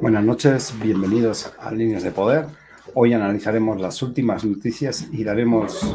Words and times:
Buenas 0.00 0.22
noches, 0.22 0.74
bienvenidos 0.80 1.52
a 1.58 1.72
Líneas 1.72 2.04
de 2.04 2.12
Poder. 2.12 2.46
Hoy 2.94 3.14
analizaremos 3.14 3.80
las 3.80 4.00
últimas 4.00 4.44
noticias 4.44 5.08
y 5.10 5.24
daremos 5.24 5.92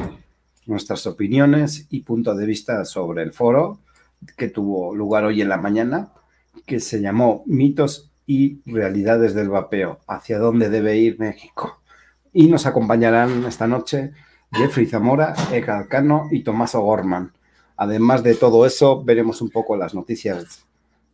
nuestras 0.66 1.08
opiniones 1.08 1.88
y 1.90 2.02
punto 2.02 2.36
de 2.36 2.46
vista 2.46 2.84
sobre 2.84 3.24
el 3.24 3.32
foro 3.32 3.80
que 4.36 4.50
tuvo 4.50 4.94
lugar 4.94 5.24
hoy 5.24 5.42
en 5.42 5.48
la 5.48 5.56
mañana, 5.56 6.12
que 6.66 6.82
se 6.82 7.00
llamó 7.00 7.44
Mitos 7.46 8.12
y 8.28 8.60
Realidades 8.70 9.36
del 9.36 9.48
Vapeo, 9.48 10.00
hacia 10.06 10.38
dónde 10.38 10.70
debe 10.70 10.98
ir 10.98 11.18
México. 11.18 11.80
Y 12.34 12.48
nos 12.48 12.66
acompañarán 12.66 13.46
esta 13.46 13.68
noche 13.68 14.12
Jeffrey 14.52 14.86
Zamora, 14.86 15.34
Eka 15.54 15.88
Cano 15.88 16.28
y 16.30 16.44
Tomás 16.44 16.76
O'Gorman. 16.76 17.32
Además 17.78 18.22
de 18.22 18.36
todo 18.36 18.66
eso, 18.66 19.02
veremos 19.02 19.42
un 19.42 19.50
poco 19.50 19.78
las 19.78 19.96
noticias 19.96 20.66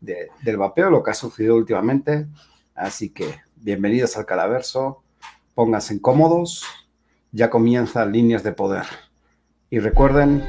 del 0.02 0.58
vapeo, 0.58 0.90
lo 0.90 1.04
que 1.04 1.12
ha 1.12 1.14
sucedido 1.14 1.56
últimamente. 1.56 2.26
Así 2.80 3.10
que 3.10 3.42
bienvenidos 3.58 4.16
al 4.16 4.26
Calaverso, 4.26 5.04
pónganse 5.54 6.00
cómodos, 6.00 6.64
ya 7.34 7.50
comienzan 7.50 8.14
líneas 8.14 8.42
de 8.42 8.54
poder. 8.54 8.86
Y 9.70 9.80
recuerden 9.80 10.46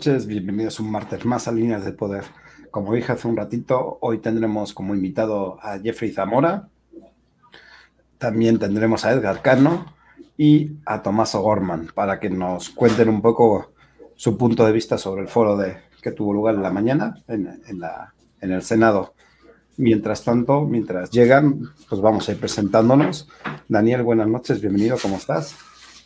noches, 0.00 0.26
bienvenidos 0.26 0.80
un 0.80 0.90
martes 0.90 1.26
más 1.26 1.46
a 1.46 1.52
Líneas 1.52 1.84
de 1.84 1.92
Poder. 1.92 2.24
Como 2.70 2.94
dije 2.94 3.12
hace 3.12 3.28
un 3.28 3.36
ratito, 3.36 3.98
hoy 4.00 4.16
tendremos 4.16 4.72
como 4.72 4.94
invitado 4.94 5.58
a 5.60 5.78
Jeffrey 5.78 6.10
Zamora, 6.10 6.70
también 8.16 8.58
tendremos 8.58 9.04
a 9.04 9.12
Edgar 9.12 9.42
Cano 9.42 9.94
y 10.38 10.78
a 10.86 11.02
Tomás 11.02 11.34
O'Gorman 11.34 11.90
para 11.94 12.18
que 12.18 12.30
nos 12.30 12.70
cuenten 12.70 13.10
un 13.10 13.20
poco 13.20 13.74
su 14.16 14.38
punto 14.38 14.64
de 14.64 14.72
vista 14.72 14.96
sobre 14.96 15.20
el 15.20 15.28
foro 15.28 15.58
de, 15.58 15.76
que 16.00 16.12
tuvo 16.12 16.32
lugar 16.32 16.54
en 16.54 16.62
la 16.62 16.70
mañana 16.70 17.22
en, 17.28 17.60
el 18.40 18.62
Senado. 18.62 19.12
Mientras 19.76 20.24
tanto, 20.24 20.62
mientras 20.62 21.10
llegan, 21.10 21.60
pues 21.90 22.00
vamos 22.00 22.26
a 22.26 22.32
ir 22.32 22.40
presentándonos. 22.40 23.28
Daniel, 23.68 24.02
buenas 24.02 24.28
noches, 24.28 24.62
bienvenido, 24.62 24.96
¿cómo 24.96 25.16
estás? 25.16 25.58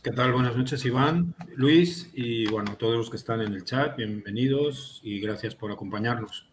¿Qué 0.05 0.11
tal? 0.11 0.35
Buenas 0.35 0.55
noches, 0.55 0.85
Iván, 0.85 1.35
Luis 1.57 2.11
y 2.13 2.47
bueno, 2.51 2.77
todos 2.77 2.95
los 2.95 3.09
que 3.09 3.17
están 3.17 3.41
en 3.41 3.55
el 3.55 3.65
chat, 3.65 3.97
bienvenidos 3.97 5.01
y 5.03 5.19
gracias 5.19 5.55
por 5.55 5.73
acompañarnos. 5.73 6.47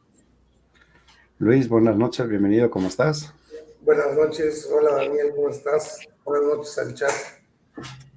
Luis, 1.37 1.67
buenas 1.67 1.97
noches, 1.97 2.29
bienvenido, 2.29 2.71
¿cómo 2.71 2.87
estás? 2.87 3.33
Buenas 3.81 4.15
noches, 4.15 4.69
hola 4.73 4.95
Daniel, 4.95 5.33
¿cómo 5.35 5.49
estás? 5.49 5.99
Buenas 6.23 6.47
noches 6.47 6.77
al 6.77 6.93
chat. 6.93 7.11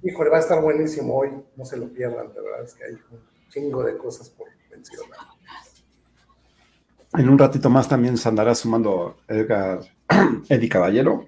Híjole, 0.03 0.29
va 0.29 0.37
a 0.37 0.39
estar 0.39 0.61
buenísimo 0.61 1.13
hoy, 1.17 1.31
no 1.57 1.65
se 1.65 1.75
lo 1.75 1.89
pierdan, 1.89 2.33
de 2.33 2.41
verdad 2.41 2.63
es 2.63 2.73
que 2.73 2.85
hay 2.85 2.93
un 2.93 3.19
chingo 3.49 3.83
de 3.83 3.97
cosas 3.97 4.29
por 4.29 4.47
mencionar. 4.71 5.19
En 7.17 7.27
un 7.27 7.37
ratito 7.37 7.69
más 7.69 7.89
también 7.89 8.15
se 8.17 8.29
andará 8.29 8.55
sumando 8.55 9.17
Edgar, 9.27 9.81
Eddie 10.47 10.69
Caballero, 10.69 11.25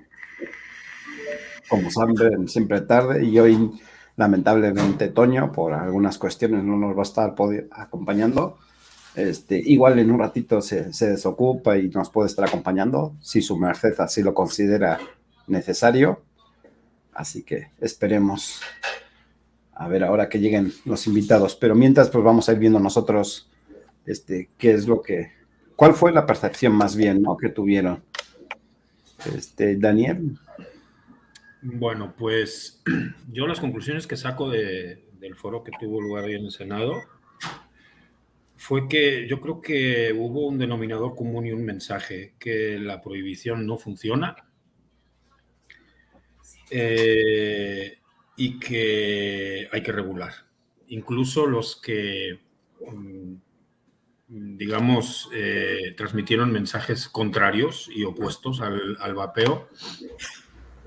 como 1.68 1.92
saben, 1.92 2.48
siempre 2.48 2.80
tarde, 2.80 3.26
y 3.26 3.38
hoy 3.38 3.82
lamentablemente 4.18 5.08
Toño, 5.08 5.52
por 5.52 5.74
algunas 5.74 6.18
cuestiones, 6.18 6.64
no 6.64 6.76
nos 6.76 6.96
va 6.96 7.00
a 7.00 7.04
estar 7.04 7.36
acompañando. 7.72 8.58
Este, 9.16 9.58
igual 9.58 9.98
en 9.98 10.12
un 10.12 10.20
ratito 10.20 10.62
se, 10.62 10.92
se, 10.94 11.10
desocupa 11.10 11.78
y 11.78 11.90
nos 11.90 12.10
puede 12.10 12.28
estar 12.28 12.46
acompañando, 12.46 13.16
si 13.22 13.42
su 13.42 13.58
merced 13.58 14.00
así 14.00 14.22
lo 14.22 14.34
considera 14.34 15.00
necesario. 15.48 16.22
Así 17.14 17.42
que 17.44 17.72
esperemos 17.80 18.62
a 19.74 19.88
ver 19.88 20.04
ahora 20.04 20.30
que 20.30 20.40
lleguen 20.40 20.74
los 20.86 21.08
invitados. 21.08 21.56
Pero 21.56 21.74
mientras, 21.76 22.10
pues 22.10 22.24
vamos 22.24 22.50
a 22.50 22.54
ir 22.54 22.60
viendo 22.60 22.80
nosotros 22.80 23.50
este, 24.06 24.50
qué 24.58 24.72
es 24.72 24.88
lo 24.88 25.02
que, 25.02 25.32
cuál 25.76 25.94
fue 25.94 26.12
la 26.12 26.26
percepción 26.26 26.74
más 26.74 26.96
bien 26.96 27.22
¿no? 27.22 27.38
que 27.38 27.50
tuvieron. 27.50 28.04
Este, 29.36 29.78
Daniel. 29.78 30.40
Bueno, 31.62 32.14
pues 32.18 32.84
yo 33.32 33.48
las 33.48 33.60
conclusiones 33.60 34.08
que 34.08 34.18
saco 34.18 34.50
del 34.50 35.36
foro 35.36 35.64
que 35.64 35.72
tuvo 35.80 36.02
lugar 36.02 36.26
hoy 36.26 36.36
en 36.36 36.46
el 36.46 36.52
Senado 36.52 37.02
fue 38.56 38.88
que 38.88 39.28
yo 39.28 39.40
creo 39.40 39.62
que 39.62 40.14
hubo 40.14 40.48
un 40.48 40.58
denominador 40.58 41.16
común 41.16 41.46
y 41.46 41.52
un 41.52 41.64
mensaje, 41.64 42.34
que 42.40 42.80
la 42.80 43.02
prohibición 43.02 43.66
no 43.66 43.78
funciona 43.78 44.36
eh, 46.70 48.00
y 48.36 48.60
que 48.60 49.70
hay 49.72 49.84
que 49.84 49.92
regular. 49.92 50.34
Incluso 50.88 51.46
los 51.46 51.76
que, 51.76 52.40
mm, 52.92 53.36
digamos, 54.28 55.30
eh, 55.34 55.94
transmitieron 55.96 56.52
mensajes 56.52 57.08
contrarios 57.08 57.90
y 57.94 58.04
opuestos 58.04 58.62
al, 58.62 58.98
al 59.00 59.14
vapeo, 59.14 59.70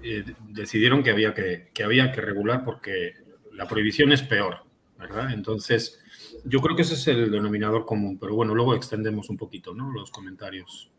eh, 0.02 0.25
decidieron 0.49 1.02
que 1.02 1.11
había 1.11 1.35
que, 1.35 1.70
que 1.73 1.85
había 1.85 2.12
que 2.12 2.20
regular 2.20 2.64
porque 2.64 3.14
la 3.52 3.67
prohibición 3.67 4.12
es 4.12 4.23
peor, 4.23 4.64
¿verdad? 4.99 5.32
Entonces, 5.32 5.99
yo 6.44 6.61
creo 6.61 6.76
que 6.76 6.82
ese 6.82 6.94
es 6.94 7.06
el 7.08 7.31
denominador 7.31 7.85
común, 7.85 8.19
pero 8.19 8.35
bueno, 8.35 8.55
luego 8.55 8.75
extendemos 8.75 9.31
un 9.31 9.37
poquito, 9.37 9.75
¿no? 9.75 9.93
Los 9.93 10.11
comentarios. 10.11 10.91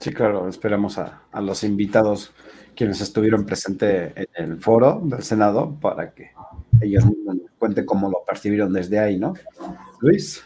Sí, 0.00 0.12
claro, 0.12 0.48
esperamos 0.48 0.98
a, 0.98 1.24
a 1.32 1.40
los 1.40 1.64
invitados 1.64 2.32
quienes 2.76 3.00
estuvieron 3.00 3.44
presentes 3.44 4.12
en 4.16 4.52
el 4.52 4.60
foro 4.60 5.00
del 5.02 5.22
Senado 5.22 5.76
para 5.80 6.14
que 6.14 6.30
ellos 6.80 7.04
cuenten 7.58 7.84
cómo 7.84 8.08
lo 8.08 8.22
percibieron 8.24 8.72
desde 8.72 9.00
ahí, 9.00 9.18
¿no? 9.18 9.34
Luis. 10.00 10.44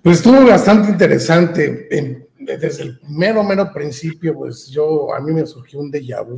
Pues 0.00 0.18
estuvo 0.18 0.46
bastante 0.46 0.92
interesante. 0.92 2.25
Desde 2.46 2.84
el 2.84 3.00
mero, 3.08 3.42
mero 3.42 3.72
principio, 3.72 4.34
pues 4.34 4.68
yo, 4.68 5.12
a 5.12 5.20
mí 5.20 5.32
me 5.32 5.46
surgió 5.46 5.80
un 5.80 5.90
déjà 5.90 6.24
vu 6.24 6.36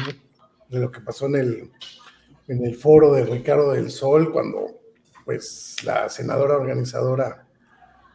de 0.68 0.78
lo 0.78 0.90
que 0.90 1.00
pasó 1.00 1.26
en 1.26 1.36
el, 1.36 1.70
en 2.48 2.64
el 2.64 2.74
foro 2.76 3.12
de 3.12 3.24
Ricardo 3.24 3.72
del 3.72 3.90
Sol, 3.90 4.32
cuando 4.32 4.80
pues 5.24 5.76
la 5.84 6.08
senadora 6.08 6.56
organizadora 6.56 7.46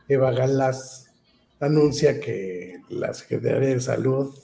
Eva 0.08 0.32
Galas 0.32 1.12
anuncia 1.60 2.20
que 2.20 2.82
la 2.90 3.14
Secretaría 3.14 3.70
de 3.70 3.80
Salud 3.80 4.36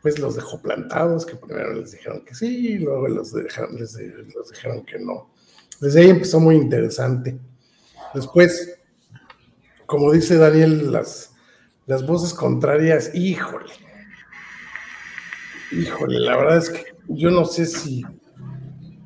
pues 0.00 0.18
los 0.18 0.36
dejó 0.36 0.62
plantados, 0.62 1.26
que 1.26 1.36
primero 1.36 1.74
les 1.74 1.92
dijeron 1.92 2.24
que 2.24 2.34
sí, 2.34 2.72
y 2.72 2.78
luego 2.78 3.08
los 3.08 3.32
dejaron, 3.32 3.76
les, 3.76 3.94
los 4.34 4.50
dijeron 4.50 4.84
que 4.84 4.98
no. 4.98 5.30
Desde 5.80 6.00
ahí 6.00 6.10
empezó 6.10 6.40
muy 6.40 6.56
interesante. 6.56 7.38
Después, 8.14 8.78
como 9.86 10.12
dice 10.12 10.36
Daniel, 10.36 10.92
las, 10.92 11.34
las 11.88 12.06
voces 12.06 12.34
contrarias, 12.34 13.14
híjole, 13.14 13.72
híjole, 15.72 16.20
la 16.20 16.36
verdad 16.36 16.58
es 16.58 16.68
que 16.68 16.84
yo 17.08 17.30
no 17.30 17.46
sé 17.46 17.64
si 17.64 18.04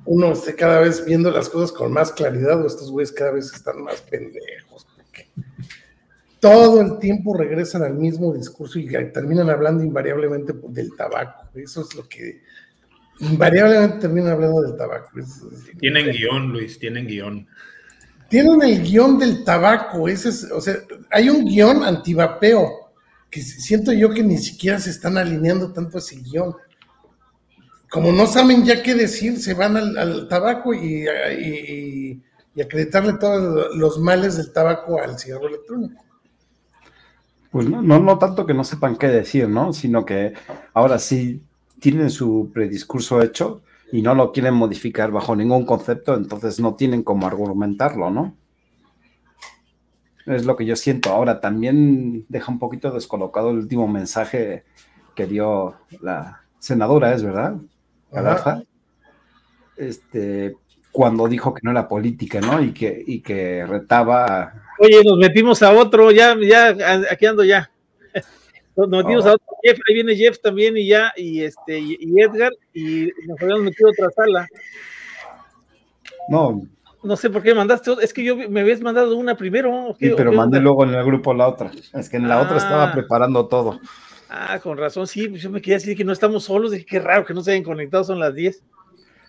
uno 0.04 0.32
esté 0.32 0.56
cada 0.56 0.80
vez 0.80 1.04
viendo 1.04 1.30
las 1.30 1.48
cosas 1.48 1.70
con 1.70 1.92
más 1.92 2.10
claridad 2.10 2.60
o 2.60 2.66
estos 2.66 2.90
güeyes 2.90 3.12
cada 3.12 3.30
vez 3.30 3.52
están 3.54 3.82
más 3.82 4.00
pendejos. 4.02 4.84
Porque 4.96 5.28
todo 6.40 6.80
el 6.80 6.98
tiempo 6.98 7.36
regresan 7.36 7.84
al 7.84 7.94
mismo 7.94 8.34
discurso 8.34 8.80
y 8.80 8.88
terminan 9.12 9.48
hablando 9.48 9.84
invariablemente 9.84 10.52
del 10.70 10.96
tabaco. 10.96 11.50
Eso 11.54 11.82
es 11.82 11.94
lo 11.94 12.08
que 12.08 12.42
invariablemente 13.20 14.00
terminan 14.00 14.32
hablando 14.32 14.60
del 14.60 14.76
tabaco. 14.76 15.08
tienen 15.78 16.10
guion, 16.10 16.48
Luis, 16.48 16.80
tienen 16.80 17.06
guion. 17.06 17.46
Tienen 18.32 18.62
el 18.62 18.82
guion 18.82 19.18
del 19.18 19.44
tabaco. 19.44 20.08
Ese 20.08 20.30
es, 20.30 20.50
o 20.50 20.58
sea, 20.58 20.76
hay 21.10 21.28
un 21.28 21.44
guion 21.44 21.84
antivapeo 21.84 22.66
que 23.28 23.42
siento 23.42 23.92
yo 23.92 24.08
que 24.08 24.22
ni 24.22 24.38
siquiera 24.38 24.78
se 24.78 24.88
están 24.88 25.18
alineando 25.18 25.70
tanto 25.70 25.98
a 25.98 26.00
ese 26.00 26.16
guion. 26.16 26.54
Como 27.90 28.10
no 28.10 28.26
saben 28.26 28.64
ya 28.64 28.82
qué 28.82 28.94
decir, 28.94 29.38
se 29.38 29.52
van 29.52 29.76
al, 29.76 30.28
tabaco 30.28 30.72
y, 30.72 31.04
y, 31.06 32.22
y 32.54 32.62
acreditarle 32.62 33.18
todos 33.20 33.76
los 33.76 33.98
males 33.98 34.38
del 34.38 34.50
tabaco 34.50 34.98
al 34.98 35.18
cigarro 35.18 35.48
electrónico. 35.48 36.02
Pues 37.50 37.68
no, 37.68 37.82
no, 37.82 38.18
tanto 38.18 38.46
que 38.46 38.54
no 38.54 38.64
sepan 38.64 38.96
qué 38.96 39.08
decir, 39.08 39.46
¿no? 39.46 39.74
Sino 39.74 40.06
que 40.06 40.32
ahora 40.72 40.98
sí 40.98 41.42
tienen 41.80 42.08
su 42.08 42.50
prediscurso 42.50 43.20
hecho 43.20 43.60
y 43.92 44.02
no 44.02 44.14
lo 44.14 44.32
quieren 44.32 44.54
modificar 44.54 45.12
bajo 45.12 45.36
ningún 45.36 45.66
concepto, 45.66 46.14
entonces 46.14 46.58
no 46.58 46.74
tienen 46.74 47.02
cómo 47.02 47.26
argumentarlo, 47.26 48.10
¿no? 48.10 48.34
Es 50.26 50.46
lo 50.46 50.56
que 50.56 50.64
yo 50.64 50.76
siento. 50.76 51.10
Ahora 51.10 51.40
también 51.40 52.24
deja 52.28 52.50
un 52.50 52.58
poquito 52.58 52.90
descolocado 52.90 53.50
el 53.50 53.58
último 53.58 53.86
mensaje 53.86 54.64
que 55.14 55.26
dio 55.26 55.76
la 56.00 56.42
senadora, 56.58 57.12
¿es 57.12 57.22
verdad? 57.22 57.56
Galarza. 58.10 58.62
Este, 59.76 60.56
cuando 60.90 61.28
dijo 61.28 61.52
que 61.52 61.60
no 61.62 61.70
era 61.70 61.86
política, 61.86 62.40
¿no? 62.40 62.62
Y 62.62 62.72
que, 62.72 63.04
y 63.06 63.20
que 63.20 63.66
retaba 63.66 64.54
Oye, 64.78 65.02
nos 65.04 65.18
metimos 65.18 65.62
a 65.62 65.72
otro, 65.72 66.10
ya, 66.10 66.34
ya, 66.40 66.74
aquí 67.10 67.26
ando 67.26 67.44
ya. 67.44 67.70
Nos 68.76 68.88
metimos 68.88 69.26
a 69.26 69.32
oh. 69.32 69.34
otro 69.34 69.46
Jeff, 69.62 69.78
ahí 69.88 69.94
viene 69.94 70.16
Jeff 70.16 70.40
también 70.40 70.76
y 70.76 70.86
ya, 70.86 71.12
y 71.16 71.42
este, 71.42 71.78
y, 71.78 72.20
Edgar, 72.20 72.52
y 72.72 73.10
nos 73.26 73.40
habíamos 73.40 73.64
metido 73.64 73.88
a 73.88 73.92
otra 73.92 74.10
sala. 74.10 74.48
No. 76.28 76.62
No 77.02 77.16
sé 77.16 77.30
por 77.30 77.42
qué 77.42 77.54
mandaste, 77.54 77.92
es 78.00 78.12
que 78.12 78.24
yo 78.24 78.36
me 78.36 78.60
habías 78.60 78.80
mandado 78.80 79.16
una 79.16 79.36
primero. 79.36 79.94
Sí, 79.98 80.12
pero 80.16 80.32
mandé 80.32 80.60
luego 80.60 80.84
en 80.84 80.94
el 80.94 81.04
grupo 81.04 81.34
la 81.34 81.48
otra. 81.48 81.70
Es 81.92 82.08
que 82.08 82.16
en 82.16 82.28
la 82.28 82.40
otra 82.40 82.56
estaba 82.56 82.90
ah. 82.90 82.92
preparando 82.92 83.46
todo. 83.48 83.80
Ah, 84.30 84.58
con 84.62 84.78
razón, 84.78 85.06
sí, 85.06 85.28
pues 85.28 85.42
yo 85.42 85.50
me 85.50 85.60
quería 85.60 85.76
decir 85.76 85.96
que 85.96 86.04
no 86.04 86.12
estamos 86.12 86.44
solos, 86.44 86.70
dije 86.70 86.86
qué 86.86 87.00
raro 87.00 87.26
que 87.26 87.34
no 87.34 87.42
se 87.42 87.50
hayan 87.50 87.64
conectado, 87.64 88.04
son 88.04 88.18
las 88.18 88.34
10. 88.34 88.62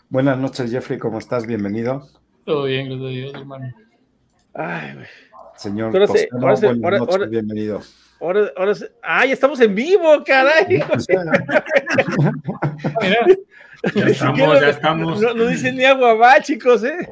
Buenas 0.10 0.38
noches, 0.38 0.72
Jeffrey, 0.72 0.98
¿cómo 0.98 1.18
estás? 1.18 1.46
Bienvenido. 1.46 2.08
Todo 2.46 2.66
bien, 2.66 2.88
gracias 2.88 3.06
a 3.06 3.10
Dios, 3.10 3.34
hermano. 3.34 3.74
Ay, 4.54 4.94
güey. 4.94 5.08
Señor 5.58 5.96
ahora, 5.96 7.00
ahora, 7.00 7.26
bienvenido. 7.26 7.82
Ahora, 8.24 8.54
ahora, 8.56 8.74
¡ay, 9.02 9.34
estamos 9.34 9.60
en 9.60 9.76
vivo, 9.76 10.24
caray! 10.26 10.80
ya 13.94 14.06
estamos, 14.06 14.62
ya 14.62 14.70
estamos. 14.70 15.22
No, 15.22 15.34
no, 15.34 15.46
dicen 15.48 15.76
ni 15.76 15.84
agua 15.84 16.14
va, 16.14 16.42
chicos, 16.42 16.86
¿eh? 16.86 17.06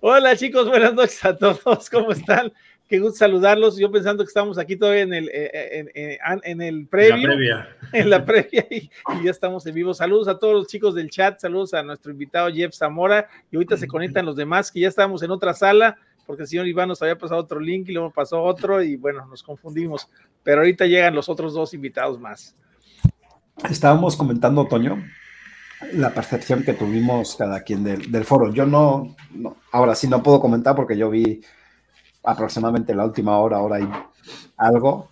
Hola, 0.00 0.34
chicos, 0.34 0.66
buenas 0.66 0.94
noches 0.94 1.22
a 1.26 1.36
todos, 1.36 1.90
¿cómo 1.90 2.12
están? 2.12 2.50
Qué 2.88 2.98
gusto 2.98 3.18
saludarlos. 3.18 3.76
Yo 3.76 3.92
pensando 3.92 4.24
que 4.24 4.28
estamos 4.28 4.56
aquí 4.56 4.76
todavía 4.76 5.02
en 5.02 5.12
el, 5.12 5.28
eh, 5.28 5.50
eh, 5.52 6.18
en, 6.24 6.40
en, 6.42 6.62
el 6.62 6.86
previo. 6.86 7.14
En 7.14 7.22
la 7.22 7.28
previa. 7.34 7.68
En 7.92 8.10
la 8.10 8.24
previa 8.24 8.66
y, 8.70 8.90
ya 9.22 9.30
estamos 9.30 9.66
en 9.66 9.74
vivo. 9.74 9.92
Saludos 9.92 10.26
a 10.28 10.38
todos 10.38 10.54
los 10.54 10.68
chicos 10.68 10.94
del 10.94 11.10
chat, 11.10 11.38
saludos 11.38 11.74
a 11.74 11.82
nuestro 11.82 12.12
invitado 12.12 12.48
Jeff 12.50 12.74
Zamora 12.74 13.28
y 13.50 13.56
ahorita 13.56 13.76
se 13.76 13.86
conectan 13.86 14.24
los 14.24 14.36
demás 14.36 14.72
que 14.72 14.80
ya 14.80 14.88
estamos 14.88 15.22
en 15.22 15.30
otra 15.30 15.52
sala 15.52 15.98
porque 16.26 16.42
el 16.42 16.48
señor 16.48 16.66
Iván 16.66 16.88
nos 16.88 17.02
había 17.02 17.18
pasado 17.18 17.40
otro 17.40 17.60
link 17.60 17.88
y 17.88 17.92
luego 17.92 18.10
pasó 18.10 18.42
otro 18.42 18.82
y 18.82 18.96
bueno, 18.96 19.26
nos 19.26 19.42
confundimos. 19.42 20.08
Pero 20.42 20.60
ahorita 20.60 20.86
llegan 20.86 21.14
los 21.14 21.28
otros 21.28 21.54
dos 21.54 21.74
invitados 21.74 22.20
más. 22.20 22.54
Estábamos 23.68 24.16
comentando, 24.16 24.66
Toño, 24.66 25.02
la 25.92 26.10
percepción 26.10 26.62
que 26.64 26.74
tuvimos 26.74 27.36
cada 27.36 27.62
quien 27.62 27.84
del, 27.84 28.24
foro. 28.24 28.52
Yo 28.52 28.66
no, 28.66 29.14
ahora 29.72 29.94
sí 29.94 30.08
no 30.08 30.22
puedo 30.22 30.40
comentar 30.40 30.74
porque 30.74 30.96
yo 30.96 31.10
vi 31.10 31.40
aproximadamente 32.22 32.94
la 32.94 33.04
última 33.04 33.38
hora, 33.38 33.60
hora 33.60 33.80
y 33.80 33.88
algo. 34.56 35.10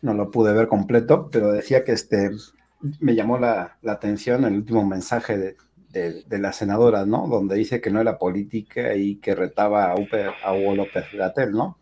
No 0.00 0.14
lo 0.14 0.30
pude 0.30 0.52
ver 0.52 0.68
completo, 0.68 1.28
pero 1.30 1.52
decía 1.52 1.84
que 1.84 1.92
este 1.92 2.30
me 3.00 3.14
llamó 3.14 3.38
la, 3.38 3.76
la 3.82 3.92
atención 3.92 4.44
el 4.44 4.54
último 4.54 4.86
mensaje 4.86 5.36
de, 5.36 5.56
de, 6.26 6.38
la 6.38 6.52
senadora, 6.52 7.06
¿no? 7.06 7.26
Donde 7.28 7.56
dice 7.56 7.80
que 7.80 7.90
no 7.90 8.00
era 8.00 8.18
política 8.18 8.94
y 8.94 9.16
que 9.16 9.34
retaba 9.34 9.92
a, 9.92 9.96
Hugo 9.96 10.76
López 10.76 11.04
Gatel, 11.12 11.52
¿no? 11.52 11.78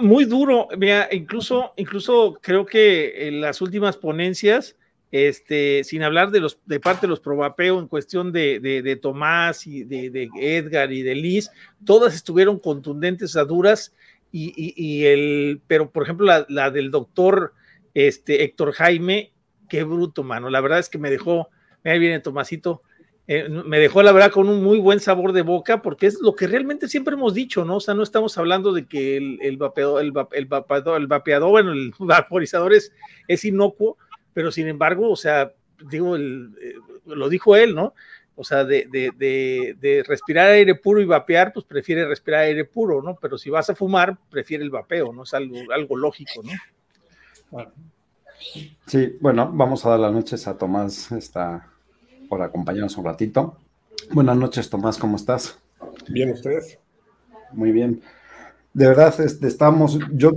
Muy 0.00 0.26
duro, 0.26 0.68
mira, 0.76 1.08
incluso, 1.10 1.72
incluso 1.76 2.38
creo 2.42 2.66
que 2.66 3.28
en 3.28 3.40
las 3.40 3.62
últimas 3.62 3.96
ponencias, 3.96 4.76
este, 5.10 5.84
sin 5.84 6.02
hablar 6.02 6.30
de 6.30 6.40
los 6.40 6.58
de 6.66 6.80
parte 6.80 7.02
de 7.02 7.08
los 7.08 7.20
probapeo 7.20 7.78
en 7.78 7.88
cuestión 7.88 8.30
de, 8.32 8.98
Tomás 9.00 9.66
y 9.66 9.84
de, 9.84 10.28
Edgar 10.38 10.92
y 10.92 11.02
de 11.02 11.14
Liz, 11.14 11.50
todas 11.86 12.14
estuvieron 12.14 12.58
contundentes 12.58 13.36
a 13.36 13.44
duras 13.44 13.94
y, 14.32 15.04
el, 15.04 15.60
pero 15.66 15.90
por 15.90 16.02
ejemplo 16.02 16.26
la, 16.26 16.44
la, 16.48 16.70
del 16.70 16.90
doctor 16.90 17.54
este, 17.94 18.42
Héctor 18.42 18.72
Jaime, 18.72 19.32
qué 19.68 19.84
bruto, 19.84 20.24
mano, 20.24 20.50
la 20.50 20.60
verdad 20.60 20.80
es 20.80 20.88
que 20.88 20.98
me 20.98 21.10
dejó, 21.10 21.48
Ahí 21.84 21.98
viene 21.98 22.20
Tomasito. 22.20 22.82
Eh, 23.26 23.48
me 23.48 23.78
dejó 23.78 24.02
la 24.02 24.12
verdad 24.12 24.30
con 24.30 24.50
un 24.50 24.62
muy 24.62 24.78
buen 24.78 25.00
sabor 25.00 25.32
de 25.32 25.42
boca, 25.42 25.80
porque 25.80 26.06
es 26.06 26.20
lo 26.20 26.34
que 26.34 26.46
realmente 26.46 26.88
siempre 26.88 27.14
hemos 27.14 27.32
dicho, 27.32 27.64
¿no? 27.64 27.76
O 27.76 27.80
sea, 27.80 27.94
no 27.94 28.02
estamos 28.02 28.36
hablando 28.36 28.72
de 28.72 28.86
que 28.86 29.16
el, 29.16 29.38
el, 29.40 29.56
vapeador, 29.56 30.02
el, 30.02 30.12
el, 30.32 30.46
vapeador, 30.46 31.00
el 31.00 31.06
vapeador, 31.06 31.50
bueno, 31.50 31.72
el 31.72 31.94
vaporizador 31.98 32.74
es, 32.74 32.92
inocuo, 33.44 33.96
pero 34.34 34.52
sin 34.52 34.68
embargo, 34.68 35.10
o 35.10 35.16
sea, 35.16 35.52
digo, 35.88 36.16
eh, 36.16 36.74
lo 37.06 37.28
dijo 37.30 37.56
él, 37.56 37.74
¿no? 37.74 37.94
O 38.36 38.44
sea, 38.44 38.64
de, 38.64 38.88
de, 38.90 39.74
de, 39.78 40.04
respirar 40.06 40.50
aire 40.50 40.74
puro 40.74 41.00
y 41.00 41.04
vapear, 41.04 41.52
pues 41.52 41.64
prefiere 41.64 42.04
respirar 42.06 42.40
aire 42.40 42.64
puro, 42.64 43.00
¿no? 43.00 43.16
Pero 43.20 43.38
si 43.38 43.48
vas 43.48 43.70
a 43.70 43.74
fumar, 43.74 44.18
prefiere 44.28 44.64
el 44.64 44.70
vapeo, 44.70 45.12
¿no? 45.12 45.22
Es 45.22 45.32
algo, 45.32 45.56
algo 45.72 45.96
lógico, 45.96 46.42
¿no? 46.42 47.72
Sí, 48.86 49.16
bueno, 49.20 49.50
vamos 49.54 49.86
a 49.86 49.90
dar 49.90 50.00
las 50.00 50.12
noches 50.12 50.46
a 50.48 50.58
Tomás, 50.58 51.12
esta 51.12 51.73
por 52.34 52.42
acompañarnos 52.42 52.96
un 52.96 53.04
ratito. 53.04 53.56
Buenas 54.10 54.36
noches, 54.36 54.68
Tomás, 54.68 54.98
¿cómo 54.98 55.14
estás? 55.14 55.56
Bien, 56.08 56.32
¿ustedes? 56.32 56.80
Muy 57.52 57.70
bien. 57.70 58.02
De 58.72 58.88
verdad, 58.88 59.14
este, 59.20 59.46
estamos, 59.46 60.00
yo 60.10 60.32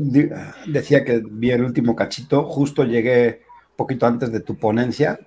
decía 0.67 1.03
que 1.03 1.23
vi 1.27 1.49
el 1.49 1.63
último 1.63 1.95
cachito, 1.95 2.43
justo 2.43 2.83
llegué 2.83 3.41
poquito 3.75 4.05
antes 4.05 4.31
de 4.31 4.41
tu 4.41 4.59
ponencia, 4.59 5.19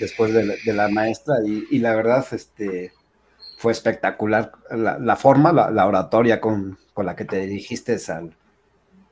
después 0.00 0.32
de, 0.32 0.72
la 0.72 0.88
maestra, 0.88 1.34
y, 1.44 1.78
la 1.80 1.94
verdad, 1.94 2.24
este, 2.32 2.94
fue 3.58 3.72
espectacular 3.72 4.52
la, 4.70 5.16
forma, 5.16 5.52
la, 5.52 5.86
oratoria 5.86 6.40
con, 6.40 6.78
la 6.96 7.14
que 7.14 7.26
te 7.26 7.36
dirigiste 7.46 7.98
al, 8.08 8.34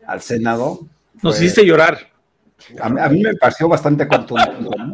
al 0.06 0.22
Senado. 0.22 0.80
Nos 1.22 1.36
hiciste 1.42 1.66
llorar. 1.66 1.98
A, 2.80 2.86
a, 2.86 3.08
mí 3.10 3.22
me 3.22 3.34
pareció 3.34 3.68
bastante 3.68 4.08
contundente. 4.08 4.89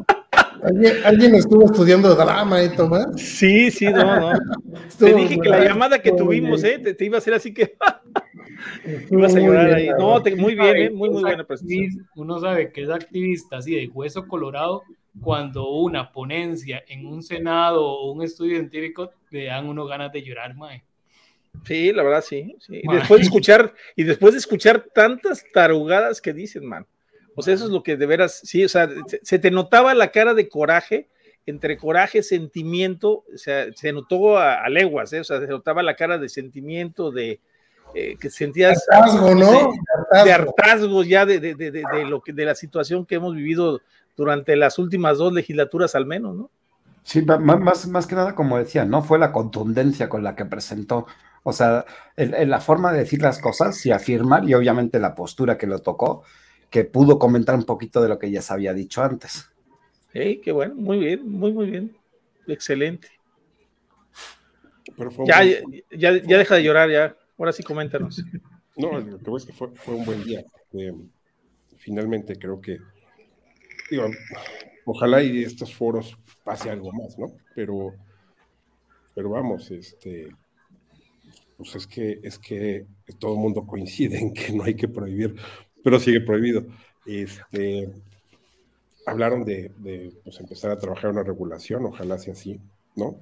¿Alguien, 1.05 1.35
estuvo 1.35 1.67
estudiando 1.67 2.15
drama, 2.15 2.61
¿eh, 2.61 2.71
Tomás? 2.71 3.07
Sí, 3.17 3.71
sí, 3.71 3.87
no, 3.87 4.33
no. 4.33 4.39
te 4.99 5.15
dije 5.15 5.39
que 5.39 5.49
la 5.49 5.65
llamada 5.65 6.01
que 6.01 6.11
tuvimos, 6.13 6.65
¿eh? 6.65 6.79
Te, 6.79 7.05
iba 7.05 7.17
a 7.17 7.19
hacer 7.19 7.35
así 7.35 7.55
que. 7.55 7.77
ibas 9.11 9.35
a 9.37 9.41
llorar 9.41 9.75
ahí. 9.75 9.89
No, 9.99 10.21
muy 10.37 10.55
bien, 10.55 10.77
¿eh? 10.77 10.91
Muy, 10.91 11.11
muy 11.11 11.23
buena 11.23 11.45
presentación. 11.45 12.09
Uno 12.17 12.41
sabe 12.41 12.73
que 12.73 12.83
es 12.83 12.91
activista 12.91 13.59
así 13.59 13.77
de 13.77 13.89
hueso 13.89 14.27
colorado 14.27 14.83
cuando 15.21 15.69
una 15.71 16.11
ponencia 16.13 16.83
en 16.89 17.07
un 17.07 17.23
senado 17.23 17.87
o 17.87 18.13
un 18.13 18.23
estudio 18.23 18.57
científico 18.57 19.13
le 19.31 19.45
dan 19.45 19.69
uno 19.69 19.87
ganas 19.87 20.13
de 20.13 20.23
llorar, 20.23 20.55
mae. 20.57 20.83
Sí, 21.65 21.93
la 21.93 22.03
verdad, 22.03 22.23
sí. 22.23 22.57
sí. 22.59 22.81
Y 22.83 22.93
después 22.93 23.21
de 23.21 23.25
escuchar, 23.25 23.73
y 23.95 24.03
después 24.03 24.35
de 24.35 24.39
escuchar 24.39 24.85
tantas 24.93 25.45
tarugadas 25.53 26.21
que 26.21 26.33
dicen, 26.33 26.67
man. 26.67 26.87
O 27.37 27.43
sea, 27.43 27.55
eso 27.55 27.67
es 27.67 27.71
lo 27.71 27.83
que 27.85 27.97
de 27.97 28.07
veras, 28.07 28.41
sí, 28.43 28.65
o 28.65 28.69
sea, 28.69 28.89
se 29.23 29.39
te 29.39 29.51
notaba 29.51 29.95
la 29.95 30.11
cara 30.11 30.35
de 30.35 30.49
coraje 30.49 31.09
entre 31.47 31.79
coraje, 31.79 32.25
sentimiento, 32.25 33.25
o 33.33 33.37
sea, 33.39 33.67
se 33.73 33.93
notó 33.93 34.37
a, 34.37 34.69
leguas, 34.69 35.13
¿eh? 35.13 35.21
o 35.21 35.25
sea, 35.25 35.39
se 35.39 35.47
notaba 35.47 35.83
la 35.85 35.95
cara 35.95 36.19
de 36.19 36.29
sentimiento, 36.29 37.13
de 37.13 37.41
eh, 37.95 38.17
que 38.21 38.31
sentías 38.31 38.85
hartazgo, 38.91 39.35
¿no? 39.35 39.73
De, 40.25 40.33
hartazgo 40.33 41.05
ya 41.05 41.25
de, 41.25 41.39
de, 41.39 41.55
de, 41.55 41.83
lo 42.05 42.21
que, 42.21 42.33
de 42.33 42.45
la 42.45 42.57
situación 42.57 43.07
que 43.07 43.15
hemos 43.15 43.35
vivido 43.35 43.81
durante 44.17 44.57
las 44.57 44.79
últimas 44.79 45.19
dos 45.19 45.33
legislaturas 45.33 45.95
al 45.95 46.05
menos, 46.05 46.35
¿no? 46.35 46.51
Sí, 47.05 47.23
más, 47.23 47.87
más 47.87 48.07
que 48.09 48.17
nada, 48.17 48.35
como 48.35 48.59
decía, 48.59 48.85
no 48.85 49.01
fue 49.01 49.21
la 49.21 49.31
contundencia 49.31 50.09
con 50.09 50.25
la 50.25 50.35
que 50.35 50.45
presentó, 50.45 51.07
o 51.45 51.53
sea, 51.53 51.85
en, 52.17 52.51
la 52.51 52.59
forma 52.59 52.93
de 52.93 52.99
decir 52.99 53.23
las 53.23 53.39
cosas 53.39 53.87
y 53.87 53.93
afirmar, 53.93 54.49
y 54.49 54.55
obviamente 54.55 54.99
la 54.99 55.15
postura 55.15 55.57
que 55.57 55.69
lo 55.69 55.79
tocó, 55.79 56.25
que 56.77 56.85
pudo 56.85 57.19
comentar 57.19 57.55
un 57.55 57.65
poquito 57.65 58.03
de 58.03 58.09
lo 58.11 58.19
que 58.19 58.31
ya 58.31 58.43
se 58.43 58.53
había 58.53 58.75
dicho 58.75 59.03
antes. 59.03 59.49
Hey, 60.13 60.43
qué 60.45 60.53
bueno, 60.53 60.75
muy 60.75 60.99
bien, 60.99 61.27
muy, 61.27 61.51
muy 61.51 61.71
bien. 61.71 61.97
Excelente. 62.47 63.09
ya, 65.25 65.43
ya, 65.91 66.23
ya, 66.23 66.37
deja 66.37 66.57
de 66.57 66.63
llorar, 66.63 66.91
ya. 66.91 67.17
Ahora 67.39 67.53
sí, 67.53 67.63
coméntanos. 67.63 68.23
No, 68.79 69.01
lo 69.01 69.19
que 69.19 69.31
voy 69.31 69.39
es 69.39 69.47
que 69.47 69.55
fue, 69.55 69.71
fue 69.75 69.95
un 69.95 70.05
buen 70.05 70.23
día. 70.23 70.45
finalmente 71.79 72.39
creo 72.39 72.61
que, 72.61 72.77
digo, 73.91 74.11
ojalá 74.85 75.23
y 75.23 75.45
estos 75.45 75.75
foros 75.75 76.19
pase 76.45 76.69
algo 76.69 76.93
más, 76.93 77.19
¿no? 77.19 77.29
Pero, 77.55 77.95
pero 79.15 79.31
vamos, 79.31 79.71
este, 79.71 80.29
pues 81.57 81.75
es 81.75 81.87
que, 81.87 82.21
es 82.23 82.39
que 82.39 82.85
todo 83.19 83.33
el 83.33 83.41
mundo 83.41 83.67
coincide 83.67 84.19
en 84.19 84.35
que 84.35 84.53
no 84.53 84.65
hay 84.65 84.75
que 84.75 84.89
prohibir, 84.89 85.37
pero 85.87 86.01
sigue 86.01 86.21
prohibido. 86.21 86.67
Este, 87.07 87.89
hablaron 89.07 89.45
de, 89.45 89.71
pues, 90.25 90.41
empezar 90.41 90.73
a 90.73 90.79
trabajar 90.79 91.13
una 91.13 91.23
regulación, 91.23 91.87
ojalá 91.87 92.19
sea 92.19 92.33
así, 92.33 92.59
¿no? 92.97 93.21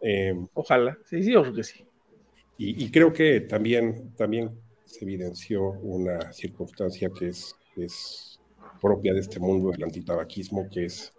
Em, 0.00 0.48
ojalá, 0.54 0.98
sí, 1.04 1.22
sí, 1.22 1.36
ojalá 1.36 1.54
que 1.54 1.62
sí. 1.62 1.84
Y, 2.58 2.90
creo 2.90 3.12
que 3.12 3.42
también, 3.42 4.10
también 4.16 4.50
se 4.84 5.04
evidenció 5.04 5.62
una 5.62 6.32
circunstancia 6.32 7.08
que 7.08 7.28
es, 7.28 7.54
es 7.76 8.40
propia 8.80 9.14
de 9.14 9.20
este 9.20 9.38
mundo 9.38 9.70
del 9.70 9.84
antitabaquismo, 9.84 10.68
que 10.68 10.86
es 10.86 11.12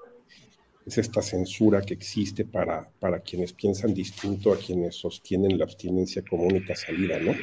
es 0.85 0.97
esta 0.97 1.21
censura 1.21 1.81
que 1.81 1.93
existe 1.93 2.43
para, 2.43 2.89
para 2.99 3.19
quienes 3.21 3.53
piensan 3.53 3.93
distinto 3.93 4.51
a 4.51 4.57
quienes 4.57 4.95
sostienen 4.95 5.57
la 5.57 5.65
abstinencia 5.65 6.23
como 6.29 6.43
única 6.43 6.75
salida, 6.75 7.19
¿no? 7.19 7.33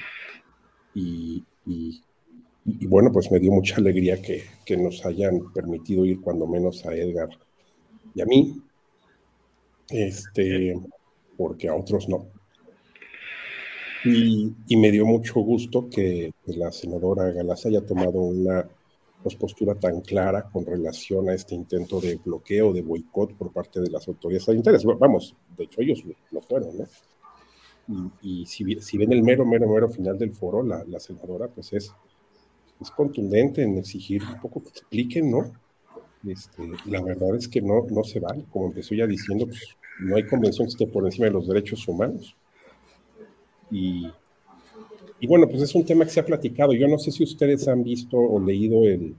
Y, 0.94 1.42
bueno, 2.64 3.12
pues 3.12 3.30
me 3.30 3.38
dio 3.38 3.52
mucha 3.52 3.76
alegría 3.76 4.20
que, 4.20 4.42
que, 4.64 4.76
nos 4.76 5.04
hayan 5.04 5.52
permitido 5.52 6.04
ir 6.06 6.20
cuando 6.20 6.46
menos 6.46 6.84
a 6.86 6.94
Edgar 6.94 7.28
y 8.14 8.22
a 8.22 8.26
mí, 8.26 8.62
este, 9.90 10.80
porque 11.36 11.68
a 11.68 11.74
otros 11.74 12.08
no. 12.08 12.26
Y, 14.04 14.52
y 14.66 14.76
me 14.76 14.90
dio 14.90 15.06
mucho 15.06 15.40
gusto 15.40 15.88
que 15.88 16.32
la 16.46 16.70
senadora 16.70 17.30
Galaz 17.30 17.66
haya 17.66 17.84
tomado 17.84 18.20
una 18.20 18.68
pues, 19.22 19.34
postura 19.36 19.74
tan 19.74 20.02
clara 20.02 20.50
con 20.50 20.66
relación 20.66 21.30
a 21.30 21.34
este 21.34 21.54
intento 21.54 22.00
de 22.00 22.16
bloqueo, 22.16 22.72
de 22.72 22.82
boicot 22.82 23.34
por 23.34 23.52
parte 23.52 23.80
de 23.80 23.90
las 23.90 24.06
autoridades 24.06 24.44
sanitarias. 24.44 24.84
Vamos, 24.84 25.34
de 25.56 25.64
hecho 25.64 25.80
ellos 25.80 26.02
lo 26.30 26.40
fueron, 26.42 26.78
¿no? 26.78 26.84
Y, 28.22 28.46
si, 28.46 28.64
si, 28.80 28.98
ven 28.98 29.12
el 29.12 29.22
mero, 29.22 29.44
mero, 29.44 29.68
mero 29.68 29.88
final 29.88 30.18
del 30.18 30.32
foro, 30.32 30.62
la, 30.62 30.84
la 30.84 31.00
senadora 31.00 31.48
pues 31.48 31.72
es, 31.74 31.92
es 32.84 32.90
contundente 32.90 33.62
en 33.62 33.78
exigir 33.78 34.22
un 34.22 34.40
poco 34.40 34.62
que 34.62 34.68
expliquen, 34.68 35.30
¿no? 35.30 35.52
Este, 36.26 36.62
la 36.86 37.02
verdad 37.02 37.34
es 37.36 37.48
que 37.48 37.60
no, 37.60 37.86
no 37.90 38.04
se 38.04 38.20
vale, 38.20 38.44
como 38.50 38.66
empezó 38.66 38.94
ya 38.94 39.06
diciendo, 39.06 39.46
pues 39.46 39.76
no 40.00 40.16
hay 40.16 40.26
convención 40.26 40.66
que 40.66 40.72
esté 40.72 40.86
por 40.86 41.04
encima 41.04 41.26
de 41.26 41.32
los 41.32 41.46
derechos 41.46 41.86
humanos. 41.86 42.36
Y, 43.70 44.06
y 45.20 45.26
bueno, 45.26 45.48
pues 45.48 45.62
es 45.62 45.74
un 45.74 45.84
tema 45.84 46.04
que 46.04 46.10
se 46.10 46.20
ha 46.20 46.26
platicado. 46.26 46.72
Yo 46.72 46.88
no 46.88 46.98
sé 46.98 47.10
si 47.10 47.24
ustedes 47.24 47.66
han 47.68 47.82
visto 47.82 48.16
o 48.16 48.40
leído 48.40 48.84
el, 48.84 49.14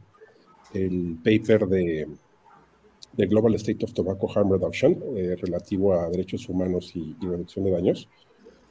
el 0.73 1.17
paper 1.23 1.67
de, 1.67 2.07
de, 3.13 3.25
Global 3.27 3.55
State 3.55 3.83
of 3.83 3.93
Tobacco 3.93 4.29
Harm 4.33 4.51
Reduction 4.51 4.97
eh, 5.15 5.35
relativo 5.39 5.93
a 5.93 6.09
derechos 6.09 6.47
humanos 6.49 6.91
y, 6.95 7.15
reducción 7.21 7.65
de 7.65 7.71
daños. 7.71 8.09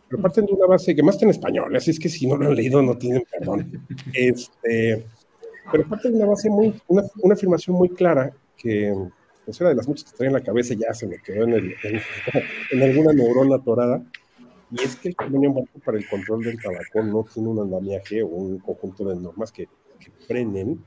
Pero 0.08 0.22
parten 0.22 0.46
de 0.46 0.52
una 0.52 0.66
base 0.66 0.94
que 0.94 1.02
más 1.02 1.16
está 1.16 1.24
en 1.26 1.30
español, 1.30 1.74
así 1.74 1.90
es 1.90 1.98
que 1.98 2.08
si 2.08 2.26
no 2.26 2.36
lo 2.36 2.48
han 2.48 2.54
leído 2.54 2.82
no 2.82 2.96
tienen 2.96 3.22
perdón. 3.30 3.86
Este, 4.12 5.04
pero 5.70 5.88
parten 5.88 6.12
de 6.12 6.18
una 6.18 6.26
base 6.26 6.50
muy, 6.50 6.74
una, 6.88 7.02
una 7.22 7.34
afirmación 7.34 7.76
muy 7.76 7.88
clara 7.88 8.32
que 8.56 8.94
pues 9.44 9.60
era 9.60 9.70
de 9.70 9.76
las 9.76 9.88
muchas 9.88 10.10
que 10.10 10.16
traía 10.16 10.28
en 10.28 10.34
la 10.34 10.42
cabeza 10.42 10.74
ya 10.74 10.94
se 10.94 11.06
me 11.06 11.18
quedó 11.18 11.44
en, 11.44 11.52
el, 11.52 11.74
en, 11.82 12.00
en 12.72 12.82
alguna 12.82 13.12
neurona 13.12 13.56
atorada 13.56 14.02
y 14.70 14.82
es 14.82 14.96
que 14.96 15.08
el 15.08 15.16
convenio 15.16 15.52
marco 15.52 15.78
para 15.84 15.98
el 15.98 16.08
control 16.08 16.42
del 16.42 16.60
tabaco 16.60 17.02
no 17.02 17.24
tiene 17.32 17.48
un 17.48 17.60
andamiaje 17.60 18.22
o 18.22 18.28
un 18.28 18.58
conjunto 18.58 19.04
de 19.04 19.16
normas 19.16 19.52
que, 19.52 19.68
que 19.98 20.10
frenen 20.26 20.82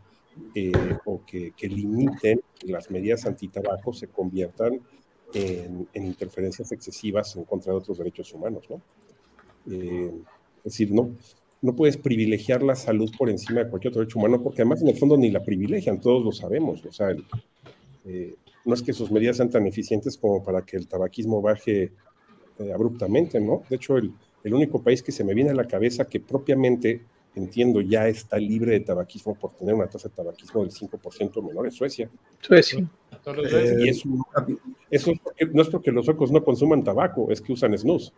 eh, 0.53 0.71
o 1.05 1.21
que, 1.25 1.51
que, 1.51 1.67
limiten 1.67 2.41
que 2.59 2.67
las 2.67 2.91
medidas 2.91 3.25
antitabaco 3.25 3.93
se 3.93 4.07
conviertan 4.07 4.81
en, 5.33 5.87
interferencias 5.93 6.71
excesivas 6.71 7.35
en 7.35 7.43
contra 7.45 7.73
de 7.73 7.79
otros 7.79 7.97
derechos 7.97 8.33
humanos, 8.33 8.65
¿no? 8.69 8.81
Eh, 9.69 10.11
es 10.57 10.63
decir, 10.63 10.91
no, 10.91 11.11
no 11.61 11.75
puedes 11.75 11.97
privilegiar 11.97 12.61
la 12.63 12.75
salud 12.75 13.11
por 13.17 13.29
encima 13.29 13.63
de 13.63 13.69
cualquier 13.69 13.91
otro 13.91 14.01
derecho 14.01 14.19
humano, 14.19 14.41
porque 14.41 14.61
además 14.61 14.81
en 14.81 14.89
el 14.89 14.97
fondo 14.97 15.17
ni 15.17 15.31
la 15.31 15.43
privilegian, 15.43 15.99
todos 15.99 16.23
lo 16.23 16.31
sabemos. 16.31 16.85
O 16.85 16.91
sea, 16.91 17.15
eh, 18.05 18.35
no 18.65 18.73
es 18.73 18.81
que 18.81 18.93
sus 18.93 19.11
medidas 19.11 19.37
sean 19.37 19.49
tan 19.49 19.65
eficientes 19.65 20.17
como 20.17 20.43
para 20.43 20.61
que 20.61 20.77
el 20.77 20.87
tabaquismo 20.87 21.41
baje 21.41 21.91
eh, 22.59 22.73
abruptamente, 22.73 23.39
¿no? 23.39 23.63
De 23.69 23.77
hecho, 23.77 23.97
el, 23.97 24.11
el, 24.43 24.53
único 24.53 24.81
país 24.81 25.01
que 25.01 25.11
se 25.11 25.23
me 25.23 25.33
viene 25.33 25.51
a 25.51 25.55
la 25.55 25.65
cabeza 25.65 26.05
que 26.05 26.19
propiamente, 26.19 27.01
entiendo, 27.35 27.81
ya 27.81 28.07
está 28.07 28.37
libre 28.37 28.73
de 28.73 28.81
tabaquismo 28.81 29.35
por 29.35 29.51
tener 29.51 29.73
una 29.73 29.87
tasa 29.87 30.09
de 30.09 30.15
tabaquismo 30.15 30.61
del 30.63 30.71
5% 30.71 31.47
menor 31.47 31.67
es 31.67 31.75
Suecia. 31.75 32.09
Suecia. 32.41 32.79
Eh, 33.25 33.75
y 33.79 33.89
eso, 33.89 34.09
eso 34.89 35.11
no 35.53 35.61
es 35.61 35.69
porque 35.69 35.91
los 35.91 36.05
suecos 36.05 36.31
no 36.31 36.43
consuman 36.43 36.83
tabaco, 36.83 37.31
es 37.31 37.41
que 37.41 37.53
usan 37.53 37.77
snus. 37.77 38.13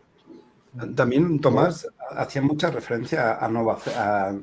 También 0.94 1.40
Tomás 1.40 1.88
hacía 2.10 2.42
mucha 2.42 2.70
referencia 2.70 3.44
a, 3.44 3.48
Nueva, 3.48 3.78
a, 3.96 4.34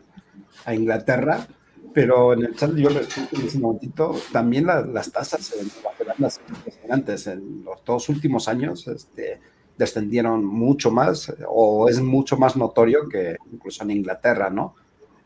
a 0.65 0.73
Inglaterra, 0.73 1.47
pero 1.93 2.33
en 2.33 2.43
el 2.45 2.55
chat 2.55 2.75
yo 2.75 2.89
les 2.89 3.17
en 3.17 3.47
ese 3.47 3.59
momentito, 3.59 4.15
también 4.31 4.65
las 4.65 5.11
tasas 5.11 5.53
en 5.53 5.67
Nueva 5.67 5.97
Zelanda 5.97 6.29
son 6.29 6.43
impresionantes. 6.49 7.27
En 7.27 7.63
los 7.63 7.83
dos 7.85 8.09
últimos 8.09 8.47
años, 8.47 8.87
este, 8.87 9.39
descendieron 9.77 10.43
mucho 10.43 10.91
más 10.91 11.33
o 11.47 11.87
es 11.87 12.01
mucho 12.01 12.37
más 12.37 12.55
notorio 12.55 13.07
que 13.07 13.37
incluso 13.51 13.83
en 13.83 13.91
Inglaterra, 13.91 14.49
¿no? 14.49 14.75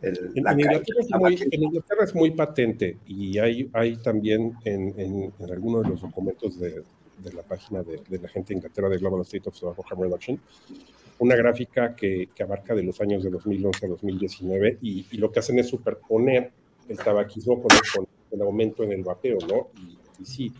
en, 0.01 0.15
Inglaterra 0.35 0.81
es 0.99 1.09
muy, 1.11 1.35
en, 1.51 1.63
Inglaterra 1.63 2.03
es 2.03 2.15
muy, 2.15 2.31
patente 2.31 2.97
y 3.05 3.37
hay, 3.37 3.69
hay 3.73 3.97
también 3.97 4.53
en, 4.65 4.93
en, 4.99 5.33
en 5.39 5.51
algunos 5.51 5.83
de 5.83 5.89
los 5.89 6.01
documentos 6.01 6.59
de, 6.59 6.83
de 7.21 7.33
la 7.33 7.43
página 7.43 7.83
de, 7.83 8.01
de, 8.07 8.19
la 8.19 8.27
gente 8.27 8.53
de 8.53 8.57
Inglaterra 8.57 8.89
de 8.89 8.97
Global 8.97 9.21
State 9.21 9.49
of 9.49 9.59
Tobacco 9.59 9.83
Reduction 9.95 10.39
una 11.19 11.35
gráfica 11.35 11.95
que, 11.95 12.29
que, 12.33 12.41
abarca 12.41 12.73
de 12.73 12.81
los 12.81 12.99
años 12.99 13.23
de 13.23 13.29
2011 13.29 13.85
a 13.85 13.89
2019 13.89 14.79
y, 14.81 15.05
y 15.11 15.17
lo 15.17 15.31
que 15.31 15.39
hacen 15.39 15.59
es 15.59 15.67
superponer 15.69 16.51
el 16.87 16.97
tabaquismo 16.97 17.61
con 17.61 17.71
el, 17.71 17.79
con 17.93 18.07
el 18.31 18.41
aumento 18.41 18.83
en 18.83 18.91
el 18.91 19.03
vapeo, 19.03 19.37
¿no? 19.47 19.67
Y, 19.79 19.99
y 20.19 20.25
sí, 20.25 20.51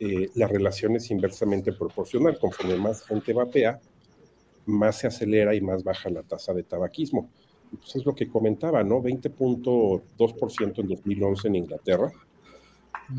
eh, 0.00 0.28
la 0.34 0.48
relación 0.48 0.96
es 0.96 1.08
inversamente 1.12 1.72
proporcional. 1.72 2.36
Conforme 2.36 2.74
más 2.74 3.04
gente 3.04 3.32
vapea, 3.32 3.80
más 4.66 4.98
se 4.98 5.06
acelera 5.06 5.54
y 5.54 5.60
más 5.60 5.84
baja 5.84 6.10
la 6.10 6.24
tasa 6.24 6.52
de 6.52 6.64
tabaquismo. 6.64 7.30
Pues 7.70 7.94
es 7.94 8.04
lo 8.04 8.12
que 8.12 8.28
comentaba, 8.28 8.82
¿no? 8.82 9.00
20.2% 9.00 10.80
en 10.80 10.88
2011 10.88 11.46
en 11.46 11.54
Inglaterra, 11.54 12.10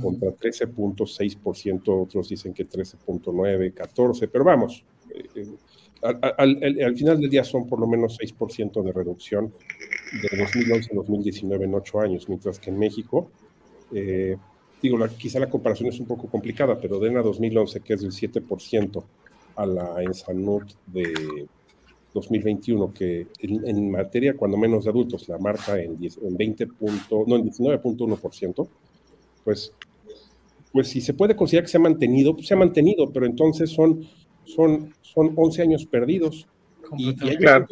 contra 0.02 0.30
13.6%, 0.30 2.04
otros 2.04 2.30
dicen 2.30 2.54
que 2.54 2.68
13.9, 2.68 3.74
14, 3.74 4.28
pero 4.28 4.44
vamos, 4.44 4.84
eh, 5.10 5.24
eh, 5.36 5.48
al, 6.02 6.60
al, 6.84 6.98
final 6.98 7.20
del 7.20 7.30
día 7.30 7.44
son 7.44 7.68
por 7.68 7.80
lo 7.80 7.88
menos 7.88 8.20
6% 8.20 8.84
de 8.84 8.92
reducción 8.92 9.54
de 10.22 10.38
2011 10.38 10.92
a 10.92 10.96
2019 10.96 11.66
en 11.66 11.76
8 11.76 12.00
años, 12.02 12.28
mientras 12.28 12.60
que 12.60 12.70
en 12.72 12.78
México 12.78 13.30
eh, 13.94 14.38
digo, 14.82 14.98
la, 14.98 15.08
quizá 15.08 15.40
la 15.40 15.50
comparación 15.50 15.90
es 15.90 16.00
un 16.00 16.06
poco 16.06 16.28
complicada, 16.28 16.78
pero 16.80 17.00
de 17.00 17.10
ENA 17.10 17.22
2011, 17.22 17.82
que 17.82 17.94
es 17.94 18.02
del 18.02 18.12
7%, 18.12 19.04
a 19.56 19.66
la 19.66 20.02
Ensanut 20.02 20.64
de 20.88 21.48
2021, 22.14 22.94
que 22.94 23.28
en, 23.40 23.92
materia, 23.92 24.36
cuando 24.36 24.58
menos 24.58 24.84
de 24.84 24.90
adultos, 24.90 25.30
la 25.30 25.38
marca 25.38 25.80
en, 25.80 25.98
10, 25.98 26.18
en 26.24 26.36
20 26.38 26.68
punto, 26.68 27.24
no, 27.28 27.36
en 27.36 27.44
19.1%, 27.50 28.68
pues, 29.44 29.74
pues 30.74 30.90
si 30.90 31.00
se 31.00 31.14
puede 31.14 31.36
considerar 31.36 31.64
que 31.66 31.72
se 31.72 31.78
ha 31.78 31.82
mantenido, 31.82 32.34
pues 32.36 32.48
se 32.48 32.54
ha 32.56 32.58
mantenido, 32.58 33.10
pero 33.14 33.26
entonces 33.26 33.70
son, 33.70 34.02
son, 34.44 34.94
son 35.02 35.32
11 35.36 35.62
años 35.62 35.86
perdidos. 35.86 36.46
Y, 36.98 37.12
y 37.12 37.38
claro. 37.38 37.68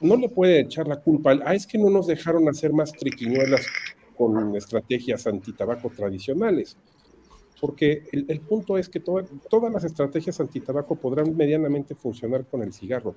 no 0.00 0.16
le 0.16 0.28
puede 0.28 0.60
echar 0.60 0.86
la 0.88 1.00
culpa, 1.00 1.38
ah, 1.44 1.54
es 1.54 1.66
que 1.66 1.78
no 1.78 1.88
nos 1.88 2.06
dejaron 2.08 2.46
hacer 2.48 2.72
más 2.72 2.92
triquiñuelas 2.92 3.64
con 4.16 4.54
estrategias 4.56 5.26
antitabaco 5.26 5.88
tradicionales. 5.88 6.76
porque 7.60 8.02
el, 8.10 8.24
el 8.28 8.40
punto 8.40 8.76
es 8.76 8.88
que 8.88 8.98
toda- 8.98 9.24
todas 9.48 9.72
las 9.72 9.84
estrategias 9.84 10.40
antitabaco 10.40 10.96
podrán 10.96 11.36
medianamente 11.36 11.94
funcionar 11.94 12.44
con 12.44 12.60
el 12.62 12.72
cigarro, 12.72 13.14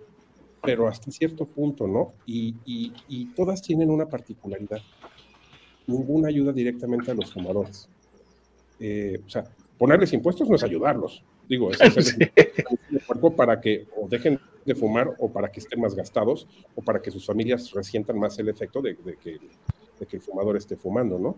pero 0.62 0.88
hasta 0.88 1.10
cierto 1.12 1.46
punto, 1.48 1.88
¿no? 1.88 2.14
Y, 2.28 2.54
y- 2.64 2.94
y 3.10 3.26
todas 3.34 3.62
tienen 3.64 3.90
una 3.90 4.06
particularidad. 4.08 4.82
Ninguna 5.88 6.28
ayuda 6.30 6.52
directamente 6.54 7.10
a 7.12 7.16
los 7.16 7.34
fumadores. 7.34 7.90
Eh, 8.80 9.22
o 9.26 9.30
sea, 9.30 9.44
ponerles 9.78 10.14
impuestos 10.14 10.50
no 10.50 10.56
es 10.56 10.64
ayudarlos. 10.64 11.24
Digo, 11.48 11.72
es 11.72 11.80
hacerles 11.98 12.18
un 12.92 13.00
cuerpo 13.06 13.36
para 13.36 13.60
que 13.62 13.88
o 13.96 14.08
dejen 14.08 14.40
de 14.66 14.76
fumar 14.76 15.12
o 15.20 15.32
para 15.32 15.52
que 15.52 15.60
estén 15.60 15.80
más 15.80 15.94
gastados 15.96 16.48
o 16.76 16.82
para 16.82 17.02
que 17.02 17.12
sus 17.12 17.26
familias 17.26 17.72
resientan 17.72 18.18
más 18.20 18.38
el 18.40 18.50
efecto 18.50 18.82
de, 18.82 18.96
de 18.96 19.16
que, 19.18 19.38
de 20.00 20.06
que 20.08 20.16
el 20.18 20.22
fumador 20.22 20.58
esté 20.58 20.76
fumando, 20.76 21.20
¿no? 21.20 21.38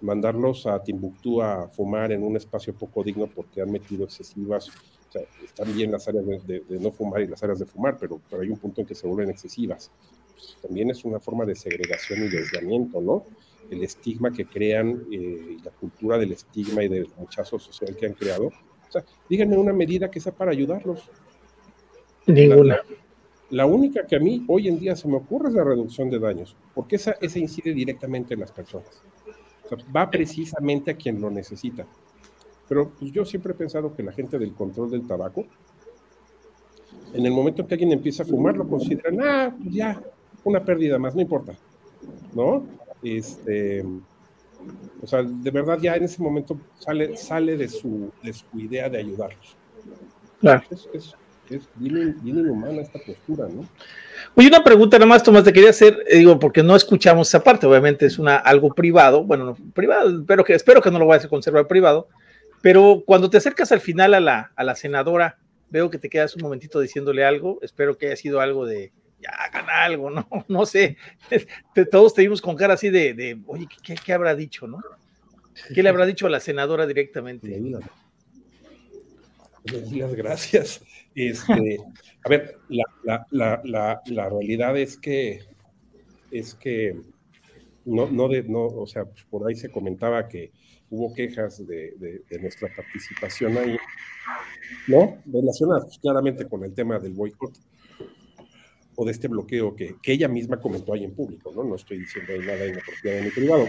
Mandarlos 0.00 0.66
a 0.66 0.82
Timbuktu 0.82 1.40
a 1.40 1.68
fumar 1.68 2.12
en 2.12 2.22
un 2.22 2.36
espacio 2.36 2.74
poco 2.74 3.02
digno 3.02 3.28
porque 3.28 3.62
han 3.62 3.70
metido 3.70 4.04
excesivas, 4.04 4.68
o 4.68 5.12
sea, 5.12 5.22
están 5.42 5.72
bien 5.74 5.90
las 5.92 6.06
áreas 6.08 6.26
de, 6.26 6.38
de- 6.40 6.60
de 6.68 6.78
no 6.80 6.90
fumar 6.90 7.22
y 7.22 7.26
las 7.28 7.42
áreas 7.42 7.58
de 7.60 7.66
fumar, 7.66 7.96
pero, 7.98 8.20
pero 8.28 8.42
hay 8.42 8.50
un 8.50 8.58
punto 8.58 8.80
en 8.82 8.86
que 8.86 8.94
se 8.94 9.06
vuelven 9.06 9.30
excesivas. 9.30 9.90
Pues, 10.34 10.56
también 10.60 10.90
es 10.90 11.02
una 11.04 11.18
forma 11.18 11.46
de 11.46 11.54
segregación 11.54 12.24
y 12.24 12.28
de 12.28 12.38
aislamiento, 12.38 13.00
¿no? 13.00 13.24
El 13.70 13.82
estigma 13.82 14.30
que 14.30 14.46
crean 14.46 15.06
eh, 15.10 15.56
y 15.58 15.62
la 15.62 15.70
cultura 15.70 16.18
del 16.18 16.32
estigma 16.32 16.84
y 16.84 16.88
del 16.88 17.08
rechazo 17.18 17.58
social 17.58 17.96
que 17.96 18.06
han 18.06 18.12
creado. 18.12 18.46
O 18.46 18.92
sea, 18.92 19.04
díganme 19.28 19.56
una 19.56 19.72
medida 19.72 20.10
que 20.10 20.20
sea 20.20 20.32
para 20.32 20.52
ayudarlos. 20.52 21.08
Ninguna. 22.26 22.80
La 23.50 23.64
única 23.66 24.06
que 24.06 24.16
a 24.16 24.20
mí 24.20 24.44
hoy 24.48 24.66
en 24.66 24.78
día 24.78 24.96
se 24.96 25.06
me 25.06 25.16
ocurre 25.16 25.48
es 25.48 25.54
la 25.54 25.62
reducción 25.62 26.10
de 26.10 26.18
daños, 26.18 26.56
porque 26.74 26.96
esa, 26.96 27.12
esa 27.20 27.38
incide 27.38 27.72
directamente 27.72 28.34
en 28.34 28.40
las 28.40 28.50
personas. 28.50 29.02
O 29.64 29.68
sea, 29.68 29.78
va 29.94 30.10
precisamente 30.10 30.90
a 30.90 30.96
quien 30.96 31.20
lo 31.20 31.30
necesita. 31.30 31.86
Pero 32.68 32.90
pues, 32.90 33.12
yo 33.12 33.24
siempre 33.24 33.52
he 33.52 33.56
pensado 33.56 33.94
que 33.94 34.02
la 34.02 34.12
gente 34.12 34.38
del 34.38 34.52
control 34.52 34.90
del 34.90 35.06
tabaco, 35.06 35.46
en 37.12 37.24
el 37.24 37.32
momento 37.32 37.66
que 37.66 37.74
alguien 37.74 37.92
empieza 37.92 38.24
a 38.24 38.26
fumar, 38.26 38.56
lo 38.56 38.68
consideran, 38.68 39.20
ah, 39.22 39.56
pues 39.56 39.72
ya, 39.72 40.02
una 40.44 40.64
pérdida 40.64 40.98
más, 40.98 41.14
no 41.14 41.20
importa. 41.20 41.54
¿No? 42.34 42.66
Este, 43.02 43.84
o 45.02 45.06
sea, 45.06 45.22
de 45.22 45.50
verdad 45.50 45.78
ya 45.80 45.96
en 45.96 46.04
ese 46.04 46.22
momento 46.22 46.58
sale, 46.78 47.16
sale 47.16 47.56
de, 47.56 47.68
su, 47.68 48.10
de 48.22 48.32
su 48.32 48.58
idea 48.58 48.88
de 48.88 48.98
ayudarlos. 48.98 49.56
Claro. 50.40 50.62
Es, 50.70 50.88
es, 50.92 51.14
es 51.50 51.68
bien, 51.76 52.16
bien 52.22 52.38
inhumana 52.38 52.82
esta 52.82 52.98
postura, 52.98 53.48
¿no? 53.48 53.68
Oye, 54.34 54.48
una 54.48 54.64
pregunta 54.64 54.98
nada 54.98 55.08
más, 55.08 55.22
Tomás, 55.22 55.44
te 55.44 55.52
quería 55.52 55.70
hacer, 55.70 56.04
eh, 56.08 56.18
digo, 56.18 56.38
porque 56.38 56.62
no 56.62 56.74
escuchamos 56.74 57.28
esa 57.28 57.42
parte, 57.42 57.66
obviamente 57.66 58.06
es 58.06 58.18
una, 58.18 58.36
algo 58.36 58.74
privado, 58.74 59.24
bueno, 59.24 59.44
no, 59.44 59.56
privado, 59.72 60.24
pero 60.26 60.44
que, 60.44 60.54
espero 60.54 60.80
que 60.80 60.90
no 60.90 60.98
lo 60.98 61.06
vayas 61.06 61.26
a 61.26 61.28
conservar 61.28 61.66
privado, 61.66 62.08
pero 62.62 63.02
cuando 63.06 63.30
te 63.30 63.36
acercas 63.36 63.72
al 63.72 63.80
final 63.80 64.14
a 64.14 64.20
la, 64.20 64.52
a 64.56 64.64
la 64.64 64.74
senadora, 64.74 65.38
veo 65.70 65.90
que 65.90 65.98
te 65.98 66.08
quedas 66.08 66.34
un 66.36 66.42
momentito 66.42 66.80
diciéndole 66.80 67.24
algo, 67.24 67.58
espero 67.62 67.96
que 67.96 68.06
haya 68.06 68.16
sido 68.16 68.40
algo 68.40 68.66
de, 68.66 68.92
ya 69.26 69.44
hagan 69.44 69.66
algo, 69.68 70.10
no, 70.10 70.26
no 70.48 70.66
sé, 70.66 70.96
todos 71.90 72.14
te 72.14 72.22
vimos 72.22 72.40
con 72.40 72.56
cara 72.56 72.74
así 72.74 72.90
de, 72.90 73.14
de 73.14 73.38
oye, 73.46 73.66
¿qué, 73.82 73.94
qué 73.94 74.12
habrá 74.12 74.34
dicho, 74.34 74.66
no? 74.66 74.80
¿Qué 75.74 75.82
le 75.82 75.88
habrá 75.88 76.06
dicho 76.06 76.26
a 76.26 76.30
la 76.30 76.40
senadora 76.40 76.84
Le 76.84 76.88
directamente? 76.88 77.48
di 77.48 77.74
le 79.64 79.80
di 79.82 79.98
las 79.98 80.14
gracias. 80.14 80.82
Este, 81.14 81.78
a 82.24 82.28
ver, 82.28 82.58
la, 82.68 83.26
la, 83.30 84.02
la, 84.04 84.28
realidad 84.28 84.76
es 84.76 84.96
que 84.96 85.40
es 86.30 86.54
que 86.54 86.94
no, 87.84 88.06
no, 88.10 88.28
de, 88.28 88.42
no, 88.42 88.66
o 88.66 88.86
sea, 88.86 89.04
por 89.30 89.48
ahí 89.48 89.54
se 89.54 89.70
comentaba 89.70 90.28
que 90.28 90.52
hubo 90.90 91.14
quejas 91.14 91.66
de, 91.66 91.94
de, 91.96 92.22
de 92.28 92.38
nuestra 92.38 92.68
participación 92.76 93.56
ahí, 93.56 93.76
¿no? 94.88 95.18
Relacionadas 95.24 95.84
pues, 95.84 95.98
claramente 95.98 96.46
con 96.46 96.64
el 96.64 96.74
tema 96.74 96.98
del 96.98 97.12
boicot 97.12 97.54
o 98.96 99.04
de 99.04 99.12
este 99.12 99.28
bloqueo 99.28 99.76
que, 99.76 99.96
que 100.02 100.12
ella 100.12 100.28
misma 100.28 100.60
comentó 100.60 100.94
ahí 100.94 101.04
en 101.04 101.14
público, 101.14 101.52
¿no? 101.54 101.62
No 101.62 101.76
estoy 101.76 101.98
diciendo 101.98 102.32
nada 102.38 102.66
inapropiado 102.66 103.22
ni 103.22 103.30
privado. 103.30 103.66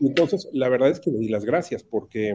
Entonces, 0.00 0.48
la 0.52 0.68
verdad 0.68 0.90
es 0.90 1.00
que 1.00 1.10
le 1.10 1.18
di 1.18 1.28
las 1.28 1.44
gracias 1.44 1.82
porque 1.82 2.34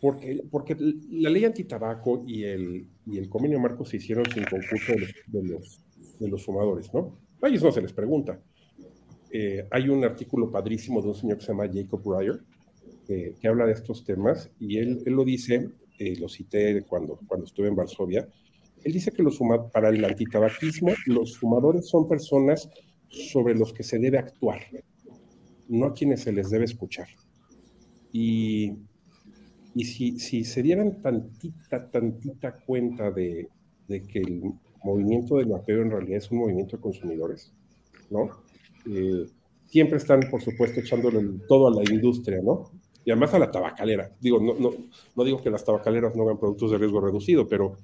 Porque, 0.00 0.42
porque 0.50 0.76
la 1.12 1.30
ley 1.30 1.44
antitabaco 1.44 2.24
y 2.26 2.42
el, 2.42 2.88
y 3.06 3.18
el 3.18 3.28
convenio 3.28 3.60
marco 3.60 3.84
se 3.84 3.98
hicieron 3.98 4.24
sin 4.34 4.42
concurso 4.42 4.94
de 4.94 4.98
los, 4.98 5.14
de 5.28 5.42
los, 5.44 5.84
de 6.18 6.28
los 6.28 6.44
fumadores, 6.44 6.92
¿no? 6.92 7.16
A 7.40 7.46
ellos 7.46 7.62
no 7.62 7.70
se 7.70 7.80
les 7.80 7.92
pregunta. 7.92 8.42
Eh, 9.30 9.64
hay 9.70 9.88
un 9.88 10.04
artículo 10.04 10.50
padrísimo 10.50 11.00
de 11.00 11.06
un 11.06 11.14
señor 11.14 11.38
que 11.38 11.44
se 11.44 11.52
llama 11.52 11.70
Jacob 11.72 12.02
Breyer, 12.02 12.40
eh, 13.08 13.36
que 13.40 13.46
habla 13.46 13.64
de 13.64 13.74
estos 13.74 14.04
temas, 14.04 14.50
y 14.58 14.78
él, 14.78 15.04
él 15.06 15.12
lo 15.12 15.24
dice, 15.24 15.70
eh, 16.06 16.16
lo 16.18 16.28
cité 16.28 16.82
cuando, 16.82 17.18
cuando 17.26 17.46
estuve 17.46 17.68
en 17.68 17.76
Varsovia, 17.76 18.28
él 18.84 18.92
dice 18.92 19.12
que 19.12 19.22
los 19.22 19.38
para 19.72 19.90
el 19.90 20.04
antitabaquismo 20.04 20.92
los 21.06 21.38
fumadores 21.38 21.88
son 21.88 22.08
personas 22.08 22.68
sobre 23.08 23.54
los 23.54 23.72
que 23.72 23.82
se 23.82 23.98
debe 23.98 24.18
actuar, 24.18 24.60
no 25.68 25.86
a 25.86 25.94
quienes 25.94 26.22
se 26.22 26.32
les 26.32 26.50
debe 26.50 26.64
escuchar. 26.64 27.08
Y 28.12 28.72
y 29.74 29.84
si, 29.84 30.18
si 30.18 30.44
se 30.44 30.62
dieran 30.62 31.00
tantita, 31.00 31.90
tantita 31.90 32.56
cuenta 32.66 33.10
de, 33.10 33.48
de 33.88 34.02
que 34.02 34.18
el 34.18 34.42
movimiento 34.84 35.36
del 35.36 35.46
vapeo 35.46 35.82
en 35.82 35.90
realidad 35.90 36.18
es 36.18 36.30
un 36.30 36.38
movimiento 36.38 36.76
de 36.76 36.82
consumidores, 36.82 37.52
¿no? 38.10 38.28
Eh, 38.86 39.26
siempre 39.64 39.96
están, 39.96 40.20
por 40.30 40.42
supuesto, 40.42 40.80
echándole 40.80 41.22
todo 41.48 41.68
a 41.68 41.82
la 41.82 41.90
industria, 41.90 42.40
¿no? 42.42 42.70
Y 43.04 43.10
además 43.10 43.34
a 43.34 43.38
la 43.38 43.50
tabacalera. 43.50 44.10
Digo, 44.20 44.40
no, 44.40 44.54
no, 44.54 44.70
no 45.16 45.24
digo 45.24 45.42
que 45.42 45.50
las 45.50 45.64
tabacaleras 45.64 46.14
no 46.14 46.24
hagan 46.24 46.38
productos 46.38 46.70
de 46.70 46.78
riesgo 46.78 47.00
reducido, 47.00 47.48
pero, 47.48 47.76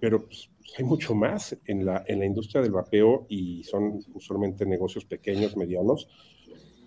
pero 0.00 0.24
pues, 0.26 0.50
hay 0.78 0.84
mucho 0.84 1.14
más 1.14 1.56
en 1.66 1.84
la, 1.86 2.04
en 2.06 2.20
la 2.20 2.26
industria 2.26 2.62
del 2.62 2.72
vapeo 2.72 3.26
y 3.28 3.64
son 3.64 4.00
usualmente 4.14 4.66
negocios 4.66 5.04
pequeños, 5.04 5.56
medianos. 5.56 6.08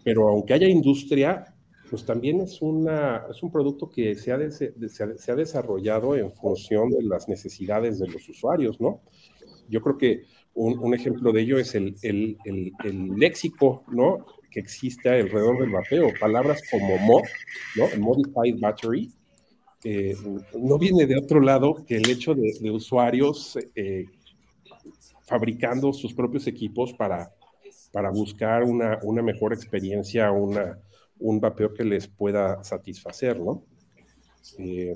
Pero 0.04 0.28
aunque 0.30 0.54
haya 0.54 0.67
industria, 0.67 1.56
pues 1.89 2.06
también 2.06 2.41
es, 2.41 2.62
una, 2.62 3.23
es 3.30 3.41
un 3.43 3.51
producto 3.51 3.89
que 3.89 4.15
se 4.15 4.32
ha, 4.32 4.38
de- 4.38 4.51
se 4.51 5.32
ha- 5.32 5.36
desarrollado 5.36 6.15
en 6.15 6.32
función 6.32 6.89
de 6.89 7.04
las 7.04 7.28
necesidades 7.28 7.99
de 7.99 8.08
los 8.08 8.28
usuarios, 8.30 8.80
¿no? 8.82 9.01
Yo 9.69 9.82
creo 9.82 9.97
que 9.97 10.23
un, 10.54 10.80
un 10.80 10.93
ejemplo 10.93 11.32
de 11.32 11.41
ello 11.41 11.58
es 11.60 11.75
el, 11.75 11.95
el, 12.01 12.38
el, 12.45 12.71
el 12.84 13.10
léxico, 13.17 13.84
¿no? 13.91 14.25
Que 14.56 14.62
existe 14.62 15.10
alrededor 15.10 15.60
del 15.60 15.70
vapeo. 15.70 16.13
Palabras 16.18 16.62
como 16.72 16.98
mod, 16.98 17.24
¿no? 17.76 17.88
Modified 18.00 18.58
battery, 18.58 19.12
eh, 19.84 20.15
no 20.58 20.80
viene 20.80 21.06
de 21.06 21.15
otro 21.15 21.39
lado 21.39 21.86
que 21.86 21.98
el 21.98 22.10
hecho 22.10 22.34
de, 22.34 22.58
de 22.60 22.72
usuarios 22.72 23.56
eh, 23.76 24.06
fabricando 25.28 25.94
sus 25.94 26.12
propios 26.13 26.48
equipos 26.48 26.91
para, 26.94 27.32
para 27.91 28.10
buscar 28.10 28.63
una, 28.63 28.98
una 29.04 29.22
mejor 29.22 29.54
experiencia, 29.54 30.32
una, 30.32 30.80
un 31.20 31.39
vapeo 31.39 31.72
que 31.72 31.84
les 31.84 32.08
pueda 32.08 32.63
satisfacer, 32.63 33.39
¿no? 33.39 33.63
Eh, 34.58 34.94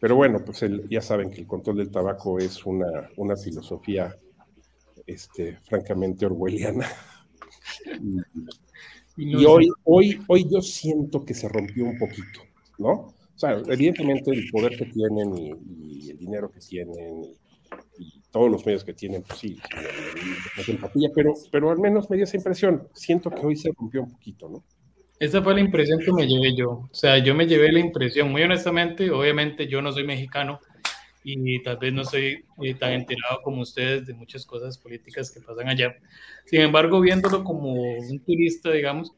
pero 0.00 0.16
bueno, 0.16 0.44
pues 0.44 0.62
ya 0.90 1.00
saben 1.00 1.30
que 1.30 1.40
el 1.40 1.46
control 1.46 1.78
del 1.78 1.90
tabaco 1.90 2.38
es 2.38 2.66
una, 2.66 3.08
una 3.16 3.36
filosofía 3.36 4.14
este, 5.06 5.58
francamente 5.62 6.26
orwelliana. 6.26 6.86
Y, 9.16 9.40
y 9.40 9.44
hoy, 9.44 9.68
hoy, 9.84 10.20
hoy 10.28 10.46
yo 10.50 10.62
siento 10.62 11.24
que 11.24 11.34
se 11.34 11.48
rompió 11.48 11.84
un 11.84 11.98
poquito, 11.98 12.40
¿no? 12.78 12.92
O 12.92 13.14
sea, 13.36 13.60
evidentemente 13.68 14.30
el 14.30 14.48
poder 14.50 14.76
que 14.76 14.86
tienen 14.86 15.36
y, 15.36 15.52
y 15.82 16.10
el 16.10 16.18
dinero 16.18 16.50
que 16.50 16.60
tienen 16.60 17.24
y, 17.24 17.34
y 17.98 18.20
todos 18.30 18.50
los 18.50 18.64
medios 18.64 18.84
que 18.84 18.94
tienen, 18.94 19.22
pues 19.22 19.40
sí, 19.40 19.58
pero, 21.14 21.34
pero 21.50 21.70
al 21.70 21.78
menos 21.78 22.08
me 22.10 22.16
dio 22.16 22.24
esa 22.24 22.36
impresión. 22.36 22.88
Siento 22.94 23.30
que 23.30 23.44
hoy 23.44 23.56
se 23.56 23.70
rompió 23.76 24.02
un 24.02 24.10
poquito, 24.10 24.48
¿no? 24.48 24.64
Esa 25.18 25.42
fue 25.42 25.54
la 25.54 25.60
impresión 25.60 25.98
que 26.00 26.12
me 26.12 26.26
llevé 26.26 26.56
yo. 26.56 26.70
O 26.70 26.94
sea, 26.94 27.18
yo 27.18 27.34
me 27.34 27.46
llevé 27.46 27.70
la 27.72 27.80
impresión, 27.80 28.30
muy 28.30 28.42
honestamente, 28.42 29.10
obviamente 29.10 29.68
yo 29.68 29.82
no 29.82 29.92
soy 29.92 30.04
mexicano 30.04 30.60
y 31.22 31.62
tal 31.62 31.76
vez 31.76 31.92
no 31.92 32.04
soy 32.04 32.44
eh, 32.62 32.74
tan 32.74 32.92
enterado 32.92 33.40
como 33.42 33.62
ustedes 33.62 34.06
de 34.06 34.14
muchas 34.14 34.46
cosas 34.46 34.78
políticas 34.78 35.30
que 35.30 35.40
pasan 35.40 35.68
allá. 35.68 35.94
Sin 36.46 36.60
embargo, 36.60 37.00
viéndolo 37.00 37.44
como 37.44 37.72
un 37.72 38.20
turista, 38.20 38.70
digamos, 38.70 39.12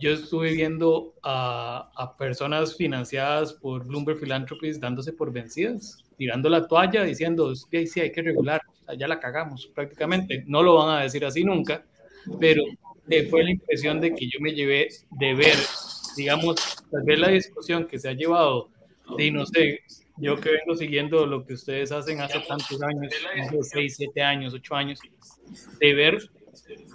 yo 0.00 0.12
estuve 0.12 0.52
viendo 0.52 1.14
a, 1.22 1.90
a 1.94 2.16
personas 2.16 2.76
financiadas 2.76 3.52
por 3.52 3.84
Bloomberg 3.84 4.18
Philanthropies 4.18 4.80
dándose 4.80 5.12
por 5.12 5.32
vencidas, 5.32 5.98
tirando 6.16 6.48
la 6.48 6.66
toalla, 6.66 7.04
diciendo, 7.04 7.54
sí, 7.54 7.86
sí, 7.86 8.00
hay 8.00 8.12
que 8.12 8.22
regular, 8.22 8.62
ya 8.96 9.06
la 9.06 9.20
cagamos 9.20 9.66
prácticamente. 9.74 10.44
No 10.46 10.62
lo 10.62 10.76
van 10.76 10.98
a 10.98 11.02
decir 11.02 11.24
así 11.24 11.44
nunca, 11.44 11.84
pero 12.38 12.62
eh, 13.08 13.26
fue 13.28 13.44
la 13.44 13.50
impresión 13.50 14.00
de 14.00 14.14
que 14.14 14.26
yo 14.26 14.40
me 14.40 14.52
llevé 14.52 14.88
de 15.10 15.34
ver, 15.34 15.56
digamos, 16.16 16.56
tal 16.90 17.02
vez 17.04 17.18
la 17.18 17.28
discusión 17.28 17.86
que 17.86 17.98
se 17.98 18.08
ha 18.08 18.12
llevado 18.12 18.70
de, 19.18 19.30
no 19.30 19.44
sé, 19.44 19.80
yo 20.20 20.36
que 20.36 20.50
vengo 20.50 20.76
siguiendo 20.76 21.26
lo 21.26 21.44
que 21.44 21.54
ustedes 21.54 21.92
hacen 21.92 22.20
hace 22.20 22.40
tantos 22.40 22.82
años, 22.82 23.12
hace 23.40 23.62
6, 23.62 23.94
7 23.96 24.22
años, 24.22 24.54
8 24.54 24.74
años, 24.74 25.00
de 25.78 25.94
ver 25.94 26.18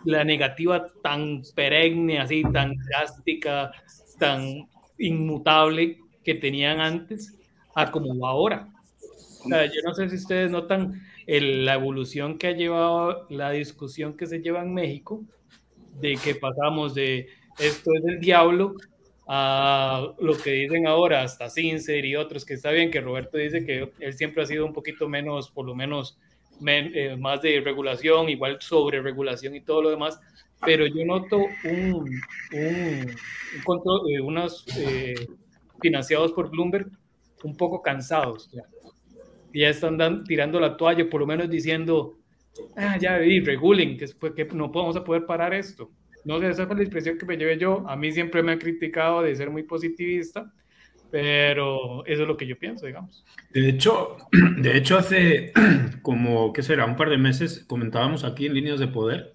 la 0.06 0.24
negativa 0.24 0.86
tan 1.02 1.42
perenne, 1.56 2.20
así, 2.20 2.44
tan 2.54 2.76
drástica, 2.76 3.72
tan 4.20 4.68
inmutable 5.00 5.98
que 6.24 6.36
tenían 6.36 6.80
antes 6.80 7.36
a 7.74 7.92
como 7.92 8.26
ahora. 8.26 8.70
yo 9.46 9.82
no 9.86 9.94
sé 9.94 10.10
si 10.10 10.16
ustedes 10.16 10.52
notan 10.52 11.02
la 11.28 11.74
evolución 11.74 12.38
que 12.38 12.48
ha 12.48 12.52
llevado 12.52 13.26
la 13.30 13.52
discusión 13.52 14.16
que 14.16 14.28
se 14.28 14.40
lleva 14.40 14.62
en 14.62 14.74
México, 14.74 15.24
de 16.00 16.16
que 16.18 16.36
pasamos 16.36 16.94
de 16.94 17.28
esto 17.58 17.92
es 17.96 18.04
del 18.04 18.20
diablo 18.20 18.76
a 19.28 20.14
lo 20.20 20.38
que 20.38 20.52
dicen 20.52 20.88
ahora, 20.88 21.24
hasta 21.24 21.50
Sincer 21.50 22.06
y 22.06 22.16
otros, 22.16 22.46
que 22.46 22.54
está 22.54 22.72
bien 22.72 22.92
que 22.92 23.02
Roberto 23.02 23.38
dice 23.38 23.66
que 23.66 23.92
él 24.00 24.14
siempre 24.14 24.44
ha 24.44 24.46
sido 24.46 24.66
un 24.66 24.74
poquito 24.74 25.10
menos, 25.10 25.50
por 25.50 25.66
lo 25.66 25.74
menos, 25.74 26.18
eh, 26.66 27.18
más 27.18 27.42
de 27.42 27.60
regulación, 27.62 28.30
igual 28.30 28.58
sobre 28.62 29.02
regulación 29.02 29.56
y 29.56 29.62
todo 29.62 29.82
lo 29.82 29.90
demás, 29.90 30.20
pero 30.64 30.86
yo 30.86 31.04
noto 31.06 31.38
un, 31.64 32.22
un, 32.54 33.16
control, 33.64 34.12
eh, 34.12 34.22
unos 34.22 34.66
eh, 34.78 35.28
financiados 35.82 36.32
por 36.32 36.50
Bloomberg 36.50 36.88
un 37.44 37.58
poco 37.58 37.82
cansados. 37.82 38.50
Ya, 39.54 39.70
están 39.70 40.24
tirando 40.26 40.60
la 40.60 40.78
toalla, 40.78 41.10
por 41.10 41.22
lo 41.22 41.28
menos 41.28 41.50
diciendo, 41.50 42.20
ah, 42.76 42.98
ya, 43.00 43.24
y 43.24 43.40
reguling, 43.40 43.98
que, 43.98 44.34
que 44.34 44.46
no 44.54 44.72
podemos 44.72 45.00
poder 45.00 45.26
parar 45.26 45.54
esto. 45.54 45.90
No 46.26 46.40
sé, 46.40 46.50
esa 46.50 46.66
fue 46.66 46.76
la 46.76 46.84
impresión 46.84 47.18
que 47.20 47.26
me 47.26 47.38
llevé 47.38 47.58
yo. 47.60 47.88
A 47.88 47.96
mí 47.96 48.12
siempre 48.12 48.42
me 48.42 48.52
han 48.52 48.58
criticado 48.58 49.22
de 49.22 49.36
ser 49.36 49.52
muy 49.52 49.62
positivista, 49.62 50.52
pero 51.12 52.04
eso 52.08 52.24
es 52.24 52.28
lo 52.28 52.36
que 52.36 52.48
yo 52.48 52.58
pienso, 52.58 52.88
digamos. 52.88 53.24
De 53.52 53.70
hecho, 53.70 54.18
de 54.58 54.76
hecho 54.76 54.98
hace 54.98 55.54
como, 56.02 56.52
¿qué 56.52 56.64
será? 56.64 56.86
Un 56.86 56.96
par 56.96 57.12
de 57.12 57.20
meses 57.20 57.64
comentábamos 57.68 58.24
aquí 58.24 58.48
en 58.48 58.56
Líneas 58.56 58.80
de 58.80 58.88
Poder 58.88 59.34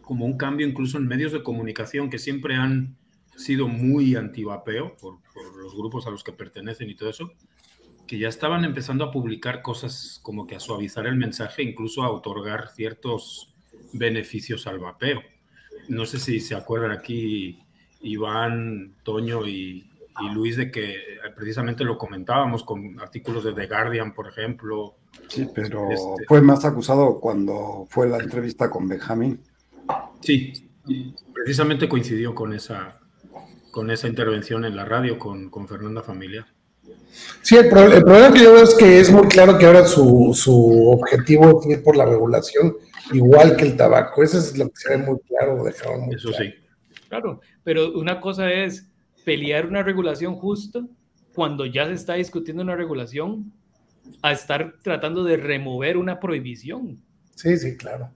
como 0.00 0.24
un 0.24 0.36
cambio 0.36 0.66
incluso 0.66 0.98
en 0.98 1.08
medios 1.08 1.32
de 1.32 1.42
comunicación 1.42 2.08
que 2.08 2.18
siempre 2.18 2.54
han 2.54 2.96
sido 3.36 3.66
muy 3.66 4.14
antivapeo 4.14 4.96
por, 4.96 5.18
por 5.32 5.56
los 5.56 5.74
grupos 5.74 6.06
a 6.06 6.10
los 6.10 6.22
que 6.22 6.32
pertenecen 6.32 6.88
y 6.88 6.94
todo 6.94 7.10
eso, 7.10 7.32
que 8.06 8.18
ya 8.18 8.28
estaban 8.28 8.64
empezando 8.64 9.04
a 9.04 9.10
publicar 9.10 9.62
cosas 9.62 10.20
como 10.22 10.46
que 10.46 10.54
a 10.54 10.60
suavizar 10.60 11.06
el 11.06 11.16
mensaje, 11.16 11.62
incluso 11.62 12.02
a 12.02 12.10
otorgar 12.10 12.68
ciertos 12.68 13.54
beneficios 13.92 14.66
al 14.66 14.78
vapeo 14.78 15.22
no 15.88 16.06
sé 16.06 16.18
si 16.18 16.40
se 16.40 16.54
acuerdan 16.54 16.92
aquí 16.92 17.62
Iván, 18.00 18.94
Toño 19.02 19.46
y, 19.46 19.88
Luis 20.34 20.58
de 20.58 20.70
que 20.70 20.96
precisamente 21.34 21.84
lo 21.84 21.96
comentábamos 21.96 22.64
con 22.64 23.00
artículos 23.00 23.44
de 23.44 23.54
The 23.54 23.66
Guardian, 23.66 24.12
por 24.12 24.28
ejemplo. 24.28 24.96
Sí, 25.26 25.48
pero 25.54 25.90
este 25.90 26.24
fue 26.28 26.42
más 26.42 26.66
acusado 26.66 27.18
cuando 27.18 27.86
fue 27.88 28.08
la 28.08 28.18
entrevista 28.18 28.68
con 28.68 28.86
Benjamín. 28.86 29.40
Sí, 30.20 30.68
precisamente 31.32 31.88
coincidió 31.88 32.34
con 32.34 32.52
esa, 32.52 33.00
con 33.70 33.90
esa 33.90 34.06
intervención 34.06 34.64
en 34.64 34.76
la 34.76 34.84
radio 34.84 35.18
con, 35.18 35.50
Fernanda 35.66 36.02
Familia. 36.02 36.46
Sí, 37.42 37.56
el, 37.56 37.68
problema 37.68 38.32
que 38.32 38.40
yo 38.40 38.52
veo 38.54 38.62
es 38.62 38.74
que 38.74 39.00
es 39.00 39.10
muy 39.10 39.26
claro 39.28 39.58
que 39.58 39.66
ahora 39.66 39.84
su, 39.84 40.32
su 40.34 40.90
objetivo 40.90 41.60
es 41.60 41.66
ir 41.78 41.82
por 41.82 41.96
la 41.96 42.04
regulación 42.04 42.76
igual 43.12 43.56
que 43.56 43.64
el 43.64 43.76
tabaco. 43.76 44.22
Eso 44.22 44.38
es 44.38 44.56
lo 44.56 44.66
que 44.66 44.76
se 44.76 44.90
ve 44.90 44.98
muy 44.98 45.18
claro, 45.20 45.66
Eso 45.68 46.32
sí. 46.32 46.54
Claro, 47.08 47.40
pero 47.62 47.92
una 47.92 48.20
cosa 48.20 48.50
es 48.50 48.88
pelear 49.24 49.66
una 49.66 49.82
regulación 49.82 50.34
justa 50.34 50.80
cuando 51.34 51.66
ya 51.66 51.86
se 51.86 51.94
está 51.94 52.14
discutiendo 52.14 52.62
una 52.62 52.76
regulación 52.76 53.52
a 54.22 54.32
estar 54.32 54.74
tratando 54.82 55.24
de 55.24 55.36
remover 55.36 55.96
una 55.96 56.20
prohibición. 56.20 56.98
Sí, 57.34 57.56
sí, 57.56 57.76
claro. 57.76 58.10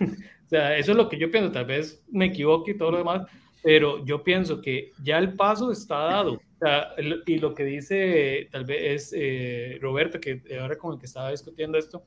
o 0.00 0.48
sea, 0.48 0.76
eso 0.76 0.92
es 0.92 0.96
lo 0.96 1.08
que 1.08 1.18
yo 1.18 1.30
pienso, 1.30 1.52
tal 1.52 1.66
vez 1.66 2.02
me 2.10 2.26
equivoque 2.26 2.72
y 2.72 2.78
todo 2.78 2.92
lo 2.92 2.98
demás, 2.98 3.26
pero 3.62 4.04
yo 4.04 4.22
pienso 4.22 4.60
que 4.60 4.92
ya 5.02 5.18
el 5.18 5.34
paso 5.34 5.70
está 5.72 5.96
dado. 5.96 6.40
Y 7.26 7.38
lo 7.38 7.54
que 7.54 7.64
dice 7.64 8.48
tal 8.50 8.64
vez 8.64 9.12
eh, 9.14 9.78
Roberto, 9.80 10.20
que 10.20 10.42
ahora 10.60 10.76
con 10.76 10.94
el 10.94 10.98
que 10.98 11.06
estaba 11.06 11.30
discutiendo 11.30 11.78
esto, 11.78 12.04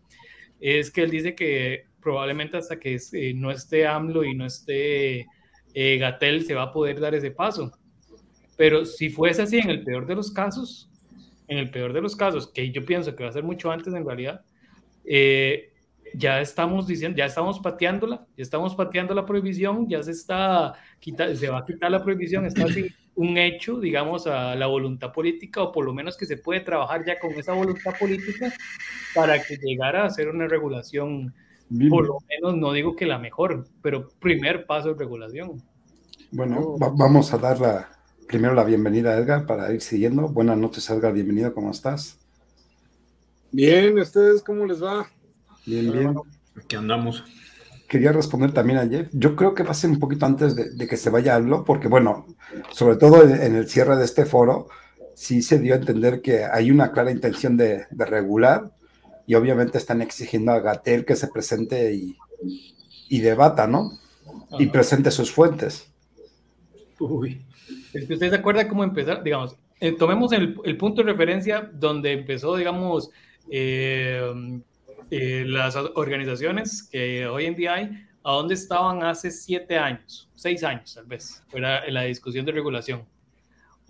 es 0.59 0.91
que 0.91 1.03
él 1.03 1.11
dice 1.11 1.35
que 1.35 1.85
probablemente 2.01 2.57
hasta 2.57 2.79
que 2.79 2.99
eh, 3.13 3.33
no 3.35 3.51
esté 3.51 3.85
AMLO 3.85 4.23
y 4.23 4.33
no 4.33 4.45
esté 4.45 5.27
eh, 5.73 5.97
Gatel 5.99 6.45
se 6.45 6.55
va 6.55 6.63
a 6.63 6.71
poder 6.71 6.99
dar 6.99 7.13
ese 7.13 7.31
paso. 7.31 7.71
Pero 8.57 8.85
si 8.85 9.09
fuese 9.09 9.43
así, 9.43 9.59
en 9.59 9.69
el 9.69 9.83
peor 9.83 10.05
de 10.05 10.15
los 10.15 10.31
casos, 10.31 10.89
en 11.47 11.59
el 11.59 11.69
peor 11.69 11.93
de 11.93 12.01
los 12.01 12.15
casos, 12.15 12.47
que 12.47 12.71
yo 12.71 12.83
pienso 12.85 13.15
que 13.15 13.23
va 13.23 13.29
a 13.29 13.33
ser 13.33 13.43
mucho 13.43 13.71
antes 13.71 13.93
en 13.93 14.05
realidad, 14.05 14.43
ya 16.13 16.41
estamos 16.41 16.87
diciendo, 16.87 17.17
ya 17.17 17.25
estamos 17.25 17.59
pateándola, 17.59 18.25
ya 18.35 18.41
estamos 18.41 18.75
pateando 18.75 19.13
la 19.13 19.25
prohibición, 19.25 19.87
ya 19.87 20.03
se 20.03 20.11
está 20.11 20.73
se 20.99 21.49
va 21.49 21.59
a 21.59 21.65
quitar 21.65 21.91
la 21.91 22.03
prohibición, 22.03 22.45
está 22.45 22.65
así 22.65 22.87
un 23.19 23.37
hecho, 23.37 23.81
digamos, 23.81 24.27
a 24.27 24.55
la 24.55 24.67
voluntad 24.67 25.11
política, 25.11 25.61
o 25.61 25.73
por 25.73 25.83
lo 25.83 25.93
menos 25.93 26.15
que 26.15 26.25
se 26.25 26.37
puede 26.37 26.61
trabajar 26.61 27.05
ya 27.05 27.19
con 27.19 27.31
esa 27.31 27.51
voluntad 27.51 27.91
política 27.99 28.53
para 29.13 29.43
que 29.43 29.57
llegara 29.57 30.05
a 30.05 30.09
ser 30.09 30.29
una 30.29 30.47
regulación, 30.47 31.33
por 31.89 32.07
lo 32.07 32.19
menos 32.29 32.55
no 32.55 32.71
digo 32.71 32.95
que 32.95 33.05
la 33.05 33.19
mejor, 33.19 33.67
pero 33.81 34.07
primer 34.21 34.65
paso 34.65 34.93
de 34.93 34.99
regulación. 34.99 35.61
Bueno, 36.31 36.77
vamos 36.77 37.33
a 37.33 37.37
dar 37.37 37.59
la, 37.59 37.89
primero 38.25 38.53
la 38.53 38.63
bienvenida 38.63 39.11
a 39.11 39.17
Edgar 39.17 39.45
para 39.45 39.73
ir 39.73 39.81
siguiendo. 39.81 40.29
Buenas 40.29 40.57
noches, 40.57 40.89
Edgar, 40.89 41.11
bienvenido, 41.11 41.53
¿cómo 41.53 41.71
estás? 41.71 42.17
Bien, 43.51 43.99
¿ustedes 43.99 44.41
cómo 44.41 44.65
les 44.65 44.81
va? 44.81 45.09
Bien, 45.65 45.91
bien. 45.91 46.15
Aquí 46.55 46.77
andamos 46.77 47.25
quería 47.89 48.13
responder 48.13 48.53
también 48.53 48.79
a 48.79 48.87
Jeff. 48.87 49.09
Yo 49.11 49.35
creo 49.35 49.53
que 49.53 49.63
va 49.63 49.71
a 49.71 49.73
ser 49.73 49.89
un 49.89 49.99
poquito 49.99 50.25
antes 50.25 50.55
de, 50.55 50.87
que 50.87 50.95
se 50.95 51.09
vaya 51.09 51.35
Allo, 51.35 51.65
porque 51.65 51.89
bueno, 51.89 52.27
sobre 52.71 52.95
todo 52.95 53.23
en, 53.23 53.55
el 53.55 53.67
cierre 53.67 53.97
de 53.97 54.05
este 54.05 54.25
foro, 54.25 54.67
sí 55.15 55.41
se 55.41 55.59
dio 55.59 55.73
a 55.73 55.77
entender 55.77 56.21
que 56.21 56.45
hay 56.45 56.71
una 56.71 56.91
clara 56.91 57.11
intención 57.11 57.57
de, 57.57 57.87
regular 57.91 58.71
y 59.25 59.35
obviamente 59.35 59.77
están 59.77 60.01
exigiendo 60.01 60.51
a 60.51 60.59
Gatel 60.59 61.03
que 61.03 61.15
se 61.15 61.27
presente 61.27 61.93
y, 61.93 63.19
debata, 63.19 63.67
¿no? 63.67 63.91
Y 64.59 64.67
presente 64.67 65.11
sus 65.11 65.31
fuentes. 65.31 65.91
Uy. 66.99 67.41
Es 67.93 68.05
que 68.05 68.13
usted 68.13 68.29
se 68.29 68.35
acuerda 68.35 68.67
cómo 68.67 68.83
empezar, 68.83 69.23
digamos, 69.23 69.55
eh, 69.79 69.93
tomemos 69.93 70.31
el, 70.31 70.77
punto 70.77 71.03
de 71.03 71.11
referencia 71.11 71.69
donde 71.73 72.11
empezó, 72.11 72.55
digamos, 72.55 73.09
eh, 73.49 74.21
eh, 75.11 75.43
las 75.45 75.75
organizaciones 75.75 76.83
que 76.83 77.27
hoy 77.27 77.45
en 77.45 77.55
día 77.55 77.73
hay, 77.75 78.05
a 78.23 78.33
dónde 78.33 78.53
estaban 78.53 79.03
hace 79.03 79.31
siete 79.31 79.77
años, 79.77 80.29
seis 80.35 80.63
años 80.63 80.93
tal 80.95 81.05
vez, 81.05 81.43
en 81.53 81.93
la 81.93 82.03
discusión 82.03 82.45
de 82.45 82.51
regulación. 82.51 83.05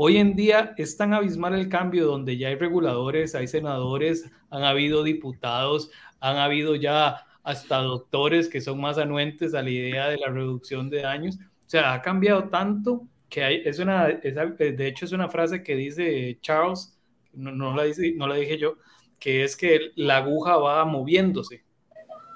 Hoy 0.02 0.16
en 0.16 0.34
día 0.34 0.74
es 0.78 0.96
tan 0.96 1.14
abismal 1.14 1.56
el 1.56 1.68
cambio 1.68 2.06
donde 2.06 2.38
ya 2.38 2.48
hay 2.48 2.56
reguladores, 2.56 3.36
hay 3.36 3.48
senadores, 3.48 4.32
han 4.50 4.64
habido 4.64 5.04
diputados, 5.04 5.92
han 6.22 6.38
habido 6.38 6.76
ya 6.76 7.26
hasta 7.44 7.80
doctores 7.80 8.48
que 8.48 8.62
son 8.62 8.80
más 8.80 8.98
anuentes 8.98 9.54
a 9.54 9.62
la 9.62 9.70
idea 9.70 10.08
de 10.08 10.16
la 10.16 10.30
reducción 10.30 10.90
de 10.90 11.02
daños. 11.02 11.36
O 11.36 11.70
sea, 11.70 11.94
ha 11.94 12.02
cambiado 12.02 12.46
tanto 12.46 13.10
que 13.28 13.64
es 13.66 13.80
una, 13.80 14.08
de 14.08 14.88
hecho 14.88 15.04
es 15.04 15.12
una 15.12 15.28
frase 15.28 15.64
que 15.64 15.76
dice 15.76 16.38
Charles, 16.40 16.98
no, 17.34 17.52
no, 17.52 17.76
la, 17.76 17.84
dice, 17.84 18.14
no 18.16 18.26
la 18.26 18.36
dije 18.36 18.58
yo, 18.58 18.78
que 19.20 19.44
es 19.44 19.56
que 19.56 19.92
la 19.96 20.18
aguja 20.18 20.58
va 20.58 20.86
moviéndose. 20.86 21.64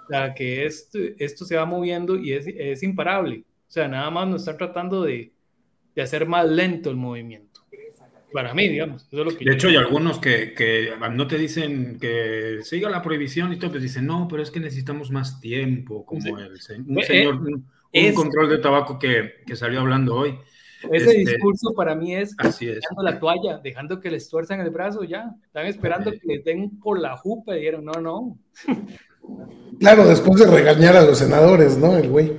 O 0.06 0.08
sea, 0.08 0.34
que 0.34 0.66
esto, 0.66 1.00
esto 1.18 1.46
se 1.46 1.56
va 1.56 1.66
moviendo 1.66 2.18
y 2.18 2.34
es, 2.34 2.46
es, 2.48 2.84
imparable. 2.84 3.46
O 3.68 3.72
sea, 3.72 3.88
nada 3.88 4.10
más 4.10 4.28
nos 4.28 4.42
están 4.42 4.58
tratando 4.58 5.04
de, 5.04 5.32
de, 5.96 6.02
hacer 6.02 6.28
más 6.28 6.48
lento 6.48 6.90
el 6.90 6.98
movimiento. 6.98 7.62
Para 8.34 8.54
mí, 8.54 8.68
digamos. 8.68 9.06
Eso 9.06 9.22
es 9.22 9.32
lo 9.32 9.38
que 9.38 9.46
de 9.46 9.54
hecho, 9.54 9.68
hay 9.68 9.76
algunos 9.76 10.20
que, 10.20 10.54
que, 10.54 10.94
no 11.12 11.28
te 11.28 11.38
dicen 11.38 12.00
que 12.02 12.60
siga 12.64 12.90
la 12.90 13.02
prohibición 13.02 13.54
y 13.54 13.58
todo, 13.58 13.72
pues 13.72 13.84
dicen, 13.84 14.08
no, 14.08 14.28
pero 14.28 14.42
es 14.42 14.50
que 14.52 14.60
necesitamos 14.60 15.12
más 15.12 15.40
tiempo, 15.40 16.04
como 16.06 16.40
el, 16.40 16.52
un 16.88 17.00
eh, 17.00 17.04
señor, 17.04 17.36
un, 17.36 18.14
control 18.16 18.50
de 18.50 18.58
tabaco 18.58 18.98
que, 18.98 19.36
que 19.46 19.56
salió 19.56 19.82
hablando 19.82 20.16
hoy 20.16 20.38
ese 20.92 21.20
este, 21.20 21.32
discurso 21.32 21.74
para 21.74 21.96
mí 21.96 22.16
es, 22.16 22.36
así 22.38 22.66
dejando 22.66 23.04
la 23.04 23.20
toalla, 23.20 23.58
dejando 23.58 24.00
que 24.00 24.12
les 24.12 24.30
tuerzan 24.30 24.60
el 24.62 24.70
brazo 24.70 25.04
ya. 25.04 25.36
Están 25.46 25.66
esperando 25.66 26.12
que 26.12 26.22
les 26.24 26.44
den 26.44 26.80
por 26.80 27.00
la 27.00 27.18
jupa 27.18 27.56
y 27.56 27.60
dijeron, 27.60 27.86
no, 27.86 27.94
no. 27.94 28.38
Claro, 29.80 30.06
después 30.06 30.38
de 30.42 30.48
regañar 30.48 30.98
a 30.98 31.06
los 31.06 31.18
senadores, 31.18 31.78
¿no? 31.78 31.96
El 31.96 32.10
güey. 32.10 32.34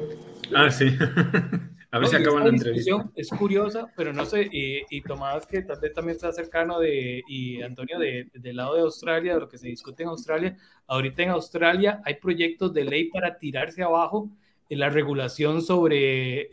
Ah, 0.55 0.71
sí. 0.71 0.87
A 1.91 1.99
ver 2.01 2.09
si 2.09 2.17
acaban 2.17 2.43
la 2.43 2.49
entrevista. 2.51 3.09
Es 3.15 3.29
curiosa, 3.29 3.87
pero 3.97 4.13
no 4.13 4.27
sé, 4.27 4.49
y, 4.51 4.83
y, 4.91 5.01
Tomás, 5.03 5.47
que 5.47 5.63
tal 5.63 5.79
vez 5.79 5.93
también 5.93 6.17
está 6.17 6.33
cercano 6.33 6.81
de, 6.81 7.23
y 7.29 7.63
Antonio, 7.63 8.01
de, 8.01 8.29
del 8.35 8.57
lado 8.57 8.75
de 8.75 8.81
Australia, 8.81 9.35
de 9.35 9.41
lo 9.41 9.49
que 9.49 9.59
se 9.59 9.69
discute 9.69 10.03
en 10.03 10.09
Australia. 10.09 10.57
Ahorita 10.89 11.23
en 11.23 11.31
Australia 11.31 12.03
hay 12.05 12.15
proyectos 12.15 12.75
de 12.75 12.85
ley 12.85 13.11
para 13.11 13.39
tirarse 13.39 13.85
abajo 13.85 14.29
la 14.71 14.89
regulación 14.89 15.63
sobre 15.63 16.49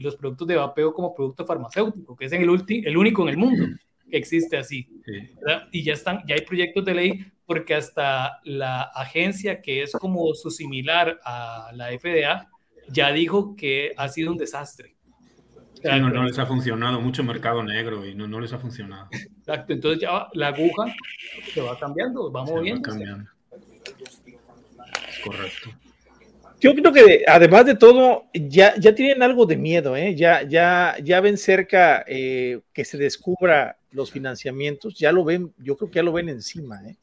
los 0.00 0.16
productos 0.16 0.48
de 0.48 0.56
vapeo 0.56 0.92
como 0.92 1.14
producto 1.14 1.44
farmacéutico, 1.44 2.16
que 2.16 2.26
es 2.26 2.32
el, 2.32 2.42
el 2.42 2.96
único 2.96 3.22
en 3.22 3.28
el 3.28 3.36
mundo 3.36 3.66
que 4.12 4.18
existe 4.18 4.56
así. 4.56 4.88
Y 5.72 5.82
ya, 5.82 5.94
están, 5.94 6.22
ya 6.26 6.34
hay 6.34 6.42
proyectos 6.42 6.84
de 6.84 6.94
ley 6.94 7.26
porque 7.46 7.74
hasta 7.74 8.40
la 8.44 8.82
agencia 8.82 9.60
que 9.60 9.82
es 9.82 9.92
como 9.92 10.32
su 10.34 10.50
similar 10.50 11.18
a 11.24 11.70
la 11.74 11.88
FDA 11.98 12.48
ya 12.88 13.12
dijo 13.12 13.56
que 13.56 13.92
ha 13.96 14.08
sido 14.08 14.30
un 14.32 14.38
desastre. 14.38 14.96
no, 15.82 16.10
no 16.10 16.24
les 16.24 16.38
ha 16.38 16.46
funcionado, 16.46 17.00
mucho 17.00 17.24
mercado 17.24 17.62
negro 17.62 18.06
y 18.06 18.14
no, 18.14 18.28
no 18.28 18.38
les 18.38 18.52
ha 18.52 18.58
funcionado. 18.58 19.08
Exacto, 19.10 19.72
entonces 19.72 20.02
ya 20.02 20.28
la 20.34 20.48
aguja 20.48 20.94
se 21.52 21.60
va 21.60 21.78
cambiando, 21.78 22.30
va 22.30 22.44
moviendo. 22.44 22.90
Correcto. 25.24 25.70
Yo 26.62 26.76
creo 26.76 26.92
que 26.92 27.24
además 27.26 27.66
de 27.66 27.74
todo, 27.74 28.26
ya, 28.32 28.76
ya 28.78 28.94
tienen 28.94 29.20
algo 29.24 29.46
de 29.46 29.56
miedo, 29.56 29.96
¿eh? 29.96 30.14
ya, 30.14 30.44
ya, 30.44 30.94
ya 31.02 31.20
ven 31.20 31.36
cerca 31.36 32.04
eh, 32.06 32.60
que 32.72 32.84
se 32.84 32.96
descubra 32.96 33.78
los 33.90 34.12
financiamientos, 34.12 34.94
ya 34.94 35.10
lo 35.10 35.24
ven, 35.24 35.52
yo 35.58 35.76
creo 35.76 35.90
que 35.90 35.96
ya 35.96 36.04
lo 36.04 36.12
ven 36.12 36.28
encima. 36.28 36.80
¿eh? 36.86 36.94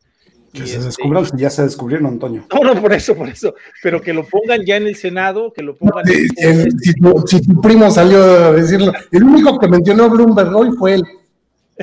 Que 0.54 0.65
se 0.65 0.76
este, 0.76 0.86
descubran, 0.86 1.26
ya 1.36 1.50
se 1.50 1.63
descubrieron, 1.63 2.08
Antonio. 2.08 2.45
No, 2.54 2.74
no, 2.74 2.82
por 2.82 2.93
eso, 2.93 3.13
por 3.17 3.28
eso. 3.28 3.54
Pero 3.84 4.02
que 4.02 4.13
lo 4.13 4.26
pongan 4.26 4.65
ya 4.65 4.78
en 4.78 4.88
el 4.88 4.95
Senado, 4.95 5.52
que 5.52 5.62
lo 5.62 5.76
pongan. 5.76 6.06
si, 6.06 7.41
tu, 7.41 7.62
primo 7.62 7.91
salió 7.91 8.24
a 8.24 8.54
decirlo, 8.54 8.93
el 9.12 9.24
único 9.24 9.60
que 9.60 9.67
mencionó 9.67 10.10
Bloomberg 10.10 10.56
hoy 10.56 10.69
fue 10.78 10.93
él. 10.93 11.04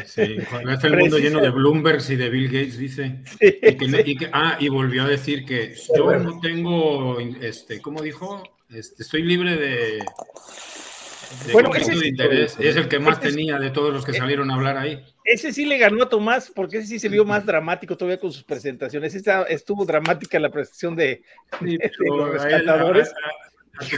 Sí, 0.04 0.36
cuando 0.50 0.72
está 0.72 0.88
el 0.88 0.96
mundo 0.98 1.18
lleno 1.18 1.40
de 1.40 1.50
Bloombergs 1.50 2.10
y 2.10 2.16
de 2.16 2.28
Bill 2.28 2.46
Gates, 2.48 2.78
dice. 2.78 3.22
y 3.40 4.16
que, 4.16 4.28
ah, 4.32 4.56
y 4.60 4.68
volvió 4.68 5.04
a 5.04 5.08
decir 5.08 5.44
que 5.44 5.74
yo 5.96 6.16
no 6.18 6.38
tengo, 6.40 7.18
este, 7.20 7.80
¿cómo 7.80 8.02
dijo? 8.02 8.42
Este, 8.68 9.02
estoy 9.02 9.22
libre 9.22 9.56
de, 9.56 10.00
bueno, 11.52 11.74
ese, 11.74 11.94
de 11.94 12.08
interés. 12.08 12.56
Es 12.58 12.76
el 12.76 12.88
que 12.88 12.98
más 12.98 13.20
tenía 13.20 13.58
de 13.58 13.70
todos 13.70 13.92
los 13.92 14.04
que 14.04 14.12
salieron 14.12 14.50
a 14.50 14.54
hablar 14.54 14.76
ahí. 14.76 15.02
Ese 15.24 15.52
sí 15.52 15.64
le 15.64 15.78
ganó 15.78 16.04
a 16.04 16.08
Tomás, 16.08 16.50
porque 16.54 16.78
ese 16.78 16.86
sí 16.86 16.98
se 16.98 17.08
vio 17.08 17.24
más 17.24 17.44
dramático 17.44 17.96
todavía 17.96 18.20
con 18.20 18.32
sus 18.32 18.44
presentaciones. 18.44 19.14
Esa 19.14 19.42
estuvo 19.44 19.84
dramática 19.84 20.38
la 20.38 20.50
presentación 20.50 20.96
de, 20.96 21.22
los 21.60 22.30
rescatadores. 22.30 23.12
Ese 23.80 23.96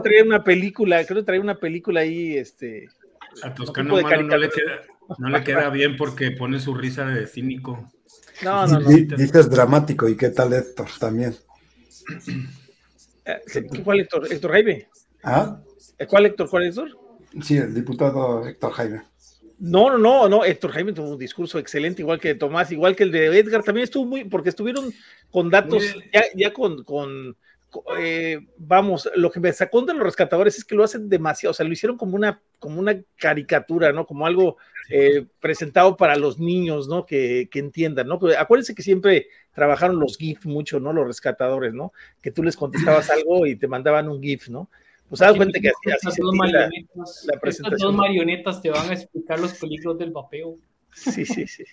traía 0.00 0.24
una 0.24 0.44
película, 0.44 1.04
creo 1.04 1.20
que 1.20 1.26
traía 1.26 1.40
una 1.40 1.58
película 1.58 2.00
ahí, 2.00 2.36
este, 2.36 2.88
a 3.42 3.54
Toscano 3.54 4.00
Malo 4.00 4.22
no 4.22 4.36
le, 4.36 4.50
queda, 4.50 4.82
no 5.18 5.28
le 5.28 5.44
queda 5.44 5.70
bien 5.70 5.96
porque 5.96 6.30
pone 6.30 6.60
su 6.60 6.74
risa 6.74 7.04
de 7.06 7.26
cínico. 7.26 7.90
No, 8.42 8.66
no, 8.66 8.80
no. 8.80 8.88
Dices 8.88 9.50
dramático, 9.50 10.08
¿y 10.08 10.16
qué 10.16 10.30
tal 10.30 10.52
Héctor 10.52 10.88
también? 10.98 11.34
Eh, 13.24 13.66
¿Cuál 13.82 14.00
Héctor? 14.00 14.30
¿Héctor 14.30 14.52
Jaime? 14.52 14.88
¿Ah? 15.22 15.60
¿Cuál 16.08 16.26
Héctor? 16.26 16.48
¿Cuál 16.48 16.64
Héctor? 16.64 16.98
Sí, 17.42 17.56
el 17.56 17.74
diputado 17.74 18.46
Héctor 18.46 18.72
Jaime. 18.72 19.02
No, 19.58 19.90
no, 19.90 19.98
no, 19.98 20.28
no, 20.28 20.44
Héctor 20.44 20.72
Jaime 20.72 20.92
tuvo 20.92 21.12
un 21.12 21.18
discurso 21.18 21.58
excelente, 21.58 22.02
igual 22.02 22.20
que 22.20 22.34
Tomás, 22.34 22.70
igual 22.72 22.94
que 22.94 23.04
el 23.04 23.10
de 23.10 23.38
Edgar, 23.38 23.62
también 23.62 23.84
estuvo 23.84 24.04
muy, 24.04 24.24
porque 24.24 24.50
estuvieron 24.50 24.92
con 25.30 25.48
datos, 25.48 25.82
ya, 26.12 26.24
ya 26.34 26.52
con, 26.52 26.84
con 26.84 27.34
eh, 27.98 28.38
vamos, 28.58 29.08
lo 29.16 29.30
que 29.30 29.40
me 29.40 29.52
sacó 29.52 29.82
de 29.82 29.94
los 29.94 30.02
rescatadores 30.02 30.58
es 30.58 30.64
que 30.64 30.74
lo 30.74 30.84
hacen 30.84 31.08
demasiado, 31.08 31.52
o 31.52 31.54
sea, 31.54 31.66
lo 31.66 31.72
hicieron 31.72 31.96
como 31.96 32.16
una, 32.16 32.42
como 32.58 32.80
una 32.80 33.00
caricatura, 33.16 33.92
¿no? 33.92 34.06
Como 34.06 34.26
algo 34.26 34.56
eh, 34.88 35.26
presentado 35.40 35.96
para 35.96 36.16
los 36.16 36.38
niños, 36.38 36.88
¿no? 36.88 37.06
Que, 37.06 37.48
entiendan, 37.52 38.08
¿no? 38.08 38.18
Pero 38.18 38.38
acuérdense 38.38 38.74
que 38.74 38.82
siempre 38.82 39.28
trabajaron 39.52 39.98
los 39.98 40.16
GIF 40.16 40.44
mucho, 40.46 40.80
¿no? 40.80 40.92
Los 40.92 41.06
rescatadores, 41.06 41.72
¿no? 41.74 41.92
Que 42.20 42.30
tú 42.30 42.42
les 42.42 42.56
contestabas 42.56 43.10
algo 43.10 43.46
y 43.46 43.56
te 43.56 43.68
mandaban 43.68 44.08
un 44.08 44.22
GIF, 44.22 44.48
¿no? 44.48 44.70
Pues 45.08 45.20
das 45.20 45.36
cuenta 45.36 45.60
que 45.60 45.68
así, 45.68 46.08
así 46.08 46.20
dos 46.20 46.34
la, 46.36 46.68
la 46.68 47.40
presentación. 47.40 47.64
Estas 47.64 47.80
dos 47.80 47.94
marionetas 47.94 48.60
te 48.60 48.70
van 48.70 48.90
a 48.90 48.94
explicar 48.94 49.38
los 49.38 49.54
peligros 49.54 49.98
del 49.98 50.10
vapeo. 50.10 50.56
Sí, 50.92 51.24
sí, 51.24 51.46
sí. 51.46 51.64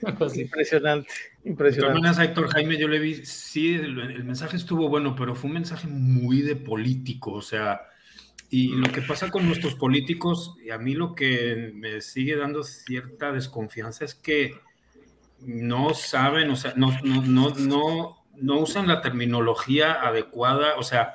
Impresionante, 0.34 1.12
impresionante. 1.44 2.20
De 2.20 2.24
Héctor 2.24 2.48
Jaime, 2.48 2.78
yo 2.78 2.88
le 2.88 2.98
vi, 2.98 3.26
sí, 3.26 3.74
el, 3.74 4.24
mensaje 4.24 4.56
estuvo 4.56 4.88
bueno, 4.88 5.14
pero 5.14 5.34
fue 5.34 5.48
un 5.48 5.54
mensaje 5.54 5.88
muy 5.88 6.40
de 6.40 6.56
político, 6.56 7.32
o 7.32 7.42
sea, 7.42 7.82
y 8.50 8.74
lo 8.74 8.90
que 8.90 9.02
pasa 9.02 9.30
con 9.30 9.46
nuestros 9.46 9.74
políticos, 9.74 10.56
y 10.64 10.70
a 10.70 10.78
mí 10.78 10.94
lo 10.94 11.14
que 11.14 11.72
me 11.74 12.00
sigue 12.00 12.36
dando 12.36 12.62
cierta 12.64 13.32
desconfianza 13.32 14.04
es 14.04 14.14
que 14.14 14.54
no 15.40 15.94
saben, 15.94 16.50
o 16.50 16.56
sea, 16.56 16.74
no, 16.76 16.92
no, 17.02 17.54
no, 17.54 18.16
no, 18.34 18.58
usan 18.58 18.88
la 18.88 19.00
terminología 19.00 20.06
adecuada, 20.06 20.76
o 20.76 20.82
sea, 20.82 21.14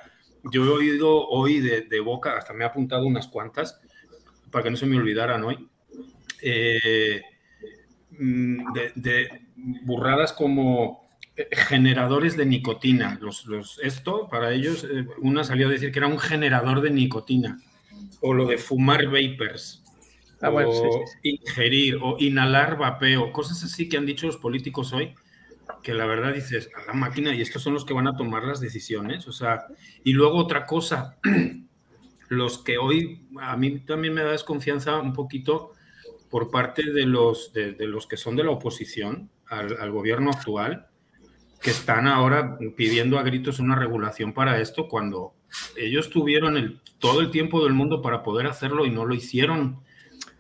yo 0.52 0.66
he 0.66 0.70
oído 0.70 1.28
hoy 1.28 1.60
de, 1.60 2.00
boca, 2.00 2.38
hasta 2.38 2.54
me 2.54 2.64
ha 2.64 2.68
apuntado 2.68 3.06
unas 3.06 3.28
cuantas, 3.28 3.80
para 4.50 4.64
que 4.64 4.72
no 4.72 4.78
se 4.78 4.86
me 4.86 4.98
olvidaran 4.98 5.44
hoy. 5.44 5.70
Eh, 6.42 7.22
Mm, 8.20 8.74
de, 8.96 9.30
burradas 9.84 10.32
como 10.34 11.05
generadores 11.52 12.38
de 12.38 12.46
nicotina. 12.46 13.20
Los, 13.22 13.80
esto, 13.84 14.28
para 14.30 14.54
ellos, 14.54 14.88
eh, 14.90 15.06
una 15.22 15.44
salió 15.44 15.68
a 15.68 15.72
decir 15.72 15.92
que 15.92 16.00
era 16.00 16.08
un 16.08 16.20
generador 16.20 16.82
de 16.82 16.92
nicotina. 16.92 17.60
O 18.22 18.34
lo 18.34 18.46
de 18.46 18.58
fumar 18.58 19.06
vapers. 19.06 19.84
Ah, 20.42 20.50
o 20.52 21.06
ingerir 21.24 21.98
o 22.02 22.18
inhalar 22.20 22.78
vapeo. 22.78 23.32
Cosas 23.32 23.64
así 23.64 23.90
que 23.90 23.98
han 23.98 24.06
dicho 24.06 24.28
los 24.28 24.38
políticos 24.38 24.94
hoy 24.94 25.14
que 25.82 25.94
la 25.94 26.06
verdad 26.06 26.34
dices, 26.34 26.70
a 26.76 26.88
la 26.88 26.94
máquina, 26.94 27.34
y 27.34 27.42
estos 27.42 27.62
son 27.62 27.74
los 27.74 27.86
que 27.86 27.94
van 27.94 28.08
a 28.08 28.16
tomar 28.16 28.44
las 28.44 28.60
decisiones. 28.60 29.28
O 29.28 29.32
sea, 29.32 29.68
y 30.04 30.14
luego 30.14 30.38
otra 30.38 30.66
cosa, 30.66 31.18
los 32.30 32.58
que 32.60 32.78
hoy, 32.78 33.28
a 33.40 33.56
mí 33.58 33.80
también 33.80 34.14
me 34.14 34.24
da 34.24 34.32
desconfianza 34.32 35.00
un 35.00 35.14
poquito 35.14 35.74
por 36.30 36.50
parte 36.50 36.92
de 36.92 37.06
los, 37.06 37.54
de, 37.54 37.76
los 37.80 38.08
que 38.08 38.18
son 38.18 38.36
de 38.36 38.44
la 38.44 38.52
oposición 38.52 39.30
al, 39.48 39.92
gobierno 39.92 40.32
actual, 40.32 40.88
que 41.66 41.72
están 41.72 42.08
ahora 42.08 42.60
pidiendo 42.78 43.18
a 43.18 43.24
gritos 43.24 43.58
una 43.58 43.76
regulación 43.76 44.34
para 44.34 44.62
esto, 44.62 44.88
cuando 44.88 45.34
ellos 45.76 46.12
tuvieron 46.12 46.58
el, 46.58 46.80
todo 47.00 47.22
el 47.22 47.32
tiempo 47.32 47.64
del 47.64 47.74
mundo 47.74 48.04
para 48.04 48.22
poder 48.22 48.46
hacerlo 48.46 48.86
y 48.86 48.92
no 48.92 49.04
lo 49.04 49.16
hicieron. 49.16 49.80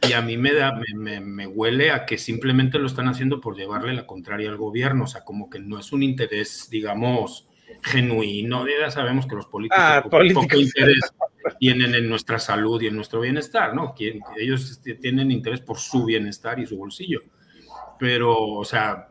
Y 0.07 0.13
a 0.13 0.21
mí 0.21 0.37
me, 0.37 0.53
da, 0.53 0.79
me, 0.95 1.19
me, 1.21 1.47
huele 1.47 1.89
a 1.89 2.05
que 2.05 2.19
simplemente 2.19 2.77
lo 2.77 2.85
están 2.85 3.07
haciendo 3.07 3.41
por 3.41 3.57
llevarle 3.57 3.95
la 3.95 4.05
contraria 4.05 4.51
al 4.51 4.57
gobierno, 4.57 5.05
o 5.05 5.07
sea, 5.07 5.23
como 5.23 5.49
que 5.49 5.57
no 5.57 5.79
es 5.79 5.91
un 5.91 6.03
interés, 6.03 6.69
digamos, 6.69 7.47
genuino. 7.81 8.63
Ya 8.67 8.91
sabemos 8.91 9.25
que 9.25 9.33
los 9.33 9.47
políticos, 9.47 9.83
ah, 9.83 10.03
poco 10.03 10.59
interés 10.59 11.11
tienen 11.59 11.95
en 11.95 12.07
nuestra 12.07 12.37
salud 12.37 12.79
y 12.83 12.85
en 12.85 12.95
nuestro 12.95 13.21
bienestar, 13.21 13.73
¿no? 13.73 13.95
Ellos 14.37 14.79
tienen 15.01 15.31
interés 15.31 15.61
por 15.61 15.79
su 15.79 16.05
bienestar 16.05 16.59
y 16.59 16.67
su 16.67 16.77
bolsillo. 16.77 17.21
Pero, 17.97 18.37
o 18.37 18.63
sea, 18.63 19.07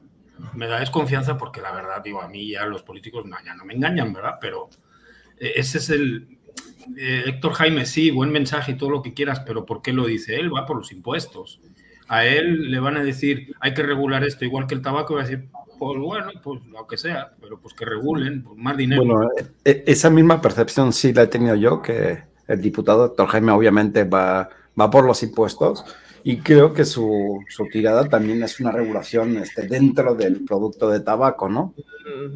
me 0.54 0.66
da 0.66 0.80
desconfianza 0.80 1.36
porque 1.36 1.60
la 1.60 1.72
verdad, 1.72 2.02
digo, 2.02 2.20
a 2.20 2.28
mí 2.28 2.50
ya 2.50 2.66
los 2.66 2.82
políticos 2.82 3.24
no, 3.26 3.36
ya 3.44 3.54
no 3.54 3.64
me 3.64 3.74
engañan, 3.74 4.12
¿verdad? 4.12 4.36
Pero 4.40 4.68
eh, 5.38 5.52
ese 5.56 5.78
es 5.78 5.90
el... 5.90 6.38
Eh, 6.98 7.24
Héctor 7.26 7.54
Jaime, 7.54 7.86
sí, 7.86 8.10
buen 8.10 8.30
mensaje 8.30 8.72
y 8.72 8.76
todo 8.76 8.90
lo 8.90 9.02
que 9.02 9.14
quieras, 9.14 9.40
pero 9.40 9.64
¿por 9.64 9.80
qué 9.80 9.92
lo 9.92 10.06
dice 10.06 10.36
él? 10.36 10.54
Va 10.54 10.66
por 10.66 10.76
los 10.76 10.92
impuestos. 10.92 11.60
A 12.08 12.26
él 12.26 12.70
le 12.70 12.78
van 12.78 12.98
a 12.98 13.02
decir, 13.02 13.54
hay 13.60 13.72
que 13.72 13.82
regular 13.82 14.22
esto, 14.22 14.44
igual 14.44 14.66
que 14.66 14.74
el 14.74 14.82
tabaco, 14.82 15.14
va 15.14 15.20
a 15.20 15.24
decir, 15.24 15.48
pues 15.78 15.98
bueno, 15.98 16.30
pues 16.42 16.60
lo 16.66 16.86
que 16.86 16.98
sea, 16.98 17.32
pero 17.40 17.58
pues 17.58 17.74
que 17.74 17.86
regulen, 17.86 18.42
pues 18.42 18.58
más 18.58 18.76
dinero. 18.76 19.02
Bueno, 19.04 19.30
e, 19.64 19.84
esa 19.86 20.10
misma 20.10 20.42
percepción 20.42 20.92
sí 20.92 21.14
la 21.14 21.22
he 21.22 21.26
tenido 21.26 21.54
yo, 21.54 21.80
que 21.80 22.24
el 22.46 22.60
diputado 22.60 23.08
doctor 23.08 23.28
Jaime 23.28 23.52
obviamente 23.52 24.04
va, 24.04 24.50
va 24.78 24.90
por 24.90 25.06
los 25.06 25.22
impuestos 25.22 25.84
y 26.24 26.38
creo 26.38 26.72
que 26.72 26.87
su, 26.87 27.44
su 27.48 27.66
tirada 27.68 28.08
también 28.08 28.42
es 28.42 28.58
una 28.58 28.72
regulación 28.72 29.37
este, 29.37 29.68
dentro 29.68 30.14
del 30.14 30.42
producto 30.44 30.88
de 30.88 31.00
tabaco, 31.00 31.50
¿no? 31.50 31.74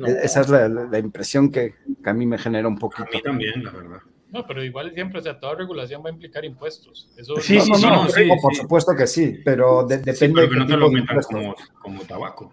E, 0.06 0.18
esa 0.22 0.42
es 0.42 0.50
la, 0.50 0.68
la 0.68 0.98
impresión 0.98 1.50
que, 1.50 1.74
que, 2.04 2.10
a 2.10 2.12
mí 2.12 2.26
me 2.26 2.36
genera 2.36 2.68
un 2.68 2.78
poquito. 2.78 3.04
A 3.04 3.16
mí 3.16 3.22
también, 3.22 3.64
la 3.64 3.70
verdad. 3.70 3.98
No, 4.30 4.46
pero 4.46 4.62
igual 4.62 4.92
siempre, 4.92 5.20
o 5.20 5.22
sea, 5.22 5.40
toda 5.40 5.54
regulación 5.54 6.02
va 6.04 6.10
a 6.10 6.12
implicar 6.12 6.44
impuestos. 6.44 7.08
Eso 7.16 7.36
sí, 7.40 7.58
sí, 7.58 7.70
no, 7.70 7.78
no, 7.78 8.08
sí, 8.10 8.28
por 8.42 8.54
supuesto 8.54 8.94
que 8.94 9.06
sí, 9.06 9.40
pero 9.42 9.86
de, 9.86 9.98
depende 9.98 10.42
pero 10.42 10.50
que 10.50 10.56
no 10.56 10.66
te 10.66 10.76
lo 10.76 10.90
metan 10.90 11.20
como, 11.22 11.56
como 11.80 12.02
tabaco. 12.02 12.52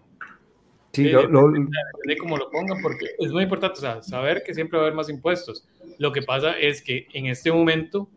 Sí, 0.94 1.10
lo, 1.10 1.28
lo, 1.28 1.52
de 1.52 2.16
cómo 2.18 2.38
lo 2.38 2.50
pongan, 2.50 2.82
porque 2.82 3.08
es 3.20 3.30
muy 3.30 3.44
importante 3.44 3.80
o 3.80 3.82
sea, 3.82 4.02
saber 4.02 4.42
que 4.46 4.54
siempre 4.54 4.78
va 4.78 4.86
a 4.86 4.88
haber 4.88 4.96
más 4.96 5.10
impuestos. 5.10 5.68
Lo 5.98 6.14
que 6.14 6.22
pasa 6.22 6.58
es 6.58 6.82
que 6.82 7.08
en 7.12 7.26
este 7.26 7.52
momento, 7.52 8.08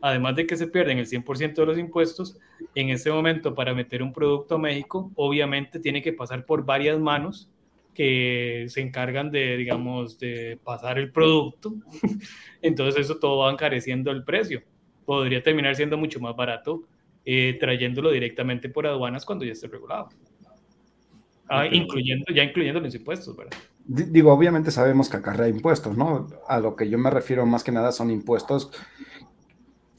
además 0.00 0.36
de 0.36 0.46
que 0.46 0.56
se 0.56 0.66
pierden 0.66 0.98
el 0.98 1.06
100% 1.06 1.54
de 1.54 1.66
los 1.66 1.78
impuestos, 1.78 2.38
en 2.74 2.90
este 2.90 3.10
momento 3.10 3.54
para 3.54 3.74
meter 3.74 4.02
un 4.02 4.12
producto 4.12 4.56
a 4.56 4.58
México, 4.58 5.10
obviamente 5.14 5.80
tiene 5.80 6.02
que 6.02 6.12
pasar 6.12 6.44
por 6.44 6.64
varias 6.64 6.98
manos 6.98 7.50
que 7.94 8.66
se 8.68 8.80
encargan 8.80 9.30
de, 9.30 9.56
digamos, 9.56 10.18
de 10.18 10.58
pasar 10.62 10.98
el 10.98 11.10
producto. 11.10 11.74
Entonces 12.62 13.06
eso 13.06 13.18
todo 13.18 13.38
va 13.38 13.50
encareciendo 13.50 14.10
el 14.12 14.22
precio. 14.22 14.62
Podría 15.04 15.42
terminar 15.42 15.74
siendo 15.74 15.98
mucho 15.98 16.20
más 16.20 16.36
barato 16.36 16.84
eh, 17.24 17.56
trayéndolo 17.58 18.10
directamente 18.10 18.68
por 18.68 18.86
aduanas 18.86 19.24
cuando 19.24 19.44
ya 19.44 19.52
esté 19.52 19.66
regulado. 19.66 20.08
Ah, 21.48 21.66
incluyendo, 21.66 22.26
ya 22.32 22.44
incluyendo 22.44 22.78
los 22.78 22.94
impuestos, 22.94 23.36
¿verdad? 23.36 23.56
Digo, 23.84 24.32
obviamente 24.32 24.70
sabemos 24.70 25.08
que 25.08 25.16
acarrea 25.16 25.48
impuestos, 25.48 25.96
¿no? 25.96 26.28
A 26.46 26.60
lo 26.60 26.76
que 26.76 26.88
yo 26.88 26.98
me 26.98 27.10
refiero 27.10 27.46
más 27.46 27.64
que 27.64 27.72
nada 27.72 27.90
son 27.90 28.10
impuestos 28.10 28.70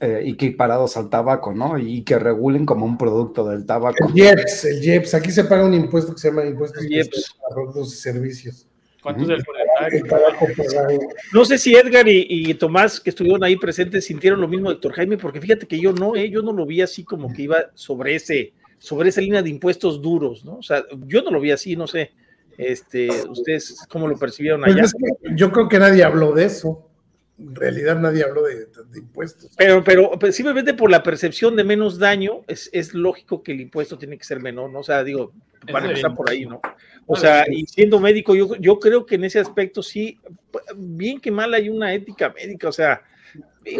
eh, 0.01 0.21
equiparados 0.27 0.95
al 0.95 1.09
tabaco, 1.09 1.53
¿no? 1.53 1.77
Y 1.77 2.03
que 2.03 2.17
regulen 2.17 2.65
como 2.65 2.85
un 2.85 2.97
producto 2.97 3.45
del 3.49 3.65
tabaco. 3.65 4.07
El 4.07 4.17
IEPS, 4.17 4.65
el 4.65 4.83
IEPS. 4.83 5.13
Aquí 5.13 5.29
se 5.29 5.43
paga 5.43 5.65
un 5.65 5.73
impuesto 5.73 6.13
que 6.13 6.19
se 6.19 6.29
llama 6.29 6.45
impuesto 6.45 6.79
a 6.79 7.53
productos 7.53 7.93
y 7.93 7.97
servicios. 7.97 8.65
¿Cuánto 9.03 9.23
es 9.23 9.39
el 9.39 10.99
No 11.33 11.43
sé 11.43 11.57
si 11.57 11.75
Edgar 11.75 12.05
y, 12.07 12.53
Tomás, 12.53 13.01
que 13.01 13.09
estuvieron 13.09 13.43
ahí 13.43 13.57
presentes, 13.57 14.05
sintieron 14.05 14.39
lo 14.39 14.47
mismo, 14.47 14.69
doctor 14.69 14.93
Jaime, 14.93 15.17
porque 15.17 15.41
fíjate 15.41 15.67
que 15.67 15.79
yo 15.79 15.91
no, 15.91 16.15
¿eh? 16.15 16.29
yo 16.29 16.41
no 16.41 16.53
lo 16.53 16.65
vi 16.65 16.81
así 16.81 17.03
como 17.03 17.33
que 17.33 17.41
iba 17.41 17.57
sobre 17.73 18.15
ese, 18.15 18.53
sobre 18.77 19.09
esa 19.09 19.19
línea 19.19 19.41
de 19.41 19.49
impuestos 19.49 20.01
duros, 20.01 20.45
¿no? 20.45 20.55
O 20.59 20.63
sea, 20.63 20.83
yo 21.07 21.21
no 21.23 21.31
lo 21.31 21.41
vi 21.41 21.51
así, 21.51 21.75
no 21.75 21.87
sé. 21.87 22.11
Este, 22.57 23.09
¿Ustedes 23.29 23.85
cómo 23.89 24.07
lo 24.07 24.17
percibieron 24.17 24.61
pues 24.61 24.75
allá? 24.75 24.85
yo 25.35 25.51
creo 25.51 25.69
que 25.69 25.79
nadie 25.79 26.03
habló 26.03 26.33
de 26.33 26.45
eso 26.45 26.88
en 27.39 27.55
realidad 27.55 27.97
nadie 27.97 28.23
habló 28.23 28.43
de, 28.43 28.67
impuestos. 28.95 29.51
Pero, 29.57 29.83
pero 29.83 30.31
simplemente 30.31 30.73
por 30.73 30.91
la 30.91 31.03
percepción 31.03 31.55
de 31.55 31.63
menos 31.63 31.97
daño, 31.97 32.43
es, 32.47 32.69
es, 32.73 32.93
lógico 32.93 33.43
que 33.43 33.53
el 33.53 33.61
impuesto 33.61 33.97
tiene 33.97 34.17
que 34.17 34.25
ser 34.25 34.41
menor, 34.41 34.69
¿no? 34.71 34.79
O 34.79 34.83
sea, 34.83 35.03
digo, 35.03 35.33
para 35.71 35.87
empezar 35.87 36.13
por 36.13 36.29
ahí, 36.29 36.45
¿no? 36.45 36.61
O 37.05 37.15
sea, 37.15 37.45
y 37.49 37.65
siendo 37.65 37.99
médico, 37.99 38.35
yo, 38.35 38.55
yo 38.57 38.79
creo 38.79 39.05
que 39.05 39.15
en 39.15 39.23
ese 39.23 39.39
aspecto 39.39 39.81
sí, 39.81 40.19
bien 40.75 41.19
que 41.19 41.31
mal 41.31 41.53
hay 41.53 41.69
una 41.69 41.93
ética 41.93 42.29
médica, 42.29 42.67
o 42.67 42.73
sea, 42.73 43.01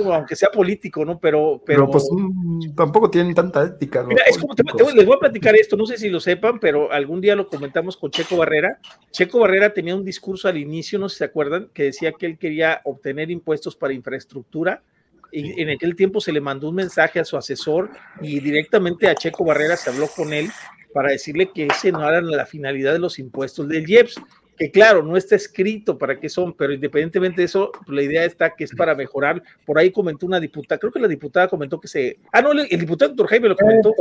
aunque 0.05 0.35
sea 0.35 0.49
político, 0.49 1.05
¿no? 1.05 1.19
Pero, 1.19 1.61
pero, 1.65 1.89
pues 1.89 2.07
mm, 2.11 2.75
tampoco 2.75 3.09
tienen 3.09 3.33
tanta 3.33 3.63
ética. 3.63 4.03
Mira, 4.03 4.23
es 4.27 4.37
como 4.37 4.53
les 4.93 5.05
voy 5.05 5.15
a 5.15 5.19
platicar 5.19 5.55
esto, 5.55 5.75
no 5.77 5.85
sé 5.85 5.97
si 5.97 6.09
lo 6.09 6.19
sepan, 6.19 6.59
pero 6.59 6.91
algún 6.91 7.21
día 7.21 7.35
lo 7.35 7.47
comentamos 7.47 7.97
con 7.97 8.11
Checo 8.11 8.37
Barrera. 8.37 8.79
Checo 9.11 9.39
Barrera 9.39 9.73
tenía 9.73 9.95
un 9.95 10.03
discurso 10.03 10.47
al 10.47 10.57
inicio, 10.57 10.99
no 10.99 11.09
sé 11.09 11.13
si 11.13 11.17
se 11.19 11.25
acuerdan, 11.25 11.69
que 11.73 11.83
decía 11.83 12.11
que 12.11 12.25
él 12.25 12.37
quería 12.37 12.81
obtener 12.83 13.31
impuestos 13.31 13.75
para 13.75 13.93
infraestructura. 13.93 14.83
Y 15.31 15.61
en 15.61 15.69
aquel 15.69 15.95
tiempo 15.95 16.19
se 16.19 16.31
le 16.31 16.41
mandó 16.41 16.69
un 16.69 16.75
mensaje 16.75 17.19
a 17.19 17.25
su 17.25 17.37
asesor 17.37 17.91
y 18.19 18.39
directamente 18.39 19.07
a 19.07 19.15
Checo 19.15 19.45
Barrera 19.45 19.77
se 19.77 19.91
habló 19.91 20.07
con 20.07 20.33
él 20.33 20.49
para 20.91 21.11
decirle 21.11 21.51
que 21.53 21.67
ese 21.67 21.91
no 21.91 22.07
era 22.07 22.19
la 22.19 22.47
finalidad 22.47 22.93
de 22.93 22.99
los 22.99 23.19
impuestos 23.19 23.67
del 23.67 23.87
IEPS 23.87 24.19
que 24.59 24.69
claro, 24.71 25.01
no 25.01 25.15
está 25.15 25.37
escrito 25.37 25.97
para 25.97 26.19
qué 26.19 26.27
son, 26.27 26.51
pero 26.51 26.73
independientemente 26.73 27.41
de 27.41 27.45
eso, 27.45 27.71
la 27.87 28.03
idea 28.03 28.25
está 28.25 28.53
que 28.55 28.65
es 28.65 28.75
para 28.75 28.93
mejorar. 28.93 29.41
Por 29.65 29.79
ahí 29.79 29.89
comentó 29.89 30.25
una 30.25 30.37
diputada, 30.37 30.77
creo 30.77 30.91
que 30.91 30.99
la 30.99 31.07
diputada 31.07 31.47
comentó 31.47 31.79
que 31.79 31.87
se, 31.87 32.19
ah, 32.33 32.41
no, 32.41 32.51
el 32.51 32.79
diputado 32.79 33.09
doctor 33.09 33.29
Jaime 33.29 33.47
lo 33.47 33.55
comentó, 33.55 33.95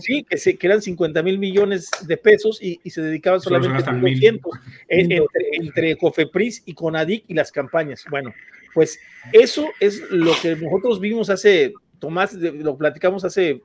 sí. 0.00 0.22
que, 0.22 0.38
se, 0.38 0.56
que 0.56 0.66
eran 0.68 0.80
50 0.80 1.24
mil 1.24 1.40
millones 1.40 1.90
de 2.06 2.16
pesos 2.16 2.62
y, 2.62 2.78
se 2.88 3.02
dedicaban 3.02 3.40
solamente 3.40 3.82
a 3.88 3.92
200 3.92 4.52
entre, 4.88 5.22
entre 5.52 5.96
Cofepris 5.96 6.62
y 6.66 6.74
Conadic 6.74 7.24
y 7.26 7.34
las 7.34 7.50
campañas. 7.50 8.04
Bueno, 8.08 8.32
pues 8.72 9.00
eso 9.32 9.70
es 9.80 10.08
lo 10.10 10.32
que 10.40 10.54
nosotros 10.54 11.00
vimos 11.00 11.30
hace, 11.30 11.74
Tomás, 11.98 12.34
lo 12.34 12.76
platicamos 12.76 13.24
hace 13.24 13.60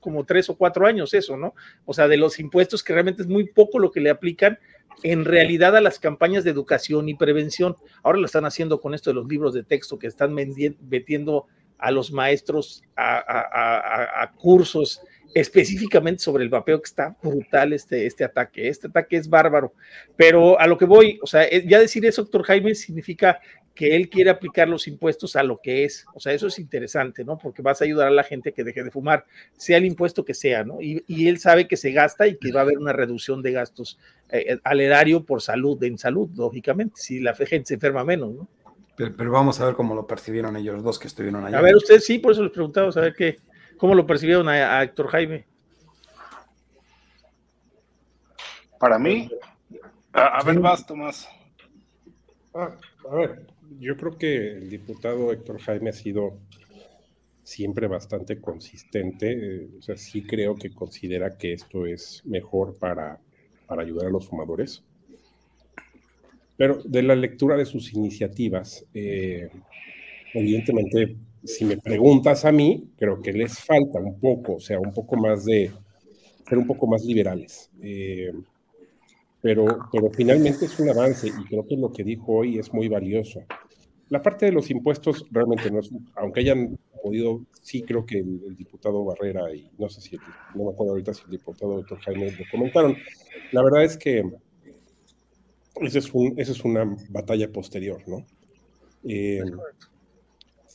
como 0.00 0.24
tres 0.24 0.48
o 0.50 0.56
cuatro 0.56 0.86
años 0.86 1.14
eso, 1.14 1.36
¿no? 1.36 1.54
O 1.84 1.94
sea, 1.94 2.08
de 2.08 2.16
los 2.16 2.38
impuestos 2.40 2.82
que 2.82 2.92
realmente 2.92 3.22
es 3.22 3.28
muy 3.28 3.44
poco 3.44 3.78
lo 3.78 3.90
que 3.90 4.00
le 4.00 4.10
aplican 4.10 4.58
en 5.02 5.24
realidad 5.24 5.76
a 5.76 5.80
las 5.80 5.98
campañas 5.98 6.44
de 6.44 6.50
educación 6.50 7.08
y 7.08 7.14
prevención. 7.14 7.76
Ahora 8.02 8.18
lo 8.18 8.26
están 8.26 8.44
haciendo 8.44 8.80
con 8.80 8.94
esto 8.94 9.10
de 9.10 9.14
los 9.14 9.28
libros 9.28 9.54
de 9.54 9.62
texto 9.62 9.98
que 9.98 10.06
están 10.06 10.34
metiendo 10.34 11.46
a 11.78 11.90
los 11.90 12.10
maestros 12.12 12.82
a, 12.96 14.32
cursos 14.36 15.00
específicamente 15.34 16.22
sobre 16.22 16.44
el 16.44 16.50
vapeo, 16.50 16.80
que 16.80 16.86
está 16.86 17.16
brutal 17.22 17.72
este, 17.72 18.06
este 18.06 18.24
ataque. 18.24 18.68
Este 18.68 18.88
ataque 18.88 19.16
es 19.16 19.28
bárbaro. 19.28 19.74
Pero 20.16 20.58
a 20.58 20.66
lo 20.66 20.78
que 20.78 20.84
voy, 20.84 21.18
o 21.22 21.26
sea, 21.26 21.48
ya 21.50 21.78
decir 21.78 22.04
eso, 22.06 22.22
doctor 22.22 22.44
Jaime, 22.44 22.74
significa 22.74 23.40
que 23.78 23.94
él 23.94 24.08
quiere 24.08 24.30
aplicar 24.30 24.68
los 24.68 24.88
impuestos 24.88 25.36
a 25.36 25.44
lo 25.44 25.60
que 25.62 25.84
es. 25.84 26.04
O 26.12 26.18
sea, 26.18 26.32
eso 26.32 26.48
es 26.48 26.58
interesante, 26.58 27.24
¿no? 27.24 27.38
Porque 27.38 27.62
vas 27.62 27.80
a 27.80 27.84
ayudar 27.84 28.08
a 28.08 28.10
la 28.10 28.24
gente 28.24 28.52
que 28.52 28.64
deje 28.64 28.82
de 28.82 28.90
fumar, 28.90 29.24
sea 29.56 29.76
el 29.76 29.84
impuesto 29.84 30.24
que 30.24 30.34
sea, 30.34 30.64
¿no? 30.64 30.80
Y, 30.80 31.28
él 31.28 31.38
sabe 31.38 31.68
que 31.68 31.76
se 31.76 31.92
gasta 31.92 32.26
y 32.26 32.36
que 32.38 32.50
va 32.50 32.60
a 32.60 32.62
haber 32.64 32.78
una 32.78 32.92
reducción 32.92 33.40
de 33.40 33.52
gastos 33.52 34.00
eh, 34.30 34.46
eh, 34.48 34.58
al 34.64 34.80
erario 34.80 35.24
por 35.24 35.42
salud, 35.42 35.80
en 35.84 35.96
salud, 35.96 36.28
lógicamente, 36.34 36.94
si 36.96 37.20
la 37.20 37.34
gente 37.36 37.68
se 37.68 37.74
enferma 37.74 38.02
menos, 38.02 38.34
¿no? 38.34 38.48
Pero, 38.96 39.30
vamos 39.30 39.60
a 39.60 39.66
ver 39.66 39.76
cómo 39.76 39.94
lo 39.94 40.08
percibieron 40.08 40.56
ellos 40.56 40.74
los 40.74 40.82
dos 40.82 40.98
que 40.98 41.06
estuvieron 41.06 41.46
allá. 41.46 41.58
A 41.58 41.62
ver, 41.62 41.76
usted 41.76 42.00
sí, 42.00 42.18
por 42.18 42.32
eso 42.32 42.42
les 42.42 42.50
preguntaba, 42.50 42.90
a 42.90 43.00
ver 43.00 43.14
qué, 43.14 43.38
cómo 43.78 43.94
lo 43.94 44.06
percibieron 44.06 44.48
a, 44.48 44.82
Héctor 44.82 45.08
Jaime. 45.08 45.46
Para 48.78 48.98
mí, 48.98 49.30
a, 50.12 50.42
ver, 50.44 50.60
vas, 50.60 50.86
Tomás. 50.86 51.28
Ah, 52.54 52.76
a 53.10 53.14
ver, 53.14 53.46
yo 53.80 53.96
creo 53.96 54.18
que 54.18 54.52
el 54.52 54.70
diputado 54.70 55.32
Héctor 55.32 55.60
Jaime 55.60 55.90
ha 55.90 55.92
sido 55.92 56.38
siempre 57.42 57.86
bastante 57.86 58.40
consistente. 58.40 59.32
Eh, 59.32 59.68
o 59.78 59.82
sea, 59.82 59.96
sí 59.96 60.22
creo 60.22 60.54
que 60.54 60.70
considera 60.70 61.36
que 61.36 61.54
esto 61.54 61.86
es 61.86 62.22
mejor 62.26 62.76
para, 62.76 63.18
para 63.66 63.82
ayudar 63.82 64.06
a 64.06 64.10
los 64.10 64.28
fumadores. 64.28 64.84
Pero 66.56 66.82
de 66.84 67.02
la 67.02 67.16
lectura 67.16 67.56
de 67.56 67.64
sus 67.64 67.94
iniciativas, 67.94 68.84
eh, 68.92 69.48
evidentemente, 70.34 71.16
si 71.48 71.64
me 71.64 71.78
preguntas 71.78 72.44
a 72.44 72.52
mí, 72.52 72.90
creo 72.98 73.22
que 73.22 73.32
les 73.32 73.58
falta 73.58 73.98
un 73.98 74.20
poco, 74.20 74.56
o 74.56 74.60
sea, 74.60 74.78
un 74.78 74.92
poco 74.92 75.16
más 75.16 75.46
de 75.46 75.72
ser 76.46 76.58
un 76.58 76.66
poco 76.66 76.86
más 76.86 77.02
liberales. 77.04 77.70
Eh, 77.82 78.30
pero, 79.40 79.64
pero 79.90 80.10
finalmente 80.10 80.66
es 80.66 80.78
un 80.78 80.90
avance 80.90 81.28
y 81.28 81.44
creo 81.44 81.66
que 81.66 81.76
lo 81.76 81.90
que 81.90 82.04
dijo 82.04 82.32
hoy 82.32 82.58
es 82.58 82.72
muy 82.74 82.88
valioso. 82.88 83.40
La 84.10 84.20
parte 84.20 84.46
de 84.46 84.52
los 84.52 84.70
impuestos 84.70 85.24
realmente 85.30 85.70
no 85.70 85.80
es, 85.80 85.90
aunque 86.16 86.40
hayan 86.40 86.78
podido, 87.02 87.40
sí 87.62 87.82
creo 87.82 88.04
que 88.04 88.18
el, 88.18 88.54
diputado 88.54 89.04
Barrera 89.04 89.54
y 89.54 89.70
no 89.78 89.88
sé 89.88 90.02
si, 90.02 90.16
no 90.54 90.64
me 90.64 90.70
acuerdo 90.70 90.92
ahorita 90.92 91.14
si 91.14 91.24
el 91.24 91.30
diputado 91.30 91.76
doctor 91.76 91.98
Jaime 92.00 92.30
lo 92.30 92.44
comentaron, 92.50 92.94
la 93.52 93.62
verdad 93.62 93.84
es 93.84 93.96
que 93.96 94.22
esa 95.80 95.98
es, 95.98 96.12
un, 96.12 96.34
es 96.36 96.62
una 96.62 96.94
batalla 97.08 97.50
posterior, 97.50 98.02
¿no? 98.06 98.26
Eh, 99.04 99.40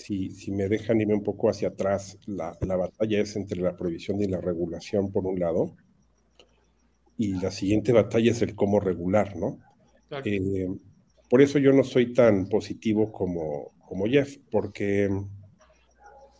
si, 0.03 0.31
si, 0.31 0.51
me 0.51 0.67
dejan 0.67 0.99
irme 0.99 1.13
un 1.13 1.23
poco 1.23 1.49
hacia 1.49 1.69
atrás, 1.69 2.17
la, 2.25 2.57
la 2.59 2.75
batalla 2.75 3.21
es 3.21 3.37
entre 3.37 3.61
la 3.61 3.77
prohibición 3.77 4.21
y 4.21 4.27
la 4.27 4.41
regulación 4.41 5.13
por 5.13 5.25
un 5.25 5.39
lado, 5.39 5.77
y 7.17 7.39
la 7.39 7.51
siguiente 7.51 7.93
batalla 7.93 8.31
es 8.31 8.41
el 8.41 8.53
cómo 8.53 8.81
regular, 8.81 9.37
¿no? 9.37 9.59
Eh, 10.25 10.67
por 11.29 11.41
eso 11.41 11.57
yo 11.57 11.71
no 11.71 11.85
soy 11.85 12.11
tan 12.13 12.49
positivo 12.49 13.13
como, 13.13 13.71
como 13.87 14.05
Jeff, 14.05 14.37
porque, 14.51 15.09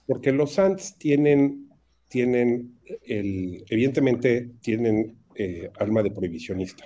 porque 0.07 0.33
los 0.33 0.59
Ants 0.59 0.97
tienen, 0.97 1.69
tienen 2.09 2.79
el, 3.05 3.63
evidentemente 3.69 4.51
tienen 4.61 5.19
eh, 5.35 5.71
alma 5.79 6.03
de 6.03 6.11
prohibicionista. 6.11 6.83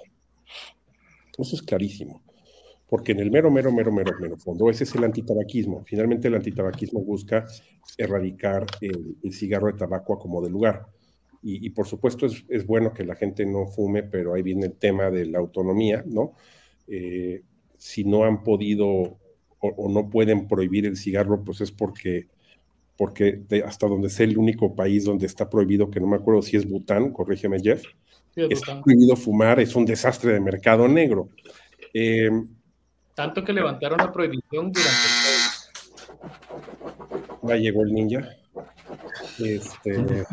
Eso 1.40 1.56
es 1.56 1.62
clarísimo. 1.64 2.22
Porque 2.88 3.12
en 3.12 3.20
el 3.20 3.32
mero, 3.32 3.52
mero, 3.52 3.72
mero, 3.72 3.92
mero, 3.92 4.12
mero 4.20 4.38
fondo, 4.38 4.70
ese 4.70 4.86
es 4.86 4.96
el 4.96 5.04
antitabaquismo. 5.04 5.84
Finalmente 5.86 6.30
el 6.30 6.36
antitabaquismo 6.36 7.02
busca 7.02 7.46
erradicar 7.98 8.66
el, 8.82 9.18
el 9.22 9.34
cigarro 9.34 9.68
de 9.68 9.74
tabaco 9.74 10.18
como 10.18 10.42
de 10.42 10.50
lugar 10.50 10.88
y, 11.50 11.70
por 11.70 11.88
supuesto 11.88 12.26
es, 12.26 12.66
bueno 12.66 12.94
que 12.94 13.06
la 13.06 13.16
gente 13.16 13.46
no 13.46 13.68
fume, 13.68 14.04
pero 14.04 14.34
ahí 14.34 14.42
viene 14.42 14.66
el 14.66 14.74
tema 14.74 15.10
de 15.10 15.26
la 15.26 15.40
autonomía, 15.40 16.04
¿no? 16.06 16.34
Eh, 16.88 17.44
si 17.78 18.04
no 18.04 18.26
han 18.26 18.44
podido 18.44 19.18
o, 19.60 19.90
no 19.90 20.10
pueden 20.10 20.48
prohibir 20.48 20.86
el 20.86 20.98
cigarro, 20.98 21.44
pues 21.44 21.62
es 21.62 21.72
porque, 21.72 22.28
porque 22.98 23.44
hasta 23.66 23.88
donde 23.88 24.10
sé 24.10 24.26
el 24.26 24.38
único 24.38 24.76
país 24.76 25.06
donde 25.06 25.26
está 25.26 25.50
prohibido, 25.50 25.90
que 25.90 26.00
no 26.00 26.08
me 26.08 26.18
acuerdo 26.18 26.42
si 26.42 26.58
es 26.58 26.68
Bután, 26.68 27.12
corrígeme 27.14 27.60
Jeff, 27.60 27.84
es 28.36 28.62
prohibido 28.84 29.16
fumar, 29.16 29.60
es 29.60 29.76
un 29.76 29.86
desastre 29.86 30.34
de 30.34 30.40
mercado 30.40 30.88
negro. 30.88 31.30
Eh, 31.94 32.30
Tanto 33.18 33.44
que 33.44 33.52
levantaron 33.52 33.98
la 33.98 34.12
prohibición 34.12 34.72
durante 34.72 35.08
el... 37.42 37.50
Ya 37.50 37.56
llegó 37.56 37.82
el 37.82 37.92
ninja. 37.92 38.30
Este... 39.40 40.24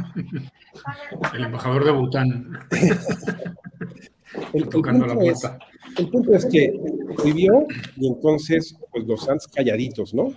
El 1.32 1.44
embajador 1.44 1.82
de 1.86 1.92
Bután. 1.92 2.58
el, 4.52 4.68
tocando 4.68 5.06
la 5.06 5.14
puerta. 5.14 5.58
Es, 5.58 5.98
el 5.98 6.10
punto 6.10 6.34
es 6.34 6.44
que 6.44 6.78
vivió 7.24 7.64
y 7.96 8.06
entonces, 8.06 8.76
pues 8.92 9.06
los 9.06 9.24
Santos 9.24 9.48
calladitos, 9.48 10.12
¿no? 10.12 10.34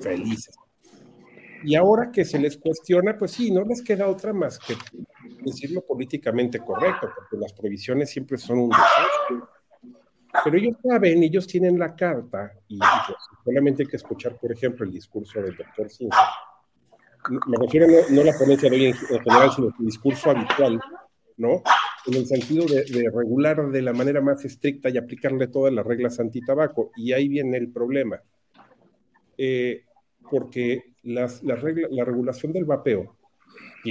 Felices. 0.00 0.54
Y 1.64 1.74
ahora 1.74 2.12
que 2.12 2.24
se 2.24 2.38
les 2.38 2.56
cuestiona, 2.58 3.18
pues 3.18 3.32
sí, 3.32 3.50
no 3.50 3.64
les 3.64 3.82
queda 3.82 4.06
otra 4.06 4.32
más 4.32 4.60
que 4.60 4.76
decirlo 5.42 5.80
políticamente 5.84 6.60
correcto, 6.60 7.08
porque 7.12 7.38
las 7.38 7.52
prohibiciones 7.52 8.08
siempre 8.08 8.38
son 8.38 8.60
un 8.60 8.68
desastre. 8.68 9.57
Pero 10.44 10.56
ellos 10.56 10.76
saben, 10.82 11.22
ellos 11.22 11.46
tienen 11.46 11.78
la 11.78 11.94
carta, 11.94 12.52
y 12.68 12.78
solamente 13.44 13.82
hay 13.82 13.88
que 13.88 13.96
escuchar, 13.96 14.36
por 14.38 14.52
ejemplo, 14.52 14.84
el 14.84 14.92
discurso 14.92 15.40
del 15.40 15.56
doctor 15.56 15.90
Cinza, 15.90 16.18
me 17.46 17.56
refiero 17.60 17.86
no, 18.10 18.20
a 18.20 18.24
la 18.24 18.38
ponencia 18.38 18.70
de 18.70 18.76
hoy 18.76 18.84
en, 18.86 18.94
general, 18.94 19.52
sino 19.52 19.68
el 19.68 19.86
discurso 19.86 20.30
habitual, 20.30 20.80
¿no? 21.36 21.62
En 22.06 22.14
el 22.14 22.26
sentido 22.26 22.64
de, 22.66 23.10
regular 23.14 23.70
de 23.70 23.82
la 23.82 23.92
manera 23.92 24.20
más 24.20 24.44
estricta 24.44 24.88
y 24.88 24.96
aplicarle 24.96 25.48
todas 25.48 25.72
las 25.72 25.84
reglas 25.84 26.20
antitabaco. 26.20 26.90
Y 26.96 27.12
ahí 27.12 27.28
viene 27.28 27.58
el 27.58 27.70
problema. 27.70 28.22
Eh, 29.36 29.84
porque 30.30 30.94
las, 31.02 31.42
la 31.42 31.56
regulación 31.56 32.52
del 32.52 32.64
vapeo 32.64 33.17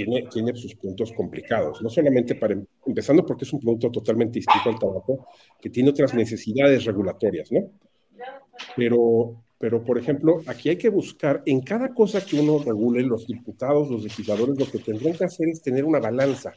tiene, 0.04 0.54
sus 0.54 0.74
puntos 0.74 1.12
complicados, 1.12 1.82
no 1.82 1.88
solamente 1.88 2.34
para, 2.34 2.56
empezando 2.86 3.24
porque 3.24 3.44
es 3.44 3.52
un 3.52 3.60
producto 3.60 3.90
totalmente 3.90 4.38
distinto 4.38 4.70
al 4.70 4.78
tabaco, 4.78 5.26
que 5.60 5.70
tiene 5.70 5.90
otras 5.90 6.14
necesidades 6.14 6.84
regulatorias, 6.84 7.50
¿no? 7.52 7.70
pero, 8.76 9.42
pero, 9.58 9.84
por 9.84 9.98
ejemplo, 9.98 10.42
aquí 10.46 10.68
hay 10.68 10.76
que 10.76 10.88
buscar, 10.88 11.42
en 11.46 11.60
cada 11.60 11.92
cosa 11.92 12.24
que 12.24 12.38
uno 12.38 12.58
regule, 12.58 13.02
los 13.02 13.26
diputados, 13.26 13.90
los 13.90 14.02
legisladores, 14.02 14.58
lo 14.58 14.70
que 14.70 14.78
tendrán 14.78 15.16
que 15.16 15.24
hacer 15.24 15.48
es 15.48 15.60
tener 15.60 15.84
una 15.84 15.98
balanza. 15.98 16.52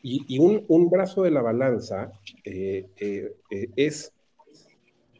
Y, 0.00 0.38
un, 0.38 0.64
un, 0.68 0.88
brazo 0.88 1.24
de 1.24 1.32
la 1.32 1.42
balanza 1.42 2.12
eh, 2.44 2.86
eh, 2.96 3.32
eh, 3.50 3.68
es, 3.76 4.12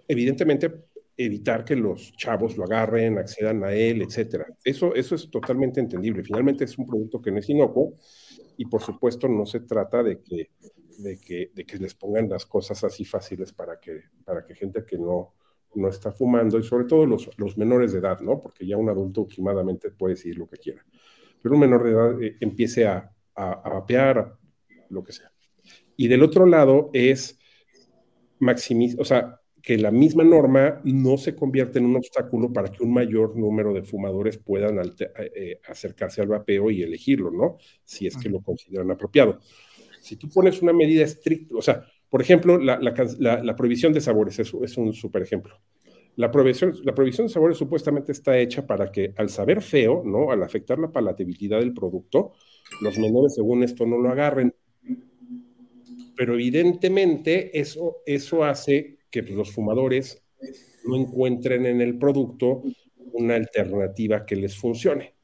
evidentemente, 0.06 0.72
evitar 1.18 1.64
que 1.64 1.74
los 1.74 2.12
chavos 2.12 2.56
lo 2.56 2.64
agarren, 2.64 3.18
accedan 3.18 3.64
a 3.64 3.72
él, 3.72 4.02
etcétera. 4.02 4.46
Eso, 4.64 4.94
eso 4.94 5.16
es 5.16 5.28
totalmente 5.28 5.80
entendible. 5.80 6.22
Finalmente 6.22 6.64
es 6.64 6.78
un 6.78 6.86
producto 6.86 7.20
que 7.20 7.32
no 7.32 7.38
es 7.38 7.48
inocuo 7.48 7.96
y 8.56 8.64
por 8.66 8.80
supuesto 8.80 9.28
no 9.28 9.44
se 9.44 9.60
trata 9.60 10.02
de 10.04 10.22
que, 10.22 10.52
de 10.98 11.18
que, 11.18 11.50
de 11.52 11.64
que 11.66 11.76
les 11.78 11.94
pongan 11.94 12.28
las 12.28 12.46
cosas 12.46 12.84
así 12.84 13.04
fáciles 13.04 13.52
para 13.52 13.80
que, 13.80 14.04
para 14.24 14.46
que 14.46 14.54
gente 14.54 14.84
que 14.86 14.96
no, 14.96 15.34
no 15.74 15.88
está 15.88 16.12
fumando 16.12 16.56
y 16.56 16.62
sobre 16.62 16.84
todo 16.84 17.04
los, 17.04 17.28
los 17.36 17.58
menores 17.58 17.92
de 17.92 17.98
edad, 17.98 18.20
¿no? 18.20 18.40
Porque 18.40 18.64
ya 18.64 18.76
un 18.76 18.88
adulto 18.88 19.22
últimamente 19.22 19.90
puede 19.90 20.14
decir 20.14 20.38
lo 20.38 20.46
que 20.46 20.58
quiera. 20.58 20.86
Pero 21.42 21.56
un 21.56 21.60
menor 21.60 21.82
de 21.82 21.90
edad 21.90 22.16
empiece 22.40 22.86
a, 22.86 23.12
a, 23.34 23.52
a 23.52 23.68
vapear, 23.70 24.38
lo 24.88 25.02
que 25.02 25.12
sea. 25.12 25.32
Y 25.96 26.06
del 26.06 26.22
otro 26.22 26.46
lado 26.46 26.90
es 26.92 27.40
maximizar, 28.38 29.00
o 29.00 29.04
sea, 29.04 29.37
que 29.68 29.76
la 29.76 29.90
misma 29.90 30.24
norma 30.24 30.80
no 30.84 31.18
se 31.18 31.36
convierta 31.36 31.78
en 31.78 31.84
un 31.84 31.96
obstáculo 31.96 32.50
para 32.50 32.72
que 32.72 32.82
un 32.82 32.90
mayor 32.90 33.36
número 33.36 33.74
de 33.74 33.82
fumadores 33.82 34.38
puedan 34.38 34.78
eh, 34.78 34.92
eh, 35.36 35.60
acercarse 35.68 36.22
al 36.22 36.28
vapeo 36.28 36.70
y 36.70 36.82
elegirlo, 36.82 37.30
¿no? 37.30 37.58
Si 37.84 38.06
es 38.06 38.16
que 38.16 38.30
lo 38.30 38.40
consideran 38.40 38.90
apropiado. 38.90 39.40
Si 40.00 40.16
tú 40.16 40.30
pones 40.30 40.62
una 40.62 40.72
medida 40.72 41.04
estricta, 41.04 41.54
o 41.54 41.60
sea, 41.60 41.84
por 42.08 42.22
ejemplo, 42.22 42.56
la, 42.56 42.78
la, 42.80 43.56
prohibición 43.56 43.92
de 43.92 44.00
sabores 44.00 44.38
es, 44.38 44.54
es 44.54 44.78
un 44.78 44.94
super 44.94 45.20
ejemplo. 45.20 45.60
La 46.16 46.30
prohibición, 46.30 46.72
la 46.84 46.94
prohibición 46.94 47.26
de 47.26 47.34
sabores 47.34 47.58
supuestamente 47.58 48.12
está 48.12 48.38
hecha 48.38 48.66
para 48.66 48.90
que 48.90 49.12
al 49.18 49.28
saber 49.28 49.60
feo, 49.60 50.02
¿no? 50.02 50.30
Al 50.30 50.42
afectar 50.44 50.78
la 50.78 50.90
palatabilidad 50.90 51.58
del 51.58 51.74
producto, 51.74 52.32
los 52.80 52.98
menores, 52.98 53.34
según 53.34 53.62
esto, 53.62 53.84
no 53.84 53.98
lo 53.98 54.08
agarren 54.08 54.54
pero 56.18 56.34
evidentemente 56.34 57.56
eso, 57.60 57.98
eso 58.04 58.42
hace 58.42 58.97
que 59.10 59.22
pues, 59.22 59.34
los 59.34 59.52
fumadores 59.52 60.22
no 60.84 60.96
encuentren 60.96 61.66
en 61.66 61.80
el 61.80 61.98
producto 61.98 62.62
una 63.12 63.34
alternativa 63.34 64.24
que 64.24 64.36
les 64.36 64.56
funcione, 64.56 65.14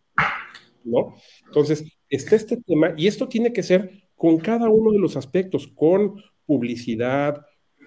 ¿no? 0.84 1.14
Entonces, 1.46 1.84
está 2.08 2.36
este 2.36 2.56
tema, 2.58 2.94
y 2.96 3.06
esto 3.06 3.28
tiene 3.28 3.52
que 3.52 3.62
ser 3.62 4.08
con 4.16 4.38
cada 4.38 4.68
uno 4.68 4.90
de 4.92 4.98
los 4.98 5.16
aspectos, 5.16 5.68
con 5.68 6.20
publicidad, 6.46 7.44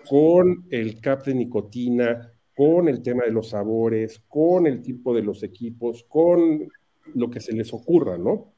con 0.10 0.68
el 0.70 1.00
cap 1.02 1.26
de 1.26 1.36
nicotina, 1.36 2.32
con 2.56 2.88
el 2.88 3.02
tema 3.02 3.24
de 3.26 3.32
los 3.32 3.50
sabores, 3.50 4.24
con 4.28 4.66
el 4.66 4.82
tipo 4.82 5.14
de 5.14 5.22
los 5.22 5.44
equipos, 5.44 6.06
con 6.08 6.68
lo 7.14 7.30
que 7.30 7.40
se 7.40 7.54
les 7.54 7.74
ocurra, 7.74 8.18
¿no? 8.18 8.54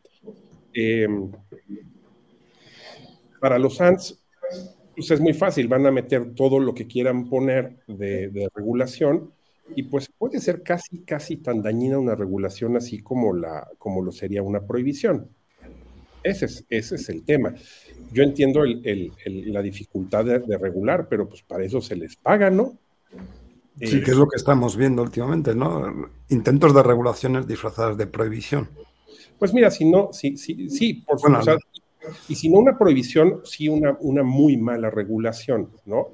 Em, 0.74 1.32
para 3.40 3.58
los 3.58 3.76
SANS, 3.76 4.24
pues 5.00 5.12
es 5.12 5.22
muy 5.22 5.34
fácil, 5.34 5.70
van 5.70 5.86
a 5.86 5.92
meter 5.92 6.36
todo 6.36 6.60
lo 6.60 6.74
que 6.74 6.86
quieran 6.86 7.30
poner 7.30 7.78
de, 7.88 8.50
regulación 8.54 9.32
y 9.74 9.84
pues 9.84 10.10
puede 10.18 10.42
ser 10.42 10.62
casi, 10.62 11.06
casi 11.06 11.38
tan 11.38 11.62
dañina 11.62 11.98
una 11.98 12.16
regulación 12.16 12.76
así 12.76 13.00
como, 13.00 13.34
la, 13.34 13.66
como 13.78 14.02
lo 14.02 14.12
sería 14.12 14.44
una 14.44 14.60
prohibición. 14.68 15.30
Ese 16.22 16.48
es, 16.48 16.66
ese 16.70 16.96
es 16.96 17.08
el 17.08 17.24
tema. 17.24 17.56
Yo 18.12 18.24
entiendo 18.24 18.66
la 18.66 19.62
dificultad 19.62 20.26
de, 20.26 20.58
regular, 20.58 21.08
pero 21.08 21.30
pues 21.30 21.44
para 21.44 21.64
eso 21.64 21.80
se 21.80 21.96
les 21.96 22.18
paga, 22.18 22.50
¿no? 22.50 22.78
Sí, 23.80 24.00
eh, 24.00 24.04
que 24.04 24.12
es 24.12 24.18
lo 24.18 24.28
que 24.28 24.36
estamos 24.36 24.76
viendo 24.76 25.02
últimamente, 25.02 25.56
¿no? 25.56 26.10
Intentos 26.28 26.76
de 26.76 26.84
regulaciones 26.84 27.48
disfrazadas 27.48 27.96
de 27.96 28.06
prohibición. 28.06 28.68
Pues 29.38 29.54
mira, 29.54 29.72
si 29.72 29.90
no, 29.90 30.10
sí, 30.12 30.36
sí, 30.36 30.70
sí, 30.70 31.06
por 31.08 31.18
supuesto. 31.18 31.58
Y 32.28 32.36
si 32.36 32.50
no 32.50 32.60
una 32.60 32.78
prohibición, 32.78 33.42
sí 33.44 33.70
una, 33.70 33.98
una 34.02 34.24
muy 34.24 34.58
mala 34.58 34.90
regulación, 34.90 35.72
¿no? 35.86 36.14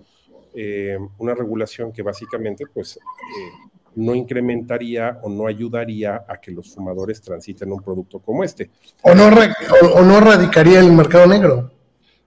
Eh, 0.53 0.97
una 1.17 1.35
regulación 1.35 1.91
que 1.91 2.01
básicamente, 2.01 2.65
pues, 2.73 2.97
eh, 2.97 3.71
no 3.95 4.15
incrementaría 4.15 5.19
o 5.23 5.29
no 5.29 5.47
ayudaría 5.47 6.25
a 6.27 6.39
que 6.39 6.51
los 6.51 6.73
fumadores 6.73 7.21
transiten 7.21 7.71
un 7.71 7.81
producto 7.81 8.19
como 8.19 8.43
este. 8.43 8.71
O 9.01 9.13
no, 9.13 9.27
o, 9.27 10.01
no 10.01 10.17
erradicaría 10.17 10.79
el 10.79 10.91
mercado 10.91 11.27
negro. 11.27 11.71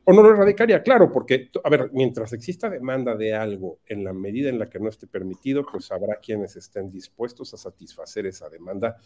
O 0.05 0.13
no 0.13 0.23
lo 0.23 0.31
erradicaría, 0.31 0.83
claro, 0.83 1.13
porque, 1.13 1.51
a 1.63 1.69
ver, 1.69 1.91
mientras 1.93 2.33
exista 2.33 2.71
demanda 2.71 3.15
de 3.15 3.35
algo 3.35 3.81
en 3.87 4.05
la 4.05 4.15
medida 4.15 4.49
en 4.49 4.59
la 4.59 4.71
que 4.71 4.79
no 4.79 4.89
esté 4.89 5.07
permitido, 5.07 5.67
pues 5.71 5.93
habrá 5.93 6.17
quienes 6.17 6.57
estén 6.57 6.91
dispuestos 6.91 7.53
a 7.53 7.59
satisfacer 7.59 8.25
esa 8.25 8.49
demanda 8.49 8.97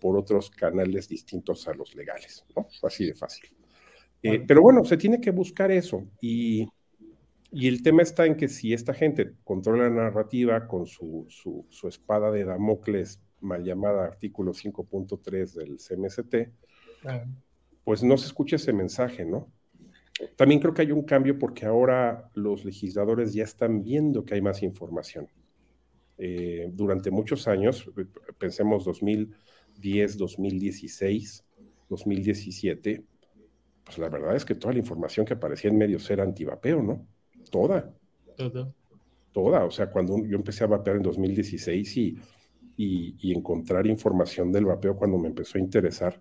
por 0.00 0.16
otros 0.16 0.50
canales 0.50 1.08
distintos 1.08 1.66
a 1.66 1.74
los 1.74 1.96
legales, 1.96 2.44
¿no? 2.56 2.68
Así 2.82 3.06
de 3.06 3.14
fácil. 3.14 3.50
Eh, 4.22 4.44
pero 4.46 4.62
bueno, 4.62 4.84
se 4.84 4.96
tiene 4.96 5.20
que 5.20 5.30
buscar 5.30 5.70
eso. 5.70 6.04
Y, 6.20 6.68
el 7.52 7.82
tema 7.82 8.00
está 8.00 8.24
en 8.24 8.36
que 8.36 8.48
si 8.48 8.72
esta 8.72 8.94
gente 8.94 9.34
controla 9.44 9.84
la 9.84 10.04
narrativa 10.04 10.66
con 10.66 10.86
su, 10.86 11.26
su, 11.28 11.88
espada 11.88 12.30
de 12.30 12.46
Damocles, 12.46 13.20
mal 13.40 13.62
llamada 13.62 14.06
artículo 14.06 14.52
5.3 14.52 15.52
del 15.52 15.76
CMST, 15.76 16.50
pues 17.84 18.02
no 18.02 18.16
se 18.16 18.26
escucha 18.26 18.56
ese 18.56 18.72
mensaje, 18.72 19.26
¿no? 19.26 19.52
También 20.36 20.60
creo 20.60 20.72
que 20.72 20.82
hay 20.82 20.92
un 20.92 21.02
cambio 21.02 21.38
porque 21.38 21.66
ahora 21.66 22.30
los 22.34 22.64
legisladores 22.64 23.34
ya 23.34 23.44
están 23.44 23.82
viendo 23.82 24.24
que 24.24 24.34
hay 24.34 24.40
más 24.40 24.62
información. 24.62 25.28
Eh, 26.18 26.70
durante 26.72 27.10
muchos 27.10 27.48
años, 27.48 27.90
pensemos 28.38 28.84
2010, 28.84 30.16
2016, 30.16 31.44
2017, 31.88 33.04
pues 33.84 33.98
la 33.98 34.08
verdad 34.08 34.36
es 34.36 34.44
que 34.44 34.54
toda 34.54 34.72
la 34.72 34.80
información 34.80 35.26
que 35.26 35.34
aparecía 35.34 35.70
en 35.70 35.78
medios 35.78 36.08
era 36.10 36.22
antivapeo, 36.22 36.82
¿no? 36.82 37.06
Toda. 37.50 37.92
Toda. 38.36 38.72
Toda. 39.32 39.64
O 39.64 39.70
sea, 39.70 39.90
cuando 39.90 40.24
yo 40.24 40.36
empecé 40.36 40.64
a 40.64 40.68
vapear 40.68 40.96
en 40.96 41.02
2016 41.02 41.96
y, 41.96 42.18
y, 42.76 43.32
encontrar 43.32 43.86
información 43.86 44.52
del 44.52 44.66
vapeo 44.66 44.96
cuando 44.96 45.18
me 45.18 45.28
empezó 45.28 45.58
a 45.58 45.60
interesar 45.60 46.20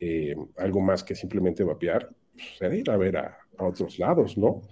eh, 0.00 0.34
algo 0.56 0.80
más 0.80 1.04
que 1.04 1.14
simplemente 1.14 1.64
vapear, 1.64 2.10
pues 2.34 2.60
era 2.60 2.74
ir 2.74 2.90
a 2.90 2.96
ver 2.96 3.16
a, 3.16 3.38
otros 3.58 3.98
lados, 3.98 4.36
¿no? 4.36 4.62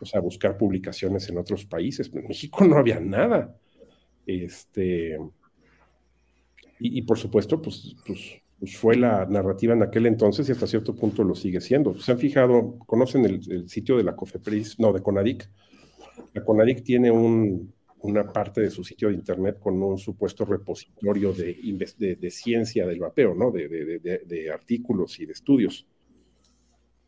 O 0.00 0.06
sea, 0.06 0.20
buscar 0.20 0.56
publicaciones 0.56 1.28
en 1.28 1.36
otros 1.36 1.66
países. 1.66 2.10
En 2.14 2.26
México 2.28 2.64
no 2.64 2.78
había 2.78 2.98
nada. 2.98 3.54
Este, 4.24 5.18
y, 6.78 6.98
y 6.98 7.02
por 7.02 7.18
supuesto, 7.18 7.60
pues, 7.60 7.96
pues 8.06 8.40
pues, 8.58 8.76
fue 8.76 8.96
la 8.96 9.24
narrativa 9.26 9.74
en 9.74 9.82
aquel 9.82 10.06
entonces 10.06 10.48
y 10.48 10.52
hasta 10.52 10.66
cierto 10.66 10.94
punto 10.94 11.22
lo 11.22 11.34
sigue 11.34 11.60
siendo. 11.60 11.96
¿Se 11.98 12.12
han 12.12 12.18
fijado, 12.18 12.78
conocen 12.86 13.24
el, 13.24 13.68
sitio 13.68 13.96
de 13.96 14.04
la 14.04 14.16
COFEPRIS, 14.16 14.80
no, 14.80 14.92
de 14.92 15.02
CONADIC? 15.02 15.48
La 16.34 16.44
CONADIC 16.44 16.82
tiene 16.82 17.10
una 17.10 18.32
parte 18.32 18.60
de 18.60 18.70
su 18.70 18.82
sitio 18.82 19.08
de 19.08 19.14
internet 19.14 19.58
con 19.60 19.80
un 19.82 19.98
supuesto 19.98 20.44
repositorio 20.44 21.32
de, 21.32 22.16
de, 22.18 22.30
ciencia 22.30 22.86
del 22.86 22.98
vapeo, 22.98 23.34
¿no? 23.34 23.52
De, 23.52 24.50
artículos 24.52 25.18
y 25.20 25.26
de 25.26 25.32
estudios. 25.32 25.86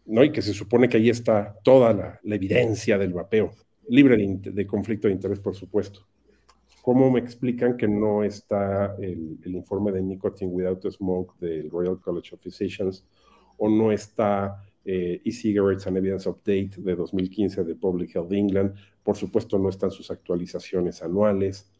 ¿no? 0.06 0.24
Y 0.24 0.32
que 0.32 0.42
se 0.42 0.54
supone 0.54 0.88
que 0.88 0.96
ahí 0.96 1.10
está 1.10 1.56
toda 1.62 1.92
la, 1.92 2.20
la 2.22 2.34
evidencia 2.34 2.98
del 2.98 3.12
vapeo, 3.12 3.52
libre 3.88 4.16
de, 4.16 4.66
conflicto 4.66 5.08
de 5.08 5.14
interés, 5.14 5.40
por 5.40 5.54
supuesto. 5.54 6.06
¿Cómo 6.82 7.10
me 7.10 7.20
explican 7.20 7.76
que 7.76 7.86
no 7.86 8.24
está 8.24 8.96
el, 8.98 9.38
informe 9.44 9.92
de 9.92 10.02
Nicotine 10.02 10.50
Without 10.50 10.90
Smoke 10.90 11.34
del 11.38 11.70
Royal 11.70 12.00
College 12.00 12.34
of 12.34 12.40
Physicians 12.40 13.04
o 13.58 13.68
no 13.68 13.92
está 13.92 14.62
eh, 14.84 15.20
E-Cigarettes 15.24 15.86
and 15.86 15.98
Evidence 15.98 16.28
Update 16.28 16.72
de 16.78 16.96
2015 16.96 17.64
de 17.64 17.74
Public 17.74 18.14
Health 18.14 18.32
England? 18.32 18.74
Por 19.02 19.16
supuesto, 19.16 19.58
no 19.58 19.68
están 19.68 19.90
sus 19.90 20.10
actualizaciones 20.10 21.02
anuales. 21.02 21.70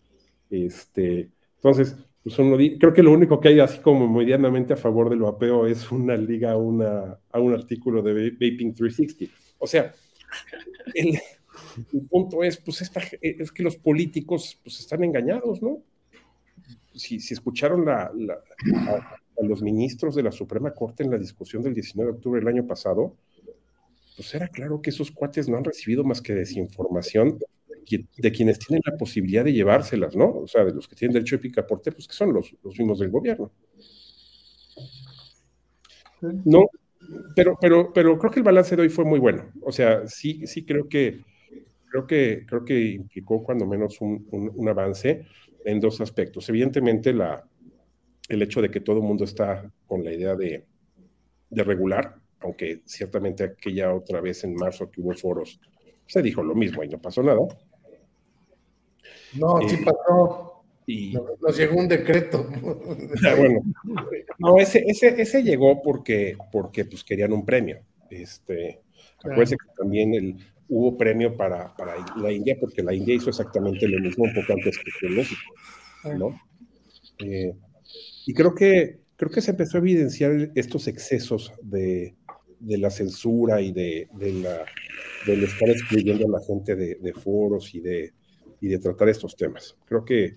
Este, 0.50 1.30
entonces, 1.56 1.96
pues 2.22 2.36
creo 2.36 2.92
que 2.92 3.02
lo 3.02 3.12
único 3.12 3.40
que 3.40 3.48
hay 3.48 3.60
así 3.60 3.78
como 3.78 4.06
medianamente 4.06 4.74
a 4.74 4.76
favor 4.76 5.08
del 5.08 5.20
vapeo 5.20 5.66
es 5.66 5.90
una 5.90 6.16
liga 6.16 6.52
a, 6.52 6.56
una, 6.58 7.18
a 7.32 7.40
un 7.40 7.54
artículo 7.54 8.02
de 8.02 8.30
Vaping 8.32 8.74
360. 8.74 9.34
O 9.58 9.66
sea, 9.66 9.94
el, 10.94 11.18
el 11.92 12.06
punto 12.08 12.42
es, 12.42 12.56
pues, 12.58 12.82
es 13.20 13.52
que 13.52 13.62
los 13.62 13.76
políticos 13.76 14.58
pues, 14.62 14.80
están 14.80 15.04
engañados, 15.04 15.62
¿no? 15.62 15.82
Si, 16.94 17.16
escucharon 17.16 17.88
a, 17.88 18.10
los 19.42 19.62
ministros 19.62 20.14
de 20.14 20.22
la 20.22 20.32
Suprema 20.32 20.72
Corte 20.72 21.02
en 21.02 21.10
la 21.10 21.18
discusión 21.18 21.62
del 21.62 21.74
19 21.74 22.10
de 22.10 22.16
octubre 22.16 22.40
del 22.40 22.48
año 22.48 22.66
pasado, 22.66 23.16
pues 24.16 24.34
era 24.34 24.48
claro 24.48 24.82
que 24.82 24.90
esos 24.90 25.10
cuates 25.10 25.48
no 25.48 25.56
han 25.56 25.64
recibido 25.64 26.04
más 26.04 26.20
que 26.20 26.34
desinformación 26.34 27.38
de 28.16 28.32
quienes 28.32 28.58
tienen 28.58 28.82
la 28.84 28.96
posibilidad 28.96 29.44
de 29.44 29.52
llevárselas, 29.52 30.14
¿no? 30.14 30.30
O 30.30 30.46
sea, 30.46 30.64
de 30.64 30.74
los 30.74 30.86
que 30.86 30.94
tienen 30.94 31.14
derecho 31.14 31.36
de 31.36 31.42
picaporte, 31.42 31.90
pues 31.90 32.06
que 32.06 32.14
son 32.14 32.32
los, 32.32 32.54
los 32.62 32.78
mismos 32.78 32.98
del 32.98 33.10
gobierno. 33.10 33.50
No, 36.20 36.66
pero, 37.34 37.56
pero, 37.60 37.92
pero 37.92 38.18
creo 38.18 38.30
que 38.30 38.40
el 38.40 38.44
balance 38.44 38.76
de 38.76 38.82
hoy 38.82 38.88
fue 38.88 39.04
muy 39.04 39.18
bueno. 39.18 39.50
O 39.62 39.72
sea, 39.72 40.06
sí, 40.06 40.46
sí 40.46 40.64
creo 40.64 40.88
que 40.88 41.24
creo 41.90 42.06
que, 42.06 42.46
creo 42.46 42.64
que 42.64 42.80
implicó 42.92 43.42
cuando 43.42 43.66
menos 43.66 44.00
un, 44.00 44.26
un, 44.30 44.68
avance 44.68 45.26
en 45.64 45.80
dos 45.80 46.00
aspectos. 46.00 46.48
Evidentemente, 46.48 47.12
la, 47.12 47.44
el 48.28 48.42
hecho 48.42 48.62
de 48.62 48.70
que 48.70 48.80
todo 48.80 48.96
el 48.98 49.02
mundo 49.02 49.24
está 49.24 49.70
con 49.86 50.04
la 50.04 50.12
idea 50.12 50.34
de, 50.34 50.64
de 51.50 51.64
regular, 51.64 52.14
aunque 52.40 52.82
ciertamente 52.86 53.44
aquella 53.44 53.92
otra 53.92 54.20
vez 54.20 54.44
en 54.44 54.54
marzo 54.54 54.90
que 54.90 55.00
hubo 55.00 55.12
foros, 55.14 55.60
se 56.06 56.22
dijo 56.22 56.42
lo 56.42 56.54
mismo 56.54 56.82
y 56.82 56.88
no 56.88 57.00
pasó 57.00 57.22
nada. 57.22 57.40
No, 59.34 59.68
sí 59.68 59.76
eh, 59.76 59.84
pasó. 59.84 60.64
Y... 60.86 61.12
Nos, 61.12 61.56
llegó 61.56 61.78
un 61.78 61.88
decreto. 61.88 62.48
Ah, 63.26 63.34
bueno, 63.36 63.60
no, 64.38 64.58
ese, 64.58 64.82
ese, 64.86 65.20
ese 65.20 65.42
llegó 65.42 65.82
porque, 65.82 66.36
porque 66.50 66.84
pues, 66.84 67.04
querían 67.04 67.32
un 67.32 67.44
premio. 67.44 67.80
Este, 68.08 68.80
Acuérdense 69.18 69.56
que 69.56 69.72
también 69.76 70.14
el, 70.14 70.36
hubo 70.70 70.96
premio 70.96 71.36
para, 71.36 71.74
para, 71.76 71.94
la 72.16 72.32
India, 72.32 72.56
porque 72.58 72.82
la 72.82 72.94
India 72.94 73.14
hizo 73.14 73.28
exactamente 73.28 73.86
lo 73.88 73.98
mismo 73.98 74.24
un 74.24 74.32
poco 74.32 74.52
antes 74.52 74.78
que 74.78 75.08
México, 75.08 75.54
¿no? 76.16 76.40
Eh, 77.18 77.52
y 78.26 78.32
creo 78.32 78.54
que, 78.54 79.00
creo 79.16 79.30
que 79.30 79.40
se 79.40 79.50
empezó 79.50 79.76
a 79.76 79.80
evidenciar 79.80 80.52
estos 80.54 80.86
excesos 80.86 81.52
de, 81.60 82.14
de 82.60 82.78
la 82.78 82.90
censura 82.90 83.60
y 83.60 83.72
de, 83.72 84.08
de 84.14 84.32
la, 84.34 84.64
del 85.26 85.42
estar 85.42 85.68
excluyendo 85.68 86.26
a 86.26 86.38
la 86.38 86.46
gente 86.46 86.76
de, 86.76 86.94
de, 86.94 87.12
foros 87.14 87.74
y 87.74 87.80
de, 87.80 88.12
y 88.60 88.68
de 88.68 88.78
tratar 88.78 89.08
estos 89.08 89.34
temas. 89.34 89.76
Creo 89.86 90.04
que, 90.04 90.36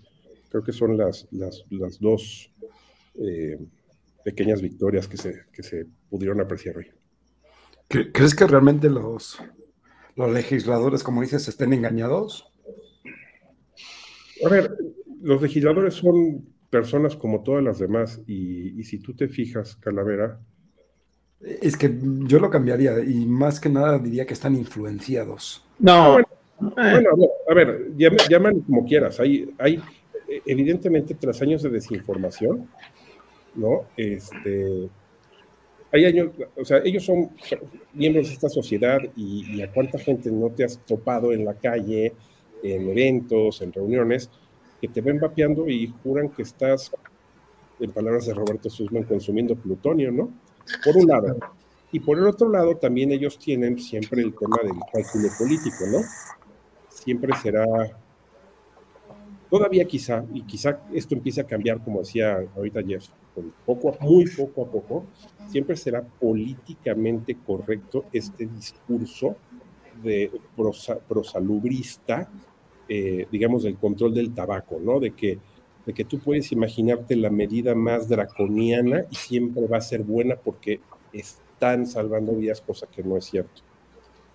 creo 0.50 0.64
que 0.64 0.74
son 0.74 0.98
las, 0.98 1.28
las, 1.32 1.64
las 1.70 2.00
dos 2.00 2.52
eh, 3.20 3.60
pequeñas 4.26 4.62
victorias 4.62 5.08
que 5.08 5.18
se, 5.18 5.44
que 5.54 5.62
se 5.62 5.86
pudieron 6.10 6.42
apreciar 6.42 6.78
hoy. 6.78 6.88
¿Crees 7.88 8.34
que 8.34 8.48
realmente 8.48 8.90
los, 8.90 9.38
los 10.16 10.32
legisladores, 10.32 11.04
como 11.04 11.22
dices, 11.22 11.48
estén 11.48 11.74
engañados? 11.74 12.52
A 14.46 14.50
ver, 14.50 14.76
los 15.22 15.42
legisladores 15.42 15.96
son 15.96 16.46
personas 16.70 17.16
como 17.16 17.44
todas 17.44 17.64
las 17.64 17.80
demás 17.80 18.22
y, 18.28 18.84
si 18.84 19.00
tú 19.00 19.14
te 19.14 19.28
fijas, 19.28 19.76
Calavera. 19.76 20.40
Es 21.40 21.78
que 21.78 21.94
yo 22.26 22.40
lo 22.40 22.50
cambiaría 22.50 23.00
y 23.00 23.26
más 23.26 23.60
que 23.60 23.70
nada 23.70 24.00
diría 24.00 24.26
que 24.26 24.34
están 24.34 24.56
influenciados. 24.56 25.66
No. 25.80 26.18
Ah, 26.78 26.92
bueno, 26.94 27.10
a 27.50 27.54
ver, 27.54 27.92
llaman 28.30 28.62
como 28.62 28.86
quieras. 28.86 29.20
Hay, 29.20 29.54
hay, 29.60 29.82
evidentemente, 30.46 31.16
tras 31.16 31.42
años 31.42 31.62
de 31.64 31.70
desinformación, 31.70 32.70
¿no? 33.56 33.86
Este, 33.98 34.90
hay 35.94 36.06
años, 36.06 36.32
o 36.58 36.66
sea, 36.66 36.80
ellos 36.84 37.06
son 37.06 37.30
miembros 37.94 38.28
de 38.28 38.34
esta 38.34 38.50
sociedad 38.50 38.98
y, 39.16 39.62
a 39.62 39.72
cuánta 39.72 40.00
gente 40.00 40.32
no 40.32 40.50
te 40.50 40.64
has 40.64 40.80
topado 40.80 41.32
en 41.32 41.46
la 41.46 41.54
calle, 41.54 42.14
en 42.64 42.90
eventos, 42.90 43.62
en 43.62 43.72
reuniones, 43.72 44.28
que 44.82 44.88
te 44.88 45.02
ven 45.02 45.20
vapeando 45.20 45.70
y 45.70 45.94
juran 46.02 46.30
que 46.30 46.42
estás, 46.42 46.92
en 47.80 47.92
palabras 47.92 48.26
de 48.26 48.34
Roberto 48.34 48.72
Sussman, 48.72 49.04
consumiendo 49.04 49.56
plutonio, 49.56 50.12
¿no? 50.12 50.32
Por 50.84 50.98
un 50.98 51.08
lado. 51.08 51.38
Y 51.92 52.00
por 52.00 52.18
el 52.18 52.26
otro 52.26 52.50
lado, 52.50 52.76
también 52.78 53.12
ellos 53.12 53.38
tienen 53.38 53.78
siempre 53.78 54.24
el 54.24 54.34
tema 54.34 54.58
del 54.64 54.74
cálculo 54.92 55.30
político, 55.38 55.86
¿no? 55.92 56.00
Siempre 56.90 57.36
será, 57.40 57.66
todavía 59.48 59.86
quizá, 59.86 60.26
y 60.34 60.42
quizá 60.42 60.80
esto 60.92 61.14
empiece 61.14 61.42
a 61.42 61.44
cambiar, 61.44 61.84
como 61.84 62.00
decía 62.00 62.44
ahorita 62.56 62.82
Jeff, 62.82 63.10
poco 63.66 63.90
a, 63.90 64.04
muy 64.04 64.26
poco 64.30 64.64
a 64.64 64.72
poco, 64.72 65.06
siempre 65.48 65.76
será 65.76 66.02
políticamente 66.02 67.38
correcto 67.46 68.06
este 68.12 68.46
discurso 68.46 69.36
de 70.04 70.32
prosalubrista, 71.08 72.30
eh, 72.90 73.28
digamos, 73.32 73.64
del 73.64 73.78
control 73.78 74.14
del 74.14 74.34
tabaco, 74.34 74.80
¿no? 74.80 75.00
De 75.00 75.12
que, 75.12 75.40
de 75.86 75.94
que 75.94 76.06
tú 76.06 76.20
puedes 76.20 76.52
imaginarte 76.52 77.16
la 77.16 77.30
medida 77.30 77.76
más 77.76 78.08
draconiana 78.10 79.06
y 79.10 79.16
siempre 79.16 79.68
va 79.68 79.78
a 79.78 79.82
ser 79.82 80.04
buena 80.04 80.36
porque 80.36 80.80
están 81.12 81.86
salvando 81.88 82.34
vidas, 82.34 82.62
cosa 82.62 82.88
que 82.88 83.04
no 83.04 83.18
es 83.18 83.26
cierto. 83.26 83.62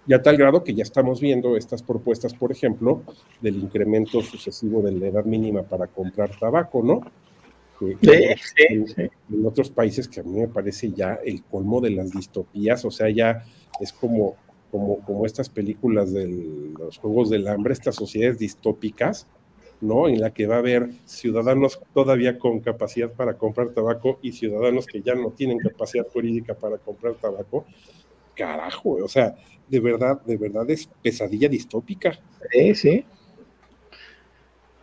Y 0.06 0.14
a 0.14 0.22
tal 0.22 0.38
grado 0.38 0.64
que 0.64 0.74
ya 0.74 0.82
estamos 0.82 1.20
viendo 1.20 1.56
estas 1.56 1.82
propuestas, 1.82 2.32
por 2.32 2.50
ejemplo, 2.50 3.02
del 3.42 3.56
incremento 3.56 4.22
sucesivo 4.22 4.80
de 4.80 4.92
la 4.92 5.06
edad 5.08 5.24
mínima 5.26 5.62
para 5.62 5.86
comprar 5.86 6.30
tabaco, 6.38 6.82
¿no? 6.82 7.02
En, 7.80 9.46
otros 9.46 9.70
países 9.70 10.08
que 10.08 10.20
a 10.20 10.22
mí 10.22 10.40
me 10.40 10.48
parece 10.48 10.92
ya 10.92 11.18
el 11.24 11.42
colmo 11.44 11.80
de 11.80 11.90
las 11.90 12.10
distopías, 12.10 12.84
o 12.84 12.90
sea, 12.90 13.08
ya 13.10 13.44
es 13.80 13.92
como, 13.92 14.36
como, 14.70 15.00
como 15.04 15.26
estas 15.26 15.48
películas 15.48 16.12
de 16.12 16.26
los 16.78 16.98
Juegos 16.98 17.30
del 17.30 17.46
Hambre, 17.48 17.72
estas 17.72 17.94
sociedades 17.94 18.38
distópicas, 18.38 19.26
¿no? 19.80 20.08
En 20.08 20.20
la 20.20 20.32
que 20.32 20.46
va 20.46 20.56
a 20.56 20.58
haber 20.58 20.90
ciudadanos 21.04 21.80
todavía 21.94 22.38
con 22.38 22.60
capacidad 22.60 23.12
para 23.12 23.34
comprar 23.34 23.68
tabaco 23.70 24.18
y 24.22 24.32
ciudadanos 24.32 24.86
que 24.86 25.02
ya 25.02 25.14
no 25.14 25.30
tienen 25.30 25.58
capacidad 25.58 26.06
jurídica 26.08 26.54
para 26.54 26.78
comprar 26.78 27.14
tabaco. 27.14 27.64
Carajo, 28.34 28.90
o 29.04 29.08
sea, 29.08 29.36
de 29.68 29.80
verdad, 29.80 30.20
de 30.22 30.36
verdad 30.36 30.68
es 30.70 30.88
pesadilla 31.02 31.48
distópica. 31.48 32.18
Sí, 32.52 32.74
sí. 32.74 33.04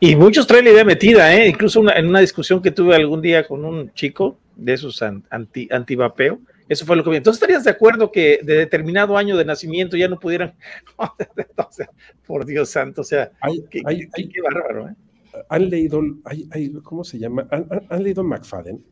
Y 0.05 0.15
muchos 0.15 0.45
traen 0.45 0.65
la 0.65 0.71
idea 0.71 0.85
metida, 0.85 1.35
¿eh? 1.35 1.47
incluso 1.47 1.83
en 1.91 2.05
una 2.05 2.19
discusión 2.19 2.61
que 2.61 2.69
tuve 2.69 2.95
algún 2.95 3.23
día 3.23 3.47
con 3.47 3.65
un 3.65 3.91
chico 3.93 4.37
de 4.55 4.73
esos 4.73 5.01
anti, 5.01 5.67
antivapeo, 5.71 6.41
eso 6.69 6.85
fue 6.85 6.95
lo 6.95 7.03
que 7.03 7.09
vi. 7.09 7.15
Entonces, 7.17 7.41
¿estarías 7.41 7.63
de 7.63 7.71
acuerdo 7.71 8.11
que 8.11 8.39
de 8.43 8.53
determinado 8.53 9.17
año 9.17 9.35
de 9.35 9.45
nacimiento 9.45 9.97
ya 9.97 10.07
no 10.07 10.19
pudieran? 10.19 10.53
por 12.27 12.45
Dios 12.45 12.69
santo, 12.69 13.01
o 13.01 13.03
sea, 13.03 13.31
qué, 13.71 13.81
bárbaro. 14.43 14.89
¿eh? 14.89 14.95
¿Han 15.49 15.69
leído, 15.71 16.03
hay, 16.23 16.71
¿cómo 16.83 17.03
se 17.03 17.17
llama? 17.17 17.47
¿Han, 17.89 18.03
leído 18.03 18.23
McFadden? 18.23 18.85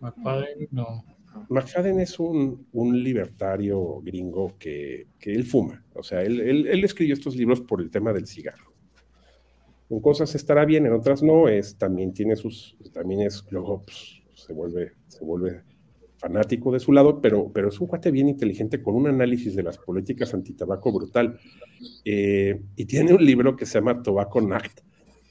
McFadden, 0.00 0.68
no. 0.70 1.04
McFadden 1.50 2.00
es 2.00 2.18
un, 2.18 2.66
un 2.72 3.02
libertario 3.04 4.00
gringo 4.00 4.54
que, 4.58 5.08
que, 5.18 5.34
él 5.34 5.44
fuma. 5.44 5.84
O 5.92 6.02
sea, 6.02 6.22
él, 6.22 6.40
él, 6.40 6.66
él 6.68 6.84
escribió 6.84 7.12
estos 7.12 7.36
libros 7.36 7.60
por 7.60 7.82
el 7.82 7.90
tema 7.90 8.14
del 8.14 8.26
cigarro 8.26 8.75
en 9.88 10.00
cosas 10.00 10.34
estará 10.34 10.64
bien, 10.64 10.86
en 10.86 10.92
otras 10.92 11.22
no, 11.22 11.48
es, 11.48 11.76
también 11.76 12.12
tiene 12.12 12.36
sus, 12.36 12.76
también 12.92 13.22
es, 13.22 13.44
luego 13.50 13.82
pues, 13.82 14.22
se 14.34 14.52
vuelve, 14.52 14.92
se 15.08 15.24
vuelve 15.24 15.62
fanático 16.18 16.72
de 16.72 16.80
su 16.80 16.92
lado, 16.92 17.20
pero, 17.20 17.50
pero 17.52 17.68
es 17.68 17.80
un 17.80 17.86
cuate 17.86 18.10
bien 18.10 18.28
inteligente 18.28 18.82
con 18.82 18.94
un 18.94 19.06
análisis 19.06 19.54
de 19.54 19.62
las 19.62 19.78
políticas 19.78 20.34
antitabaco 20.34 20.92
brutal. 20.92 21.38
Eh, 22.04 22.60
y 22.74 22.84
tiene 22.86 23.12
un 23.12 23.24
libro 23.24 23.54
que 23.54 23.66
se 23.66 23.74
llama 23.74 24.02
Tobacco 24.02 24.40
Nacht, 24.40 24.80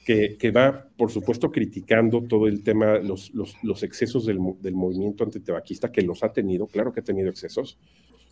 que, 0.04 0.36
que, 0.38 0.50
va, 0.52 0.88
por 0.96 1.10
supuesto, 1.10 1.50
criticando 1.50 2.22
todo 2.22 2.46
el 2.46 2.62
tema, 2.62 2.98
los, 2.98 3.34
los, 3.34 3.56
los 3.62 3.82
excesos 3.82 4.24
del, 4.24 4.38
del, 4.60 4.74
movimiento 4.74 5.24
antitabaquista, 5.24 5.90
que 5.90 6.02
los 6.02 6.22
ha 6.22 6.32
tenido, 6.32 6.68
claro 6.68 6.92
que 6.92 7.00
ha 7.00 7.04
tenido 7.04 7.28
excesos, 7.28 7.78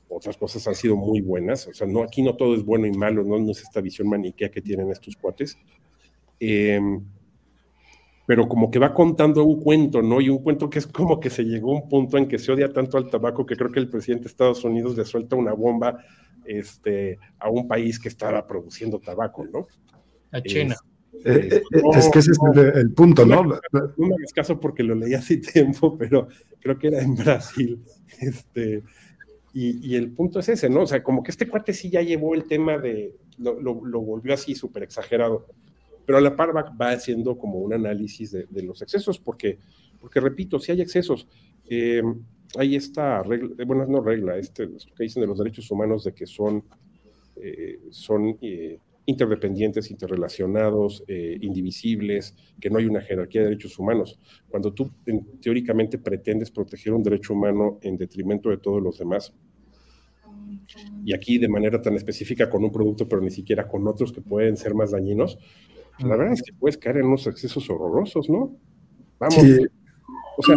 otras 0.09 0.37
cosas 0.37 0.69
han 0.69 0.77
sido 0.77 0.95
muy 0.95 1.21
buenas, 1.21 1.67
o 1.67 1.75
sea, 1.75 1.89
no, 1.89 2.03
aquí 2.03 2.23
no 2.23 2.37
todo 2.37 2.55
es 2.55 2.63
bueno 2.63 2.87
y 2.87 2.93
malo, 2.93 3.25
no, 3.25 3.39
no 3.41 3.51
es 3.51 3.63
esta 3.63 3.81
visión 3.81 4.09
maniquea 4.09 4.51
que 4.51 4.63
tienen 4.63 4.91
estos 4.91 5.17
cuates, 5.17 5.59
Em, 6.47 7.03
pero 8.27 8.49
como 8.49 8.71
que 8.71 8.79
va 8.79 8.95
contando 8.95 9.45
un 9.45 9.61
cuento, 9.61 10.03
¿no? 10.03 10.21
Y 10.21 10.29
un 10.29 10.43
cuento 10.43 10.71
que 10.71 10.79
es 10.79 10.87
como 10.87 11.21
que 11.21 11.31
se 11.31 11.45
llegó 11.45 11.73
a 11.73 11.83
un 11.83 11.89
punto 11.89 12.17
en 12.17 12.27
que 12.27 12.39
se 12.39 12.53
odia 12.53 12.73
tanto 12.73 12.97
al 12.97 13.11
tabaco 13.11 13.45
que 13.45 13.57
creo 13.57 13.71
que 13.71 13.81
el 13.81 13.89
presidente 13.89 14.25
de 14.25 14.29
Estados 14.29 14.65
Unidos 14.65 14.97
le 14.97 15.05
suelta 15.05 15.37
una 15.37 15.53
bomba 15.53 15.99
este, 16.45 17.19
a 17.39 17.51
un 17.51 17.69
país 17.69 17.99
que 17.99 18.09
estaba 18.09 18.47
produciendo 18.47 18.99
tabaco, 18.99 19.45
¿no? 19.45 19.67
A 20.33 20.41
China. 20.43 20.75
Eh, 21.25 21.49
eh, 21.53 21.63
es 21.97 22.09
que 22.09 22.19
ese 22.19 22.33
es 22.33 22.39
el, 22.75 22.93
punto, 22.93 23.25
¿no? 23.25 23.45
No 23.45 23.59
me, 23.97 24.15
hagas 24.15 24.33
caso 24.35 24.59
porque 24.59 24.83
lo 24.83 24.95
leí 24.95 25.15
hace 25.15 25.37
tiempo, 25.53 25.97
pero 25.97 26.29
creo 26.61 26.79
que 26.79 26.89
era 26.89 27.01
en 27.01 27.15
Brasil. 27.15 27.83
Este, 28.21 28.81
y, 29.53 29.91
y, 29.91 29.97
el 29.97 30.13
punto 30.13 30.39
es 30.39 30.49
ese, 30.49 30.71
¿no? 30.71 30.83
O 30.83 30.87
sea, 30.87 31.03
como 31.03 31.25
que 31.25 31.33
este 31.33 31.49
cuate 31.49 31.73
sí 31.73 31.91
ya 31.91 32.01
llevó 32.01 32.35
el 32.35 32.45
tema 32.45 32.79
de, 32.79 33.17
lo, 33.39 33.61
lo, 33.61 33.85
lo 33.85 34.01
volvió 34.03 34.35
así 34.35 34.55
súper 34.55 34.85
exagerado 34.85 35.47
pero 36.07 36.19
a 36.19 36.21
la 36.21 36.37
par 36.37 36.55
va, 36.57 36.91
haciendo 36.91 37.39
como 37.39 37.59
un 37.59 37.73
análisis 37.73 38.33
de, 38.33 38.63
los 38.63 38.83
excesos, 38.83 39.19
porque, 39.19 39.59
porque 40.01 40.21
repito, 40.21 40.59
si 40.59 40.73
hay 40.73 40.81
excesos, 40.81 41.27
eh, 41.69 42.03
hay 42.57 42.77
esta 42.77 43.23
regla, 43.23 43.51
eh, 43.59 43.65
bueno, 43.65 43.87
no 43.87 44.01
regla, 44.01 44.37
este, 44.37 44.67
lo 44.67 44.77
que 44.77 45.05
dicen 45.05 45.23
de 45.23 45.27
los 45.27 45.39
derechos 45.39 45.71
humanos 45.71 46.05
de 46.05 46.13
que 46.13 46.27
son, 46.27 46.65
eh, 47.37 47.81
son 47.91 48.39
interdependientes, 49.07 49.91
interrelacionados, 49.91 51.05
indivisibles, 51.09 52.35
que 52.59 52.71
no 52.71 52.79
hay 52.79 52.87
una 52.87 53.03
jerarquía 53.03 53.43
de 53.43 53.49
derechos 53.49 53.79
humanos. 53.79 54.19
Cuando 54.49 54.73
tú 54.73 54.91
teóricamente 55.43 55.99
pretendes 55.99 56.51
proteger 56.51 56.95
un 56.95 57.03
derecho 57.03 57.35
humano 57.35 57.79
en 57.83 57.99
detrimento 57.99 58.49
de 58.49 58.57
todos 58.57 58.83
los 58.83 58.99
demás, 58.99 59.35
y 61.05 61.15
aquí 61.15 61.39
de 61.39 61.49
manera 61.49 61.81
tan 61.81 61.95
específica 61.95 62.49
con 62.49 62.65
un 62.65 62.73
producto, 62.73 63.09
pero 63.09 63.21
ni 63.21 63.31
siquiera 63.31 63.69
con 63.69 63.87
otros 63.87 64.13
que 64.13 64.21
pueden 64.21 64.57
ser 64.57 64.75
más 64.75 64.93
dañinos, 64.93 65.39
la 65.99 66.17
verdad 66.17 66.33
es 66.33 66.43
que 66.43 66.53
puedes 66.53 66.77
caer 66.77 66.99
en 66.99 67.07
unos 67.07 67.27
excesos 67.27 67.69
horrorosos, 67.71 68.29
¿no? 68.29 68.57
Vamos. 69.19 69.39
O 70.37 70.43
sea, 70.43 70.57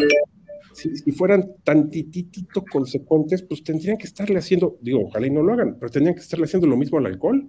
si, 0.73 1.11
fueran 1.11 1.53
tantitito 1.63 2.63
consecuentes, 2.71 3.41
pues 3.43 3.63
tendrían 3.63 3.97
que 3.97 4.05
estarle 4.05 4.37
haciendo, 4.37 4.77
digo, 4.81 5.05
ojalá 5.05 5.27
y 5.27 5.31
no 5.31 5.43
lo 5.43 5.53
hagan, 5.53 5.77
pero 5.79 5.91
tendrían 5.91 6.15
que 6.15 6.21
estarle 6.21 6.45
haciendo 6.45 6.67
lo 6.67 6.77
mismo 6.77 6.97
al 6.97 7.07
alcohol. 7.07 7.47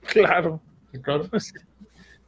Claro. 0.00 0.60
Claro. 1.02 1.28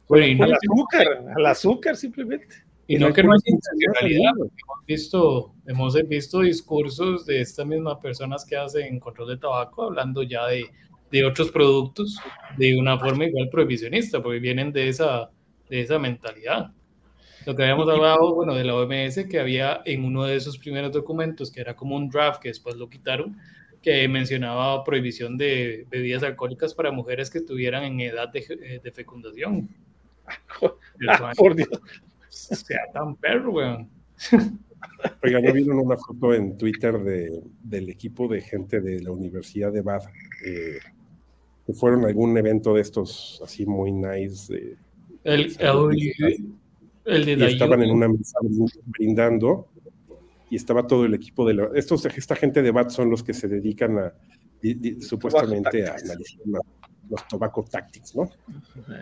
Bueno, 0.07 0.25
y 0.25 0.35
no, 0.35 0.45
al 0.45 0.53
azúcar, 0.53 1.07
al 1.35 1.45
azúcar 1.45 1.95
simplemente. 1.95 2.55
Y 2.87 2.97
no 2.97 3.13
que 3.13 3.21
no 3.21 3.33
haya 3.33 3.43
intencionalidad, 3.45 4.31
hemos 4.31 4.85
visto, 4.87 5.53
hemos 5.67 6.07
visto 6.07 6.41
discursos 6.41 7.25
de 7.27 7.41
estas 7.41 7.65
mismas 7.65 7.97
personas 7.97 8.43
que 8.43 8.55
hacen 8.55 8.99
control 8.99 9.29
de 9.29 9.37
tabaco 9.37 9.83
hablando 9.83 10.23
ya 10.23 10.47
de, 10.47 10.65
de 11.11 11.25
otros 11.25 11.49
productos 11.51 12.19
de 12.57 12.77
una 12.77 12.99
forma 12.99 13.25
igual 13.25 13.49
prohibicionista, 13.49 14.21
porque 14.21 14.39
vienen 14.39 14.71
de 14.71 14.89
esa, 14.89 15.29
de 15.69 15.81
esa 15.81 15.99
mentalidad. 15.99 16.71
Lo 17.45 17.55
que 17.55 17.63
habíamos 17.63 17.89
hablado, 17.89 18.35
bueno, 18.35 18.53
de 18.53 18.63
la 18.63 18.75
OMS, 18.75 19.25
que 19.29 19.39
había 19.39 19.81
en 19.85 20.03
uno 20.03 20.25
de 20.25 20.35
esos 20.35 20.57
primeros 20.57 20.91
documentos, 20.91 21.51
que 21.51 21.61
era 21.61 21.75
como 21.75 21.95
un 21.95 22.09
draft, 22.09 22.41
que 22.41 22.49
después 22.49 22.75
lo 22.75 22.89
quitaron, 22.89 23.37
que 23.81 24.07
mencionaba 24.07 24.83
prohibición 24.83 25.37
de 25.37 25.87
bebidas 25.89 26.23
alcohólicas 26.23 26.73
para 26.73 26.91
mujeres 26.91 27.29
que 27.29 27.37
estuvieran 27.39 27.83
en 27.83 28.01
edad 28.01 28.29
de, 28.29 28.39
eh, 28.39 28.81
de 28.83 28.91
fecundación. 28.91 29.69
Ah, 31.07 31.31
por 31.35 31.55
Dios. 31.55 31.69
Sea 32.27 32.81
tan 32.93 33.15
perro, 33.15 33.53
weón. 33.53 33.89
Oiga, 35.23 35.41
¿no 35.41 35.53
vieron 35.53 35.79
una 35.79 35.97
foto 35.97 36.33
en 36.33 36.57
Twitter 36.57 36.99
de, 36.99 37.41
del 37.63 37.89
equipo 37.89 38.27
de 38.27 38.41
gente 38.41 38.81
de 38.81 39.01
la 39.01 39.11
Universidad 39.11 39.71
de 39.71 39.81
Bath 39.81 40.03
eh, 40.45 40.79
que 41.69 41.73
fueron 41.77 42.03
a 42.03 42.07
algún 42.07 42.35
evento 42.35 42.73
de 42.73 42.81
estos 42.81 43.39
así 43.43 43.63
muy 43.65 43.91
nice? 43.91 44.51
de- 44.53 44.77
El, 45.23 45.55
el, 45.59 46.55
el 47.05 47.25
de 47.25 47.33
y 47.33 47.43
estaban 47.53 47.83
en 47.83 47.91
una 47.91 48.07
mesa 48.07 48.39
brindando 48.85 49.67
y 50.49 50.55
estaba 50.55 50.87
todo 50.87 51.05
el 51.05 51.13
equipo 51.13 51.47
de 51.47 51.53
la, 51.53 51.69
estos 51.75 52.05
esta 52.05 52.35
gente 52.35 52.63
de 52.63 52.71
BAT 52.71 52.89
son 52.89 53.09
los 53.11 53.21
que 53.23 53.33
se 53.35 53.47
dedican 53.47 53.99
a 53.99 54.13
di- 54.61 54.73
di- 54.73 55.01
supuestamente 55.01 55.85
a 55.87 55.93
analizar 55.93 56.41
la- 56.47 56.61
los 57.07 57.27
tobacco 57.27 57.63
tactics, 57.69 58.15
¿no? 58.15 58.29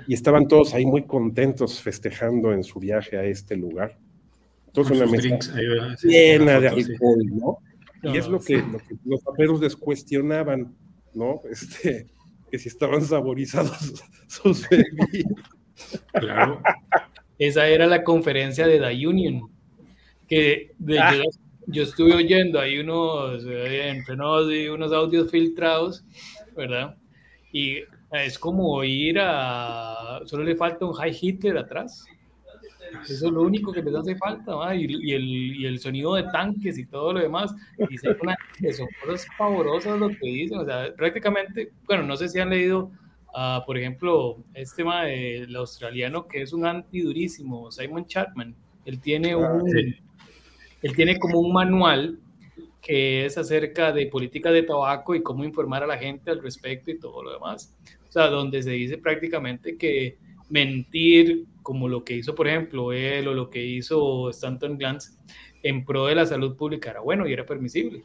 Y 0.08 0.14
estaban 0.14 0.48
todos 0.48 0.74
ahí 0.74 0.86
muy 0.86 1.04
contentos 1.04 1.82
festejando 1.82 2.54
en 2.54 2.64
su 2.64 2.80
viaje 2.80 3.18
a 3.18 3.24
este 3.26 3.56
lugar. 3.58 3.98
Entonces 4.68 4.98
Con 4.98 5.02
una 5.08 5.12
mesa 5.12 5.28
drinks, 5.28 5.54
llena 6.04 6.60
de 6.60 6.70
foto, 6.70 6.82
sí. 6.82 6.92
alcohol, 6.94 7.26
¿no? 7.32 7.58
Y 8.04 8.08
No, 8.08 8.14
es 8.16 8.28
lo 8.28 8.40
que, 8.40 8.58
lo 8.58 8.78
que 8.78 8.96
los 9.06 9.24
raperos 9.26 9.60
les 9.62 9.76
cuestionaban, 9.76 10.74
¿no? 11.14 11.42
Este, 11.52 12.08
que 12.52 12.60
si 12.60 12.70
estaban 12.70 13.02
saborizados 13.02 14.04
sus 14.28 14.68
bebidas. 14.70 15.32
Claro. 16.14 16.62
Esa 17.38 17.68
era 17.68 17.86
la 17.86 18.04
conferencia 18.04 18.66
de 18.66 18.80
The 18.80 19.08
Union, 19.08 19.42
que 20.28 20.72
de- 20.80 21.00
Ah. 21.00 21.14
yo, 21.16 21.24
yo 21.68 21.84
estuve 21.84 22.14
oyendo 22.16 22.60
ahí 22.60 22.80
unos, 22.80 23.44
eh, 23.46 23.90
entre 23.90 24.16
unos, 24.16 24.92
audios 24.94 25.30
filtrados, 25.30 26.04
¿verdad? 26.56 26.96
Y 27.52 27.80
es 28.12 28.40
como 28.40 28.84
ir 28.84 29.20
a... 29.20 30.22
Solo 30.26 30.44
le 30.44 30.56
falta 30.56 30.86
un 30.86 30.94
high 30.94 31.16
hitter 31.20 31.58
atrás. 31.58 32.06
Eso 33.04 33.28
es 33.28 33.32
lo 33.32 33.42
único 33.42 33.72
que 33.72 33.82
les 33.82 33.96
hace 33.96 34.16
falta, 34.16 34.56
¿va? 34.56 34.76
y, 34.76 34.86
y 34.86 35.14
el, 35.14 35.24
y 35.24 35.66
el 35.66 35.80
sonido 35.80 36.16
de 36.16 36.24
tanques 36.24 36.78
y 36.78 36.86
todo 36.86 37.14
lo 37.14 37.20
demás. 37.20 37.54
Y 37.78 38.08
una, 38.22 38.36
que 38.58 38.74
son 38.74 38.88
cosas 39.06 39.28
pavorosas 39.38 40.00
lo 40.00 40.10
que 40.10 40.18
dicen. 40.22 40.60
O 40.60 40.66
sea, 40.66 40.94
prácticamente, 40.96 41.72
bueno, 41.86 42.04
no 42.04 42.18
sé 42.18 42.30
si 42.30 42.40
han 42.40 42.50
leído, 42.50 42.92
ah, 43.34 43.64
por 43.66 43.78
ejemplo, 43.78 44.44
este 44.54 44.84
tema 44.84 45.04
del 45.06 45.56
australiano 45.56 46.28
que 46.28 46.42
es 46.42 46.54
un 46.54 46.66
antidurísimo, 46.66 47.72
Simon 47.72 48.06
Chapman. 48.06 48.56
Él 48.86 49.00
tiene 49.00 49.36
un, 49.36 49.70
él 50.82 50.96
tiene 50.96 51.18
como 51.20 51.40
un 51.40 51.54
manual 51.54 52.20
que 52.82 53.26
es 53.26 53.38
acerca 53.38 53.92
de 53.92 54.08
política 54.08 54.50
de 54.52 54.64
tabaco 54.64 55.14
y 55.14 55.22
cómo 55.22 55.44
informar 55.44 55.84
a 55.84 55.88
la 55.88 55.98
gente 55.98 56.32
al 56.32 56.42
respecto 56.42 56.90
y 56.90 57.00
todo 57.00 57.22
lo 57.24 57.34
demás. 57.34 57.76
O 58.08 58.12
sea, 58.12 58.28
donde 58.28 58.64
se 58.64 58.72
dice 58.72 58.98
prácticamente 58.98 59.78
que 59.78 60.18
mentir, 60.50 61.46
como 61.62 61.88
lo 61.88 62.04
que 62.04 62.16
hizo, 62.16 62.36
por 62.36 62.48
ejemplo, 62.48 62.94
él 62.94 63.28
o 63.28 63.34
lo 63.34 63.50
que 63.50 63.66
hizo 63.66 64.30
Stanton 64.30 64.78
Glantz, 64.78 65.18
en 65.64 65.86
pro 65.86 66.06
de 66.06 66.16
la 66.16 66.26
salud 66.26 66.56
pública 66.56 66.92
era 66.92 67.02
bueno 67.02 67.28
y 67.28 67.34
era 67.34 67.46
permisible. 67.46 68.04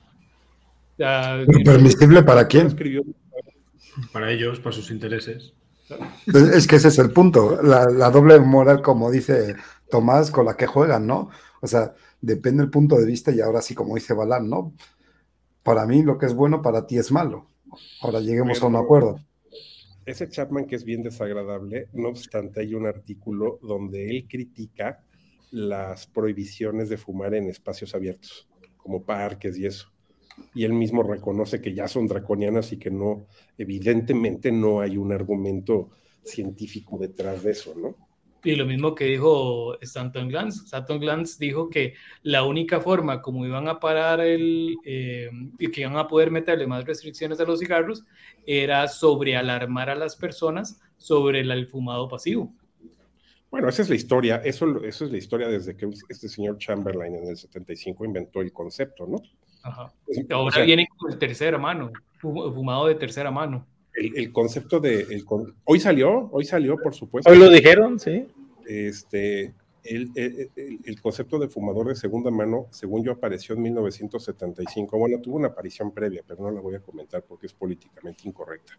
O 0.95 0.97
sea, 0.97 1.45
¿Permisible 1.65 2.23
para 2.23 2.47
quién? 2.47 2.67
Escribió 2.67 3.03
Para 4.13 4.31
ellos, 4.31 4.61
para 4.61 4.75
sus 4.75 4.91
intereses. 4.91 5.55
Es 6.27 6.67
que 6.67 6.77
ese 6.77 6.89
es 6.89 6.99
el 6.99 7.11
punto, 7.11 7.61
la, 7.63 7.85
la 7.87 8.11
doble 8.11 8.41
moral, 8.41 8.81
como 8.81 9.11
dice 9.11 9.57
Tomás, 9.91 10.31
con 10.31 10.47
la 10.47 10.57
que 10.57 10.67
juegan, 10.67 11.07
¿no? 11.07 11.29
O 11.61 11.67
sea, 11.67 11.95
depende 12.21 12.63
del 12.63 12.71
punto 12.71 12.97
de 12.97 13.05
vista 13.05 13.31
y 13.31 13.41
ahora 13.41 13.61
sí, 13.61 13.75
como 13.75 13.95
dice 13.95 14.15
Balán, 14.15 14.49
¿no? 14.49 14.73
Para 15.63 15.87
mí 15.87 16.03
lo 16.03 16.19
que 16.19 16.27
es 16.27 16.35
bueno, 16.35 16.63
para 16.63 16.87
ti 16.87 16.99
es 16.99 17.13
malo. 17.13 17.47
Ahora 18.01 18.21
lleguemos 18.21 18.63
a 18.63 18.67
un 18.67 18.77
acuerdo. 18.77 19.21
Ese 20.07 20.29
Chapman 20.29 20.67
que 20.67 20.77
es 20.77 20.85
bien 20.85 21.03
desagradable, 21.03 21.89
no 21.93 22.09
obstante 22.09 22.61
hay 22.61 22.75
un 22.75 22.87
artículo 22.87 23.59
donde 23.63 24.09
él 24.09 24.27
critica 24.29 25.05
las 25.51 26.07
prohibiciones 26.07 26.89
de 26.89 26.97
fumar 26.97 27.35
en 27.35 27.49
espacios 27.49 27.95
abiertos, 27.95 28.49
como 28.77 29.05
parques 29.05 29.59
y 29.59 29.67
eso. 29.67 29.93
Y 30.55 30.65
él 30.65 30.73
mismo 30.73 31.03
reconoce 31.03 31.61
que 31.61 31.75
ya 31.75 31.89
son 31.89 32.07
draconianas 32.07 32.73
y 32.73 32.79
que 32.79 32.91
no, 32.91 33.27
evidentemente 33.59 34.51
no 34.51 34.81
hay 34.81 34.97
un 34.97 35.13
argumento 35.13 35.91
científico 36.25 36.99
detrás 36.99 37.43
de 37.43 37.53
eso, 37.53 37.75
¿no? 37.77 38.12
Y 38.45 38.57
lo 38.57 38.67
mismo 38.67 38.95
que 38.95 39.05
dijo 39.05 39.79
Stanton 39.81 40.29
Glantz. 40.29 40.65
Stanton 40.65 40.99
Glantz 40.99 41.39
dijo 41.39 41.71
que 41.71 41.95
la 42.23 42.43
única 42.45 42.81
forma 42.81 43.23
como 43.23 43.47
iban 43.47 43.69
a 43.69 43.79
parar 43.79 44.21
el, 44.21 44.77
eh, 44.85 45.31
y 45.59 45.71
que 45.71 45.83
iban 45.83 45.97
a 45.97 46.09
poder 46.09 46.31
meterle 46.31 46.67
más 46.67 46.85
restricciones 46.85 47.39
a 47.39 47.45
los 47.45 47.61
cigarros 47.61 48.05
era 48.45 48.89
sobrealarmar 48.89 49.91
a 49.91 49.95
las 49.95 50.17
personas 50.17 50.81
sobre 50.97 51.41
el, 51.41 51.51
el 51.53 51.67
fumado 51.69 52.09
pasivo. 52.09 52.53
Bueno, 53.51 53.69
esa 53.69 53.83
es 53.83 53.91
la 53.91 53.97
historia, 53.97 54.37
eso, 54.45 54.83
eso 54.83 55.05
es 55.05 55.13
la 55.13 55.19
historia 55.19 55.47
desde 55.47 55.77
que 55.77 55.87
este 56.09 56.29
señor 56.29 56.57
Chamberlain 56.59 57.15
en 57.15 57.29
el 57.29 57.37
75 57.37 58.05
inventó 58.05 58.41
el 58.41 58.51
concepto, 58.53 59.07
¿no? 59.07 59.19
Ajá. 59.63 59.93
Ahora 60.31 60.49
o 60.49 60.51
sea, 60.51 60.65
viene 60.65 60.89
con 60.97 61.13
el 61.13 61.19
tercera 61.19 61.59
mano, 61.59 61.93
fu- 62.19 62.53
fumado 62.53 62.87
de 62.87 62.95
tercera 62.95 63.31
mano. 63.31 63.67
El, 63.95 64.17
el 64.19 64.33
concepto 64.33 64.81
de... 64.81 65.01
el 65.11 65.25
hoy 65.65 65.81
salió, 65.81 66.29
hoy 66.33 66.45
salió, 66.45 66.77
por 66.77 66.95
supuesto. 66.95 67.31
Hoy 67.31 67.39
lo 67.39 67.49
dijeron, 67.51 67.99
sí. 67.99 68.27
este, 68.67 69.55
el, 69.85 70.11
el- 70.15 70.51
el- 70.57 70.79
el 70.85 71.01
concepto 71.01 71.39
de 71.39 71.49
fumador 71.49 71.89
de 71.89 71.95
segunda 71.97 72.31
mano, 72.31 72.67
según 72.71 73.03
yo, 73.05 73.13
apareció 73.13 73.55
en 73.55 73.63
1975. 73.63 74.99
Bueno, 74.99 75.21
tuvo 75.21 75.37
una 75.37 75.49
aparición 75.49 75.93
previa, 75.93 76.23
pero 76.27 76.43
no 76.43 76.51
la 76.51 76.61
voy 76.61 76.75
a 76.75 76.81
comentar 76.81 77.23
porque 77.25 77.47
es 77.47 77.53
políticamente 77.53 78.23
incorrecta. 78.29 78.79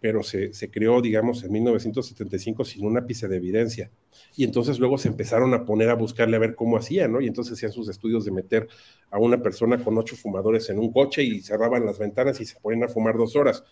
Pero 0.00 0.22
se, 0.22 0.52
se 0.52 0.70
creó, 0.70 1.00
digamos, 1.00 1.42
en 1.44 1.52
1975 1.52 2.64
sin 2.66 2.84
un 2.84 2.98
ápice 2.98 3.26
de 3.26 3.36
evidencia. 3.36 3.90
Y 4.36 4.44
entonces 4.44 4.78
luego 4.78 4.98
se 4.98 5.08
empezaron 5.08 5.54
a 5.54 5.64
poner 5.64 5.88
a 5.88 5.94
buscarle 5.94 6.36
a 6.36 6.40
ver 6.40 6.54
cómo 6.54 6.76
hacía, 6.76 7.08
¿no? 7.08 7.22
Y 7.22 7.26
entonces 7.26 7.54
hacían 7.54 7.72
sus 7.72 7.88
estudios 7.88 8.26
de 8.26 8.30
meter 8.30 8.68
a 9.10 9.18
una 9.18 9.40
persona 9.40 9.82
con 9.82 9.96
ocho 9.96 10.14
fumadores 10.14 10.68
en 10.68 10.78
un 10.78 10.92
coche 10.92 11.22
y 11.22 11.40
cerraban 11.40 11.86
las 11.86 11.98
ventanas 11.98 12.38
y 12.40 12.44
se 12.44 12.60
ponían 12.60 12.84
a 12.84 12.88
fumar 12.88 13.16
dos 13.16 13.34
horas. 13.34 13.64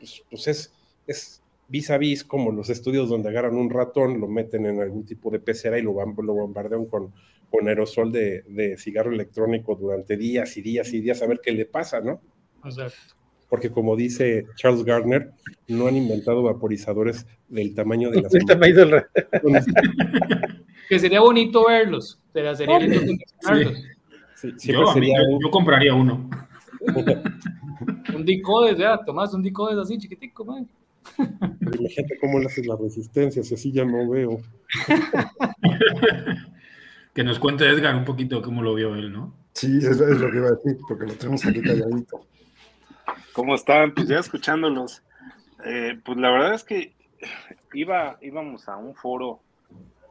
Pues, 0.00 0.22
pues 0.30 0.48
es, 0.48 0.72
es 1.06 1.42
vis 1.68 1.90
a 1.90 1.98
vis 1.98 2.24
como 2.24 2.50
los 2.50 2.70
estudios 2.70 3.08
donde 3.10 3.28
agarran 3.28 3.54
un 3.54 3.70
ratón, 3.70 4.18
lo 4.20 4.26
meten 4.26 4.64
en 4.66 4.80
algún 4.80 5.04
tipo 5.04 5.30
de 5.30 5.38
pecera 5.38 5.78
y 5.78 5.82
lo, 5.82 5.92
lo 5.92 6.34
bombardean 6.34 6.86
con, 6.86 7.12
con 7.50 7.68
aerosol 7.68 8.10
de, 8.10 8.42
de 8.48 8.76
cigarro 8.78 9.12
electrónico 9.12 9.76
durante 9.76 10.16
días 10.16 10.56
y 10.56 10.62
días 10.62 10.92
y 10.92 11.00
días 11.00 11.20
a 11.22 11.26
ver 11.26 11.40
qué 11.42 11.52
le 11.52 11.66
pasa, 11.66 12.00
¿no? 12.00 12.20
Porque 13.48 13.70
como 13.70 13.94
dice 13.94 14.46
Charles 14.56 14.84
Gardner, 14.84 15.32
no 15.68 15.86
han 15.86 15.96
inventado 15.96 16.42
vaporizadores 16.42 17.26
del 17.48 17.74
tamaño 17.74 18.10
de 18.10 18.20
las 18.22 18.34
El 18.34 18.44
tamaño 18.46 18.74
del 18.74 19.04
que 20.88 20.98
sería 20.98 21.20
bonito 21.20 21.66
verlos, 21.66 22.18
pero 22.32 22.54
sería 22.56 22.78
lindo 22.78 23.00
coleccionarlos. 23.00 23.84
Sí, 24.34 24.54
siempre 24.56 24.84
Yo, 24.84 24.90
a 24.90 24.94
mí- 24.94 25.00
sería 25.00 25.18
yo 25.42 25.50
compraría 25.50 25.94
uno. 25.94 26.30
Un 28.14 28.24
dicodes, 28.24 28.76
ya, 28.78 28.98
Tomás, 28.98 29.32
un 29.32 29.42
dicodes 29.42 29.78
así 29.78 29.96
chiquitico, 29.98 30.44
man. 30.44 30.68
Imagínate 31.18 32.18
cómo 32.20 32.38
le 32.38 32.46
haces 32.46 32.66
la 32.66 32.76
resistencia, 32.76 33.42
si 33.42 33.54
así 33.54 33.72
ya 33.72 33.84
no 33.84 34.08
veo. 34.08 34.38
Que 37.12 37.24
nos 37.24 37.40
cuente 37.40 37.68
Edgar 37.68 37.96
un 37.96 38.04
poquito 38.04 38.40
cómo 38.40 38.62
lo 38.62 38.72
vio 38.72 38.94
él, 38.94 39.12
¿no? 39.12 39.34
Sí, 39.52 39.78
es, 39.78 39.84
es 39.84 40.20
lo 40.20 40.30
que 40.30 40.36
iba 40.36 40.46
a 40.46 40.52
decir, 40.52 40.78
porque 40.86 41.06
lo 41.06 41.14
tenemos 41.14 41.44
aquí 41.44 41.60
calladito. 41.60 42.24
¿Cómo 43.32 43.56
están? 43.56 43.94
Pues 43.94 44.06
ya 44.06 44.20
escuchándolos. 44.20 45.02
Eh, 45.64 45.98
pues 46.04 46.18
la 46.18 46.30
verdad 46.30 46.54
es 46.54 46.62
que 46.62 46.94
iba, 47.74 48.16
íbamos 48.22 48.68
a 48.68 48.76
un 48.76 48.94
foro 48.94 49.40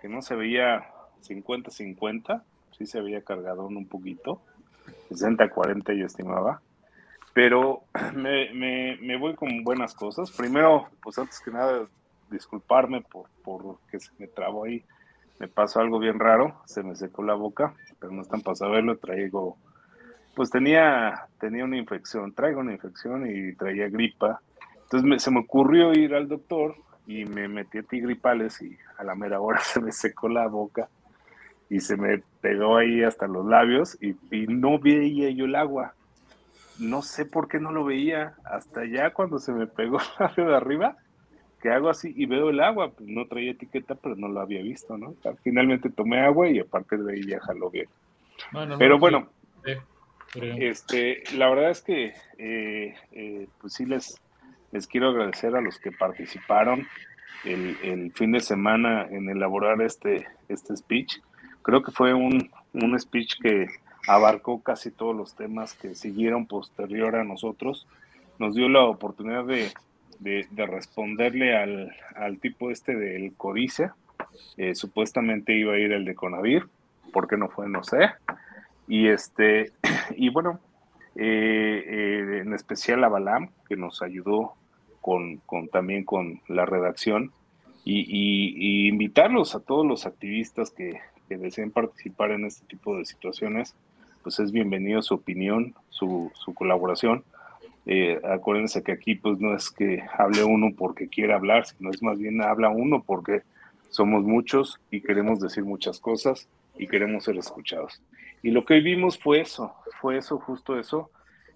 que 0.01 0.09
no 0.09 0.21
se 0.21 0.35
veía 0.35 0.85
50-50, 1.27 2.43
sí 2.77 2.85
se 2.85 3.01
veía 3.01 3.23
cargadón 3.23 3.77
un 3.77 3.87
poquito, 3.87 4.41
60-40 5.09 5.97
yo 5.97 6.05
estimaba, 6.05 6.61
pero 7.33 7.83
me, 8.15 8.53
me, 8.53 9.17
voy 9.17 9.35
con 9.35 9.63
buenas 9.63 9.93
cosas. 9.93 10.31
Primero, 10.31 10.87
pues 11.01 11.17
antes 11.17 11.39
que 11.39 11.51
nada, 11.51 11.87
disculparme 12.29 13.01
por, 13.01 13.27
por 13.43 13.79
que 13.89 13.99
se 13.99 14.11
me 14.19 14.27
trabó 14.27 14.65
ahí, 14.65 14.83
me 15.39 15.47
pasó 15.47 15.79
algo 15.79 15.99
bien 15.99 16.19
raro, 16.19 16.61
se 16.65 16.83
me 16.83 16.95
secó 16.95 17.23
la 17.23 17.33
boca, 17.33 17.73
pero 17.99 18.11
no 18.11 18.21
están 18.21 18.41
para 18.41 18.55
saberlo, 18.55 18.97
traigo 18.97 19.57
pues 20.39 20.49
tenía, 20.51 21.27
tenía 21.37 21.65
una 21.65 21.75
infección, 21.75 22.33
traigo 22.33 22.61
una 22.61 22.71
infección 22.71 23.29
y 23.29 23.53
traía 23.55 23.89
gripa. 23.89 24.41
Entonces 24.83 25.21
se 25.21 25.31
me 25.31 25.41
ocurrió 25.41 25.93
ir 25.93 26.15
al 26.15 26.29
doctor 26.29 26.75
y 27.05 27.25
me 27.25 27.49
metí 27.49 27.79
a 27.79 27.83
tigripales 27.83 28.61
y 28.61 28.77
a 28.97 29.03
la 29.03 29.15
mera 29.15 29.41
hora 29.41 29.59
se 29.63 29.81
me 29.81 29.91
secó 29.91 30.29
la 30.29 30.47
boca 30.47 30.87
y 31.69 31.79
se 31.79 31.97
me 31.97 32.23
pegó 32.41 32.77
ahí 32.77 33.03
hasta 33.03 33.27
los 33.27 33.45
labios 33.45 33.97
y, 34.01 34.15
y 34.31 34.47
no 34.47 34.79
veía 34.79 35.29
yo 35.29 35.45
el 35.45 35.55
agua. 35.55 35.93
No 36.79 37.01
sé 37.01 37.25
por 37.25 37.47
qué 37.47 37.59
no 37.59 37.71
lo 37.71 37.83
veía. 37.83 38.35
Hasta 38.43 38.85
ya 38.85 39.11
cuando 39.11 39.39
se 39.39 39.51
me 39.51 39.67
pegó 39.67 39.99
la 40.19 40.33
de 40.35 40.55
arriba, 40.55 40.97
que 41.61 41.69
hago 41.69 41.89
así 41.89 42.13
y 42.15 42.25
veo 42.25 42.49
el 42.49 42.61
agua. 42.61 42.91
Pues 42.91 43.07
no 43.07 43.27
traía 43.27 43.51
etiqueta, 43.51 43.95
pero 43.95 44.15
no 44.15 44.27
lo 44.27 44.39
había 44.39 44.61
visto, 44.61 44.97
¿no? 44.97 45.15
finalmente 45.43 45.89
tomé 45.89 46.21
agua 46.21 46.49
y 46.49 46.59
a 46.59 46.65
partir 46.65 46.99
de 46.99 47.13
ahí 47.13 47.23
ya 47.23 47.39
jaló 47.39 47.69
bien. 47.69 47.87
pero 48.77 48.97
bueno, 48.97 49.29
este, 50.33 51.23
la 51.35 51.49
verdad 51.49 51.71
es 51.71 51.81
que 51.81 52.13
eh, 52.37 52.95
eh, 53.11 53.47
pues 53.59 53.73
sí 53.73 53.85
les, 53.85 54.21
les 54.71 54.87
quiero 54.87 55.09
agradecer 55.09 55.55
a 55.55 55.61
los 55.61 55.79
que 55.79 55.91
participaron 55.91 56.87
el, 57.45 57.77
el, 57.83 58.11
fin 58.13 58.31
de 58.31 58.39
semana 58.39 59.07
en 59.09 59.29
elaborar 59.29 59.81
este, 59.81 60.27
este 60.47 60.75
speech. 60.75 61.19
Creo 61.69 61.83
que 61.83 61.91
fue 61.91 62.15
un, 62.15 62.49
un 62.73 62.99
speech 62.99 63.39
que 63.39 63.67
abarcó 64.07 64.63
casi 64.63 64.89
todos 64.89 65.15
los 65.15 65.35
temas 65.35 65.75
que 65.75 65.93
siguieron 65.93 66.47
posterior 66.47 67.15
a 67.15 67.23
nosotros. 67.23 67.85
Nos 68.39 68.55
dio 68.55 68.67
la 68.69 68.85
oportunidad 68.85 69.45
de, 69.45 69.71
de, 70.19 70.65
responderle 70.65 71.55
al, 71.55 71.95
al, 72.15 72.39
tipo 72.39 72.71
este 72.71 72.95
del 72.95 73.35
codicia. 73.35 73.93
Eh, 74.57 74.73
supuestamente 74.73 75.53
iba 75.53 75.73
a 75.73 75.77
ir 75.77 75.91
el 75.91 76.05
de 76.05 76.15
Conavir, 76.15 76.63
¿por 77.13 77.27
qué 77.27 77.37
no 77.37 77.49
fue? 77.49 77.69
No 77.69 77.83
sé. 77.83 77.99
Y 78.87 79.07
este, 79.07 79.71
y 80.17 80.29
bueno, 80.29 80.59
eh, 81.15 81.83
eh, 81.85 82.39
en 82.41 82.53
especial 82.55 83.03
a 83.03 83.09
Balam, 83.09 83.51
que 83.67 83.75
nos 83.75 84.01
ayudó 84.01 84.55
con, 85.01 85.37
con 85.45 85.67
también 85.67 86.03
con 86.03 86.41
la 86.47 86.65
redacción, 86.65 87.31
y, 87.85 88.87
invitarlos 88.87 89.55
a 89.55 89.59
todos 89.59 89.85
los 89.85 90.05
activistas 90.05 90.71
que, 90.71 90.99
que, 91.29 91.37
deseen 91.37 91.71
participar 91.71 92.31
en 92.31 92.45
este 92.45 92.65
tipo 92.65 92.97
de 92.97 93.05
situaciones, 93.05 93.75
pues 94.23 94.39
es 94.39 94.51
bienvenido 94.51 95.01
su 95.01 95.13
opinión, 95.13 95.75
su, 95.89 96.31
su 96.33 96.53
colaboración. 96.53 97.23
Eh, 97.85 98.19
acuérdense 98.23 98.83
que 98.83 98.91
aquí 98.91 99.15
pues 99.15 99.39
no 99.39 99.55
es 99.55 99.69
que 99.69 100.03
hable 100.17 100.43
uno 100.43 100.67
porque 100.77 101.07
quiera 101.07 101.35
hablar, 101.35 101.65
sino 101.65 101.89
es 101.91 102.03
más 102.03 102.17
bien 102.17 102.41
habla 102.41 102.69
uno 102.69 103.03
porque 103.05 103.43
somos 103.89 104.23
muchos 104.23 104.79
y 104.91 105.01
queremos 105.01 105.39
decir 105.39 105.63
muchas 105.63 105.99
cosas 105.99 106.47
y 106.77 106.87
queremos 106.87 107.23
ser 107.23 107.37
escuchados. 107.37 108.01
Y 108.41 108.51
lo 108.51 108.65
que 108.65 108.79
vimos 108.79 109.19
fue 109.19 109.41
eso, 109.41 109.73
fue 109.99 110.17
eso, 110.17 110.39
justo 110.39 110.79
eso. 110.79 111.11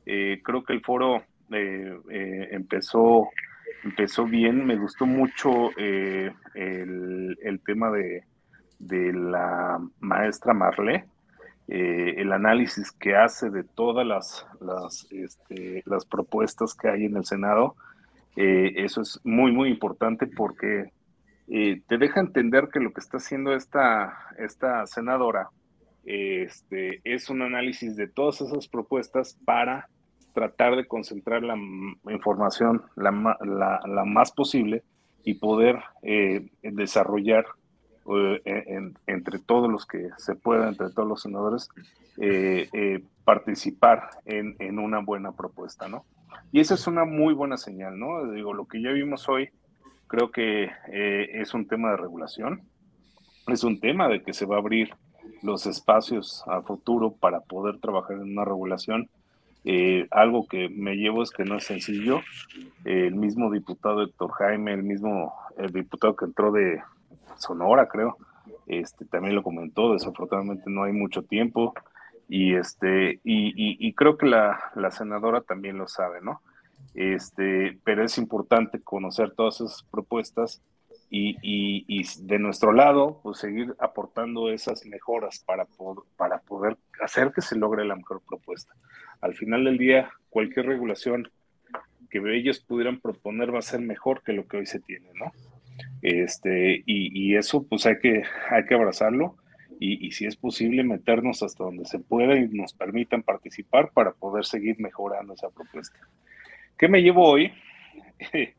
Eh, 0.05 0.41
creo 0.43 0.63
que 0.63 0.73
el 0.73 0.81
foro 0.81 1.23
eh, 1.51 1.97
eh, 2.09 2.47
empezó, 2.51 3.29
empezó 3.83 4.25
bien, 4.25 4.65
me 4.65 4.75
gustó 4.75 5.05
mucho 5.05 5.75
el, 5.77 6.33
el, 7.41 7.59
tema 7.61 7.89
de, 7.91 8.23
de, 8.79 9.13
la 9.13 9.79
maestra 9.99 10.53
Marlé, 10.53 11.05
el 11.67 12.31
análisis 12.33 12.91
que 12.91 13.15
hace 13.15 13.49
de 13.49 13.63
todas 13.63 14.05
las, 14.05 14.45
las, 14.59 15.07
este, 15.11 15.83
propuestas 16.09 16.73
que 16.75 16.89
hay 16.89 17.05
en 17.05 17.17
el 17.17 17.25
Senado. 17.25 17.75
eso 18.35 19.01
es 19.01 19.19
muy, 19.23 19.51
muy 19.51 19.69
importante 19.69 20.27
porque 20.27 20.91
te 21.47 21.97
deja 21.97 22.19
entender 22.19 22.69
que 22.71 22.79
lo 22.79 22.91
que 22.91 22.99
está 22.99 23.17
haciendo 23.17 23.53
esta, 23.53 24.13
esta 24.37 24.85
senadora, 24.87 25.49
este, 26.05 26.99
es 27.05 27.29
un 27.29 27.41
análisis 27.41 27.95
de 27.95 28.07
todas 28.07 28.41
esas 28.41 28.67
propuestas 28.67 29.37
para 29.45 29.87
tratar 30.33 30.75
de 30.75 30.85
concentrar 30.85 31.43
la 31.43 31.55
información 32.11 32.83
la, 32.95 33.11
la, 33.41 34.05
más 34.05 34.31
posible 34.31 34.83
y 35.23 35.35
poder 35.35 35.79
eh, 36.01 36.49
desarrollar 36.61 37.45
eh, 38.05 38.91
entre 39.07 39.39
todos 39.39 39.71
los 39.71 39.85
que 39.85 40.09
se 40.17 40.35
puedan, 40.35 40.69
entre 40.69 40.89
todos 40.89 41.07
los 41.07 41.21
senadores, 41.21 41.69
eh, 42.17 43.03
participar 43.23 44.09
en, 44.25 44.55
en, 44.59 44.79
una 44.79 44.99
buena 44.99 45.31
propuesta, 45.31 45.87
¿no? 45.87 46.05
Y 46.51 46.59
esa 46.59 46.75
es 46.75 46.87
una 46.87 47.05
muy 47.05 47.33
buena 47.33 47.57
señal, 47.57 47.97
¿no? 47.97 48.31
Digo, 48.31 48.53
lo 48.53 48.65
que 48.65 48.81
ya 48.81 48.91
vimos 48.91 49.27
hoy 49.29 49.49
creo 50.07 50.31
que 50.31 50.69
es 50.91 51.53
un 51.53 51.67
tema 51.67 51.91
de 51.91 51.97
regulación, 51.97 52.61
es 53.47 53.63
un 53.63 53.79
tema 53.79 54.07
de 54.07 54.21
que 54.21 54.33
se 54.33 54.45
va 54.45 54.55
a 54.55 54.59
abrir 54.59 54.93
los 55.41 55.65
espacios 55.65 56.43
a 56.47 56.61
futuro 56.61 57.11
para 57.11 57.41
poder 57.41 57.79
trabajar 57.79 58.17
en 58.17 58.31
una 58.31 58.45
regulación. 58.45 59.09
Eh, 59.65 60.07
algo 60.11 60.47
que 60.47 60.69
me 60.69 60.95
llevo 60.95 61.23
es 61.23 61.31
que 61.31 61.43
no 61.43 61.57
es 61.57 61.65
sencillo. 61.65 62.21
el 62.85 63.15
mismo 63.15 63.51
diputado 63.51 64.01
Héctor 64.01 64.31
Jaime, 64.31 64.73
el 64.73 64.83
mismo 64.83 65.33
diputado 65.71 66.15
que 66.15 66.25
entró 66.25 66.51
de 66.51 66.81
Sonora, 67.37 67.87
creo, 67.87 68.17
este, 68.67 69.05
también 69.05 69.35
lo 69.35 69.43
comentó. 69.43 69.93
Desafortunadamente 69.93 70.69
no 70.69 70.83
hay 70.83 70.93
mucho 70.93 71.23
tiempo 71.23 71.73
y 72.27 72.55
este 72.55 73.19
y, 73.23 73.87
y 73.87 73.93
creo 73.93 74.17
que 74.17 74.25
la, 74.25 74.59
la, 74.75 74.91
senadora 74.91 75.41
también 75.41 75.77
lo 75.77 75.87
sabe, 75.87 76.21
¿no? 76.21 76.41
Este, 76.93 77.77
pero 77.83 78.03
es 78.03 78.17
importante 78.17 78.81
conocer 78.81 79.31
todas 79.31 79.61
esas 79.61 79.83
propuestas 79.83 80.61
y, 81.15 82.03
de 82.25 82.39
nuestro 82.39 82.71
lado, 82.71 83.19
pues 83.21 83.37
seguir 83.37 83.75
aportando 83.79 84.49
esas 84.49 84.83
mejoras 84.85 85.43
para, 85.45 85.67
para 86.17 86.39
poder 86.39 86.77
hacer 87.03 87.31
que 87.31 87.41
se 87.41 87.55
logre 87.55 87.85
la 87.85 87.95
mejor 87.95 88.21
propuesta. 88.27 88.73
Al 89.21 89.35
final 89.35 89.63
del 89.63 89.77
día, 89.77 90.11
cualquier 90.29 90.65
regulación 90.65 91.29
que 92.09 92.19
ellos 92.35 92.59
pudieran 92.59 92.99
proponer 92.99 93.53
va 93.53 93.59
a 93.59 93.63
ser 93.63 93.81
mejor 93.81 94.23
que 94.23 94.33
lo 94.33 94.47
que 94.47 94.57
hoy 94.57 94.65
se 94.65 94.79
tiene, 94.79 95.11
¿no? 95.13 95.31
Este, 96.03 96.83
y, 96.85 97.35
eso 97.35 97.65
pues 97.65 97.85
hay 97.85 97.97
que, 97.97 98.23
hay 98.51 98.65
que 98.65 98.75
abrazarlo 98.75 99.37
y, 99.79 100.05
y, 100.05 100.11
si 100.11 100.25
es 100.25 100.35
posible 100.35 100.83
meternos 100.83 101.41
hasta 101.41 101.63
donde 101.63 101.85
se 101.85 101.97
pueda 101.97 102.37
y 102.37 102.49
nos 102.49 102.73
permitan 102.73 103.23
participar 103.23 103.91
para 103.93 104.11
poder 104.11 104.43
seguir 104.43 104.79
mejorando 104.79 105.33
esa 105.33 105.49
propuesta. 105.49 105.97
¿Qué 106.77 106.89
me 106.89 107.01
llevo 107.01 107.27
hoy? 107.27 107.51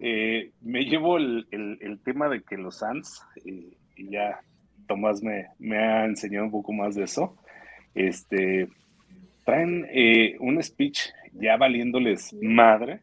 Eh, 0.00 0.52
me 0.60 0.84
llevo 0.84 1.16
el, 1.16 2.00
tema 2.04 2.28
de 2.28 2.42
que 2.42 2.56
los 2.56 2.78
Suns, 2.78 3.20
eh, 3.44 3.76
y 3.96 4.10
ya 4.10 4.40
Tomás 4.86 5.20
me, 5.24 5.76
ha 5.76 6.04
enseñado 6.04 6.44
un 6.44 6.52
poco 6.52 6.72
más 6.72 6.94
de 6.94 7.02
eso, 7.02 7.36
este, 7.96 8.68
traen 9.44 9.86
eh, 9.90 10.36
un 10.38 10.62
speech 10.62 11.00
ya 11.32 11.56
valiéndoles 11.56 12.32
madre, 12.40 13.00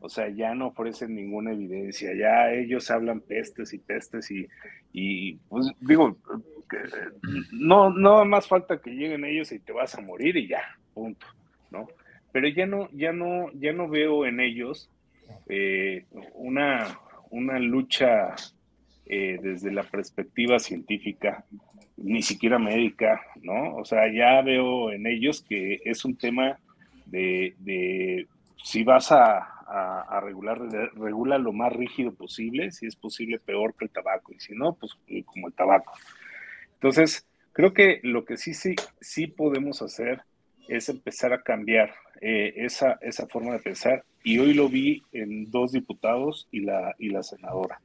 o 0.00 0.08
sea, 0.08 0.28
ya 0.28 0.54
no 0.54 0.68
ofrecen 0.68 1.14
ninguna 1.14 1.52
evidencia, 1.52 2.14
ya 2.14 2.52
ellos 2.52 2.90
hablan 2.90 3.20
pestes 3.20 3.72
y 3.72 3.78
pestes 3.78 4.30
y, 4.30 4.46
y 4.92 5.34
pues 5.48 5.66
digo, 5.80 6.16
no, 7.52 7.90
no 7.90 8.24
más 8.24 8.46
falta 8.46 8.80
que 8.80 8.90
lleguen 8.90 9.24
ellos 9.24 9.52
y 9.52 9.58
te 9.58 9.72
vas 9.72 9.94
a 9.94 10.00
morir 10.00 10.36
y 10.36 10.48
ya, 10.48 10.62
punto, 10.94 11.26
¿no? 11.70 11.88
Pero 12.32 12.48
ya 12.48 12.66
no, 12.66 12.88
ya 12.92 13.12
no, 13.12 13.50
ya 13.54 13.72
no 13.72 13.88
veo 13.88 14.26
en 14.26 14.40
ellos 14.40 14.90
eh, 15.48 16.04
una, 16.34 16.98
una 17.30 17.58
lucha 17.58 18.34
eh, 19.06 19.38
desde 19.42 19.72
la 19.72 19.82
perspectiva 19.82 20.58
científica, 20.58 21.44
ni 21.96 22.22
siquiera 22.22 22.58
médica, 22.58 23.20
¿no? 23.42 23.76
O 23.76 23.84
sea, 23.84 24.12
ya 24.12 24.42
veo 24.42 24.92
en 24.92 25.06
ellos 25.06 25.42
que 25.42 25.80
es 25.84 26.04
un 26.04 26.16
tema 26.16 26.58
de, 27.06 28.26
si 28.62 28.84
vas 28.84 29.10
a, 29.12 29.57
a, 29.70 30.20
regular, 30.20 30.58
regula 30.94 31.38
lo 31.38 31.52
más 31.52 31.72
rígido 31.72 32.12
posible, 32.14 32.70
si 32.70 32.86
es 32.86 32.96
posible 32.96 33.38
peor 33.38 33.74
que 33.74 33.84
el 33.84 33.90
tabaco, 33.90 34.32
y 34.32 34.40
si 34.40 34.54
no, 34.54 34.74
pues 34.74 34.92
eh, 35.08 35.22
como 35.24 35.48
el 35.48 35.54
tabaco. 35.54 35.92
Entonces, 36.74 37.26
creo 37.52 37.74
que 37.74 38.00
lo 38.02 38.24
que 38.24 38.36
sí, 38.36 38.54
sí, 38.54 38.74
sí 39.00 39.26
podemos 39.26 39.82
hacer 39.82 40.22
es 40.68 40.88
empezar 40.88 41.32
a 41.32 41.42
cambiar 41.42 41.92
eh, 42.20 42.54
esa, 42.56 42.98
esa 43.00 43.26
forma 43.26 43.52
de 43.52 43.58
pensar 43.58 44.04
y 44.22 44.38
hoy 44.38 44.54
lo 44.54 44.68
vi 44.68 45.02
en 45.12 45.50
dos 45.50 45.72
diputados 45.72 46.48
y 46.50 46.60
la, 46.60 46.94
y 46.98 47.10
la 47.10 47.22
senadora. 47.22 47.80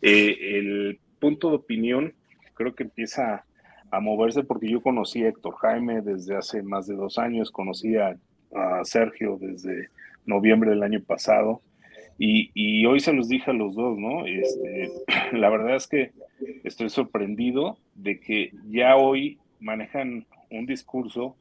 Eh, 0.00 0.58
el 0.58 0.98
punto 1.18 1.50
de 1.50 1.56
opinión 1.56 2.14
creo 2.54 2.74
que 2.74 2.84
empieza 2.84 3.44
a 3.90 4.00
moverse 4.00 4.44
porque 4.44 4.68
yo 4.68 4.82
conocí 4.82 5.24
a 5.24 5.28
Héctor 5.28 5.54
Jaime 5.56 6.00
desde 6.00 6.36
hace 6.36 6.62
más 6.62 6.86
de 6.86 6.94
dos 6.94 7.18
años, 7.18 7.50
conocí 7.50 7.96
a, 7.96 8.16
Sergio 8.84 9.36
desde 9.40 9.88
noviembre 10.26 10.70
del 10.70 10.82
año 10.82 11.02
pasado 11.02 11.62
y, 12.18 12.86
hoy 12.86 13.00
se 13.00 13.12
los 13.12 13.28
dije 13.28 13.50
a 13.50 13.54
los 13.54 13.74
dos, 13.74 13.98
¿no? 13.98 14.26
Este, 14.26 14.90
la 15.32 15.50
verdad 15.50 15.76
es 15.76 15.86
que 15.86 16.12
estoy 16.62 16.88
sorprendido 16.90 17.78
de 17.94 18.20
que 18.20 18.52
ya 18.68 18.96
hoy 18.96 19.38
manejan 19.60 20.26
un 20.50 20.66
discurso 20.66 21.36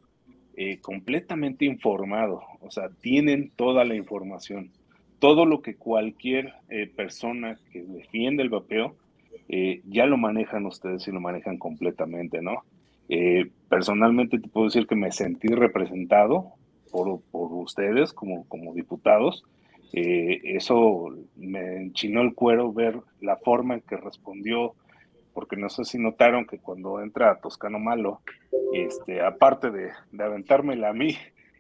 eh, 0.56 0.80
completamente 0.80 1.66
informado, 1.66 2.42
o 2.62 2.72
sea, 2.72 2.90
tienen 3.02 3.52
toda 3.56 3.86
la 3.86 3.96
información, 3.96 4.72
todo 5.20 5.46
lo 5.46 5.62
que 5.62 5.76
cualquier 5.76 6.54
eh, 6.70 6.88
persona 6.88 7.58
que 7.72 7.84
defiende 7.84 8.44
el 8.44 8.50
vapeo, 8.50 8.96
eh, 9.50 9.82
ya 9.86 10.06
lo 10.06 10.18
manejan 10.18 10.66
ustedes 10.66 11.08
y 11.08 11.12
lo 11.12 11.20
manejan 11.20 11.58
completamente, 11.58 12.42
¿no? 12.42 12.64
personalmente 13.70 14.40
te 14.40 14.48
puedo 14.48 14.68
decir 14.68 14.88
que 14.88 14.96
me 14.96 15.12
sentí 15.12 15.50
representado 15.50 16.54
por, 16.94 17.22
por 17.32 17.52
ustedes 17.52 18.14
como, 18.14 18.48
como 18.48 18.74
diputados 18.74 19.44
Eh, 19.96 20.42
eso 20.58 21.10
me 21.36 21.84
enchinó 21.84 22.22
el 22.22 22.34
cuero 22.34 22.74
ver 22.74 23.00
la 23.22 23.36
forma 23.38 23.76
en 23.76 23.82
que 23.82 23.96
respondió, 23.96 24.74
porque 25.36 25.56
no 25.56 25.70
sé 25.70 25.86
si 25.86 26.00
notaron 26.00 26.48
que 26.48 26.58
cuando 26.58 27.00
entra 27.00 27.40
Toscano 27.40 27.78
Malo, 27.78 28.22
este, 28.74 29.22
aparte 29.22 29.70
de, 29.70 29.92
de 30.12 30.24
aventármela 30.24 30.90
a 30.90 30.94
mí, 30.94 31.16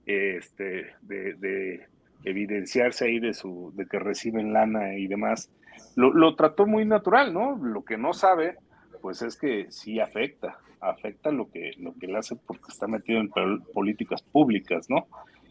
este, 0.07 0.95
de, 1.03 1.35
de, 1.35 1.85
evidenciarse 2.25 3.05
ahí 3.05 3.19
de, 3.19 3.33
su, 3.33 3.71
de 3.75 3.85
que 3.85 3.99
reciben 3.99 4.51
lana 4.51 4.97
y 4.97 5.05
demás, 5.07 5.51
lo, 5.95 6.11
lo, 6.11 6.35
trató 6.35 6.65
muy 6.65 6.85
natural, 6.85 7.33
¿no? 7.33 7.55
Lo 7.57 7.83
que 7.83 7.97
no 7.97 8.13
sabe, 8.13 8.57
pues 9.03 9.21
es 9.21 9.35
que 9.35 9.67
sí 9.69 9.99
afecta, 9.99 10.59
afecta 10.79 11.29
lo 11.29 11.51
que, 11.51 11.73
lo 11.77 11.93
que 11.93 12.05
él 12.05 12.15
hace 12.15 12.37
porque 12.37 12.69
está 12.69 12.87
metido 12.87 13.19
en 13.19 13.29
políticas 13.73 14.21
públicas, 14.21 14.89
¿no? 14.89 15.07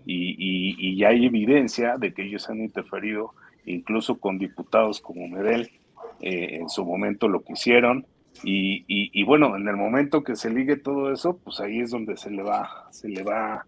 y, 0.07 0.75
y, 0.79 0.97
ya 0.97 1.09
hay 1.09 1.27
evidencia 1.27 1.99
de 1.99 2.15
que 2.15 2.23
ellos 2.23 2.49
han 2.49 2.61
interferido 2.61 3.35
incluso 3.67 4.19
con 4.19 4.39
diputados 4.39 5.03
como 5.03 5.29
Medel, 5.29 5.71
eh, 6.23 6.57
en 6.61 6.71
su 6.71 6.83
momento 6.87 7.29
lo 7.29 7.43
que 7.43 7.53
hicieron, 7.53 8.07
y, 8.43 8.85
y, 8.89 9.23
bueno, 9.25 9.55
en 9.55 9.69
el 9.69 9.77
momento 9.77 10.25
que 10.25 10.35
se 10.35 10.49
ligue 10.49 10.77
todo 10.77 11.13
eso, 11.13 11.39
pues 11.45 11.61
ahí 11.61 11.81
es 11.81 11.91
donde 11.91 12.17
se 12.17 12.31
le 12.31 12.43
va, 12.43 12.89
se 12.91 13.09
le 13.09 13.23
va, 13.23 13.67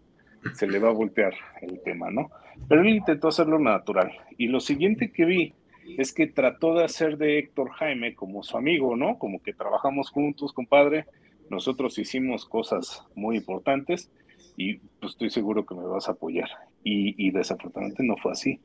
se 0.53 0.67
le 0.67 0.79
va 0.79 0.89
a 0.89 0.93
voltear 0.93 1.33
el 1.61 1.79
tema, 1.83 2.09
¿no? 2.09 2.31
Pero 2.67 2.81
él 2.81 2.89
intentó 2.89 3.27
hacerlo 3.27 3.59
natural. 3.59 4.11
Y 4.37 4.47
lo 4.47 4.59
siguiente 4.59 5.11
que 5.11 5.25
vi 5.25 5.53
es 5.97 6.13
que 6.13 6.27
trató 6.27 6.73
de 6.75 6.83
hacer 6.83 7.17
de 7.17 7.39
Héctor 7.39 7.71
Jaime 7.71 8.15
como 8.15 8.43
su 8.43 8.57
amigo, 8.57 8.95
¿no? 8.95 9.17
Como 9.17 9.41
que 9.41 9.53
trabajamos 9.53 10.09
juntos, 10.09 10.53
compadre. 10.53 11.05
Nosotros 11.49 11.97
hicimos 11.99 12.45
cosas 12.45 13.03
muy 13.15 13.37
importantes 13.37 14.11
y 14.57 14.75
pues 14.99 15.13
estoy 15.13 15.29
seguro 15.29 15.65
que 15.65 15.75
me 15.75 15.85
vas 15.85 16.07
a 16.07 16.13
apoyar. 16.13 16.49
Y, 16.87 17.31
desafortunadamente 17.31 18.03
no 18.03 18.15
fue 18.15 18.31
así. 18.31 18.59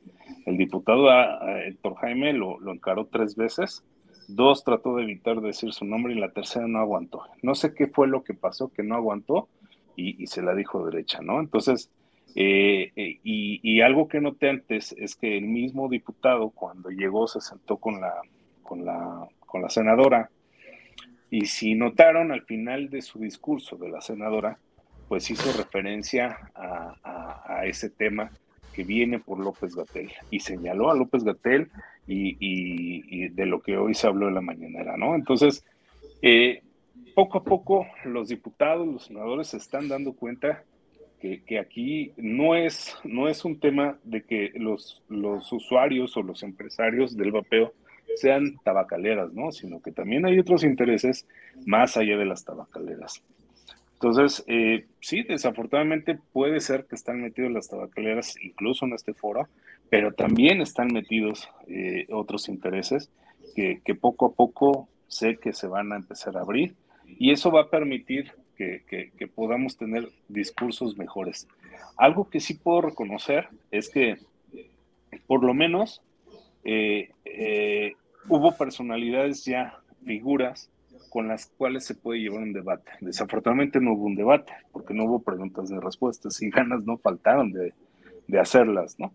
El 0.45 0.55
diputado 0.55 1.09
Héctor 1.65 1.95
Jaime 1.95 2.33
lo, 2.33 2.59
lo, 2.59 2.71
encaró 2.71 3.07
tres 3.07 3.35
veces, 3.35 3.83
dos 4.27 4.63
trató 4.63 4.95
de 4.95 5.03
evitar 5.03 5.41
decir 5.41 5.73
su 5.73 5.85
nombre 5.85 6.13
y 6.13 6.19
la 6.19 6.31
tercera 6.31 6.67
no 6.67 6.79
aguantó. 6.79 7.23
No 7.41 7.55
sé 7.55 7.73
qué 7.73 7.87
fue 7.87 8.07
lo 8.07 8.23
que 8.23 8.35
pasó, 8.35 8.69
que 8.71 8.83
no 8.83 8.95
aguantó 8.95 9.49
y, 9.95 10.27
se 10.27 10.41
la 10.41 10.53
dijo 10.55 10.85
derecha, 10.85 11.21
¿no? 11.21 11.39
Entonces, 11.39 11.89
eh, 12.35 12.91
eh, 12.95 13.19
y, 13.23 13.81
algo 13.81 14.07
que 14.07 14.21
noté 14.21 14.49
antes 14.49 14.95
es 14.97 15.15
que 15.15 15.37
el 15.37 15.45
mismo 15.45 15.89
diputado 15.89 16.49
cuando 16.49 16.89
llegó 16.89 17.27
se 17.27 17.41
sentó 17.41 17.77
con 17.77 17.99
la, 17.99 18.13
con 18.63 18.85
la, 18.85 19.27
con 19.39 19.61
la 19.61 19.69
senadora 19.69 20.29
y 21.29 21.45
si 21.45 21.75
notaron 21.75 22.31
al 22.31 22.43
final 22.43 22.89
de 22.89 23.01
su 23.01 23.19
discurso 23.19 23.77
de 23.77 23.89
la 23.89 24.01
senadora, 24.01 24.59
pues 25.07 25.29
hizo 25.31 25.51
referencia 25.57 26.37
a, 26.55 27.63
ese 27.65 27.89
tema 27.89 28.31
que 28.73 28.83
viene 28.83 29.19
por 29.19 29.39
López 29.39 29.75
Gatel 29.75 30.11
y 30.29 30.39
señaló 30.39 30.89
a 30.89 30.95
López 30.95 31.23
Gatel 31.23 31.69
y, 32.07 33.29
de 33.29 33.45
lo 33.45 33.61
que 33.61 33.77
hoy 33.77 33.93
se 33.93 34.07
habló 34.07 34.27
en 34.27 34.35
la 34.35 34.41
mañanera, 34.41 34.97
¿no? 34.97 35.15
Entonces, 35.15 35.63
eh, 36.21 36.63
poco 37.13 37.37
a 37.37 37.43
poco 37.43 37.87
los 38.03 38.29
diputados, 38.29 38.87
los 38.87 39.05
senadores 39.05 39.47
se 39.47 39.57
están 39.57 39.87
dando 39.87 40.13
cuenta 40.13 40.63
que, 41.21 41.59
aquí 41.59 42.13
no 42.17 42.55
es, 42.55 42.97
no 43.03 43.27
es 43.27 43.45
un 43.45 43.59
tema 43.59 43.99
de 44.03 44.23
que 44.23 44.51
los, 44.55 45.03
los 45.07 45.51
usuarios 45.53 46.17
o 46.17 46.23
los 46.23 46.41
empresarios 46.43 47.15
del 47.15 47.31
vapeo 47.31 47.73
sean 48.15 48.57
tabacaleras, 48.63 49.31
¿no? 49.33 49.51
Sino 49.51 49.81
que 49.81 49.91
también 49.91 50.25
hay 50.25 50.39
otros 50.39 50.63
intereses 50.63 51.27
más 51.65 51.95
allá 51.95 52.17
de 52.17 52.25
las 52.25 52.43
tabacaleras. 52.43 53.23
Entonces, 53.93 54.43
eh, 54.47 54.87
sí, 54.99 55.21
desafortunadamente 55.21 56.17
puede 56.33 56.59
ser 56.59 56.85
que 56.85 56.95
están 56.95 57.21
metidos 57.21 57.51
las 57.51 57.69
tabacaleras 57.69 58.35
incluso 58.41 58.85
en 58.85 58.93
este 58.93 59.13
foro, 59.13 59.47
pero 59.91 60.11
también 60.11 60.59
están 60.59 60.87
metidos 60.87 61.47
eh, 61.67 62.07
otros 62.09 62.49
intereses 62.49 63.11
que, 63.55 63.79
poco 63.99 64.27
a 64.27 64.31
poco 64.33 64.89
sé 65.07 65.37
que 65.37 65.53
se 65.53 65.67
van 65.67 65.91
a 65.91 65.97
empezar 65.97 66.35
a 66.35 66.41
abrir 66.41 66.73
y 67.05 67.31
eso 67.31 67.51
va 67.51 67.61
a 67.61 67.69
permitir 67.69 68.31
que, 68.57 69.27
podamos 69.33 69.77
tener 69.77 70.09
discursos 70.27 70.97
mejores. 70.97 71.47
Algo 71.97 72.29
que 72.29 72.39
sí 72.39 72.55
puedo 72.55 72.81
reconocer 72.81 73.49
es 73.71 73.89
que 73.89 74.17
por 75.27 75.43
lo 75.43 75.53
menos 75.53 76.01
eh, 76.63 77.09
hubo 78.27 78.55
personalidades 78.57 79.45
ya, 79.45 79.79
figuras, 80.05 80.69
con 81.11 81.27
las 81.27 81.47
cuales 81.57 81.85
se 81.85 81.93
puede 81.93 82.21
llevar 82.21 82.41
un 82.41 82.53
debate. 82.53 82.89
Desafortunadamente 83.01 83.81
no 83.81 83.93
hubo 83.93 84.05
un 84.05 84.15
debate, 84.15 84.53
porque 84.71 84.93
no 84.93 85.03
hubo 85.03 85.19
preguntas 85.19 85.69
ni 85.69 85.77
respuestas 85.77 86.41
y 86.41 86.49
ganas 86.49 86.85
no 86.85 86.97
faltaron 86.97 87.51
de, 87.51 87.73
hacerlas, 88.39 88.97
¿no? 88.97 89.11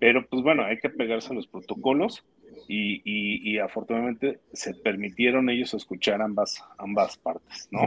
Pero 0.00 0.26
pues 0.26 0.42
bueno, 0.42 0.64
hay 0.64 0.78
que 0.78 0.90
pegarse 0.90 1.32
a 1.32 1.36
los 1.36 1.46
protocolos 1.46 2.24
y, 2.66 3.56
afortunadamente 3.58 4.40
se 4.52 4.74
permitieron 4.74 5.48
ellos 5.48 5.74
escuchar 5.74 6.20
ambas, 6.22 6.64
ambas 6.76 7.16
partes, 7.16 7.68
¿no? 7.70 7.86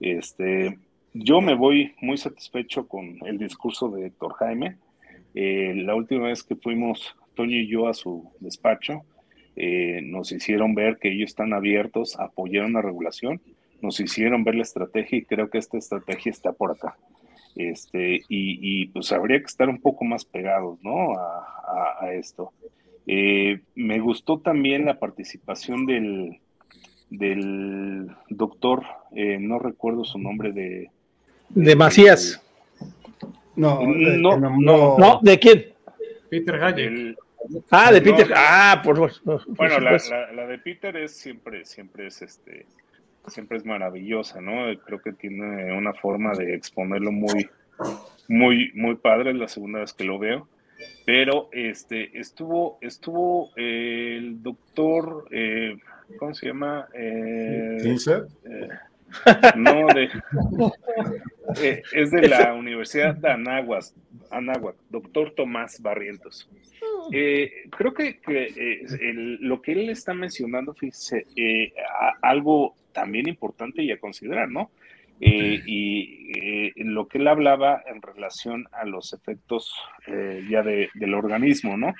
Este, 0.00 0.78
yo 1.14 1.40
me 1.40 1.54
voy 1.54 1.94
muy 2.00 2.16
satisfecho 2.16 2.86
con 2.86 3.18
el 3.26 3.38
discurso 3.38 3.88
de 3.88 4.06
Héctor 4.06 4.34
Jaime. 4.34 4.76
Eh, 5.34 5.74
la 5.76 5.94
última 5.94 6.28
vez 6.28 6.42
que 6.42 6.56
fuimos, 6.56 7.16
Toño 7.34 7.56
y 7.56 7.68
yo, 7.68 7.88
a 7.88 7.94
su 7.94 8.30
despacho, 8.40 9.02
eh, 9.56 10.00
nos 10.02 10.30
hicieron 10.32 10.74
ver 10.74 10.98
que 10.98 11.10
ellos 11.10 11.30
están 11.30 11.52
abiertos 11.52 12.18
a 12.18 12.24
apoyar 12.24 12.64
una 12.64 12.82
regulación, 12.82 13.40
nos 13.80 13.98
hicieron 14.00 14.44
ver 14.44 14.54
la 14.54 14.62
estrategia 14.62 15.18
y 15.18 15.24
creo 15.24 15.50
que 15.50 15.58
esta 15.58 15.78
estrategia 15.78 16.30
está 16.30 16.52
por 16.52 16.72
acá. 16.72 16.96
Este, 17.56 18.20
y, 18.28 18.86
pues 18.86 19.10
habría 19.10 19.40
que 19.40 19.46
estar 19.46 19.68
un 19.68 19.80
poco 19.80 20.04
más 20.04 20.24
pegados, 20.24 20.78
¿no? 20.82 21.14
A, 21.18 22.12
esto. 22.12 22.52
Eh, 23.06 23.60
me 23.74 23.98
gustó 23.98 24.38
también 24.38 24.84
la 24.84 24.98
participación 24.98 25.86
del, 25.86 26.40
del 27.10 28.10
doctor, 28.28 28.82
eh, 29.12 29.38
no 29.40 29.58
recuerdo 29.58 30.04
su 30.04 30.18
nombre 30.18 30.52
de... 30.52 30.90
De, 31.50 31.76
Macías. 31.76 32.42
no, 33.56 33.80
no, 33.82 34.38
no, 34.38 34.98
no, 34.98 35.20
¿de 35.22 35.38
quién? 35.38 35.66
Peter 36.28 36.62
Hayek. 36.62 37.16
Ah, 37.70 37.92
de 37.92 38.02
Peter. 38.02 38.30
ah, 38.34 38.80
por, 38.84 38.98
Bueno, 39.24 39.80
la, 39.80 39.98
la, 40.34 40.46
de 40.46 40.58
Peter 40.58 40.96
es 40.96 41.16
siempre, 41.16 41.64
siempre 41.64 42.06
es 42.08 42.20
este, 42.22 42.66
siempre 43.26 43.58
es 43.58 43.64
maravillosa, 43.64 44.40
¿no? 44.40 44.66
Creo 44.84 45.00
que 45.00 45.12
tiene 45.12 45.72
una 45.72 45.94
forma 45.94 46.34
de 46.34 46.54
exponerlo 46.54 47.12
muy, 47.12 47.48
muy, 48.28 48.70
muy 48.74 48.96
padre. 48.96 49.30
Es 49.30 49.36
la 49.36 49.48
segunda 49.48 49.80
vez 49.80 49.92
que 49.92 50.04
lo 50.04 50.18
veo. 50.18 50.48
Pero 51.04 51.48
este 51.52 52.18
estuvo, 52.18 52.78
estuvo 52.80 53.50
eh, 53.56 54.16
el 54.18 54.42
doctor, 54.42 55.26
eh, 55.30 55.76
¿cómo 56.18 56.34
se 56.34 56.46
llama? 56.46 56.88
Eh, 56.94 57.78
eh 57.82 58.68
no, 59.56 59.86
de, 59.88 60.04
eh, 61.62 61.82
es 61.92 62.10
de 62.10 62.28
la 62.28 62.54
Universidad 62.54 63.14
de 63.14 63.30
Anáhuac, 63.30 63.84
Anáhuac 64.30 64.76
doctor 64.90 65.32
Tomás 65.34 65.80
Barrientos. 65.80 66.48
Eh, 67.12 67.50
creo 67.76 67.94
que, 67.94 68.20
eh, 68.28 68.82
lo 69.40 69.62
que 69.62 69.72
él 69.72 69.90
está 69.90 70.14
mencionando, 70.14 70.74
fíjese, 70.74 71.26
algo 72.22 72.74
también 72.92 73.28
importante 73.28 73.82
y 73.82 73.90
a 73.90 74.00
considerar, 74.00 74.50
¿no? 74.50 74.70
y 75.20 76.84
lo 76.84 77.08
que 77.08 77.18
él 77.18 77.26
hablaba 77.26 77.82
en 77.86 78.00
relación 78.02 78.68
a 78.70 78.84
los 78.84 79.12
efectos 79.12 79.74
ya 80.48 80.62
del 80.62 81.14
organismo, 81.14 81.76
¿no? 81.76 81.92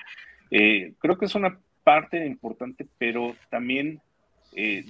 creo 0.49 1.17
que 1.17 1.25
es 1.25 1.35
una 1.35 1.59
parte 1.89 2.23
importante, 2.23 2.85
pero 2.99 3.35
también 3.49 3.99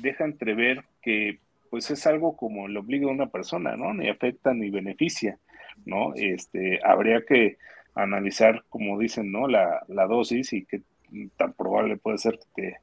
deja 0.02 0.26
entrever 0.26 0.84
que 1.02 1.40
pues 1.70 1.90
es 1.92 2.06
algo 2.06 2.36
como 2.36 2.68
el 2.68 2.76
obliga 2.76 3.08
a 3.08 3.12
una 3.12 3.28
persona, 3.28 3.78
¿no? 3.78 3.94
Ni 3.94 4.10
afecta 4.10 4.54
ni 4.54 4.70
beneficia, 4.70 5.38
¿no? 5.86 6.14
Este, 6.16 6.82
habría 6.84 7.22
que 7.26 7.56
analizar, 7.96 8.66
como 8.68 9.00
dicen, 9.00 9.32
¿no? 9.32 9.48
La, 9.48 9.82
dosis 10.10 10.52
y 10.52 10.66
qué 10.66 10.82
tan 11.38 11.54
probable 11.54 11.96
puede 11.96 12.18
ser 12.18 12.38
que 12.54 12.74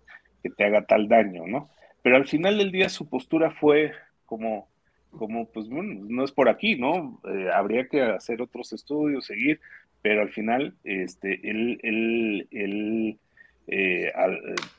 te, 0.49 0.65
haga 0.65 0.87
tal 0.87 1.09
daño, 1.09 1.47
¿no? 1.47 1.69
Pero 2.01 2.17
al 2.17 2.27
final 2.27 2.57
del 2.57 2.73
día 2.73 2.89
su 2.89 3.11
postura 3.11 3.51
fue 3.51 3.93
como, 4.25 4.67
como 5.11 5.47
pues 5.47 5.69
bueno, 5.69 6.07
no 6.09 6.25
es 6.25 6.33
por 6.33 6.49
aquí, 6.49 6.77
¿no? 6.77 7.21
Eh, 7.29 7.51
habría 7.53 7.87
que 7.87 8.01
hacer 8.01 8.41
otros 8.41 8.73
estudios, 8.73 9.27
seguir, 9.27 9.61
pero 10.01 10.23
al 10.23 10.31
final, 10.31 10.75
este, 10.85 11.51
él, 11.51 11.81
él, 11.83 12.49
él 12.51 13.19
eh, 13.67 14.13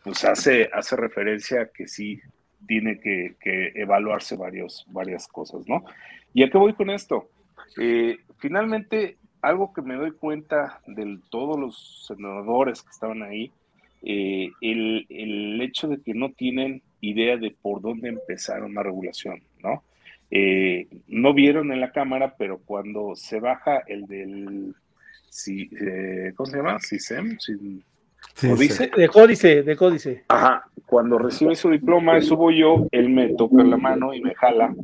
pues 0.04 0.24
hace, 0.26 0.70
hace 0.74 0.96
referencia 0.96 1.62
a 1.62 1.68
que 1.68 1.88
sí 1.88 2.20
tiene 2.68 3.00
que, 3.00 3.36
evaluarse 3.76 4.36
varios, 4.36 4.86
varias 4.90 5.28
cosas, 5.28 5.68
¿no? 5.68 5.84
¿Y 6.34 6.44
a 6.44 6.50
qué 6.50 6.58
voy 6.58 6.74
con 6.74 6.90
esto? 6.90 7.30
Eh, 7.80 8.18
finalmente, 8.38 9.18
algo 9.42 9.74
que 9.74 9.82
me 9.82 9.96
doy 9.96 10.12
cuenta 10.12 10.82
de 10.88 11.20
todos 11.30 11.60
los 11.60 12.06
senadores 12.08 12.82
que 12.82 12.90
estaban 12.90 13.24
ahí, 13.24 13.52
eh, 14.04 14.52
el, 14.62 15.60
hecho 15.62 15.88
de 15.88 16.02
que 16.02 16.14
no 16.14 16.32
tienen 16.32 16.82
idea 17.02 17.38
de 17.38 17.52
por 17.52 17.82
dónde 17.82 18.10
empezar 18.10 18.64
una 18.64 18.84
regulación, 18.84 19.42
¿no? 19.64 19.84
Eh, 20.30 20.88
no 21.08 21.34
vieron 21.34 21.72
en 21.72 21.80
la 21.80 21.92
Cámara, 21.92 22.36
pero 22.38 22.60
cuando 22.60 23.16
se 23.16 23.40
baja 23.40 23.84
el 23.88 24.06
del 24.08 24.76
si, 25.30 25.70
eh, 25.80 26.34
¿cómo 26.36 26.48
se 26.48 26.58
llama? 26.58 26.80
CISEM, 26.80 27.38
sin, 27.40 27.84
Sí, 28.34 28.48
dice? 28.58 28.92
De 28.96 29.08
códice, 29.10 29.64
de 29.64 29.76
códice. 29.76 30.24
Ajá, 30.28 30.70
cuando 30.86 31.18
recibe 31.18 31.56
su 31.56 31.70
diploma, 31.70 32.22
subo 32.22 32.52
yo, 32.52 32.88
él 32.92 33.10
me 33.10 33.34
toca 33.34 33.64
la 33.64 33.78
mano 33.78 34.14
y 34.14 34.22
me 34.22 34.36
jala, 34.36 34.76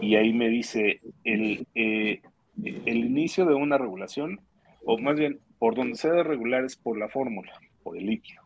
y 0.00 0.14
ahí 0.16 0.32
me 0.32 0.48
dice 0.48 1.00
el, 1.24 1.66
eh, 1.74 2.20
el 2.62 2.96
inicio 2.96 3.46
de 3.46 3.54
una 3.54 3.78
regulación, 3.78 4.40
o 4.84 4.98
más 4.98 5.16
bien, 5.18 5.40
por 5.58 5.74
donde 5.74 5.96
se 5.96 6.08
debe 6.08 6.22
regular 6.22 6.64
es 6.64 6.76
por 6.76 6.98
la 6.98 7.08
fórmula, 7.08 7.52
por 7.82 7.96
el 7.96 8.06
líquido, 8.06 8.42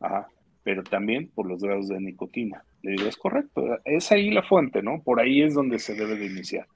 Ajá, 0.00 0.28
pero 0.62 0.82
también 0.82 1.30
por 1.34 1.46
los 1.46 1.62
grados 1.62 1.88
de 1.88 2.00
nicotina. 2.00 2.64
Le 2.82 2.92
digo, 2.92 3.08
es 3.08 3.16
correcto, 3.16 3.78
es 3.84 4.10
ahí 4.12 4.30
la 4.30 4.42
fuente, 4.42 4.82
¿no? 4.82 5.02
Por 5.02 5.20
ahí 5.20 5.42
es 5.42 5.54
donde 5.54 5.78
se 5.78 5.94
debe 5.94 6.16
de 6.16 6.26
iniciar. 6.26 6.66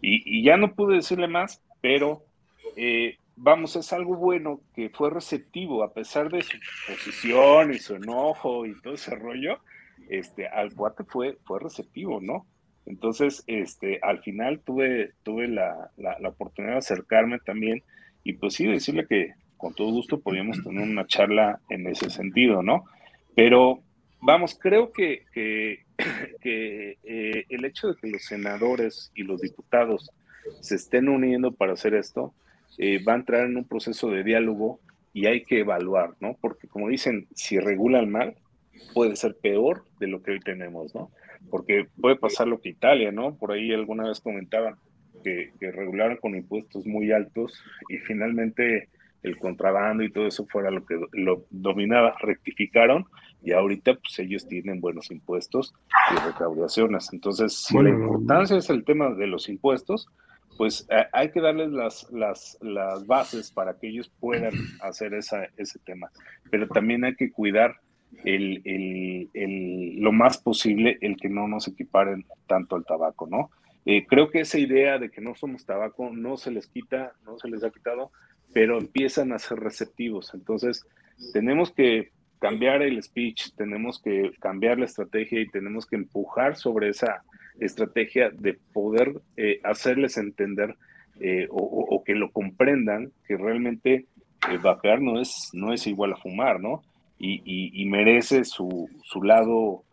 Y, 0.00 0.38
y 0.38 0.44
ya 0.44 0.56
no 0.56 0.74
pude 0.74 0.96
decirle 0.96 1.26
más, 1.26 1.62
pero 1.80 2.22
eh, 2.76 3.16
vamos, 3.36 3.76
es 3.76 3.92
algo 3.92 4.16
bueno 4.16 4.60
que 4.74 4.88
fue 4.90 5.10
receptivo, 5.10 5.84
a 5.84 5.92
pesar 5.92 6.30
de 6.30 6.42
su 6.42 6.58
posición 6.88 7.72
y 7.72 7.78
su 7.78 7.94
enojo 7.94 8.66
y 8.66 8.80
todo 8.80 8.94
ese 8.94 9.14
rollo, 9.14 9.60
este, 10.08 10.48
al 10.48 10.74
cuate 10.74 11.04
fue, 11.04 11.38
fue 11.44 11.60
receptivo, 11.60 12.20
¿no? 12.20 12.46
Entonces, 12.86 13.44
este, 13.46 13.98
al 14.02 14.22
final 14.22 14.60
tuve, 14.60 15.12
tuve 15.22 15.48
la, 15.48 15.90
la, 15.96 16.28
oportunidad 16.28 16.74
de 16.74 16.78
acercarme 16.78 17.38
también 17.40 17.82
y 18.22 18.34
pues 18.34 18.54
sí, 18.54 18.66
decirle 18.66 19.06
que 19.06 19.34
con 19.56 19.74
todo 19.74 19.90
gusto 19.90 20.20
podíamos 20.20 20.62
tener 20.62 20.82
una 20.82 21.06
charla 21.06 21.60
en 21.68 21.86
ese 21.88 22.10
sentido, 22.10 22.62
¿no? 22.62 22.84
Pero 23.34 23.82
vamos, 24.20 24.56
creo 24.58 24.92
que, 24.92 25.24
que, 25.32 25.84
eh, 27.02 27.44
el 27.48 27.64
hecho 27.64 27.88
de 27.88 27.96
que 27.96 28.08
los 28.08 28.22
senadores 28.24 29.10
y 29.14 29.24
los 29.24 29.40
diputados 29.40 30.10
se 30.60 30.76
estén 30.76 31.08
uniendo 31.08 31.52
para 31.52 31.72
hacer 31.72 31.94
esto, 31.94 32.34
eh, 32.78 33.02
va 33.02 33.14
a 33.14 33.16
entrar 33.16 33.46
en 33.46 33.56
un 33.56 33.64
proceso 33.64 34.10
de 34.10 34.24
diálogo 34.24 34.80
y 35.12 35.26
hay 35.26 35.44
que 35.44 35.60
evaluar, 35.60 36.14
¿no? 36.20 36.36
Porque 36.40 36.68
como 36.68 36.88
dicen, 36.88 37.26
si 37.34 37.58
regulan 37.58 38.10
mal, 38.10 38.36
puede 38.92 39.16
ser 39.16 39.36
peor 39.36 39.84
de 39.98 40.08
lo 40.08 40.22
que 40.22 40.32
hoy 40.32 40.40
tenemos, 40.40 40.94
¿no? 40.94 41.10
Porque 41.50 41.86
puede 42.00 42.16
pasar 42.16 42.48
lo 42.48 42.60
que 42.60 42.70
Italia, 42.70 43.12
¿no? 43.12 43.34
Por 43.36 43.52
ahí 43.52 43.72
alguna 43.72 44.08
vez 44.08 44.20
comentaban 44.20 44.76
que, 45.22 45.50
regularon 45.72 46.18
con 46.18 46.36
impuestos 46.36 46.86
muy 46.86 47.12
altos 47.12 47.60
y 47.88 47.98
finalmente 47.98 48.88
el 49.22 49.38
contrabando 49.38 50.04
y 50.04 50.12
todo 50.12 50.26
eso 50.26 50.46
fuera 50.46 50.70
lo 50.70 50.84
que 50.84 51.00
lo 51.12 51.44
dominaba, 51.50 52.14
rectificaron 52.20 53.06
y 53.42 53.52
ahorita 53.52 53.94
pues 53.94 54.18
ellos 54.20 54.46
tienen 54.46 54.80
buenos 54.80 55.10
impuestos 55.10 55.74
y 56.12 56.26
recaudaciones. 56.26 57.12
Entonces, 57.12 57.54
si 57.54 57.76
la 57.76 57.90
importancia 57.90 58.56
es 58.56 58.70
el 58.70 58.84
tema 58.84 59.10
de 59.14 59.26
los 59.26 59.48
impuestos, 59.48 60.08
pues 60.56 60.86
eh, 60.90 61.04
hay 61.12 61.30
que 61.30 61.40
darles 61.40 61.70
las, 61.70 62.10
las, 62.10 62.58
las, 62.60 63.06
bases 63.06 63.50
para 63.50 63.78
que 63.78 63.88
ellos 63.88 64.10
puedan 64.20 64.54
hacer 64.80 65.14
ese 65.14 65.78
tema. 65.84 66.10
Pero 66.50 66.68
también 66.68 67.04
hay 67.04 67.14
que 67.14 67.30
cuidar 67.30 67.76
el, 68.24 68.62
el, 68.64 69.30
el, 69.34 70.00
lo 70.00 70.12
más 70.12 70.38
posible 70.38 70.98
el 71.00 71.16
que 71.16 71.28
no 71.28 71.48
nos 71.48 71.68
equiparen 71.68 72.24
tanto 72.46 72.76
al 72.76 72.84
tabaco, 72.84 73.26
¿no? 73.26 73.50
Eh, 73.84 74.04
creo 74.06 74.30
que 74.30 74.40
esa 74.40 74.58
idea 74.58 74.98
de 74.98 75.10
que 75.10 75.20
no 75.20 75.34
somos 75.36 75.64
tabaco 75.64 76.10
no 76.10 76.36
se 76.36 76.50
les 76.50 76.66
quita, 76.66 77.12
no 77.24 77.38
se 77.38 77.48
les 77.48 77.62
ha 77.62 77.70
quitado, 77.70 78.10
pero 78.52 78.78
empiezan 78.78 79.32
a 79.32 79.38
ser 79.38 79.60
receptivos. 79.60 80.34
Entonces, 80.34 80.84
tenemos 81.32 81.70
que 81.70 82.10
cambiar 82.40 82.82
el 82.82 83.00
speech, 83.02 83.54
tenemos 83.56 84.02
que 84.02 84.32
cambiar 84.40 84.78
la 84.78 84.86
estrategia 84.86 85.40
y 85.40 85.48
tenemos 85.48 85.86
que 85.86 85.96
empujar 85.96 86.56
sobre 86.56 86.88
esa, 86.88 87.22
estrategia 87.60 88.30
de 88.30 88.58
poder 88.72 89.20
eh, 89.36 89.60
hacerles 89.64 90.16
entender 90.16 90.76
eh, 91.20 91.46
o, 91.50 92.02
que 92.04 92.14
lo 92.14 92.30
comprendan 92.30 93.10
que 93.26 93.36
realmente 93.36 94.06
eh, 94.50 94.58
vapear 94.62 95.00
no 95.00 95.20
es, 95.20 95.50
no 95.54 95.72
es 95.72 95.86
igual 95.86 96.12
a 96.12 96.16
fumar, 96.16 96.60
¿no? 96.60 96.82
Y, 97.18 97.84
merece 97.86 98.44
su, 98.44 98.90
su 99.02 99.22
lado 99.22 99.84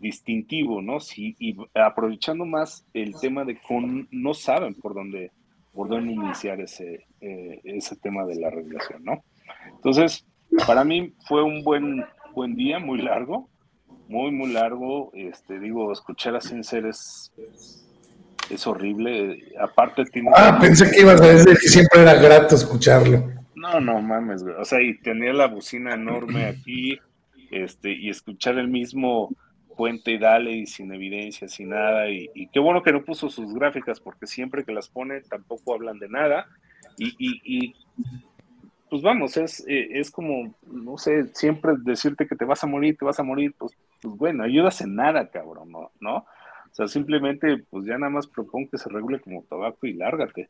distintivo, 0.00 0.82
¿no? 0.82 0.98
Sí, 0.98 1.36
y 1.38 1.56
aprovechando 1.74 2.44
más 2.44 2.84
el 2.94 3.14
tema 3.20 3.44
de 3.44 3.54
que 3.54 4.06
no 4.10 4.34
saben 4.34 4.74
por 4.74 4.94
dónde, 4.94 5.30
por 5.72 5.88
dónde 5.88 6.12
iniciar 6.12 6.60
ese, 6.60 7.06
ese 7.20 7.96
tema 7.96 8.24
de 8.24 8.36
la 8.40 8.50
regulación, 8.50 9.04
¿no? 9.04 9.22
Entonces, 9.76 10.26
para 10.66 10.82
mí 10.82 11.12
fue 11.28 11.44
un 11.44 11.62
buen, 11.62 12.04
buen 12.34 12.56
día, 12.56 12.80
muy 12.80 13.00
largo, 13.00 13.48
muy, 14.08 14.30
muy 14.32 14.52
largo. 14.52 15.10
Este, 15.14 15.60
digo, 15.60 15.92
escuchar 15.92 16.34
a 16.36 16.40
Sincer 16.40 16.86
es, 16.86 17.32
es 18.50 18.66
horrible. 18.66 19.52
Aparte 19.60 20.04
tiene... 20.06 20.30
Ah, 20.34 20.58
pensé 20.60 20.90
que 20.90 21.00
ibas 21.00 21.20
a 21.20 21.26
decir 21.26 21.56
que 21.58 21.68
siempre 21.68 22.02
era 22.02 22.14
grato 22.14 22.54
escucharlo. 22.54 23.38
No, 23.54 23.80
no 23.80 24.00
mames, 24.00 24.42
O 24.42 24.64
sea, 24.64 24.80
y 24.80 24.98
tenía 24.98 25.32
la 25.32 25.48
bocina 25.48 25.94
enorme 25.94 26.46
aquí, 26.46 26.98
este, 27.50 27.92
y 27.92 28.08
escuchar 28.08 28.56
el 28.56 28.68
mismo 28.68 29.30
puente 29.76 30.12
y 30.12 30.18
dale 30.18 30.52
y 30.52 30.66
sin 30.66 30.92
evidencia, 30.92 31.48
sin 31.48 31.70
nada. 31.70 32.08
Y, 32.08 32.48
qué 32.52 32.60
bueno 32.60 32.82
que 32.82 32.92
no 32.92 33.04
puso 33.04 33.28
sus 33.28 33.52
gráficas, 33.52 34.00
porque 34.00 34.26
siempre 34.26 34.64
que 34.64 34.72
las 34.72 34.88
pone 34.88 35.20
tampoco 35.22 35.74
hablan 35.74 35.98
de 35.98 36.08
nada. 36.08 36.46
Y, 36.98 37.14
y, 37.18 37.74
pues 38.88 39.02
vamos, 39.02 39.36
es, 39.36 39.64
eh, 39.68 39.88
es 39.98 40.10
como, 40.10 40.54
no 40.66 40.96
sé, 40.96 41.28
siempre 41.34 41.72
decirte 41.78 42.26
que 42.26 42.36
te 42.36 42.44
vas 42.44 42.62
a 42.64 42.66
morir, 42.66 42.96
te 42.96 43.04
vas 43.04 43.20
a 43.20 43.22
morir, 43.22 43.54
pues, 43.58 43.72
pues 44.00 44.16
bueno, 44.16 44.44
ayudas 44.44 44.80
en 44.80 44.94
nada, 44.94 45.28
cabrón, 45.30 45.70
¿no? 45.70 45.90
¿no? 46.00 46.16
O 46.70 46.74
sea, 46.74 46.88
simplemente, 46.88 47.58
pues 47.70 47.86
ya 47.86 47.98
nada 47.98 48.10
más 48.10 48.26
propongo 48.26 48.70
que 48.70 48.78
se 48.78 48.88
regule 48.88 49.20
como 49.20 49.42
tabaco 49.44 49.86
y 49.86 49.94
lárgate. 49.94 50.48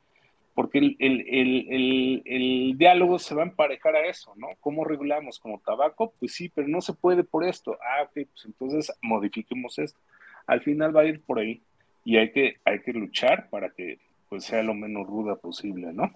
Porque 0.54 0.78
el, 0.78 0.96
el, 0.98 1.24
el, 1.28 2.22
el, 2.24 2.78
diálogo 2.78 3.20
se 3.20 3.34
va 3.34 3.42
a 3.42 3.46
emparejar 3.46 3.94
a 3.94 4.06
eso, 4.06 4.34
¿no? 4.36 4.48
¿Cómo 4.60 4.84
regulamos 4.84 5.38
como 5.38 5.60
tabaco? 5.60 6.12
Pues 6.18 6.32
sí, 6.32 6.48
pero 6.48 6.66
no 6.66 6.80
se 6.80 6.94
puede 6.94 7.22
por 7.22 7.44
esto. 7.44 7.78
Ah, 7.80 8.02
ok, 8.02 8.26
pues 8.28 8.44
entonces 8.44 8.92
modifiquemos 9.00 9.78
esto. 9.78 10.00
Al 10.48 10.60
final 10.60 10.96
va 10.96 11.02
a 11.02 11.06
ir 11.06 11.22
por 11.22 11.38
ahí 11.38 11.62
y 12.04 12.16
hay 12.16 12.32
que, 12.32 12.56
hay 12.64 12.80
que 12.80 12.92
luchar 12.92 13.48
para 13.50 13.70
que 13.70 14.00
pues 14.28 14.44
sea 14.44 14.62
lo 14.62 14.74
menos 14.74 15.06
ruda 15.06 15.36
posible, 15.36 15.92
¿no? 15.92 16.12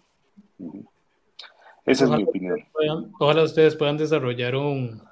Esa 1.87 2.05
es 2.05 2.11
mi 2.11 2.25
opinión. 2.25 2.67
ojalá 3.19 3.43
ustedes 3.45 3.77
puedan 3.77 3.97
desarrollar 3.97 4.57
un, 4.57 5.03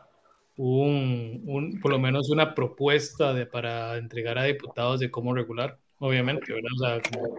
un, 0.63 1.79
por 1.81 1.91
lo 1.91 1.99
menos 1.99 2.31
una 2.31 2.55
propuesta 2.55 3.33
de, 3.33 3.47
para 3.47 3.97
entregar 3.97 4.39
a 4.39 4.45
diputados 4.45 5.01
de 5.01 5.11
cómo 5.11 5.35
regular, 5.35 5.79
obviamente, 5.99 6.53
¿verdad? 6.53 6.71
O 6.75 6.79
sea, 6.79 7.01
como 7.11 7.39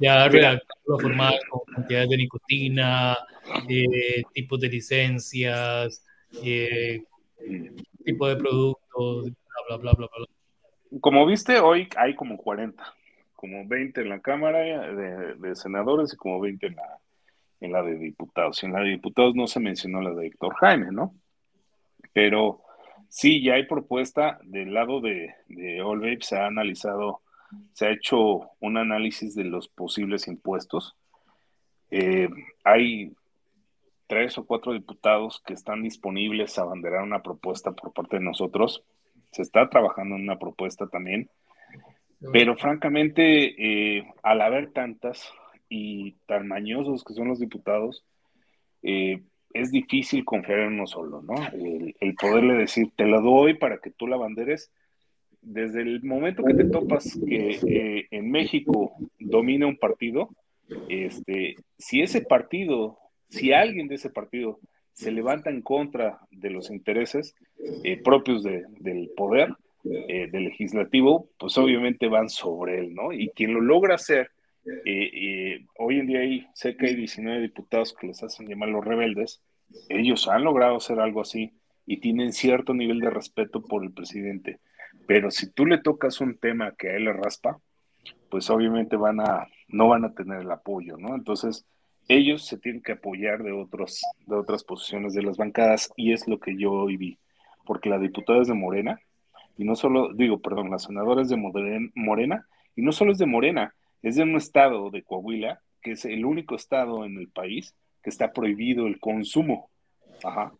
ya 0.00 0.28
redactarlo 0.28 0.98
formal 0.98 1.34
con 1.48 1.60
cantidades 1.72 2.08
de 2.08 2.16
nicotina, 2.16 3.16
eh, 3.68 4.22
tipos 4.32 4.58
de 4.58 4.68
licencias, 4.68 6.04
eh, 6.42 7.04
tipo 8.04 8.26
de 8.28 8.36
productos, 8.36 9.24
bla, 9.68 9.76
bla, 9.76 9.92
bla, 9.92 10.08
bla, 10.08 10.26
Como 11.00 11.24
viste, 11.26 11.60
hoy 11.60 11.88
hay 11.96 12.16
como 12.16 12.36
40, 12.38 12.82
como 13.36 13.68
20 13.68 14.00
en 14.00 14.08
la 14.08 14.20
Cámara 14.20 14.58
de, 14.60 15.34
de 15.36 15.54
senadores 15.54 16.12
y 16.12 16.16
como 16.16 16.40
20 16.40 16.66
en 16.66 16.74
la, 16.74 16.98
en 17.60 17.72
la 17.72 17.82
de 17.84 17.96
diputados. 17.98 18.60
Y 18.62 18.66
en 18.66 18.72
la 18.72 18.80
de 18.80 18.90
diputados 18.90 19.36
no 19.36 19.46
se 19.46 19.60
mencionó 19.60 20.00
la 20.00 20.10
de 20.10 20.26
Héctor 20.26 20.54
Jaime, 20.56 20.90
¿no? 20.90 21.14
Pero 22.12 22.62
sí, 23.08 23.42
ya 23.42 23.54
hay 23.54 23.66
propuesta 23.66 24.38
del 24.42 24.74
lado 24.74 25.00
de, 25.00 25.34
de 25.48 25.82
All 25.82 26.18
se 26.22 26.36
ha 26.36 26.46
analizado, 26.46 27.22
se 27.72 27.86
ha 27.86 27.90
hecho 27.90 28.50
un 28.60 28.76
análisis 28.76 29.34
de 29.34 29.44
los 29.44 29.68
posibles 29.68 30.28
impuestos. 30.28 30.96
Eh, 31.90 32.28
hay 32.64 33.12
tres 34.06 34.36
o 34.38 34.46
cuatro 34.46 34.72
diputados 34.72 35.42
que 35.46 35.54
están 35.54 35.82
disponibles 35.82 36.58
a 36.58 36.62
abanderar 36.62 37.02
una 37.02 37.22
propuesta 37.22 37.72
por 37.72 37.92
parte 37.92 38.16
de 38.16 38.24
nosotros. 38.24 38.84
Se 39.32 39.42
está 39.42 39.68
trabajando 39.68 40.16
en 40.16 40.22
una 40.22 40.38
propuesta 40.38 40.88
también. 40.88 41.30
Pero 42.32 42.56
francamente, 42.56 43.96
eh, 43.98 44.12
al 44.22 44.42
haber 44.42 44.72
tantas, 44.72 45.32
y 45.70 46.16
tan 46.26 46.48
mañosos 46.48 47.04
que 47.04 47.14
son 47.14 47.28
los 47.28 47.38
diputados, 47.38 48.04
eh, 48.82 49.22
es 49.52 49.70
difícil 49.70 50.24
confiar 50.24 50.60
en 50.60 50.74
uno 50.74 50.86
solo, 50.86 51.22
¿no? 51.22 51.34
El, 51.52 52.14
poderle 52.14 52.54
decir, 52.54 52.90
te 52.96 53.06
la 53.06 53.20
doy 53.20 53.54
para 53.54 53.78
que 53.78 53.90
tú 53.90 54.06
la 54.06 54.16
banderes, 54.16 54.70
desde 55.42 55.82
el 55.82 56.02
momento 56.02 56.44
que 56.44 56.54
te 56.54 56.64
topas 56.64 57.18
que 57.26 57.58
eh, 57.66 58.06
en 58.10 58.30
México 58.30 58.92
domina 59.18 59.66
un 59.66 59.76
partido, 59.76 60.28
este, 60.88 61.56
si 61.78 62.02
ese 62.02 62.20
partido, 62.20 62.98
si 63.28 63.52
alguien 63.52 63.88
de 63.88 63.96
ese 63.96 64.10
partido 64.10 64.60
se 64.92 65.10
levanta 65.10 65.50
en 65.50 65.62
contra 65.62 66.18
de 66.30 66.50
los 66.50 66.70
intereses 66.70 67.34
eh, 67.84 68.00
propios 68.02 68.42
del 68.42 69.10
poder, 69.16 69.54
del 69.82 70.44
legislativo, 70.44 71.30
pues 71.38 71.56
obviamente 71.56 72.06
van 72.06 72.28
sobre 72.28 72.80
él, 72.80 72.94
¿no? 72.94 73.14
Y 73.14 73.30
quien 73.30 73.54
lo 73.54 73.62
logra 73.62 73.94
hacer 73.94 74.30
hoy 75.78 75.98
en 75.98 76.06
día 76.06 76.20
hay, 76.20 76.46
sé 76.54 76.76
que 76.76 76.86
hay 76.86 76.94
19 76.94 77.40
diputados 77.40 77.94
que 77.94 78.06
les 78.06 78.22
hacen 78.22 78.48
llamar 78.48 78.68
los 78.68 78.84
rebeldes. 78.84 79.42
Ellos 79.88 80.28
han 80.28 80.44
logrado 80.44 80.76
hacer 80.76 81.00
algo 81.00 81.20
así 81.20 81.52
y 81.86 81.98
tienen 81.98 82.32
cierto 82.32 82.74
nivel 82.74 83.00
de 83.00 83.10
respeto 83.10 83.62
por 83.62 83.82
el 83.82 83.92
presidente. 83.92 84.60
Pero 85.06 85.30
si 85.30 85.50
tú 85.52 85.66
le 85.66 85.78
tocas 85.78 86.20
un 86.20 86.38
tema 86.38 86.74
que 86.76 86.88
a 86.88 86.96
él 86.96 87.04
le 87.04 87.12
raspa, 87.12 87.58
pues 88.28 88.48
obviamente 88.50 88.96
van 88.96 89.20
a, 89.20 89.46
no 89.68 89.88
van 89.88 90.04
a 90.04 90.14
tener 90.14 90.42
el 90.42 90.50
apoyo, 90.50 90.96
¿no? 90.96 91.14
Entonces, 91.14 91.66
ellos 92.08 92.46
se 92.46 92.58
tienen 92.58 92.82
que 92.82 92.92
apoyar 92.92 93.42
de, 93.42 93.52
otros, 93.52 94.02
de 94.26 94.36
otras 94.36 94.64
posiciones 94.64 95.14
de 95.14 95.22
las 95.22 95.36
bancadas 95.36 95.92
y 95.96 96.12
es 96.12 96.26
lo 96.26 96.38
que 96.38 96.56
yo 96.56 96.72
hoy 96.72 96.96
vi, 96.96 97.18
porque 97.64 97.88
la 97.88 97.98
diputada 97.98 98.40
es 98.40 98.48
de 98.48 98.54
Morena 98.54 99.00
y 99.56 99.64
no 99.64 99.76
solo, 99.76 100.12
digo, 100.14 100.40
perdón, 100.40 100.70
la 100.70 100.78
senadora 100.78 101.22
es 101.22 101.28
de 101.28 101.36
Morena 101.94 102.46
y 102.74 102.82
no 102.82 102.92
solo 102.92 103.12
es 103.12 103.18
de 103.18 103.26
Morena, 103.26 103.74
es 104.02 104.16
de 104.16 104.22
un 104.22 104.36
estado 104.36 104.90
de 104.90 105.02
Coahuila, 105.02 105.60
que 105.82 105.92
es 105.92 106.04
el 106.04 106.24
único 106.24 106.54
estado 106.54 107.04
en 107.04 107.18
el 107.18 107.28
país 107.28 107.74
que 108.02 108.10
está 108.10 108.32
prohibido 108.32 108.86
el 108.86 108.98
consumo. 108.98 109.70
Ajá. 110.24 110.52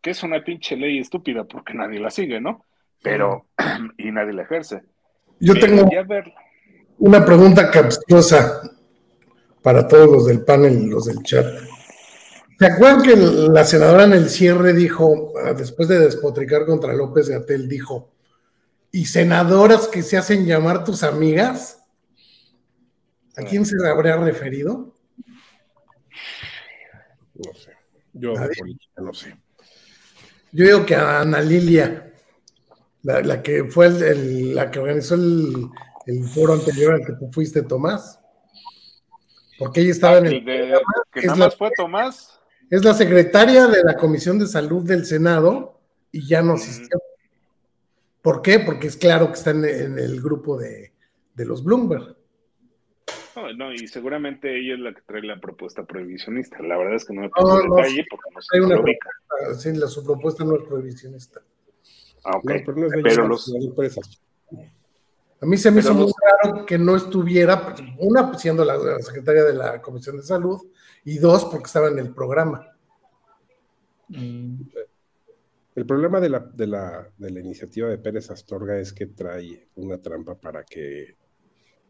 Que 0.00 0.10
es 0.10 0.22
una 0.22 0.42
pinche 0.42 0.76
ley 0.76 0.98
estúpida 0.98 1.44
porque 1.44 1.74
nadie 1.74 2.00
la 2.00 2.10
sigue, 2.10 2.40
¿no? 2.40 2.64
Pero, 3.02 3.46
y 3.98 4.10
nadie 4.10 4.32
la 4.32 4.42
ejerce. 4.42 4.82
Yo 5.38 5.54
tengo 5.54 5.88
una 6.98 7.24
pregunta 7.24 7.70
capciosa 7.70 8.60
para 9.62 9.86
todos 9.86 10.10
los 10.10 10.26
del 10.26 10.44
panel 10.44 10.82
y 10.82 10.86
los 10.86 11.06
del 11.06 11.22
chat. 11.22 11.46
¿Se 12.58 12.66
acuerdan 12.66 13.02
que 13.02 13.16
la 13.16 13.64
senadora 13.64 14.04
en 14.04 14.12
el 14.12 14.28
cierre 14.28 14.74
dijo, 14.74 15.32
ah, 15.42 15.54
después 15.54 15.88
de 15.88 15.98
despotricar 15.98 16.66
contra 16.66 16.92
López 16.92 17.30
Gatel, 17.30 17.68
dijo, 17.68 18.12
¿y 18.92 19.06
senadoras 19.06 19.88
que 19.88 20.02
se 20.02 20.18
hacen 20.18 20.44
llamar 20.44 20.84
tus 20.84 21.02
amigas? 21.02 21.79
¿A 23.36 23.42
quién 23.42 23.64
se 23.64 23.76
habría 23.86 24.16
referido? 24.16 24.94
No 27.34 27.54
sé. 27.54 27.72
Yo 28.12 28.34
no 28.98 29.14
sé. 29.14 29.36
Yo 30.52 30.64
digo 30.64 30.84
que 30.84 30.96
a 30.96 31.20
Ana 31.20 31.40
Lilia, 31.40 32.12
la, 33.02 33.42
que 33.42 33.64
fue 33.64 33.88
la 33.90 34.70
que 34.70 34.78
organizó 34.80 35.14
el, 35.14 35.68
el 36.06 36.24
foro 36.28 36.54
anterior 36.54 36.94
al 36.94 37.06
que 37.06 37.12
tú 37.12 37.30
fuiste, 37.32 37.62
Tomás. 37.62 38.18
Porque 39.58 39.82
ella 39.82 39.90
estaba 39.90 40.18
en 40.18 40.26
el. 40.26 40.44
que 41.12 41.26
nada 41.26 41.36
más 41.36 41.56
fue 41.56 41.70
Tomás. 41.76 42.40
Es 42.70 42.84
la 42.84 42.94
secretaria 42.94 43.66
de 43.66 43.84
la 43.84 43.96
Comisión 43.96 44.38
de 44.38 44.46
Salud 44.46 44.84
del 44.84 45.04
Senado 45.04 45.80
y 46.12 46.26
ya 46.26 46.40
no 46.40 46.54
asistió. 46.54 46.98
¿Por 48.22 48.42
qué? 48.42 48.60
Porque 48.60 48.86
es 48.86 48.96
claro 48.96 49.26
que 49.28 49.34
está 49.34 49.50
en, 49.50 49.64
el 49.64 50.20
grupo 50.20 50.56
de, 50.56 50.92
los 51.36 51.64
Bloomberg. 51.64 52.16
No, 53.40 53.52
no, 53.54 53.72
y 53.72 53.88
seguramente 53.88 54.58
ella 54.58 54.74
es 54.74 54.80
la 54.80 54.94
que 54.94 55.00
trae 55.02 55.22
la 55.22 55.40
propuesta 55.40 55.84
prohibicionista. 55.84 56.60
La 56.62 56.76
verdad 56.76 56.96
es 56.96 57.04
que 57.04 57.14
no 57.14 57.22
me 57.22 57.28
no, 57.28 57.62
no, 57.64 57.76
detalle 57.76 58.04
porque 58.10 58.30
no 58.34 58.40
sé 58.42 58.60
una 58.60 58.74
propuesta, 58.76 59.10
sí, 59.58 59.72
la, 59.74 59.86
su 59.86 60.04
propuesta 60.04 60.44
no 60.44 60.56
es 60.56 60.62
prohibicionista. 60.64 61.40
Ah, 62.24 62.36
ok. 62.36 62.44
pero, 62.44 62.74
no 62.76 62.86
es 62.86 62.92
de 62.92 63.02
pero 63.02 63.28
los, 63.28 63.54
empresas. 63.54 64.20
A 65.40 65.46
mí 65.46 65.56
se 65.56 65.70
me 65.70 65.80
hizo 65.80 65.94
muy 65.94 66.12
raro 66.42 66.66
que 66.66 66.78
no 66.78 66.96
estuviera, 66.96 67.74
una, 67.98 68.34
siendo 68.34 68.64
la, 68.64 68.98
secretaria 69.00 69.44
de 69.44 69.54
la 69.54 69.80
Comisión 69.80 70.18
de 70.18 70.22
Salud, 70.22 70.60
y 71.04 71.16
dos, 71.18 71.46
porque 71.46 71.64
estaba 71.66 71.88
en 71.88 71.98
el 71.98 72.12
programa. 72.12 72.66
Mm. 74.08 74.60
El 75.76 75.86
problema 75.86 76.20
de 76.20 76.28
la, 76.28 76.40
de, 76.40 76.66
la, 76.66 77.08
de 77.16 77.30
la 77.30 77.40
iniciativa 77.40 77.88
de 77.88 77.96
Pérez 77.96 78.30
Astorga 78.30 78.78
es 78.78 78.92
que 78.92 79.06
trae 79.06 79.68
una 79.76 79.96
trampa 79.96 80.34
para 80.34 80.64
que 80.64 81.14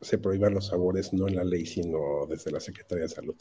se 0.01 0.19
prohíban 0.19 0.55
los 0.55 0.69
sabores, 0.69 1.13
no 1.13 1.29
en 1.29 1.37
la 1.37 1.45
ley, 1.45 1.67
sino 1.67 2.27
desde 2.29 2.51
la 2.51 2.61
Secretaría 2.61 3.05
de 3.05 3.11
Salud. 3.11 3.37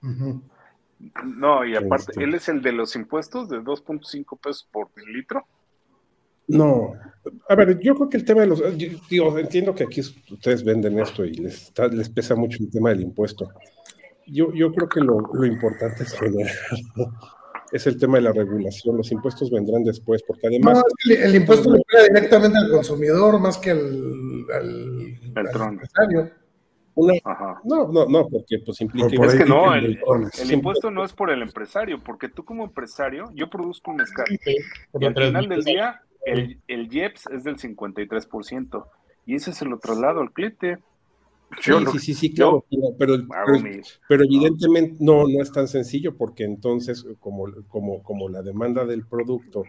No, 0.00 1.64
y 1.64 1.76
aparte, 1.76 2.12
este. 2.12 2.24
¿él 2.24 2.34
es 2.34 2.48
el 2.48 2.62
de 2.62 2.72
los 2.72 2.96
impuestos 2.96 3.48
de 3.48 3.58
2.5 3.58 4.38
pesos 4.40 4.68
por 4.70 4.88
litro? 5.06 5.46
No, 6.48 6.94
a 7.48 7.54
ver, 7.56 7.78
yo 7.80 7.94
creo 7.96 8.08
que 8.08 8.16
el 8.18 8.24
tema 8.24 8.42
de 8.42 8.46
los, 8.46 8.62
digo, 9.10 9.36
entiendo 9.36 9.74
que 9.74 9.84
aquí 9.84 10.00
ustedes 10.00 10.62
venden 10.62 10.98
esto 11.00 11.24
y 11.24 11.34
les, 11.34 11.72
les 11.90 12.08
pesa 12.08 12.36
mucho 12.36 12.58
el 12.62 12.70
tema 12.70 12.90
del 12.90 13.00
impuesto. 13.00 13.48
Yo, 14.26 14.52
yo 14.54 14.72
creo 14.72 14.88
que 14.88 15.00
lo, 15.00 15.20
lo 15.32 15.44
importante 15.44 16.04
es 16.04 16.12
generar, 16.12 16.54
es 17.72 17.86
el 17.86 17.98
tema 17.98 18.18
de 18.18 18.22
la 18.22 18.32
regulación. 18.32 18.96
Los 18.96 19.10
impuestos 19.10 19.50
vendrán 19.50 19.82
después, 19.82 20.22
porque 20.22 20.46
además. 20.46 20.82
el, 21.08 21.34
impuesto 21.34 21.72
le 21.72 21.82
pega 21.82 22.04
directamente 22.04 22.58
al 22.58 22.70
consumidor 22.70 23.40
más 23.40 23.58
que 23.58 23.72
al, 23.72 24.25
al, 24.52 25.18
empresario. 25.24 26.30
no, 27.64 27.92
no, 27.92 28.06
no, 28.06 28.28
porque 28.28 28.58
pues 28.64 28.80
implica. 28.80 29.26
es 29.26 29.34
que 29.34 29.44
no, 29.44 29.74
el, 29.74 29.98
el, 30.40 30.52
impuesto 30.52 30.90
no 30.90 31.04
es 31.04 31.12
por 31.12 31.30
el 31.30 31.42
empresario, 31.42 32.02
porque 32.02 32.28
tú 32.28 32.44
como 32.44 32.64
empresario, 32.64 33.30
yo 33.34 33.48
produzco 33.50 33.90
un 33.90 34.00
escala. 34.00 34.28
y 34.98 35.04
al 35.04 35.14
final 35.14 35.48
del 35.48 35.62
día 35.62 36.00
el, 36.24 36.60
el 36.66 36.92
IEPS 36.92 37.28
es 37.32 37.44
del 37.44 37.56
53% 37.56 38.86
y 39.26 39.34
ese 39.34 39.52
se 39.52 39.64
lo 39.64 39.78
traslado 39.78 40.20
al 40.20 40.32
cliente. 40.32 40.78
Sí, 41.60 41.72
sí, 41.92 41.98
sí, 42.00 42.14
sí, 42.14 42.34
claro, 42.34 42.64
pero, 42.98 43.18
pero, 44.08 44.24
evidentemente 44.24 44.96
no, 44.98 45.28
no 45.28 45.40
es 45.40 45.52
tan 45.52 45.68
sencillo 45.68 46.16
porque 46.16 46.42
entonces 46.42 47.06
como, 47.20 47.46
como, 47.68 48.02
como 48.02 48.28
la 48.28 48.42
demanda 48.42 48.84
del 48.84 49.06
producto, 49.06 49.62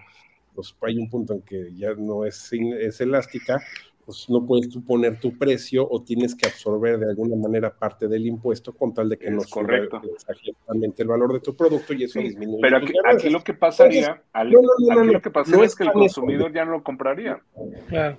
pues 0.55 0.75
hay 0.81 0.97
un 0.97 1.07
punto 1.07 1.33
en 1.33 1.43
que 1.43 1.75
ya 1.75 1.93
no 1.93 2.25
es, 2.25 2.51
es 2.51 2.99
elástica, 2.99 3.61
pues 4.07 4.29
no 4.29 4.45
puedes 4.45 4.69
tú 4.69 4.81
poner 4.85 5.19
tu 5.19 5.37
precio 5.37 5.85
o 5.85 6.01
tienes 6.01 6.33
que 6.33 6.47
absorber 6.47 6.97
de 6.97 7.09
alguna 7.09 7.35
manera 7.35 7.77
parte 7.77 8.07
del 8.07 8.25
impuesto 8.25 8.73
con 8.73 8.93
tal 8.93 9.09
de 9.09 9.17
que 9.17 9.29
no 9.29 9.41
suba 9.41 9.67
exactamente 10.15 11.01
el 11.01 11.09
valor 11.09 11.33
de 11.33 11.41
tu 11.41 11.53
producto 11.53 11.93
y 11.93 12.05
eso 12.05 12.17
disminuye. 12.19 12.61
Pero 12.61 12.77
aquí, 12.77 13.29
lo 13.29 13.43
que 13.43 13.53
pasaría, 13.53 14.23
lo 14.45 15.21
que 15.21 15.29
pasaría 15.29 15.65
es 15.65 15.75
que 15.75 15.83
el 15.83 15.91
consumidor 15.91 16.53
ya 16.53 16.63
no 16.63 16.71
lo 16.71 16.83
compraría. 16.83 17.41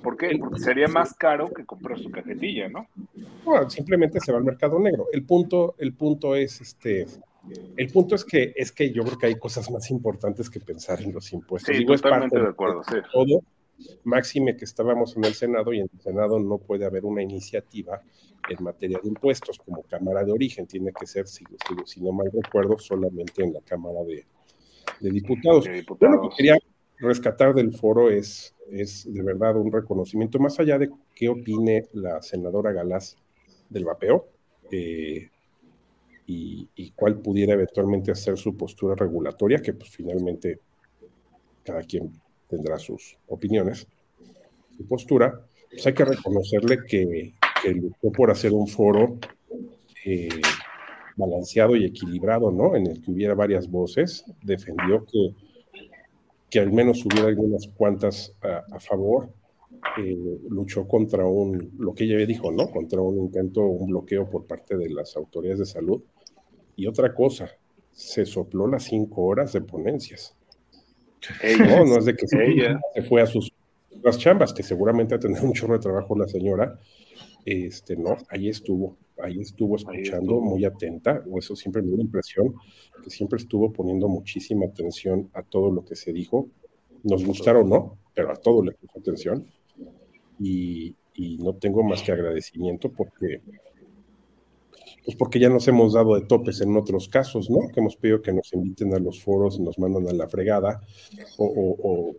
¿Por 0.02 0.18
qué? 0.18 0.36
Porque 0.38 0.60
sería 0.60 0.88
más 0.88 1.14
caro 1.14 1.50
que 1.54 1.64
comprar 1.64 1.98
su 1.98 2.10
cajetilla, 2.10 2.68
¿no? 2.68 2.86
Bueno, 3.42 3.70
simplemente 3.70 4.20
se 4.20 4.30
va 4.30 4.36
al 4.36 4.44
mercado 4.44 4.78
negro. 4.78 5.06
El 5.10 5.24
punto, 5.24 5.74
el 5.78 5.94
punto 5.94 6.36
es 6.36 6.60
este. 6.60 7.06
El 7.78 7.88
punto 7.88 8.14
es 8.14 8.26
que 8.26 8.52
es 8.54 8.72
que 8.72 8.92
yo 8.92 9.04
creo 9.04 9.16
que 9.16 9.26
hay 9.28 9.38
cosas 9.38 9.70
más 9.70 9.90
importantes 9.90 10.50
que 10.50 10.60
pensar 10.60 11.00
en 11.00 11.14
los 11.14 11.32
impuestos. 11.32 11.74
Sí, 11.74 11.86
totalmente 11.86 12.38
de 12.38 12.48
acuerdo, 12.48 12.82
sí. 12.84 12.96
Todo, 13.10 13.42
Máxime 14.04 14.56
que 14.56 14.64
estábamos 14.64 15.16
en 15.16 15.24
el 15.24 15.34
Senado 15.34 15.72
y 15.72 15.80
en 15.80 15.88
el 15.92 16.00
Senado 16.00 16.38
no 16.38 16.58
puede 16.58 16.84
haber 16.84 17.04
una 17.04 17.22
iniciativa 17.22 18.02
en 18.48 18.64
materia 18.64 18.98
de 19.02 19.08
impuestos 19.08 19.58
como 19.58 19.82
Cámara 19.82 20.24
de 20.24 20.32
Origen, 20.32 20.66
tiene 20.66 20.92
que 20.92 21.06
ser, 21.06 21.26
si, 21.28 21.44
si, 21.84 22.00
no 22.00 22.12
mal 22.12 22.30
recuerdo, 22.32 22.78
solamente 22.78 23.42
en 23.44 23.52
la 23.52 23.60
Cámara 23.60 24.00
de, 24.04 24.24
Diputados. 25.00 25.66
lo 25.66 26.22
que 26.22 26.36
quería 26.36 26.58
rescatar 26.98 27.54
del 27.54 27.72
foro 27.72 28.10
es, 28.10 28.54
es 28.70 29.12
de 29.12 29.22
verdad 29.22 29.56
un 29.56 29.70
reconocimiento, 29.70 30.38
más 30.38 30.58
allá 30.58 30.78
de 30.78 30.90
qué 31.14 31.28
opine 31.28 31.84
la 31.92 32.20
senadora 32.22 32.72
Galás 32.72 33.16
del 33.68 33.84
vapeo 33.84 34.26
eh, 34.72 35.28
y, 36.26 36.68
y 36.74 36.90
cuál 36.92 37.20
pudiera 37.20 37.52
eventualmente 37.52 38.14
ser 38.14 38.36
su 38.38 38.56
postura 38.56 38.94
regulatoria, 38.96 39.58
que 39.58 39.74
pues 39.74 39.90
finalmente 39.90 40.58
cada 41.62 41.82
quien 41.82 42.10
tendrá 42.48 42.78
sus 42.78 43.16
opiniones, 43.28 43.86
su 44.76 44.86
postura, 44.86 45.40
pues 45.70 45.86
hay 45.86 45.94
que 45.94 46.04
reconocerle 46.04 46.78
que, 46.86 47.34
luchó 47.74 48.12
por 48.12 48.30
hacer 48.30 48.52
un 48.52 48.66
foro 48.68 49.18
eh, 50.04 50.28
balanceado 51.16 51.76
y 51.76 51.84
equilibrado, 51.84 52.50
¿no? 52.50 52.76
En 52.76 52.86
el 52.86 53.02
que 53.02 53.10
hubiera 53.10 53.34
varias 53.34 53.68
voces, 53.68 54.24
defendió 54.42 55.04
que, 55.04 55.34
que 56.48 56.60
al 56.60 56.72
menos 56.72 57.04
hubiera 57.04 57.28
algunas 57.28 57.66
cuantas 57.76 58.34
a, 58.40 58.78
favor, 58.80 59.28
eh, 59.98 60.38
luchó 60.48 60.86
contra 60.86 61.26
un, 61.26 61.72
lo 61.78 61.92
que 61.94 62.04
ella 62.04 62.24
dijo, 62.24 62.52
¿no? 62.52 62.70
Contra 62.70 63.00
un 63.00 63.18
intento, 63.18 63.62
un 63.62 63.88
bloqueo 63.88 64.30
por 64.30 64.46
parte 64.46 64.76
de 64.76 64.88
las 64.90 65.16
autoridades 65.16 65.58
de 65.58 65.66
salud. 65.66 66.02
Y 66.76 66.86
otra 66.86 67.12
cosa, 67.12 67.50
se 67.92 68.24
sopló 68.24 68.68
las 68.68 68.84
cinco 68.84 69.22
horas 69.22 69.52
de 69.52 69.60
ponencias 69.60 70.37
no, 71.58 71.84
no 71.84 71.98
es 71.98 72.04
de 72.04 72.14
que 72.14 72.26
se, 72.26 73.02
fue 73.02 73.22
a 73.22 73.26
sus 73.26 73.52
las 74.02 74.18
chambas, 74.18 74.52
que 74.52 74.62
seguramente 74.62 75.14
a 75.14 75.18
tener 75.18 75.42
un 75.42 75.52
chorro 75.52 75.74
de 75.74 75.80
trabajo 75.80 76.16
la 76.16 76.28
señora. 76.28 76.78
Este, 77.44 77.96
no, 77.96 78.16
ahí 78.28 78.48
estuvo, 78.48 78.96
ahí 79.22 79.40
estuvo 79.40 79.76
escuchando 79.76 80.40
muy 80.40 80.64
atenta, 80.64 81.22
o 81.28 81.38
eso 81.38 81.56
siempre 81.56 81.82
me 81.82 81.88
dio 81.88 81.96
la 81.96 82.04
impresión, 82.04 82.54
que 83.02 83.10
siempre 83.10 83.38
estuvo 83.38 83.72
poniendo 83.72 84.08
muchísima 84.08 84.66
atención 84.66 85.30
a 85.34 85.42
todo 85.42 85.70
lo 85.70 85.84
que 85.84 85.96
se 85.96 86.12
dijo, 86.12 86.48
nos 87.02 87.24
gustaron 87.24 87.72
o 87.72 87.76
no, 87.76 87.98
pero 88.14 88.32
a 88.32 88.36
todo 88.36 88.62
le 88.62 88.72
puso 88.72 88.98
atención. 88.98 89.46
Y, 90.38 90.94
y 91.14 91.38
no 91.38 91.54
tengo 91.54 91.82
más 91.82 92.02
que 92.02 92.12
agradecimiento 92.12 92.92
porque 92.92 93.40
pues 95.08 95.16
porque 95.16 95.40
ya 95.40 95.48
nos 95.48 95.66
hemos 95.66 95.94
dado 95.94 96.16
de 96.16 96.26
topes 96.26 96.60
en 96.60 96.76
otros 96.76 97.08
casos, 97.08 97.48
¿no? 97.48 97.60
Que 97.72 97.80
hemos 97.80 97.96
pedido 97.96 98.20
que 98.20 98.30
nos 98.30 98.52
inviten 98.52 98.92
a 98.92 98.98
los 98.98 99.22
foros 99.22 99.56
y 99.58 99.62
nos 99.62 99.78
mandan 99.78 100.06
a 100.06 100.12
la 100.12 100.28
fregada, 100.28 100.82
o, 101.38 102.14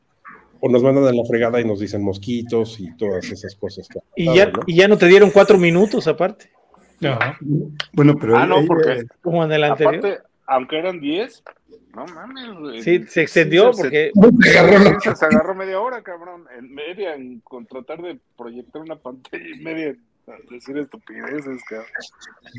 nos 0.64 0.82
mandan 0.82 1.04
a 1.04 1.12
la 1.12 1.24
fregada 1.24 1.62
y 1.62 1.66
nos 1.66 1.82
dicen 1.82 2.02
mosquitos 2.02 2.80
y 2.80 2.98
todas 2.98 3.30
esas 3.30 3.54
cosas. 3.54 3.88
y, 4.16 4.34
ya, 4.34 4.48
¿no? 4.48 4.62
y 4.66 4.76
ya 4.76 4.88
no 4.88 4.98
te 4.98 5.06
dieron 5.06 5.30
cuatro 5.30 5.60
minutos 5.60 6.08
aparte. 6.08 6.50
Bueno, 7.94 8.16
pero. 8.20 8.36
Ah, 8.36 8.48
no, 8.48 8.66
porque. 8.66 9.04
Como 9.22 9.44
en 9.44 9.52
el 9.52 9.66
anterior. 9.66 9.98
Aparte, 9.98 10.24
aunque 10.48 10.80
eran 10.80 11.00
diez, 11.00 11.44
no 11.96 12.08
mames, 12.08 12.84
Sí, 12.84 13.04
se 13.06 13.22
extendió 13.22 13.70
porque. 13.70 14.12
Se, 14.42 15.26
agarró, 15.28 15.54
media 15.54 15.80
hora, 15.80 16.02
cabrón. 16.02 16.46
En 16.58 16.74
media, 16.74 17.14
en, 17.14 17.40
con 17.42 17.68
tratar 17.68 18.02
de 18.02 18.20
proyectar 18.36 18.82
una 18.82 18.96
pantalla 18.96 19.48
y 19.48 19.60
media 19.60 19.96
decir 20.50 20.78
estupideces, 20.78 21.62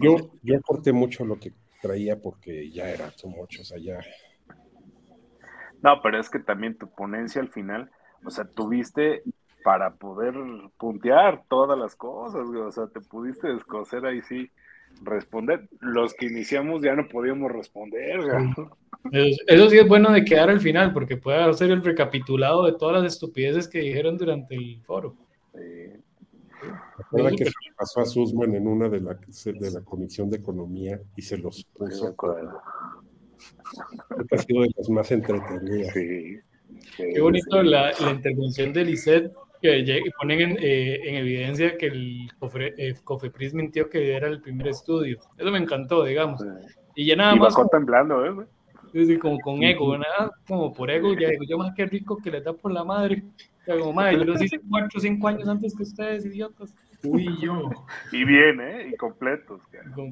Yo, 0.03 0.33
yo 0.43 0.59
aporté 0.59 0.93
mucho 0.93 1.25
lo 1.25 1.39
que 1.39 1.53
traía 1.81 2.21
porque 2.21 2.71
ya 2.71 2.91
era 2.91 3.11
too 3.11 3.29
much, 3.29 3.61
o 3.61 3.65
sea, 3.65 3.79
ya. 3.79 4.01
No, 5.83 6.01
pero 6.03 6.21
es 6.21 6.29
que 6.29 6.39
también 6.39 6.77
tu 6.77 6.91
ponencia 6.91 7.41
al 7.41 7.49
final, 7.49 7.91
o 8.25 8.31
sea, 8.31 8.45
tuviste 8.45 9.23
para 9.65 9.95
poder 9.95 10.35
puntear 10.79 11.45
todas 11.49 11.79
las 11.79 11.95
cosas, 11.95 12.47
güey, 12.47 12.61
o 12.61 12.73
sea, 12.73 12.87
te 12.87 13.01
pudiste 13.01 13.49
descoser 13.49 14.05
ahí 14.07 14.21
sí, 14.23 14.51
responder. 15.03 15.69
Los 15.81 16.15
que 16.15 16.27
iniciamos 16.27 16.83
ya 16.83 16.95
no 16.95 17.09
podíamos 17.09 17.51
responder, 17.51 18.21
güey. 18.21 18.51
Eso, 19.13 19.43
eso 19.47 19.71
sí 19.71 19.79
es 19.79 19.89
bueno 19.89 20.13
de 20.13 20.25
quedar 20.25 20.51
al 20.51 20.61
final, 20.61 20.93
porque 20.93 21.17
puede 21.17 21.39
hacer 21.39 21.71
el 21.71 21.83
recapitulado 21.83 22.67
de 22.67 22.73
todas 22.73 23.03
las 23.03 23.15
estupideces 23.15 23.69
que 23.69 23.81
dijeron 23.81 24.19
durante 24.19 24.55
el 24.55 24.83
foro. 24.83 25.17
Sí. 25.55 26.01
Recuerda 26.99 27.31
que 27.31 27.45
se 27.45 27.51
le 27.51 27.75
pasó 27.77 28.01
a 28.01 28.07
Sussman 28.07 28.55
en 28.55 28.67
una 28.67 28.89
de 28.89 29.01
la, 29.01 29.15
de 29.15 29.71
la 29.71 29.81
Comisión 29.83 30.31
de 30.31 30.39
Economía 30.39 31.01
y 31.17 31.23
se 31.23 31.39
los 31.39 31.65
puso. 31.77 32.15
ha 34.31 34.39
sido 34.39 34.63
de 34.63 34.71
las 34.77 34.89
más 34.91 35.11
entretenidas. 35.13 35.93
Sí. 35.95 36.37
Sí, 36.97 37.03
Qué 37.15 37.21
bonito 37.21 37.61
sí. 37.63 37.69
la, 37.69 37.93
la 38.01 38.11
intervención 38.13 38.73
de 38.73 38.85
Lisset, 38.85 39.33
que 39.61 39.85
ponen 40.19 40.41
en, 40.41 40.57
eh, 40.61 41.01
en 41.09 41.15
evidencia 41.17 41.77
que 41.77 41.87
el 41.87 42.31
Cofre- 42.39 42.75
eh, 42.79 42.95
Cofepris 43.03 43.55
mintió 43.55 43.89
que 43.91 44.15
era 44.15 44.29
el 44.29 44.41
primer 44.41 44.69
estudio. 44.69 45.19
Eso 45.37 45.51
me 45.51 45.59
encantó, 45.59 46.05
digamos. 46.05 46.43
Y 46.95 47.07
ya 47.07 47.17
nada 47.17 47.35
Y 47.35 47.41
más, 47.41 47.55
temblando, 47.71 48.25
¿eh? 48.25 48.47
Como, 48.91 49.05
sí, 49.05 49.19
como 49.19 49.41
con 49.41 49.63
ego, 49.63 49.97
nada, 49.97 50.31
como 50.47 50.73
por 50.73 50.91
ego, 50.91 51.15
ya 51.15 51.29
digo, 51.31 51.45
yo 51.45 51.59
más 51.59 51.75
que 51.75 51.87
rico 51.87 52.19
que 52.23 52.31
le 52.31 52.41
da 52.41 52.53
por 52.53 52.73
la 52.73 52.85
madre. 52.85 53.23
Sea, 53.65 53.79
como, 53.79 53.93
madre, 53.93 54.19
yo 54.19 54.25
los 54.25 54.43
hice 54.43 54.61
cuatro 54.69 54.99
o 54.99 55.01
cinco 55.01 55.29
años 55.29 55.49
antes 55.49 55.75
que 55.77 55.83
ustedes, 55.83 56.25
idiotas. 56.27 56.75
Uy, 57.03 57.29
yo. 57.41 57.71
Y 58.13 58.25
bien, 58.25 58.61
¿eh? 58.61 58.91
Y 58.93 58.97
completos. 58.97 59.61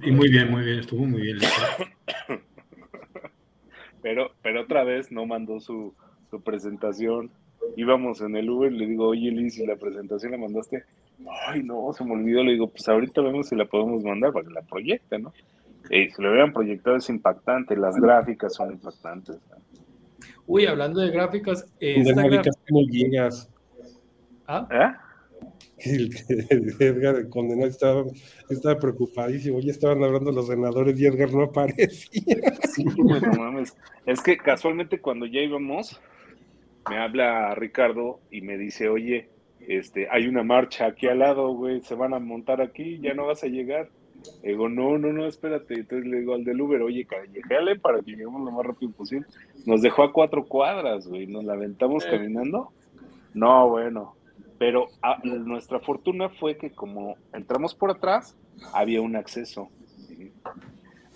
Y 0.03 0.11
muy 0.11 0.31
bien, 0.31 0.51
muy 0.51 0.65
bien, 0.65 0.79
estuvo 0.81 1.05
muy 1.05 1.23
bien. 1.23 1.39
Pero, 4.01 4.31
pero 4.43 4.63
otra 4.63 4.85
vez 4.85 5.11
no 5.11 5.27
mandó 5.27 5.59
su, 5.59 5.93
su 6.31 6.41
presentación. 6.41 7.33
Íbamos 7.77 8.21
en 8.21 8.37
el 8.37 8.49
Uber, 8.49 8.73
le 8.73 8.87
digo, 8.87 9.09
oye 9.09 9.31
Liz, 9.33 9.59
¿y 9.59 9.67
la 9.67 9.75
presentación 9.75 10.33
la 10.33 10.39
mandaste? 10.39 10.85
Ay, 11.47 11.63
no, 11.63 11.93
se 11.93 12.05
me 12.05 12.13
olvidó. 12.13 12.45
Le 12.45 12.53
digo, 12.53 12.69
pues 12.69 12.89
ahorita 12.89 13.21
vemos 13.21 13.49
si 13.49 13.57
la 13.57 13.65
podemos 13.65 14.05
mandar 14.05 14.33
para 14.33 14.47
que 14.47 14.53
la 14.53 14.63
proyecte, 14.63 15.19
¿no? 15.19 15.33
Eh, 15.90 16.09
si 16.15 16.23
lo 16.23 16.31
hubieran 16.31 16.52
proyectado 16.52 16.97
es 16.97 17.09
impactante, 17.09 17.77
las 17.77 17.97
gráficas 17.97 18.55
son 18.55 18.73
impactantes. 18.73 19.39
Uy, 20.47 20.66
hablando 20.66 21.01
de 21.01 21.10
gráficas, 21.10 21.66
eh, 21.81 21.94
De 22.02 22.10
esta 22.10 22.20
América 22.20 22.43
gráfica- 22.43 22.65
no 22.70 22.81
llegas. 22.82 23.51
¿Ah? 24.47 24.69
¿Eh? 24.70 24.93
Edgar 26.81 27.16
el 27.16 27.28
condenado 27.28 27.69
estaba, 27.69 28.05
estaba 28.51 28.78
preocupadísimo. 28.81 29.60
Ya 29.60 29.70
estaban 29.70 30.02
hablando 30.02 30.32
los 30.32 30.48
senadores 30.48 30.98
y 30.98 31.06
Edgar 31.06 31.32
no 31.32 31.43
aparecía. 31.44 32.23
Sí, 32.69 32.85
güey, 32.97 33.20
no 33.20 33.32
mames. 33.32 33.77
Es 34.06 34.20
que 34.23 34.36
casualmente 34.36 35.01
cuando 35.01 35.27
ya 35.27 35.40
íbamos, 35.40 36.01
me 36.89 36.98
habla 36.98 37.55
Ricardo 37.55 38.20
y 38.31 38.40
me 38.40 38.56
dice, 38.56 38.89
oye, 38.89 39.28
este, 39.66 40.09
hay 40.10 40.27
una 40.28 40.43
marcha 40.44 40.86
aquí 40.86 41.09
al 41.09 41.19
lado, 41.20 41.52
güey, 41.55 41.81
se 41.82 41.94
van 41.94 42.15
a 42.15 42.19
montar 42.20 42.60
aquí, 42.60 43.01
ya 43.01 43.15
no 43.15 43.27
vas 43.27 43.43
a 43.43 43.48
llegar. 43.48 43.90
Le 44.43 44.51
digo, 44.51 44.69
no, 44.69 44.99
no, 44.99 45.12
no, 45.12 45.27
espérate. 45.27 45.74
Entonces 45.74 46.07
le 46.09 46.20
digo 46.20 46.35
al 46.35 46.45
del 46.45 46.61
Uber, 46.61 46.82
oye, 46.82 47.05
callejeale 47.07 47.78
para 47.78 48.01
que 48.01 48.12
lleguemos 48.12 48.43
lo 48.43 48.51
más 48.51 48.66
rápido 48.66 48.93
posible. 48.93 49.27
Nos 49.66 49.82
dejó 49.82 50.03
a 50.03 50.12
cuatro 50.12 50.45
cuadras, 50.47 51.07
güey, 51.07 51.27
nos 51.27 51.45
la 51.45 51.55
aventamos 51.55 52.05
Eh. 52.05 52.09
caminando. 52.11 52.73
No, 53.35 53.69
bueno, 53.69 54.16
pero 54.59 54.89
ah, 55.03 55.20
nuestra 55.23 55.81
fortuna 55.81 56.28
fue 56.28 56.57
que 56.57 56.70
como 56.70 57.16
entramos 57.32 57.74
por 57.74 57.90
atrás, 57.90 58.36
había 58.73 59.01
un 59.01 59.16
acceso. 59.16 59.69
¿sí? 60.09 60.32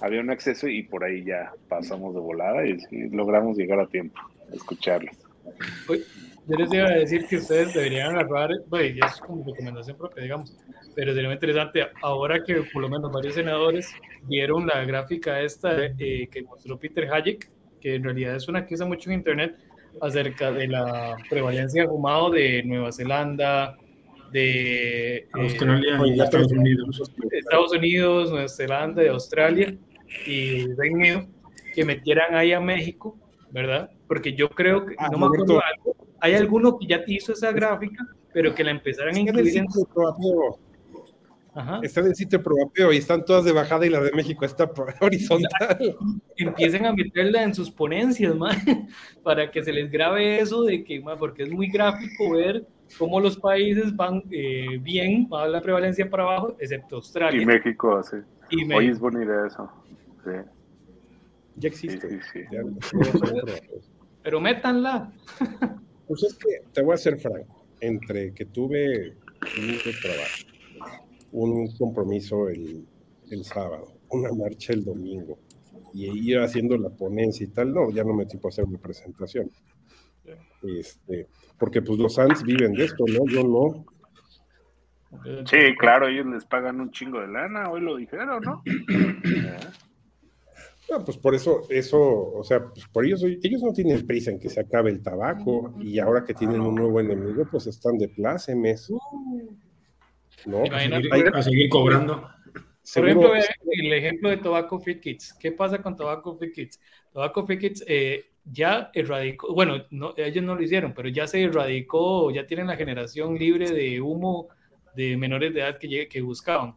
Había 0.00 0.20
un 0.20 0.30
acceso 0.30 0.68
y 0.68 0.82
por 0.82 1.04
ahí 1.04 1.24
ya 1.24 1.52
pasamos 1.68 2.14
de 2.14 2.20
volada 2.20 2.64
y 2.66 2.76
logramos 3.10 3.56
llegar 3.56 3.80
a 3.80 3.86
tiempo 3.86 4.20
a 4.50 4.54
escucharles. 4.54 5.16
Uy, 5.88 6.02
Yo 6.48 6.56
les 6.56 6.72
iba 6.72 6.86
a 6.86 6.92
decir 6.94 7.26
que 7.28 7.36
ustedes 7.36 7.72
deberían 7.72 8.16
agarrar, 8.16 8.50
ya 8.70 9.06
es 9.06 9.20
como 9.20 9.44
recomendación 9.44 9.96
propia, 9.96 10.22
digamos, 10.24 10.56
pero 10.94 11.12
sería 11.12 11.28
muy 11.28 11.34
interesante 11.34 11.86
ahora 12.02 12.42
que 12.44 12.62
por 12.72 12.82
lo 12.82 12.88
menos 12.88 13.10
varios 13.12 13.34
senadores 13.34 13.92
vieron 14.24 14.66
la 14.66 14.84
gráfica 14.84 15.40
esta 15.40 15.84
eh, 15.84 16.28
que 16.30 16.42
mostró 16.42 16.78
Peter 16.78 17.12
Hayek, 17.12 17.50
que 17.80 17.94
en 17.96 18.04
realidad 18.04 18.36
es 18.36 18.48
una 18.48 18.66
que 18.66 18.74
usa 18.74 18.86
mucho 18.86 19.10
en 19.10 19.16
internet 19.16 19.56
acerca 20.00 20.52
de 20.52 20.68
la 20.68 21.16
prevalencia 21.28 21.82
de 21.82 21.88
fumado 21.88 22.30
de 22.30 22.62
Nueva 22.64 22.92
Zelanda, 22.92 23.76
de 24.32 25.16
eh, 25.16 25.28
Australia 25.32 26.00
y 26.06 26.20
Estados 26.20 26.52
Unidos. 26.52 27.12
Estados 27.30 27.72
Unidos, 27.72 28.30
Nueva 28.30 28.48
Zelanda, 28.48 29.02
de 29.02 29.08
Australia 29.10 29.74
y 30.26 30.72
Reino 30.74 30.96
Unido, 30.96 31.26
que 31.74 31.84
metieran 31.84 32.34
ahí 32.34 32.52
a 32.52 32.60
México, 32.60 33.16
¿verdad? 33.50 33.90
Porque 34.06 34.34
yo 34.34 34.48
creo 34.48 34.86
que, 34.86 34.94
Ah, 34.98 35.08
no 35.10 35.18
me 35.18 35.26
acuerdo 35.26 35.60
algo, 35.62 35.96
hay 36.20 36.34
alguno 36.34 36.78
que 36.78 36.86
ya 36.86 37.04
te 37.04 37.14
hizo 37.14 37.32
esa 37.32 37.52
gráfica, 37.52 38.06
pero 38.32 38.54
que 38.54 38.64
la 38.64 38.70
empezaran 38.70 39.14
a 39.14 39.18
incluir 39.18 39.58
en... 39.58 39.66
Ajá. 41.54 41.80
Está 41.82 42.00
en 42.00 42.06
el 42.06 42.14
sitio 42.14 42.38
de 42.38 42.44
Proapeo 42.44 42.92
y 42.92 42.96
están 42.96 43.24
todas 43.26 43.44
de 43.44 43.52
bajada 43.52 43.84
y 43.86 43.90
la 43.90 44.00
de 44.00 44.10
México 44.12 44.44
está 44.46 44.72
por- 44.72 44.94
horizontal. 45.00 45.96
empiecen 46.36 46.86
a 46.86 46.92
meterla 46.94 47.42
en 47.42 47.54
sus 47.54 47.70
ponencias, 47.70 48.34
man, 48.34 48.56
para 49.22 49.50
que 49.50 49.62
se 49.62 49.72
les 49.72 49.90
grabe 49.90 50.40
eso 50.40 50.62
de 50.64 50.82
que, 50.82 51.00
man, 51.00 51.18
porque 51.18 51.42
es 51.42 51.50
muy 51.50 51.68
gráfico 51.68 52.30
ver 52.32 52.66
cómo 52.98 53.20
los 53.20 53.36
países 53.36 53.94
van 53.94 54.22
eh, 54.30 54.78
bien, 54.80 55.28
va 55.30 55.46
la 55.46 55.60
prevalencia 55.60 56.08
para 56.08 56.22
abajo, 56.22 56.56
excepto 56.58 56.96
Y 56.96 56.98
Australia 56.98 57.46
México, 57.46 58.02
sí. 58.02 58.16
y 58.50 58.64
México. 58.64 58.80
es 58.92 58.98
buena 58.98 59.24
idea 59.24 59.46
eso. 59.46 59.70
Sí, 60.24 60.30
Ya 61.56 61.68
existe. 61.68 62.08
sí. 62.08 62.18
sí. 62.32 62.40
Ya. 62.50 62.62
Pero 64.22 64.40
métanla. 64.40 65.12
Pues 66.08 66.22
es 66.24 66.34
que 66.34 66.62
te 66.72 66.82
voy 66.82 66.94
a 66.94 66.96
ser 66.96 67.18
franco, 67.18 67.66
entre 67.80 68.32
que 68.32 68.44
tuve 68.46 69.14
mucho 69.60 69.90
trabajo, 70.00 70.46
un 71.32 71.74
compromiso 71.76 72.48
el, 72.48 72.86
el 73.30 73.44
sábado, 73.44 73.92
una 74.10 74.32
marcha 74.32 74.72
el 74.72 74.84
domingo, 74.84 75.38
y 75.92 76.30
ir 76.30 76.38
haciendo 76.38 76.76
la 76.76 76.90
ponencia 76.90 77.44
y 77.44 77.48
tal, 77.48 77.72
no, 77.72 77.90
ya 77.90 78.04
no 78.04 78.14
me 78.14 78.26
tipo 78.26 78.48
a 78.48 78.50
hacer 78.50 78.66
mi 78.66 78.76
presentación. 78.76 79.50
Este, 80.62 81.26
porque 81.58 81.82
pues 81.82 81.98
los 81.98 82.14
SANS 82.14 82.44
viven 82.44 82.72
de 82.72 82.84
esto, 82.84 83.04
¿no? 83.08 83.26
Yo 83.26 83.42
no. 83.42 83.84
Sí, 85.44 85.76
claro, 85.78 86.08
ellos 86.08 86.26
les 86.26 86.44
pagan 86.46 86.80
un 86.80 86.90
chingo 86.90 87.20
de 87.20 87.28
lana, 87.28 87.70
hoy 87.70 87.80
lo 87.80 87.96
dijeron, 87.96 88.42
¿no? 88.42 88.62
No, 90.90 91.02
pues 91.04 91.16
por 91.16 91.34
eso, 91.34 91.62
eso, 91.70 91.98
o 91.98 92.44
sea, 92.44 92.68
pues 92.68 92.86
por 92.88 93.06
ellos, 93.06 93.22
ellos 93.22 93.62
no 93.62 93.72
tienen 93.72 94.04
prisa 94.06 94.30
en 94.30 94.38
que 94.38 94.50
se 94.50 94.60
acabe 94.60 94.90
el 94.90 95.00
tabaco, 95.00 95.74
y 95.80 95.98
ahora 95.98 96.24
que 96.24 96.34
tienen 96.34 96.60
un 96.60 96.74
nuevo 96.74 97.00
enemigo, 97.00 97.46
pues 97.50 97.66
están 97.66 97.96
de 97.96 98.08
plácemes. 98.08 98.92
¿No? 100.46 100.62
A 100.64 101.42
seguir 101.42 101.68
cobrando. 101.68 102.28
Por 102.94 103.04
ejemplo, 103.06 103.32
el 103.34 103.92
ejemplo 103.92 104.30
de 104.30 104.38
Tobacco 104.38 104.80
Free 104.80 105.00
Kids. 105.00 105.34
¿Qué 105.38 105.52
pasa 105.52 105.80
con 105.80 105.96
Tobacco 105.96 106.36
Free 106.36 106.52
Kids? 106.52 106.80
Tobacco 107.12 107.46
Free 107.46 107.58
Kids 107.58 107.84
eh, 107.86 108.24
ya 108.44 108.90
erradicó, 108.92 109.54
bueno, 109.54 109.84
no, 109.90 110.14
ellos 110.16 110.42
no 110.44 110.56
lo 110.56 110.62
hicieron, 110.62 110.92
pero 110.92 111.08
ya 111.08 111.26
se 111.28 111.42
erradicó, 111.44 112.30
ya 112.32 112.46
tienen 112.46 112.66
la 112.66 112.76
generación 112.76 113.36
libre 113.38 113.70
de 113.70 114.00
humo 114.00 114.48
de 114.96 115.16
menores 115.16 115.54
de 115.54 115.60
edad 115.60 115.78
que, 115.78 115.88
llegue- 115.88 116.08
que 116.08 116.20
buscaban. 116.22 116.74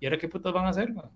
¿Y 0.00 0.06
ahora 0.06 0.18
qué 0.18 0.28
putas 0.28 0.52
van 0.52 0.66
a 0.66 0.70
hacer? 0.70 0.90
man? 0.92 1.10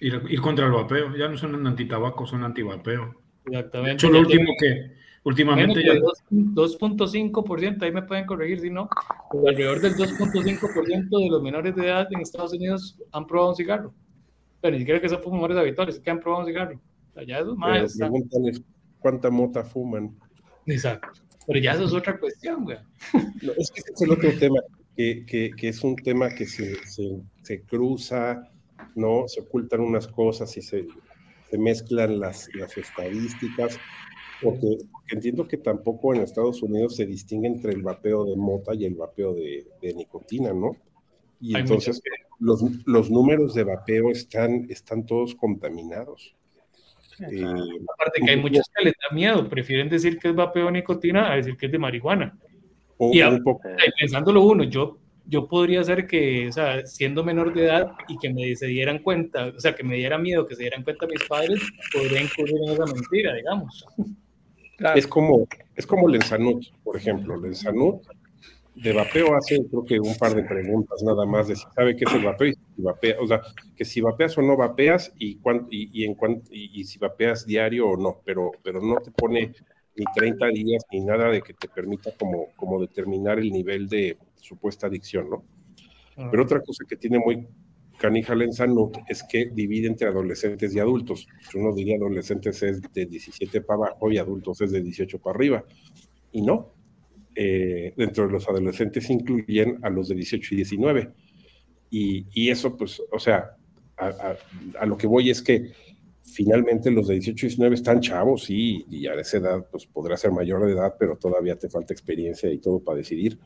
Ir, 0.00 0.22
ir 0.28 0.40
contra 0.40 0.66
el 0.66 0.72
vapeo. 0.72 1.16
Ya 1.16 1.28
no 1.28 1.36
son 1.38 1.66
antitabaco, 1.66 2.26
son 2.26 2.42
antivapeo. 2.42 3.14
De 3.44 3.56
Exactamente. 3.56 3.92
hecho, 3.92 4.10
lo 4.10 4.18
último 4.20 4.52
que 4.58 4.92
últimamente 5.26 5.82
ya. 5.84 5.94
menos 5.94 6.22
de 6.30 6.36
2.5%, 6.54 7.82
ahí 7.82 7.92
me 7.92 8.02
pueden 8.02 8.26
corregir 8.26 8.60
si 8.60 8.70
no, 8.70 8.88
pero 9.30 9.48
alrededor 9.48 9.80
del 9.80 9.94
2.5% 9.94 11.08
de 11.18 11.28
los 11.30 11.42
menores 11.42 11.74
de 11.76 11.86
edad 11.86 12.06
en 12.12 12.20
Estados 12.20 12.52
Unidos 12.52 12.98
han 13.12 13.26
probado 13.26 13.50
un 13.50 13.56
cigarro. 13.56 13.94
Pero 14.60 14.72
ni 14.72 14.78
siquiera 14.80 15.00
que 15.00 15.08
sean 15.08 15.22
fumadores 15.22 15.56
habituales, 15.58 15.98
que 16.00 16.10
han 16.10 16.20
probado 16.20 16.44
un 16.44 16.48
cigarro. 16.52 16.76
O 17.10 17.14
sea, 17.14 17.24
ya 17.24 17.38
eso 17.38 17.54
más 17.56 17.82
está- 17.92 18.10
cuánta 19.00 19.30
mota 19.30 19.64
fuman. 19.64 20.16
Exacto. 20.66 21.08
Pero 21.46 21.58
ya 21.60 21.72
eso 21.72 21.84
es 21.84 21.92
otra 21.92 22.18
cuestión, 22.18 22.64
güey. 22.64 22.78
No, 23.42 23.52
es 23.56 23.70
que 23.70 23.80
ese 23.80 23.92
es 23.94 24.02
el 24.02 24.10
otro 24.10 24.30
tema, 24.38 24.60
que, 24.96 25.24
que- 25.26 25.50
que 25.56 25.68
es 25.68 25.84
un 25.84 25.94
tema 25.96 26.28
que 26.30 26.46
se, 26.46 26.74
se- 26.86 27.20
se 27.42 27.62
cruza, 27.62 28.48
¿no? 28.94 29.24
Se 29.28 29.40
ocultan 29.42 29.80
unas 29.80 30.08
cosas 30.08 30.56
y 30.56 30.62
se, 30.62 30.86
se 31.50 31.58
mezclan 31.58 32.18
las, 32.18 32.48
las 32.54 32.76
estadísticas, 32.76 33.78
porque, 34.42 34.78
porque 34.92 35.14
entiendo 35.14 35.46
que 35.46 35.56
tampoco 35.58 36.14
en 36.14 36.22
Estados 36.22 36.62
Unidos 36.62 36.96
se 36.96 37.06
distingue 37.06 37.48
entre 37.48 37.72
el 37.72 37.82
vapeo 37.82 38.24
de 38.24 38.36
mota 38.36 38.74
y 38.74 38.84
el 38.84 38.94
vapeo 38.94 39.34
de, 39.34 39.66
de 39.80 39.94
nicotina, 39.94 40.52
¿no? 40.52 40.76
Y 41.40 41.54
Hay 41.54 41.62
entonces 41.62 42.00
los, 42.38 42.62
los 42.86 43.10
números 43.10 43.54
de 43.54 43.64
vapeo 43.64 44.10
están, 44.10 44.66
están 44.68 45.06
todos 45.06 45.34
contaminados. 45.34 46.34
Eh, 47.18 47.42
Aparte 47.94 48.20
que 48.22 48.30
hay 48.30 48.36
muchos 48.36 48.64
que 48.74 48.84
les 48.84 48.94
da 48.94 49.14
miedo, 49.14 49.48
prefieren 49.48 49.88
decir 49.88 50.18
que 50.18 50.28
es 50.28 50.34
vapeo 50.34 50.66
de 50.66 50.72
nicotina 50.72 51.32
a 51.32 51.36
decir 51.36 51.56
que 51.56 51.66
es 51.66 51.72
de 51.72 51.78
marihuana. 51.78 52.38
o 52.98 53.10
Y 53.12 53.22
un 53.22 53.42
poco 53.42 53.62
Ay, 53.64 53.90
Pensándolo 53.98 54.42
uno, 54.42 54.64
yo 54.64 54.98
yo 55.28 55.48
podría 55.48 55.82
ser 55.82 56.06
que, 56.06 56.48
o 56.48 56.52
sea, 56.52 56.86
siendo 56.86 57.24
menor 57.24 57.52
de 57.52 57.64
edad 57.64 57.92
y 58.08 58.16
que 58.18 58.32
me 58.32 58.54
se 58.54 58.66
dieran 58.66 59.00
cuenta, 59.00 59.46
o 59.46 59.60
sea, 59.60 59.74
que 59.74 59.82
me 59.82 59.96
diera 59.96 60.18
miedo 60.18 60.46
que 60.46 60.54
se 60.54 60.62
dieran 60.62 60.84
cuenta 60.84 61.06
mis 61.06 61.22
padres, 61.24 61.60
podría 61.92 62.22
incurrir 62.22 62.56
en 62.64 62.72
esa 62.72 62.86
mentira, 62.86 63.34
digamos. 63.34 63.84
Es 64.94 65.06
como, 65.06 65.46
es 65.74 65.86
como 65.86 66.08
Lenzanut, 66.08 66.64
por 66.84 66.96
ejemplo. 66.96 67.36
Lenzanut 67.36 68.02
de 68.76 68.92
vapeo 68.92 69.34
hace 69.34 69.66
creo 69.68 69.84
que 69.84 69.98
un 69.98 70.14
par 70.16 70.34
de 70.34 70.42
preguntas 70.42 71.02
nada 71.02 71.24
más 71.24 71.48
de 71.48 71.56
si 71.56 71.64
sabe 71.74 71.96
qué 71.96 72.04
es 72.04 72.12
el 72.12 72.24
vapeo 72.24 72.48
y 72.48 72.52
si 72.54 72.82
vapea, 72.82 73.16
o 73.20 73.26
sea, 73.26 73.40
que 73.74 73.86
si 73.86 74.02
vapeas 74.02 74.36
o 74.36 74.42
no 74.42 74.56
vapeas 74.56 75.12
y, 75.18 75.38
y, 75.70 76.02
y 76.02 76.04
en 76.04 76.16
y, 76.50 76.80
y, 76.80 76.84
si 76.84 76.98
vapeas 76.98 77.46
diario 77.46 77.88
o 77.88 77.96
no, 77.96 78.20
pero, 78.24 78.52
pero 78.62 78.82
no 78.82 78.96
te 79.00 79.10
pone 79.10 79.54
ni 79.96 80.04
30 80.14 80.46
días 80.48 80.84
ni 80.92 81.00
nada 81.00 81.30
de 81.30 81.40
que 81.40 81.54
te 81.54 81.68
permita 81.68 82.10
como, 82.18 82.48
como 82.54 82.78
determinar 82.78 83.38
el 83.38 83.50
nivel 83.50 83.88
de 83.88 84.18
supuesta 84.38 84.88
adicción, 84.88 85.30
¿no? 85.30 85.44
Ah. 86.18 86.28
Pero 86.30 86.42
otra 86.42 86.60
cosa 86.60 86.84
que 86.86 86.96
tiene 86.96 87.18
muy 87.18 87.48
canija 87.98 88.34
Lenzanut 88.34 88.96
es 89.08 89.22
que 89.22 89.46
divide 89.46 89.88
entre 89.88 90.08
adolescentes 90.08 90.74
y 90.74 90.78
adultos. 90.78 91.26
Uno 91.54 91.74
diría 91.74 91.96
adolescentes 91.96 92.62
es 92.62 92.80
de 92.92 93.06
17 93.06 93.60
para 93.62 93.88
abajo 93.88 94.10
y 94.12 94.18
adultos 94.18 94.60
es 94.60 94.72
de 94.72 94.82
18 94.82 95.18
para 95.18 95.36
arriba. 95.36 95.64
Y 96.32 96.42
no, 96.42 96.74
eh, 97.34 97.92
dentro 97.96 98.26
de 98.26 98.32
los 98.32 98.48
adolescentes 98.48 99.08
incluyen 99.10 99.78
a 99.82 99.90
los 99.90 100.08
de 100.08 100.14
18 100.14 100.54
y 100.54 100.56
19. 100.56 101.12
Y, 101.90 102.26
y 102.32 102.50
eso, 102.50 102.76
pues, 102.76 103.02
o 103.10 103.18
sea, 103.18 103.56
a, 103.96 104.86
lo 104.86 104.96
que 104.96 105.06
voy 105.06 105.30
es 105.30 105.42
que 105.42 105.72
finalmente 106.22 106.90
los 106.90 107.08
de 107.08 107.14
18 107.14 107.46
y 107.46 107.48
19 107.48 107.74
están 107.74 108.00
chavos, 108.00 108.50
y, 108.50 109.06
a 109.06 109.14
esa 109.14 109.38
edad, 109.38 109.66
pues 109.70 109.86
podrá 109.86 110.16
ser 110.16 110.32
mayor 110.32 110.64
de 110.66 110.72
edad, 110.72 110.94
pero 110.98 111.16
todavía 111.16 111.56
te 111.56 111.68
falta 111.68 111.94
experiencia 111.94 112.50
y 112.50 112.58
todo 112.58 112.80
para 112.80 112.98
decidir. 112.98 113.38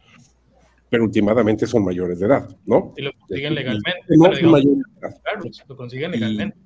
Pero 0.90 1.04
últimamente 1.04 1.66
son 1.66 1.84
mayores 1.84 2.18
de 2.18 2.26
edad, 2.26 2.48
¿no? 2.66 2.92
Y 2.96 3.02
lo 3.02 3.12
consiguen 3.12 3.54
legalmente. 3.54 4.00
No, 4.08 4.34
son 4.34 4.50
mayores 4.50 4.78
de 4.78 5.00
edad. 5.00 5.20
Claro, 5.22 5.50
lo 5.68 5.76
consiguen 5.76 6.10
legalmente. 6.10 6.58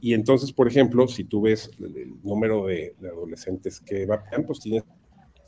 Y, 0.00 0.10
y, 0.10 0.14
entonces, 0.14 0.52
por 0.52 0.68
ejemplo, 0.68 1.08
si 1.08 1.24
tú 1.24 1.42
ves 1.42 1.70
el, 1.80 1.96
el 1.96 2.22
número 2.22 2.66
de, 2.66 2.94
de, 2.98 3.08
adolescentes 3.08 3.80
que 3.80 4.06
vapean, 4.06 4.44
pues 4.44 4.60
tienes 4.60 4.84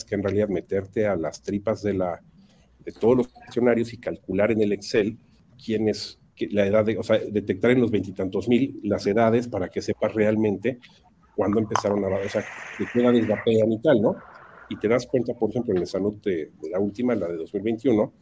que 0.08 0.14
en 0.16 0.22
realidad 0.22 0.48
meterte 0.48 1.06
a 1.06 1.16
las 1.16 1.42
tripas 1.42 1.82
de, 1.82 1.94
la, 1.94 2.20
de 2.84 2.92
todos 2.92 3.16
los 3.16 3.28
funcionarios 3.28 3.92
y 3.92 3.98
calcular 3.98 4.50
en 4.50 4.60
el 4.62 4.72
Excel 4.72 5.16
quién 5.64 5.88
es 5.88 6.18
la 6.50 6.66
edad, 6.66 6.84
de, 6.84 6.98
o 6.98 7.02
sea, 7.02 7.18
detectar 7.18 7.70
en 7.70 7.80
los 7.80 7.90
veintitantos 7.90 8.48
mil 8.48 8.80
las 8.82 9.06
edades 9.06 9.48
para 9.48 9.68
que 9.68 9.80
sepas 9.80 10.14
realmente 10.14 10.80
cuándo 11.36 11.60
empezaron 11.60 12.04
a, 12.04 12.08
o 12.08 12.28
sea, 12.28 12.44
de 12.78 12.86
qué 12.92 13.00
edades 13.00 13.28
vapean 13.28 13.72
y 13.72 13.80
tal, 13.80 14.02
¿no? 14.02 14.16
Y 14.68 14.76
te 14.76 14.88
das 14.88 15.06
cuenta, 15.06 15.34
por 15.34 15.50
ejemplo, 15.50 15.74
en 15.74 15.80
la 15.80 15.86
salud 15.86 16.14
de, 16.22 16.52
de 16.60 16.70
la 16.70 16.78
última, 16.78 17.14
la 17.14 17.28
de 17.28 17.36
2021, 17.36 18.12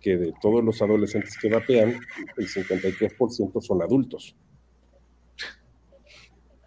que 0.00 0.16
de 0.16 0.32
todos 0.40 0.62
los 0.62 0.82
adolescentes 0.82 1.38
que 1.38 1.48
vapean, 1.48 1.94
el 2.36 2.48
53% 2.48 3.60
son 3.60 3.82
adultos. 3.82 4.36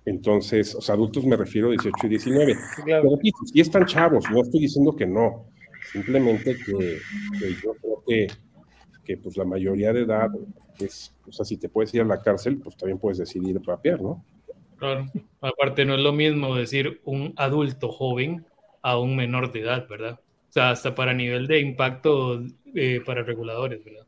Entonces, 0.05 0.73
los 0.73 0.89
adultos 0.89 1.25
me 1.25 1.35
refiero 1.35 1.67
a 1.67 1.71
18 1.71 1.95
y 2.03 2.09
19. 2.09 2.55
Claro. 2.85 3.03
Pero 3.03 3.15
aquí, 3.15 3.31
si 3.51 3.59
están 3.59 3.85
chavos, 3.85 4.25
no 4.31 4.41
estoy 4.41 4.61
diciendo 4.61 4.95
que 4.95 5.05
no. 5.05 5.47
Simplemente 5.91 6.55
que, 6.55 6.99
que 7.39 7.53
yo 7.63 7.73
creo 7.73 8.03
que, 8.07 8.27
que, 9.03 9.17
pues 9.17 9.35
la 9.35 9.45
mayoría 9.45 9.91
de 9.93 10.01
edad 10.01 10.29
es, 10.79 11.13
o 11.27 11.31
sea, 11.31 11.45
si 11.45 11.57
te 11.57 11.69
puedes 11.69 11.93
ir 11.93 12.01
a 12.01 12.05
la 12.05 12.21
cárcel, 12.21 12.59
pues 12.59 12.77
también 12.77 12.99
puedes 12.99 13.17
decidir 13.17 13.59
vapear, 13.59 14.01
¿no? 14.01 14.23
Claro. 14.77 15.05
Aparte, 15.41 15.85
no 15.85 15.95
es 15.95 16.01
lo 16.01 16.13
mismo 16.13 16.55
decir 16.55 17.01
un 17.05 17.33
adulto 17.37 17.91
joven 17.91 18.45
a 18.85 18.99
un 18.99 19.15
menor 19.15 19.51
de 19.51 19.61
edad, 19.61 19.87
¿verdad? 19.89 20.19
O 20.47 20.51
sea, 20.51 20.69
hasta 20.69 20.93
para 20.93 21.11
nivel 21.11 21.47
de 21.47 21.59
impacto 21.59 22.43
eh, 22.75 23.01
para 23.03 23.23
reguladores, 23.23 23.83
¿verdad? 23.83 24.05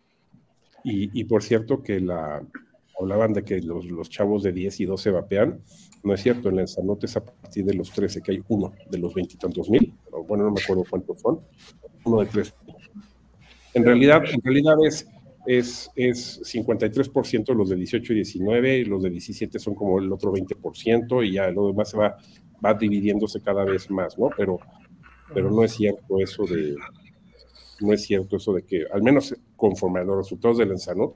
Y, 0.83 1.19
y, 1.19 1.23
por 1.23 1.41
cierto 1.41 1.81
que 1.81 1.99
la, 1.99 2.43
hablaban 3.01 3.33
de 3.33 3.43
que 3.43 3.59
los, 3.59 3.85
los, 3.85 4.07
chavos 4.07 4.43
de 4.43 4.51
10 4.51 4.81
y 4.81 4.85
12 4.85 5.09
vapean, 5.09 5.61
no 6.03 6.13
es 6.13 6.21
cierto, 6.21 6.49
en 6.49 6.59
el 6.59 6.67
Sanote 6.67 7.07
es 7.07 7.17
a 7.17 7.25
partir 7.25 7.65
de 7.65 7.73
los 7.73 7.89
13, 7.89 8.21
que 8.21 8.33
hay 8.33 8.43
uno 8.49 8.71
de 8.87 8.99
los 8.99 9.15
veintitantos 9.15 9.67
mil, 9.67 9.95
bueno, 10.27 10.43
no 10.43 10.51
me 10.51 10.61
acuerdo 10.61 10.83
cuántos 10.87 11.19
son, 11.21 11.41
uno 12.05 12.19
de 12.19 12.27
tres. 12.27 12.53
En 13.73 13.83
realidad, 13.83 14.21
en 14.31 14.41
realidad 14.43 14.75
es, 14.85 15.07
es, 15.47 15.89
es 15.95 16.39
53% 16.53 17.55
los 17.55 17.69
de 17.69 17.77
18 17.77 18.13
y 18.13 18.15
19, 18.17 18.77
y 18.77 18.85
los 18.85 19.01
de 19.01 19.09
17 19.09 19.57
son 19.57 19.73
como 19.73 19.97
el 19.97 20.11
otro 20.11 20.31
20%, 20.31 21.27
y 21.27 21.33
ya 21.33 21.49
lo 21.49 21.67
demás 21.69 21.89
se 21.89 21.97
va, 21.97 22.15
va 22.63 22.73
dividiéndose 22.73 23.41
cada 23.41 23.63
vez 23.63 23.89
más, 23.89 24.17
¿no? 24.17 24.29
Pero, 24.35 24.59
pero 25.33 25.51
no 25.51 25.63
es 25.63 25.73
cierto 25.73 26.19
eso 26.19 26.45
de, 26.45 26.75
no 27.81 27.93
es 27.93 28.03
cierto 28.03 28.37
eso 28.37 28.53
de 28.53 28.63
que, 28.63 28.85
al 28.91 29.03
menos 29.03 29.35
conforme 29.55 29.99
a 29.99 30.03
los 30.03 30.17
resultados 30.17 30.57
del 30.57 30.71
Ensano, 30.71 31.15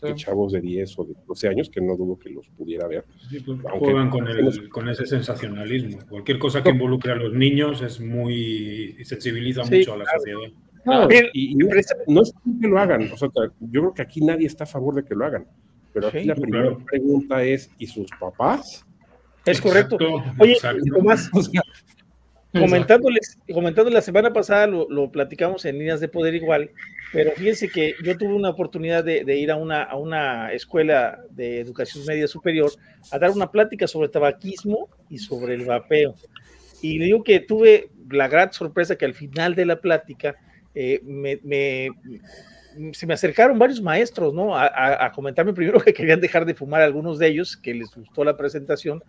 de 0.00 0.14
chavos 0.16 0.52
de 0.52 0.60
10 0.60 0.98
o 0.98 1.04
de 1.04 1.14
12 1.26 1.48
años, 1.48 1.70
que 1.70 1.80
no 1.80 1.96
dudo 1.96 2.18
que 2.18 2.28
los 2.28 2.48
pudiera 2.48 2.88
ver. 2.88 3.04
Sí, 3.30 3.38
pues 3.40 3.60
juegan 3.78 4.10
con, 4.10 4.26
el, 4.26 4.68
con, 4.68 4.88
ese 4.88 5.06
sensacionalismo. 5.06 5.98
Cualquier 6.08 6.40
cosa 6.40 6.62
que 6.62 6.70
involucre 6.70 7.12
a 7.12 7.16
los 7.16 7.32
niños 7.32 7.82
es 7.82 8.00
muy. 8.00 8.96
sensibiliza 9.04 9.64
sí, 9.64 9.78
mucho 9.78 9.94
a 9.94 9.98
la 9.98 10.04
claro. 10.04 10.18
sociedad. 10.18 10.58
No, 10.84 11.08
y, 11.32 11.52
y, 11.52 11.54
no 11.54 11.76
es 11.76 12.34
que 12.60 12.66
lo 12.66 12.76
hagan, 12.76 13.08
o 13.12 13.16
sea, 13.16 13.28
yo 13.60 13.80
creo 13.80 13.94
que 13.94 14.02
aquí 14.02 14.20
nadie 14.20 14.48
está 14.48 14.64
a 14.64 14.66
favor 14.66 14.96
de 14.96 15.04
que 15.04 15.14
lo 15.14 15.24
hagan, 15.24 15.46
pero 15.92 16.08
aquí 16.08 16.22
sí, 16.22 16.24
la 16.24 16.34
primera 16.34 16.64
claro. 16.70 16.84
pregunta 16.84 17.44
es, 17.44 17.70
¿y 17.78 17.86
sus 17.86 18.10
papás? 18.18 18.84
Es 19.44 19.60
correcto. 19.60 19.96
Oye, 20.38 20.56
Tomás, 20.92 21.30
Comentándoles, 22.52 23.38
comentándoles 23.50 23.94
la 23.94 24.02
semana 24.02 24.30
pasada, 24.30 24.66
lo, 24.66 24.86
lo, 24.90 25.10
platicamos 25.10 25.64
en 25.64 25.78
líneas 25.78 26.00
de 26.00 26.08
poder 26.08 26.34
igual, 26.34 26.70
pero 27.10 27.32
fíjense 27.32 27.70
que 27.70 27.94
yo 28.04 28.18
tuve 28.18 28.34
una 28.34 28.50
oportunidad 28.50 29.02
de, 29.02 29.24
de 29.24 29.36
ir 29.36 29.50
a 29.50 29.56
una, 29.56 29.82
a 29.82 29.96
una, 29.96 30.52
escuela 30.52 31.18
de 31.30 31.60
educación 31.60 32.04
media 32.04 32.28
superior 32.28 32.70
a 33.10 33.18
dar 33.18 33.30
una 33.30 33.50
plática 33.50 33.86
sobre 33.86 34.10
tabaquismo 34.10 34.90
y 35.08 35.16
sobre 35.16 35.54
el 35.54 35.64
vapeo. 35.64 36.14
Y 36.82 36.98
le 36.98 37.06
digo 37.06 37.24
que 37.24 37.40
tuve 37.40 37.88
la 38.10 38.28
gran 38.28 38.52
sorpresa 38.52 38.96
que 38.96 39.06
al 39.06 39.14
final 39.14 39.54
de 39.54 39.64
la 39.64 39.80
plática 39.80 40.36
eh, 40.74 41.00
me, 41.04 41.38
me, 41.42 41.88
se 42.92 43.06
me 43.06 43.14
acercaron 43.14 43.58
varios 43.58 43.80
maestros, 43.80 44.34
¿no? 44.34 44.54
A, 44.54 44.66
a, 44.66 45.06
a 45.06 45.12
comentarme 45.12 45.54
primero 45.54 45.80
que 45.84 45.94
querían 45.94 46.20
dejar 46.20 46.44
de 46.44 46.52
fumar 46.52 46.82
algunos 46.82 47.18
de 47.18 47.28
ellos, 47.28 47.56
que 47.56 47.72
les 47.72 47.94
gustó 47.94 48.24
la 48.24 48.36
presentación, 48.36 49.02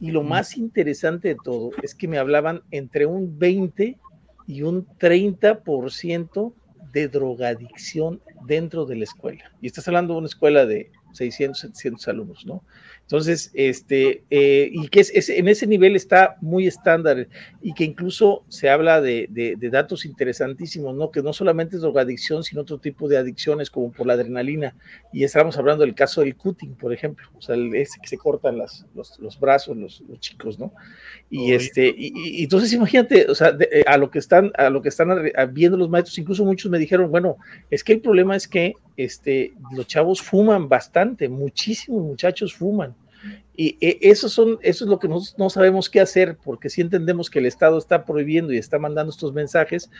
y 0.00 0.10
lo 0.10 0.22
más 0.22 0.56
interesante 0.56 1.28
de 1.28 1.36
todo 1.42 1.70
es 1.82 1.94
que 1.94 2.08
me 2.08 2.18
hablaban 2.18 2.62
entre 2.70 3.06
un 3.06 3.38
20 3.38 3.98
y 4.46 4.62
un 4.62 4.86
30% 4.86 6.52
de 6.92 7.08
drogadicción 7.08 8.20
dentro 8.46 8.84
de 8.84 8.96
la 8.96 9.04
escuela. 9.04 9.52
Y 9.60 9.66
estás 9.66 9.86
hablando 9.86 10.14
de 10.14 10.18
una 10.18 10.26
escuela 10.26 10.66
de 10.66 10.90
600, 11.12 11.60
700 11.60 12.08
alumnos, 12.08 12.46
¿no? 12.46 12.64
Entonces, 13.10 13.50
este, 13.54 14.22
eh, 14.30 14.70
y 14.72 14.86
que 14.86 15.00
es, 15.00 15.10
es, 15.12 15.30
en 15.30 15.48
ese 15.48 15.66
nivel 15.66 15.96
está 15.96 16.36
muy 16.40 16.68
estándar 16.68 17.26
y 17.60 17.74
que 17.74 17.82
incluso 17.82 18.44
se 18.46 18.70
habla 18.70 19.00
de, 19.00 19.26
de, 19.30 19.56
de, 19.58 19.68
datos 19.68 20.04
interesantísimos, 20.04 20.94
¿no? 20.94 21.10
Que 21.10 21.20
no 21.20 21.32
solamente 21.32 21.74
es 21.74 21.82
drogadicción, 21.82 22.44
sino 22.44 22.62
otro 22.62 22.78
tipo 22.78 23.08
de 23.08 23.18
adicciones 23.18 23.68
como 23.68 23.90
por 23.90 24.06
la 24.06 24.12
adrenalina. 24.12 24.76
Y 25.12 25.24
estamos 25.24 25.58
hablando 25.58 25.84
del 25.84 25.96
caso 25.96 26.20
del 26.20 26.36
cutting, 26.36 26.76
por 26.76 26.92
ejemplo, 26.92 27.26
o 27.36 27.42
sea, 27.42 27.56
el, 27.56 27.74
ese 27.74 27.98
que 28.00 28.06
se 28.06 28.16
cortan 28.16 28.58
las, 28.58 28.86
los, 28.94 29.18
los, 29.18 29.40
brazos, 29.40 29.76
los, 29.76 30.04
los, 30.08 30.20
chicos, 30.20 30.60
¿no? 30.60 30.72
Y, 31.28 31.52
este, 31.52 31.88
y, 31.88 32.12
y, 32.14 32.44
entonces 32.44 32.72
imagínate, 32.72 33.28
o 33.28 33.34
sea, 33.34 33.50
de, 33.50 33.68
eh, 33.72 33.82
a 33.88 33.96
lo 33.96 34.08
que 34.08 34.20
están, 34.20 34.52
a 34.56 34.70
lo 34.70 34.82
que 34.82 34.88
están 34.88 35.08
viendo 35.52 35.76
los 35.76 35.90
maestros, 35.90 36.16
incluso 36.16 36.44
muchos 36.44 36.70
me 36.70 36.78
dijeron, 36.78 37.10
bueno, 37.10 37.38
es 37.72 37.82
que 37.82 37.92
el 37.92 38.00
problema 38.00 38.36
es 38.36 38.46
que 38.46 38.74
este, 38.96 39.52
los 39.72 39.88
chavos 39.88 40.22
fuman 40.22 40.68
bastante, 40.68 41.28
muchísimos 41.28 42.04
muchachos 42.04 42.54
fuman. 42.54 42.94
Y 43.56 43.76
eso, 43.80 44.28
son, 44.28 44.58
eso 44.62 44.84
es 44.84 44.90
lo 44.90 44.98
que 44.98 45.08
no, 45.08 45.20
no 45.36 45.50
sabemos 45.50 45.90
qué 45.90 46.00
hacer, 46.00 46.38
porque 46.42 46.70
sí 46.70 46.80
entendemos 46.80 47.28
que 47.28 47.40
el 47.40 47.46
Estado 47.46 47.78
está 47.78 48.04
prohibiendo 48.04 48.52
y 48.52 48.58
está 48.58 48.78
mandando 48.78 49.10
estos 49.10 49.32
mensajes, 49.32 49.90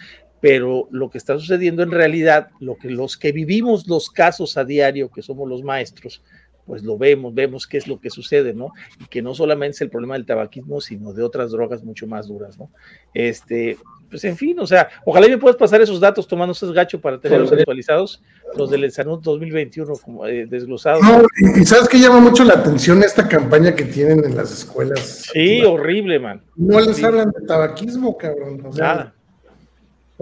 pero 0.41 0.89
lo 0.91 1.11
que 1.11 1.19
está 1.19 1.39
sucediendo 1.39 1.83
en 1.83 1.91
realidad, 1.91 2.49
lo 2.61 2.77
que 2.77 2.89
los 2.89 3.17
que 3.17 3.33
vivimos 3.33 3.87
los 3.87 4.11
casos 4.11 4.57
a 4.57 4.65
diario, 4.65 5.11
que 5.11 5.23
somos 5.23 5.49
los 5.49 5.63
maestros, 5.63 6.23
pues 6.67 6.83
lo 6.83 6.97
vemos, 6.97 7.35
vemos 7.35 7.67
qué 7.67 7.79
es 7.79 7.89
lo 7.89 8.01
que 8.01 8.11
sucede, 8.11 8.55
¿no? 8.55 8.73
Y 9.01 9.07
que 9.07 9.23
no 9.23 9.35
solamente 9.35 9.75
es 9.75 9.81
el 9.81 9.91
problema 9.91 10.15
del 10.15 10.25
tabaquismo, 10.25 10.81
sino 10.81 11.13
de 11.13 11.23
otras 11.23 11.51
drogas 11.51 11.83
mucho 11.83 12.07
más 12.07 12.29
duras, 12.29 12.59
¿no? 12.59 12.71
Este, 13.13 13.77
pues 14.11 14.25
en 14.25 14.37
fin, 14.37 14.59
o 14.59 14.67
sea, 14.67 14.89
ojalá 15.05 15.29
me 15.29 15.39
puedas 15.39 15.57
pasar 15.57 15.81
esos 15.81 16.01
datos 16.01 16.27
tomando 16.27 16.53
esos 16.53 16.73
gacho 16.73 17.01
para 17.01 17.21
tenerlos 17.21 17.53
actualizados, 17.53 18.21
los 18.57 18.69
del 18.69 18.91
Sanut 18.91 19.23
2021 19.23 19.95
como, 20.05 20.27
eh, 20.27 20.47
desglosados. 20.47 21.03
No, 21.03 21.23
y, 21.57 21.65
sabes 21.65 21.89
que 21.89 21.99
llama 21.99 22.19
mucho 22.19 22.43
la 22.43 22.55
atención 22.55 23.03
esta 23.03 23.29
campaña 23.29 23.75
que 23.75 23.85
tienen 23.85 24.25
en 24.25 24.37
las 24.37 24.53
escuelas. 24.53 25.29
Sí, 25.33 25.63
horrible, 25.63 26.19
man. 26.19 26.43
No 26.57 26.81
les 26.81 26.97
sí. 26.97 27.05
hablan 27.05 27.31
de 27.31 27.47
tabaquismo, 27.47 28.19
cabrón. 28.19 28.61
O 28.67 28.73
sea, 28.73 28.87
Nada. 28.87 29.15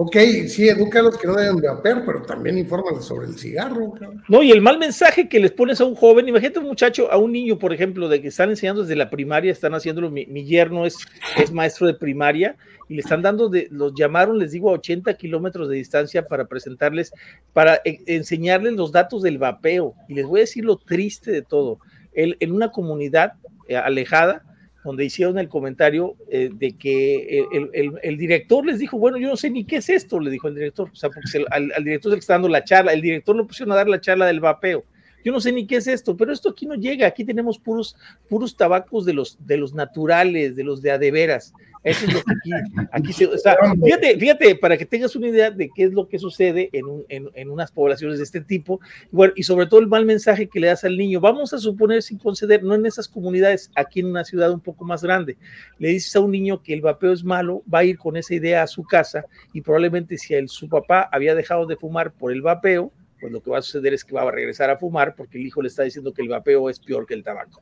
Ok, 0.01 0.15
sí, 0.47 0.69
educa 0.69 0.99
a 0.99 1.03
los 1.03 1.17
que 1.17 1.27
no 1.27 1.35
deben 1.35 1.57
vapear, 1.57 2.05
pero 2.05 2.21
también 2.21 2.57
infórmales 2.57 3.03
sobre 3.03 3.27
el 3.27 3.37
cigarro. 3.37 3.95
No, 4.29 4.41
y 4.41 4.49
el 4.49 4.61
mal 4.61 4.79
mensaje 4.79 5.27
que 5.27 5.41
les 5.41 5.51
pones 5.51 5.81
a 5.81 5.83
un 5.83 5.93
joven, 5.93 6.29
imagínate 6.29 6.59
un 6.59 6.67
muchacho, 6.67 7.11
a 7.11 7.17
un 7.17 7.33
niño, 7.33 7.59
por 7.59 7.73
ejemplo, 7.73 8.07
de 8.07 8.21
que 8.21 8.29
están 8.29 8.49
enseñando 8.49 8.83
desde 8.83 8.95
la 8.95 9.09
primaria, 9.09 9.51
están 9.51 9.73
haciéndolo, 9.73 10.09
mi, 10.09 10.25
mi 10.27 10.45
yerno 10.45 10.85
es, 10.85 10.95
es 11.35 11.51
maestro 11.51 11.85
de 11.85 11.95
primaria, 11.95 12.55
y 12.87 12.93
le 12.93 13.01
están 13.01 13.21
dando, 13.21 13.49
de, 13.49 13.67
los 13.71 13.93
llamaron, 13.93 14.39
les 14.39 14.53
digo, 14.53 14.69
a 14.69 14.75
80 14.75 15.15
kilómetros 15.15 15.67
de 15.67 15.75
distancia 15.75 16.25
para 16.25 16.45
presentarles, 16.45 17.11
para 17.51 17.81
e- 17.83 17.99
enseñarles 18.05 18.75
los 18.75 18.93
datos 18.93 19.21
del 19.21 19.37
vapeo. 19.37 19.95
Y 20.07 20.13
les 20.13 20.25
voy 20.25 20.39
a 20.39 20.43
decir 20.43 20.63
lo 20.63 20.77
triste 20.77 21.29
de 21.29 21.41
todo. 21.41 21.79
Él, 22.13 22.37
en 22.39 22.53
una 22.53 22.71
comunidad 22.71 23.33
eh, 23.67 23.75
alejada, 23.75 24.45
donde 24.89 25.05
hicieron 25.05 25.37
el 25.39 25.47
comentario 25.49 26.15
eh, 26.29 26.49
de 26.53 26.73
que 26.77 27.39
el, 27.51 27.69
el- 27.73 27.99
el 28.03 28.17
director 28.17 28.65
les 28.65 28.79
dijo, 28.79 28.97
bueno, 28.97 29.17
yo 29.17 29.27
no 29.29 29.37
sé 29.37 29.49
ni 29.49 29.63
qué 29.65 29.77
es 29.77 29.89
esto, 29.89 30.19
le 30.19 30.29
dijo 30.31 30.47
el 30.47 30.55
director, 30.55 30.89
o 30.91 30.95
sea, 30.95 31.09
porque 31.09 31.45
al, 31.51 31.71
al 31.75 31.83
director 31.83 32.11
se 32.11 32.15
le 32.15 32.19
está 32.19 32.33
dando 32.33 32.49
la 32.49 32.63
charla, 32.63 32.93
el 32.93 33.01
director 33.01 33.35
lo 33.35 33.47
pusieron 33.47 33.71
a 33.71 33.75
dar 33.75 33.87
la 33.87 34.01
charla 34.01 34.25
del 34.25 34.39
vapeo. 34.39 34.83
Yo 35.23 35.33
no 35.33 35.41
sé 35.41 35.51
ni 35.51 35.67
qué 35.67 35.75
es 35.75 35.87
esto, 35.87 36.15
pero 36.15 36.31
esto 36.31 36.49
aquí 36.49 36.65
no 36.65 36.75
llega, 36.75 37.05
aquí 37.05 37.25
tenemos 37.25 37.59
puros, 37.59 37.95
puros 38.29 38.55
tabacos 38.55 39.05
de 39.05 39.13
los, 39.13 39.37
de 39.45 39.57
los 39.57 39.73
naturales, 39.73 40.55
de 40.55 40.63
los 40.63 40.81
de 40.81 40.91
adeveras. 40.91 41.53
Eso 41.81 42.05
es 42.05 42.13
lo 42.13 42.21
que 42.21 42.33
aquí, 42.33 42.51
aquí 42.91 43.13
se, 43.13 43.25
o 43.25 43.37
sea, 43.37 43.55
fíjate, 43.83 44.17
fíjate, 44.19 44.55
para 44.55 44.77
que 44.77 44.85
tengas 44.85 45.15
una 45.15 45.27
idea 45.29 45.49
de 45.49 45.69
qué 45.73 45.85
es 45.85 45.93
lo 45.93 46.09
que 46.09 46.19
sucede 46.19 46.69
en, 46.73 46.85
un- 46.85 47.05
en- 47.07 47.29
en 47.33 47.49
unas 47.49 47.71
poblaciones 47.71 48.17
de 48.17 48.25
este 48.25 48.41
tipo, 48.41 48.81
bueno, 49.11 49.31
y 49.37 49.43
sobre 49.43 49.65
todo 49.65 49.79
el 49.79 49.87
mal 49.87 50.05
mensaje 50.05 50.47
que 50.49 50.59
le 50.59 50.67
das 50.67 50.83
al 50.83 50.97
niño. 50.97 51.21
Vamos 51.21 51.53
a 51.53 51.57
suponer 51.57 52.01
sin 52.03 52.17
conceder, 52.17 52.63
no 52.63 52.75
en 52.75 52.85
esas 52.85 53.07
comunidades, 53.07 53.71
aquí 53.75 54.01
en 54.01 54.07
una 54.07 54.25
ciudad 54.25 54.51
un 54.51 54.59
poco 54.59 54.83
más 54.83 55.01
grande, 55.03 55.37
le 55.77 55.89
dices 55.89 56.13
a 56.17 56.19
un 56.19 56.31
niño 56.31 56.61
que 56.61 56.73
el 56.73 56.81
vapeo 56.81 57.13
es 57.13 57.23
malo, 57.23 57.63
va 57.73 57.79
a 57.79 57.83
ir 57.85 57.97
con 57.97 58.17
esa 58.17 58.33
idea 58.35 58.63
a 58.63 58.67
su 58.67 58.83
casa 58.83 59.23
y 59.53 59.61
probablemente 59.61 60.17
si 60.17 60.33
el, 60.33 60.49
su 60.49 60.67
papá 60.67 61.07
había 61.11 61.33
dejado 61.33 61.65
de 61.65 61.77
fumar 61.77 62.11
por 62.11 62.33
el 62.33 62.41
vapeo, 62.41 62.91
pues 63.21 63.31
lo 63.31 63.41
que 63.41 63.51
va 63.51 63.59
a 63.59 63.61
suceder 63.61 63.93
es 63.93 64.03
que 64.03 64.13
va 64.13 64.21
a 64.23 64.31
regresar 64.31 64.69
a 64.69 64.77
fumar 64.77 65.15
porque 65.15 65.37
el 65.37 65.45
hijo 65.45 65.61
le 65.61 65.67
está 65.69 65.83
diciendo 65.83 66.13
que 66.13 66.21
el 66.21 66.29
vapeo 66.29 66.69
es 66.69 66.79
peor 66.79 67.05
que 67.05 67.13
el 67.13 67.23
tabaco. 67.23 67.61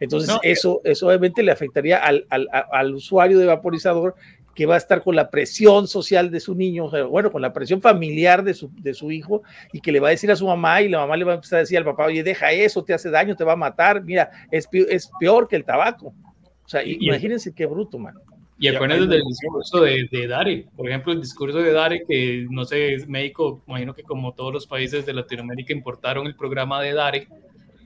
Entonces, 0.00 0.28
No, 0.28 0.38
eso, 0.42 0.80
eso 0.84 1.06
obviamente 1.08 1.42
le 1.42 1.52
afectaría 1.52 1.98
al, 1.98 2.26
al, 2.30 2.48
al 2.50 2.94
usuario 2.94 3.38
de 3.38 3.46
vaporizador 3.46 4.14
que 4.54 4.64
va 4.66 4.74
a 4.74 4.78
estar 4.78 5.02
con 5.02 5.14
la 5.14 5.28
presión 5.30 5.86
social 5.86 6.30
de 6.30 6.40
su 6.40 6.54
niño, 6.54 6.86
o 6.86 6.90
sea, 6.90 7.04
bueno, 7.04 7.30
con 7.30 7.42
la 7.42 7.52
presión 7.52 7.82
familiar 7.82 8.42
de 8.42 8.54
su, 8.54 8.70
de 8.80 8.94
su 8.94 9.12
hijo, 9.12 9.42
y 9.70 9.80
que 9.80 9.92
le 9.92 10.00
va 10.00 10.08
a 10.08 10.12
decir 10.12 10.30
a 10.30 10.36
su 10.36 10.46
mamá, 10.46 10.80
y 10.80 10.88
la 10.88 10.98
mamá 11.00 11.14
le 11.16 11.24
va 11.24 11.32
a 11.32 11.34
empezar 11.34 11.58
a 11.58 11.60
decir 11.60 11.76
al 11.76 11.84
papá, 11.84 12.06
oye, 12.06 12.22
deja 12.22 12.50
eso, 12.52 12.82
te 12.82 12.94
hace 12.94 13.10
daño, 13.10 13.36
te 13.36 13.44
va 13.44 13.52
a 13.52 13.56
matar, 13.56 14.02
mira, 14.02 14.30
es, 14.50 14.66
pi- 14.66 14.86
es 14.88 15.10
peor 15.20 15.46
que 15.46 15.56
el 15.56 15.64
tabaco. 15.64 16.14
O 16.64 16.68
sea, 16.68 16.82
Y- 16.82 16.96
imagínense 17.00 17.54
qué 17.54 17.66
bruto, 17.66 17.98
man. 17.98 18.14
Y 18.58 18.68
acuérdense 18.68 19.06
del 19.08 19.22
discurso 19.24 19.82
de, 19.82 20.08
de 20.10 20.26
Dare, 20.26 20.64
por 20.74 20.88
ejemplo, 20.88 21.12
el 21.12 21.20
discurso 21.20 21.58
de 21.58 21.72
Dare, 21.72 22.02
que 22.08 22.46
no 22.48 22.64
sé, 22.64 22.94
es 22.94 23.06
México, 23.06 23.60
imagino 23.68 23.92
que 23.92 24.02
como 24.04 24.32
todos 24.32 24.54
los 24.54 24.66
países 24.66 25.04
de 25.04 25.12
Latinoamérica 25.12 25.74
importaron 25.74 26.26
el 26.26 26.34
programa 26.34 26.80
de 26.80 26.94
Dare, 26.94 27.28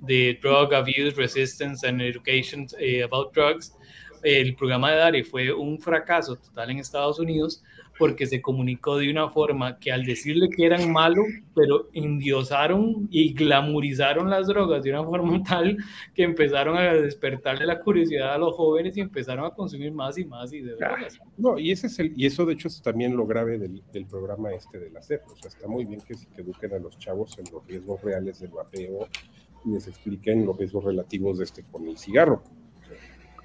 de 0.00 0.38
Drug 0.40 0.74
Abuse, 0.74 1.14
Resistance 1.16 1.86
and 1.86 2.00
Education 2.00 2.66
eh, 2.78 3.02
About 3.02 3.34
Drugs. 3.34 3.76
El 4.22 4.54
programa 4.54 4.90
de 4.90 4.96
Dare 4.96 5.24
fue 5.24 5.52
un 5.52 5.80
fracaso 5.80 6.36
total 6.36 6.70
en 6.70 6.78
Estados 6.78 7.18
Unidos 7.18 7.62
porque 8.00 8.26
se 8.26 8.40
comunicó 8.40 8.96
de 8.96 9.10
una 9.10 9.28
forma 9.28 9.78
que 9.78 9.92
al 9.92 10.04
decirle 10.04 10.48
que 10.48 10.64
eran 10.64 10.90
malos, 10.90 11.26
pero 11.54 11.90
endiosaron 11.92 13.06
y 13.10 13.34
glamorizaron 13.34 14.30
las 14.30 14.46
drogas 14.46 14.82
de 14.82 14.90
una 14.90 15.04
forma 15.04 15.42
tal 15.48 15.76
que 16.14 16.22
empezaron 16.22 16.78
a 16.78 16.94
despertarle 16.94 17.66
la 17.66 17.80
curiosidad 17.80 18.34
a 18.34 18.38
los 18.38 18.56
jóvenes 18.56 18.96
y 18.96 19.02
empezaron 19.02 19.44
a 19.44 19.50
consumir 19.50 19.92
más 19.92 20.16
y 20.16 20.24
más 20.24 20.50
y 20.50 20.62
de 20.62 20.76
drogas. 20.76 21.20
No, 21.36 21.58
y 21.58 21.72
ese 21.72 21.88
es 21.88 21.98
el, 21.98 22.14
y 22.16 22.24
eso 22.24 22.46
de 22.46 22.54
hecho 22.54 22.68
es 22.68 22.80
también 22.80 23.14
lo 23.14 23.26
grave 23.26 23.58
del, 23.58 23.82
del 23.92 24.06
programa 24.06 24.50
este 24.52 24.78
de 24.78 24.90
la 24.90 25.02
CEP. 25.02 25.20
O 25.26 25.36
sea, 25.36 25.48
está 25.48 25.68
muy 25.68 25.84
bien 25.84 26.00
que, 26.00 26.14
que 26.14 26.40
eduquen 26.40 26.72
a 26.72 26.78
los 26.78 26.98
chavos 26.98 27.38
en 27.38 27.52
los 27.52 27.66
riesgos 27.66 28.00
reales 28.00 28.40
del 28.40 28.50
vapeo 28.50 29.08
les 29.64 29.86
expliquen 29.86 30.46
los 30.46 30.56
riesgos 30.56 30.84
relativos 30.84 31.38
de 31.38 31.44
este 31.44 31.64
con 31.64 31.86
el 31.86 31.98
cigarro. 31.98 32.42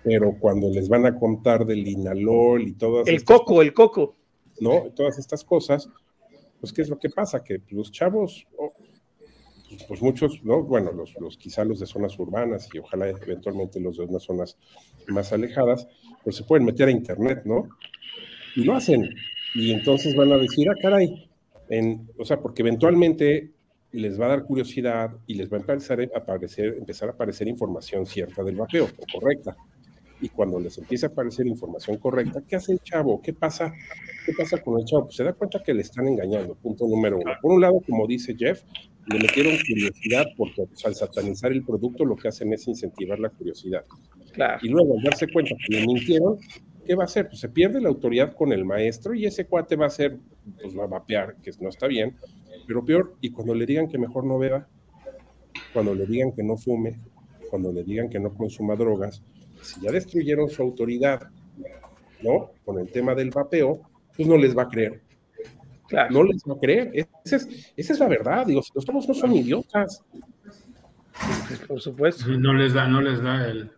Pero 0.03 0.37
cuando 0.39 0.69
les 0.69 0.87
van 0.87 1.05
a 1.05 1.17
contar 1.17 1.65
del 1.65 1.87
inalol 1.87 2.67
y 2.67 2.73
todas 2.73 3.07
El 3.07 3.15
estas 3.15 3.39
coco, 3.39 3.61
el 3.61 3.73
coco. 3.73 4.15
¿no? 4.59 4.91
Todas 4.95 5.17
estas 5.17 5.43
cosas, 5.43 5.89
pues 6.59 6.71
¿qué 6.73 6.81
es 6.81 6.89
lo 6.89 6.99
que 6.99 7.09
pasa? 7.09 7.43
Que 7.43 7.61
los 7.69 7.91
chavos, 7.91 8.47
oh, 8.57 8.73
pues, 9.69 9.83
pues 9.87 10.01
muchos, 10.01 10.43
¿no? 10.43 10.63
Bueno, 10.63 10.91
los, 10.91 11.15
los 11.19 11.37
quizá 11.37 11.65
los 11.65 11.79
de 11.79 11.85
zonas 11.85 12.17
urbanas 12.19 12.69
y 12.73 12.79
ojalá 12.79 13.09
eventualmente 13.09 13.79
los 13.79 13.97
de 13.97 14.05
unas 14.05 14.23
zonas 14.23 14.57
más 15.07 15.33
alejadas, 15.33 15.87
pues 16.23 16.35
se 16.35 16.43
pueden 16.43 16.65
meter 16.65 16.87
a 16.87 16.91
internet, 16.91 17.41
¿no? 17.45 17.67
Y 18.55 18.63
lo 18.63 18.75
hacen. 18.75 19.09
Y 19.53 19.71
entonces 19.71 20.15
van 20.15 20.31
a 20.31 20.37
decir, 20.37 20.69
ah, 20.69 20.75
caray, 20.81 21.29
en, 21.69 22.09
o 22.17 22.25
sea, 22.25 22.39
porque 22.39 22.61
eventualmente 22.61 23.54
les 23.99 24.19
va 24.19 24.25
a 24.25 24.29
dar 24.29 24.43
curiosidad 24.43 25.11
y 25.27 25.35
les 25.35 25.51
va 25.51 25.57
a 25.57 25.61
empezar 25.61 25.99
a 26.01 26.17
aparecer, 26.17 26.75
empezar 26.77 27.09
a 27.09 27.11
aparecer 27.13 27.47
información 27.47 28.05
cierta 28.05 28.43
del 28.43 28.55
vapeo, 28.55 28.85
o 28.85 29.19
correcta. 29.19 29.55
Y 30.21 30.29
cuando 30.29 30.59
les 30.59 30.77
empieza 30.77 31.07
a 31.07 31.09
aparecer 31.09 31.45
información 31.45 31.97
correcta, 31.97 32.41
¿qué 32.47 32.55
hace 32.55 32.73
el 32.73 32.79
chavo? 32.79 33.21
¿Qué 33.21 33.33
pasa? 33.33 33.73
¿Qué 34.25 34.33
pasa 34.33 34.61
con 34.61 34.79
el 34.79 34.85
chavo? 34.85 35.05
Pues 35.05 35.17
se 35.17 35.23
da 35.23 35.33
cuenta 35.33 35.61
que 35.61 35.73
le 35.73 35.81
están 35.81 36.07
engañando, 36.07 36.55
punto 36.55 36.87
número 36.87 37.17
uno. 37.17 37.31
Por 37.41 37.51
un 37.51 37.61
lado, 37.61 37.81
como 37.85 38.07
dice 38.07 38.35
Jeff, 38.35 38.63
le 39.07 39.19
metieron 39.19 39.53
curiosidad 39.67 40.25
porque 40.35 40.65
pues, 40.65 40.85
al 40.85 40.95
satanizar 40.95 41.51
el 41.51 41.63
producto 41.63 42.05
lo 42.05 42.15
que 42.15 42.29
hacen 42.29 42.51
es 42.53 42.67
incentivar 42.67 43.19
la 43.19 43.29
curiosidad. 43.29 43.83
Claro. 44.33 44.59
Y 44.63 44.69
luego 44.69 44.97
al 44.97 45.03
darse 45.03 45.27
cuenta 45.31 45.55
que 45.67 45.75
le 45.75 45.85
mintieron, 45.85 46.37
¿qué 46.85 46.95
va 46.95 47.03
a 47.03 47.05
hacer? 47.05 47.27
Pues 47.27 47.39
se 47.39 47.49
pierde 47.49 47.81
la 47.81 47.89
autoridad 47.89 48.33
con 48.33 48.51
el 48.51 48.65
maestro 48.65 49.13
y 49.13 49.25
ese 49.25 49.45
cuate 49.45 49.75
va 49.75 49.85
a 49.85 49.87
hacer, 49.87 50.17
pues 50.61 50.77
va 50.77 50.85
a 50.85 50.87
vapear, 50.87 51.35
que 51.41 51.51
no 51.59 51.69
está 51.69 51.87
bien, 51.87 52.15
pero 52.67 52.83
peor, 52.83 53.15
y 53.21 53.31
cuando 53.31 53.53
le 53.53 53.65
digan 53.65 53.87
que 53.87 53.97
mejor 53.97 54.25
no 54.25 54.37
beba, 54.37 54.67
cuando 55.73 55.93
le 55.93 56.05
digan 56.05 56.31
que 56.31 56.43
no 56.43 56.57
fume, 56.57 56.99
cuando 57.49 57.71
le 57.71 57.83
digan 57.83 58.09
que 58.09 58.19
no 58.19 58.33
consuma 58.33 58.75
drogas, 58.75 59.23
si 59.61 59.81
ya 59.81 59.91
destruyeron 59.91 60.49
su 60.49 60.61
autoridad, 60.61 61.29
¿no? 62.21 62.51
Con 62.63 62.79
el 62.79 62.91
tema 62.91 63.15
del 63.15 63.31
vapeo, 63.31 63.81
pues 64.15 64.27
no 64.27 64.37
les 64.37 64.57
va 64.57 64.63
a 64.63 64.69
creer. 64.69 65.01
Claro. 65.87 66.11
No 66.11 66.23
les 66.23 66.41
va 66.43 66.55
a 66.55 66.59
creer. 66.59 66.91
Esa 67.23 67.35
es, 67.35 67.73
esa 67.75 67.93
es 67.93 67.99
la 67.99 68.07
verdad. 68.07 68.45
Digo, 68.45 68.61
los 68.73 68.85
chavos 68.85 69.07
no 69.07 69.13
son 69.13 69.33
idiotas. 69.33 70.03
Por 71.67 71.79
supuesto. 71.79 72.31
Y 72.31 72.37
no 72.37 72.53
les 72.53 72.73
da, 72.73 72.87
no 72.87 73.01
les 73.01 73.21
da 73.21 73.47
el. 73.47 73.71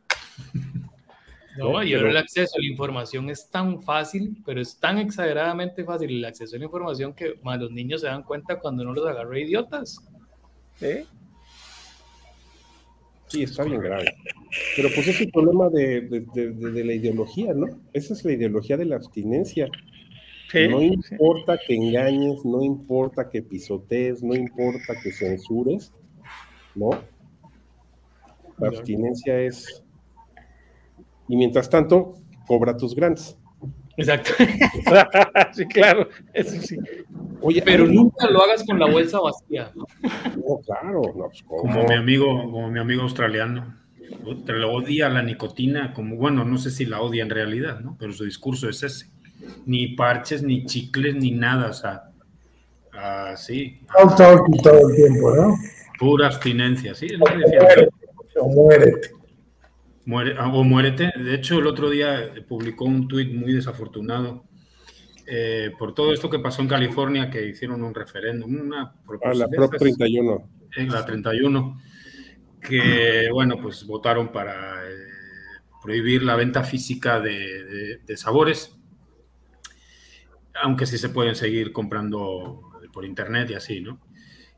No, 1.58 1.84
y 1.84 1.88
Pero- 1.90 2.00
ahora 2.00 2.12
el 2.12 2.18
acceso 2.18 2.56
a 2.58 2.62
la 2.62 2.68
información 2.68 3.30
es 3.30 3.50
tan 3.50 3.82
fácil, 3.82 4.38
pero 4.46 4.62
es 4.62 4.80
tan 4.80 4.98
exageradamente 5.00 5.84
fácil 5.84 6.10
el 6.12 6.26
acceso 6.26 6.56
a 6.56 6.60
la 6.60 6.66
información 6.66 7.14
que 7.14 7.36
más 7.44 7.60
los 7.60 7.72
niños 7.72 8.02
se 8.02 8.08
dan 8.08 8.24
cuenta 8.24 8.60
cuando 8.60 8.84
uno 8.84 8.94
los 8.94 9.08
agarra 9.08 9.40
idiotas. 9.40 9.98
¿Eh? 10.82 11.06
Sí, 13.28 13.44
está 13.44 13.64
bien 13.64 13.82
grave. 13.82 14.06
Pero 14.76 14.90
pues 14.96 15.08
es 15.08 15.20
el 15.22 15.32
problema 15.32 15.70
de, 15.70 16.02
de- 16.02 16.26
de- 16.34 16.52
de- 16.54 16.72
de 16.72 16.84
la 16.86 16.94
ideología, 16.94 17.54
¿no? 17.54 17.68
Esa 17.92 18.14
es 18.14 18.24
la 18.24 18.32
ideología 18.34 18.78
de 18.78 18.86
la 18.86 18.96
abstinencia. 18.96 19.68
Sí, 20.50 20.68
no 20.70 20.80
sí. 20.80 20.86
importa 20.86 21.60
que 21.68 21.76
engañes, 21.76 22.46
no 22.46 22.64
importa 22.64 23.30
que 23.30 23.42
pisotees, 23.42 24.24
no 24.24 24.34
importa 24.34 24.94
que 25.04 25.12
censures, 25.12 25.92
¿no? 26.74 26.92
La 28.60 28.70
abstinencia 28.70 29.40
es... 29.42 29.84
Y 31.28 31.36
mientras 31.36 31.70
tanto, 31.70 32.14
cobra 32.46 32.76
tus 32.76 32.96
grants. 32.96 33.38
Exacto. 33.98 34.32
sí, 35.54 35.66
claro. 35.66 36.08
Eso 36.34 36.62
sí. 36.62 36.78
Oye, 37.42 37.62
Pero 37.64 37.86
nunca 37.86 38.30
lo 38.30 38.44
hagas 38.44 38.64
con 38.64 38.80
la 38.80 38.86
bolsa 38.88 39.20
vacía. 39.20 39.72
No, 39.74 40.60
claro, 40.66 41.02
no, 41.16 41.28
pues. 41.28 41.44
Como 41.44 41.84
mi 41.84 41.96
amigo, 41.96 42.26
como 42.52 42.70
mi 42.70 42.80
amigo 42.80 43.04
australiano. 43.04 43.76
Te 44.46 44.54
lo 44.54 44.72
odia 44.72 45.10
la 45.10 45.22
nicotina, 45.22 45.94
como 45.94 46.16
bueno, 46.16 46.46
no 46.46 46.58
sé 46.58 46.72
si 46.72 46.86
la 46.86 47.02
odia 47.02 47.24
en 47.24 47.30
realidad, 47.30 47.82
¿no? 47.82 47.98
Pero 48.00 48.14
su 48.14 48.24
discurso 48.24 48.70
es 48.70 48.82
ese. 48.84 49.08
Ni 49.66 49.96
parches, 49.96 50.44
ni 50.44 50.66
chicles, 50.66 51.16
ni 51.16 51.32
nada, 51.32 51.70
o 51.70 51.74
sea, 51.74 52.04
así, 52.94 53.82
y 53.82 54.62
todo 54.62 54.90
el 54.90 54.96
tiempo, 54.96 55.36
¿no? 55.36 55.56
pura 55.98 56.28
abstinencia, 56.28 56.96
sí, 56.96 57.08
decía. 57.08 57.18
Muérete, 57.20 57.90
o 58.40 58.48
muérete. 58.50 59.17
Muere, 60.08 60.36
ah, 60.40 60.48
o 60.54 60.64
muérete. 60.64 61.12
De 61.22 61.36
hecho, 61.36 61.60
el 61.60 61.68
otro 61.68 61.90
día 61.90 62.34
publicó 62.48 62.86
un 62.86 63.08
tuit 63.08 63.32
muy 63.34 63.54
desafortunado 63.54 64.46
eh, 65.26 65.72
por 65.78 65.94
todo 65.94 66.14
esto 66.14 66.30
que 66.30 66.40
pasó 66.40 66.62
en 66.62 66.70
California, 66.70 67.30
que 67.30 67.46
hicieron 67.48 67.84
un 67.84 67.94
referéndum, 67.94 68.56
una 68.62 68.94
propuesta. 69.06 69.46
la 69.46 69.50
Prop 69.50 69.74
31. 69.78 70.50
en 70.78 70.90
la 70.92 71.06
31, 71.06 71.82
que, 72.62 73.30
bueno, 73.32 73.58
pues 73.62 73.86
votaron 73.86 74.32
para 74.32 74.56
eh, 74.90 74.96
prohibir 75.84 76.24
la 76.24 76.36
venta 76.36 76.64
física 76.64 77.20
de, 77.20 77.64
de- 77.66 77.98
de 78.06 78.18
sabores, 78.18 78.78
aunque 80.62 80.86
sí 80.86 80.98
se 80.98 81.10
pueden 81.10 81.36
seguir 81.36 81.72
comprando 81.72 82.62
por 82.94 83.06
internet 83.06 83.50
y 83.52 83.54
así, 83.56 83.82
¿no? 83.82 84.00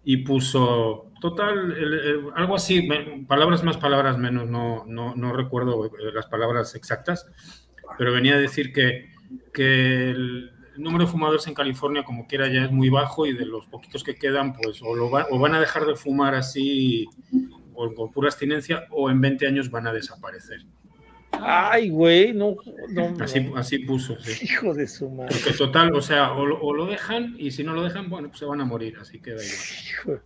Y 0.04 0.18
puso, 0.18 1.09
total, 1.20 1.72
el- 1.78 1.94
el- 1.94 2.22
algo 2.36 2.56
así, 2.56 2.88
me- 2.88 3.26
palabras 3.28 3.64
más, 3.64 3.78
palabras 3.78 4.18
menos, 4.18 4.48
no, 4.50 4.86
no, 4.86 5.16
no 5.16 5.34
recuerdo 5.34 5.86
eh, 5.86 5.90
las 6.14 6.28
palabras 6.28 6.76
exactas, 6.76 7.28
pero 7.98 8.12
venía 8.14 8.36
a 8.36 8.40
decir 8.40 8.72
que, 8.74 9.10
que 9.54 10.10
el- 10.12 10.52
número 10.78 11.04
de 11.06 11.12
fumadores 11.12 11.46
en 11.48 11.54
California, 11.54 12.04
como 12.04 12.26
quiera, 12.26 12.48
ya 12.48 12.64
es 12.64 12.72
muy 12.72 12.90
bajo 12.90 13.26
y 13.26 13.34
de 13.34 13.46
los 13.46 13.66
poquitos 13.66 14.02
que 14.02 14.16
quedan, 14.16 14.54
pues 14.54 14.82
o, 14.82 14.96
lo 14.96 15.08
o 15.08 15.40
van 15.40 15.54
a 15.54 15.60
dejar 15.60 15.86
de 15.86 15.96
fumar 15.96 16.36
así 16.36 17.06
o 17.74 17.94
con 17.94 18.12
pura 18.14 18.30
abstinencia 18.30 18.86
o 18.92 19.10
en 19.10 19.20
20 19.20 19.46
años 19.46 19.70
van 19.70 19.88
a 19.88 19.92
desaparecer. 19.94 20.62
Ay, 21.32 21.90
güey, 21.90 22.32
no, 22.34 22.56
no. 22.92 23.14
Así, 23.22 23.52
así 23.56 23.80
puso. 23.80 24.18
Sí. 24.22 24.46
Hijo 24.46 24.74
de 24.74 24.88
su 24.88 25.10
madre. 25.10 25.36
Porque 25.36 25.58
total, 25.58 25.94
o 25.94 26.02
sea, 26.02 26.32
o 26.32 26.46
lo, 26.46 26.60
o 26.62 26.74
lo, 26.74 26.86
dejan 26.86 27.36
y 27.38 27.52
si 27.52 27.64
no 27.66 27.74
lo 27.74 27.84
dejan, 27.84 28.10
bueno, 28.10 28.30
pues 28.30 28.40
se 28.40 28.46
van 28.46 28.62
a 28.62 28.66
morir, 28.66 28.98
así 29.02 29.20
que 29.20 29.32
da 29.32 29.42
igual. 29.44 30.22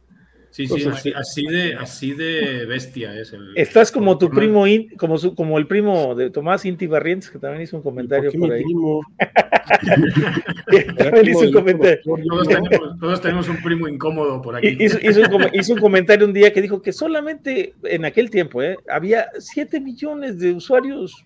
Sí, 0.54 0.68
sí, 0.68 0.88
así, 0.88 1.12
así, 1.16 1.48
de, 1.48 1.74
así 1.74 2.14
de 2.14 2.68
bestia 2.68 3.20
es 3.20 3.34
el. 3.34 3.54
Estás 3.56 3.92
como 3.92 4.20
tu 4.20 4.30
primo, 4.30 4.68
in, 4.68 4.96
como, 4.98 5.18
su, 5.18 5.34
como 5.34 5.58
el 5.58 5.66
primo 5.66 6.14
de 6.14 6.30
Tomás 6.30 6.64
Inti 6.64 6.86
Barrientos, 6.86 7.32
que 7.32 7.40
también 7.40 7.64
hizo 7.64 7.76
un 7.76 7.82
comentario 7.82 8.32
por, 8.32 8.42
por 8.42 8.52
ahí. 8.52 8.64
también 10.96 11.30
hizo 11.30 11.40
un 11.40 11.54
comentario. 11.54 12.00
Todos 12.04 12.48
tenemos, 12.48 13.00
todos 13.00 13.22
tenemos, 13.22 13.50
un 13.50 13.64
primo 13.64 13.88
incómodo 13.88 14.44
por 14.44 14.56
aquí. 14.56 14.78
Hizo, 14.80 15.00
hizo, 15.02 15.22
un, 15.22 15.48
hizo, 15.54 15.74
un, 15.74 15.80
comentario 15.80 16.28
un 16.28 16.34
día 16.34 16.54
que 16.54 16.62
dijo 16.62 16.84
que 16.84 16.94
solamente 16.94 17.74
en 17.86 18.06
aquel 18.06 18.30
tiempo 18.30 18.62
eh, 18.62 18.78
había 18.88 19.30
7 19.40 19.80
millones 19.80 20.38
de 20.38 20.54
usuarios 20.54 21.26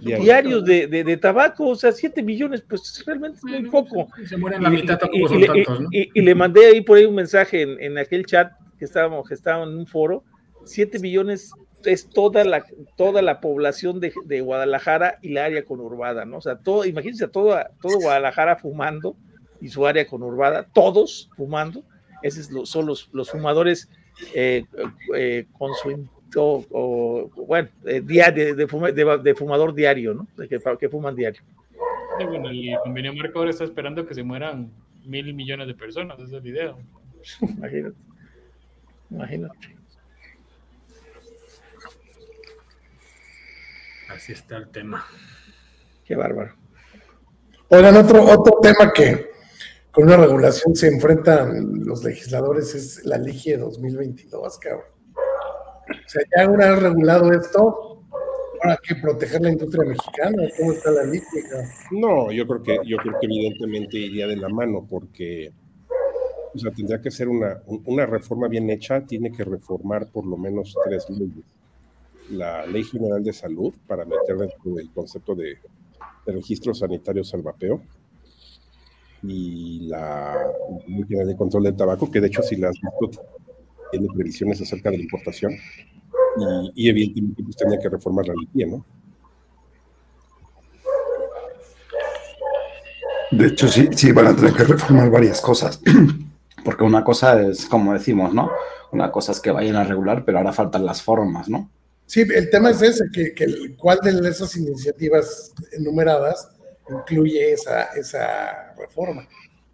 diarios, 0.00 0.24
diarios 0.24 0.64
de, 0.64 0.86
de, 0.86 1.04
de, 1.04 1.16
tabaco, 1.16 1.68
o 1.68 1.76
sea, 1.76 1.92
7 1.92 2.22
millones, 2.22 2.62
pues 2.68 3.02
realmente 3.06 3.38
es 3.38 3.44
muy 3.44 3.70
poco. 3.70 4.08
Se 4.26 4.36
mueren 4.36 4.62
la 4.62 4.70
mitad, 4.70 4.98
tampoco 4.98 5.28
son 5.28 5.42
y, 5.42 5.46
tantos, 5.46 5.80
¿no? 5.80 5.88
Y, 5.92 6.10
y, 6.14 6.22
le 6.22 6.34
mandé 6.34 6.66
ahí 6.66 6.80
por 6.80 6.98
ahí 6.98 7.04
un 7.04 7.14
mensaje 7.14 7.62
en, 7.62 7.80
en 7.82 7.98
aquel 7.98 8.26
chat 8.26 8.52
que 8.78 8.84
estábamos, 8.84 9.28
que 9.28 9.34
estaba 9.34 9.64
en 9.64 9.70
un 9.70 9.86
foro, 9.86 10.24
7 10.64 10.98
millones 10.98 11.52
es 11.84 12.08
toda 12.08 12.44
la, 12.44 12.64
toda 12.96 13.22
la 13.22 13.40
población 13.40 14.00
de, 14.00 14.12
de, 14.24 14.40
Guadalajara 14.40 15.18
y 15.22 15.30
la 15.30 15.44
área 15.44 15.64
conurbada, 15.64 16.24
¿no? 16.24 16.38
O 16.38 16.40
sea, 16.40 16.56
todo, 16.56 16.84
imagínense 16.84 17.28
todo, 17.28 17.56
todo 17.80 18.00
Guadalajara 18.00 18.56
fumando 18.56 19.16
y 19.60 19.68
su 19.68 19.86
área 19.86 20.06
conurbada, 20.06 20.66
todos 20.72 21.30
fumando, 21.36 21.84
esos 22.22 22.68
son 22.68 22.86
los, 22.86 23.08
los 23.12 23.30
fumadores 23.30 23.88
eh, 24.34 24.64
eh, 25.14 25.46
con 25.52 25.74
su 25.74 25.90
o, 26.36 26.64
o, 26.70 27.30
bueno, 27.46 27.68
eh, 27.84 28.00
día 28.00 28.30
de, 28.30 28.54
de, 28.54 28.66
fuma, 28.66 28.90
de, 28.90 29.18
de, 29.22 29.34
fumador 29.34 29.74
diario, 29.74 30.14
¿no? 30.14 30.26
De 30.36 30.48
que, 30.48 30.60
que 30.78 30.88
fuman 30.88 31.14
diario. 31.14 31.42
Sí, 32.18 32.24
bueno, 32.24 32.48
el 32.50 32.76
convenio 32.82 33.14
marco 33.14 33.38
ahora 33.38 33.50
está 33.50 33.64
esperando 33.64 34.06
que 34.06 34.14
se 34.14 34.22
mueran 34.22 34.70
mil 35.04 35.32
millones 35.34 35.66
de 35.66 35.74
personas, 35.74 36.18
ese 36.18 36.28
es 36.28 36.32
el 36.32 36.40
video. 36.40 36.78
Imagínate. 37.40 37.96
Imagínate. 39.10 39.76
Así 44.08 44.32
está 44.32 44.56
el 44.56 44.68
tema. 44.68 45.04
Qué 46.04 46.14
bárbaro. 46.14 46.54
Oigan, 47.68 47.96
otro, 47.96 48.22
otro 48.22 48.60
tema 48.60 48.92
que 48.92 49.30
con 49.90 50.04
una 50.04 50.16
regulación 50.16 50.76
se 50.76 50.88
enfrentan 50.88 51.84
los 51.84 52.04
legisladores 52.04 52.74
es 52.74 53.04
la 53.04 53.18
ley 53.18 53.40
de 53.44 53.56
2022, 53.56 54.58
cabrón. 54.58 54.95
O 55.88 56.08
sea, 56.08 56.22
ya 56.36 56.48
una 56.48 56.70
vez 56.70 56.82
regulado 56.82 57.32
esto, 57.32 58.02
ahora 58.62 58.78
que 58.82 58.94
proteger 58.96 59.40
la 59.40 59.50
industria 59.50 59.84
mexicana, 59.84 60.42
¿cómo 60.58 60.72
está 60.72 60.90
la 60.90 61.04
ley? 61.04 61.22
No, 61.92 62.32
yo 62.32 62.46
creo 62.46 62.62
que, 62.62 62.78
yo 62.84 62.96
creo 62.98 63.14
que 63.20 63.26
evidentemente 63.26 63.98
iría 63.98 64.26
de 64.26 64.36
la 64.36 64.48
mano, 64.48 64.86
porque 64.88 65.52
o 66.54 66.58
sea, 66.58 66.70
tendría 66.70 67.00
que 67.00 67.10
ser 67.10 67.28
una, 67.28 67.62
una 67.84 68.06
reforma 68.06 68.48
bien 68.48 68.68
hecha, 68.70 69.02
tiene 69.02 69.30
que 69.30 69.44
reformar 69.44 70.10
por 70.10 70.26
lo 70.26 70.36
menos 70.36 70.74
tres 70.84 71.08
leyes. 71.10 71.44
La 72.30 72.66
Ley 72.66 72.82
General 72.82 73.22
de 73.22 73.32
Salud, 73.32 73.72
para 73.86 74.04
meter 74.04 74.36
dentro 74.36 74.74
del 74.74 74.90
concepto 74.90 75.34
de, 75.34 75.58
de 76.26 76.32
registro 76.32 76.74
sanitario 76.74 77.22
salvapeo, 77.22 77.82
y 79.22 79.86
la 79.86 80.50
Ley 80.86 81.04
General 81.06 81.28
de 81.28 81.36
Control 81.36 81.62
del 81.64 81.76
Tabaco, 81.76 82.10
que 82.10 82.20
de 82.20 82.28
hecho 82.28 82.42
si 82.42 82.56
las 82.56 82.72
visto 82.72 83.22
tiene 83.98 84.14
previsiones 84.14 84.60
acerca 84.60 84.90
de 84.90 84.98
la 84.98 85.02
importación, 85.04 85.52
y, 86.74 86.84
y 86.84 86.88
evidentemente 86.88 87.42
pues, 87.42 87.56
tenía 87.56 87.78
que 87.78 87.88
reformar 87.88 88.26
la 88.26 88.34
ley, 88.34 88.66
¿no? 88.66 88.84
De 93.30 93.48
hecho, 93.48 93.68
sí, 93.68 93.88
sí, 93.94 94.12
van 94.12 94.28
a 94.28 94.36
tener 94.36 94.52
que 94.52 94.64
reformar 94.64 95.10
varias 95.10 95.40
cosas. 95.40 95.80
Porque 96.64 96.84
una 96.84 97.04
cosa 97.04 97.40
es, 97.42 97.66
como 97.66 97.92
decimos, 97.92 98.32
¿no? 98.32 98.50
Una 98.92 99.10
cosa 99.10 99.32
es 99.32 99.40
que 99.40 99.50
vayan 99.50 99.76
a 99.76 99.84
regular, 99.84 100.24
pero 100.24 100.38
ahora 100.38 100.52
faltan 100.52 100.86
las 100.86 101.02
formas, 101.02 101.48
¿no? 101.48 101.70
Sí, 102.06 102.20
el 102.20 102.50
tema 102.50 102.70
es 102.70 102.82
ese, 102.82 103.04
que, 103.12 103.34
que 103.34 103.74
cuál 103.76 103.98
de 104.00 104.28
esas 104.28 104.56
iniciativas 104.56 105.52
enumeradas 105.72 106.48
incluye 106.88 107.52
esa, 107.52 107.84
esa 107.94 108.74
reforma. 108.78 109.26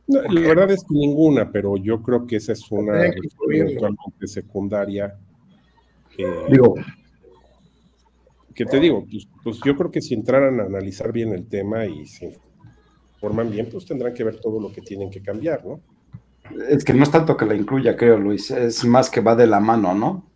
No, 0.07 0.23
la 0.23 0.41
verdad 0.41 0.71
es 0.71 0.83
que 0.83 0.95
ninguna, 0.95 1.51
pero 1.51 1.77
yo 1.77 2.03
creo 2.03 2.27
que 2.27 2.37
esa 2.37 2.53
es 2.53 2.71
una 2.71 3.07
eventualmente 3.07 4.27
secundaria. 4.27 5.17
Que, 6.17 6.27
digo, 6.51 6.75
que 8.55 8.67
te 8.67 8.81
digo, 8.81 9.07
pues, 9.11 9.29
pues, 9.43 9.61
yo 9.65 9.77
creo 9.77 9.91
que 9.91 10.03
si 10.03 10.15
entraran 10.15 10.61
a 10.61 10.65
analizar 10.65 11.13
bien 11.13 11.33
el 11.33 11.47
tema 11.47 11.87
y 11.87 12.07
se 12.07 12.39
forman 13.21 13.51
bien, 13.51 13.69
pues 13.71 13.87
tendrán 13.87 14.13
que 14.13 14.25
ver 14.25 14.41
todo 14.41 14.61
lo 14.61 14.73
que 14.73 14.83
tienen 14.83 15.11
que 15.11 15.23
cambiar, 15.23 15.65
¿no? 15.65 15.81
Es 16.69 16.85
que 16.85 16.93
no 16.93 17.05
es 17.05 17.11
tanto 17.11 17.37
que 17.37 17.47
la 17.47 17.55
incluya, 17.55 17.97
creo, 17.97 18.19
Luis, 18.19 18.51
es 18.51 18.85
más 18.85 19.09
que 19.09 19.21
va 19.21 19.37
de 19.37 19.47
la 19.47 19.61
mano, 19.61 19.95
¿no? 19.95 20.32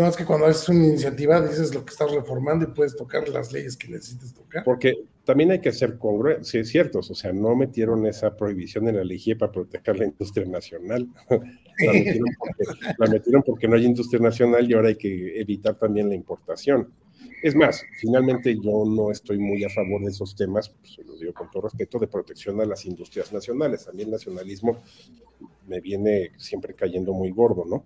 No, 0.00 0.08
es 0.08 0.16
que 0.16 0.24
cuando 0.24 0.46
haces 0.46 0.66
una 0.70 0.86
iniciativa 0.86 1.42
dices 1.42 1.74
lo 1.74 1.84
que 1.84 1.90
estás 1.90 2.10
reformando 2.10 2.64
y 2.64 2.68
puedes 2.68 2.96
tocar 2.96 3.28
las 3.28 3.52
leyes 3.52 3.76
que 3.76 3.88
necesites 3.88 4.32
tocar. 4.32 4.64
Porque 4.64 4.94
también 5.26 5.50
hay 5.50 5.60
que 5.60 5.72
ser 5.72 5.98
congruentes, 5.98 6.48
sí, 6.48 6.56
es 6.56 6.70
cierto, 6.70 7.00
o 7.00 7.02
sea, 7.02 7.34
no 7.34 7.54
metieron 7.54 8.06
esa 8.06 8.34
prohibición 8.34 8.88
en 8.88 8.96
la 8.96 9.04
ley 9.04 9.22
para 9.38 9.52
proteger 9.52 9.98
la 9.98 10.06
industria 10.06 10.46
nacional. 10.46 11.06
la, 11.28 11.92
metieron 11.92 12.28
porque, 12.38 12.64
la 12.96 13.06
metieron 13.08 13.42
porque 13.42 13.68
no 13.68 13.76
hay 13.76 13.84
industria 13.84 14.22
nacional 14.22 14.70
y 14.70 14.72
ahora 14.72 14.88
hay 14.88 14.96
que 14.96 15.38
evitar 15.38 15.74
también 15.74 16.08
la 16.08 16.14
importación. 16.14 16.90
Es 17.42 17.54
más, 17.54 17.84
finalmente 18.00 18.54
yo 18.58 18.86
no 18.86 19.10
estoy 19.10 19.38
muy 19.38 19.62
a 19.64 19.68
favor 19.68 20.02
de 20.02 20.12
esos 20.12 20.34
temas, 20.34 20.70
pues 20.70 20.94
se 20.94 21.04
los 21.04 21.20
digo 21.20 21.34
con 21.34 21.50
todo 21.50 21.64
respeto, 21.64 21.98
de 21.98 22.06
protección 22.06 22.58
a 22.62 22.64
las 22.64 22.86
industrias 22.86 23.34
nacionales. 23.34 23.86
A 23.86 23.92
mí 23.92 24.00
el 24.00 24.10
nacionalismo 24.10 24.78
me 25.66 25.78
viene 25.80 26.32
siempre 26.38 26.72
cayendo 26.72 27.12
muy 27.12 27.30
gordo, 27.32 27.66
¿no? 27.66 27.84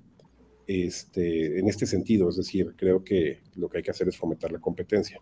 Este, 0.66 1.59
en 1.59 1.69
este 1.69 1.86
sentido, 1.86 2.28
es 2.31 2.36
decir, 2.36 2.74
creo 2.77 3.05
que 3.05 3.41
lo 3.57 3.69
que 3.69 3.78
hay 3.78 3.82
que 3.82 3.91
hacer 3.91 4.09
es 4.09 4.16
fomentar 4.16 4.51
la 4.51 4.61
competencia. 4.61 5.20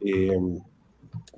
Eh, 0.00 0.38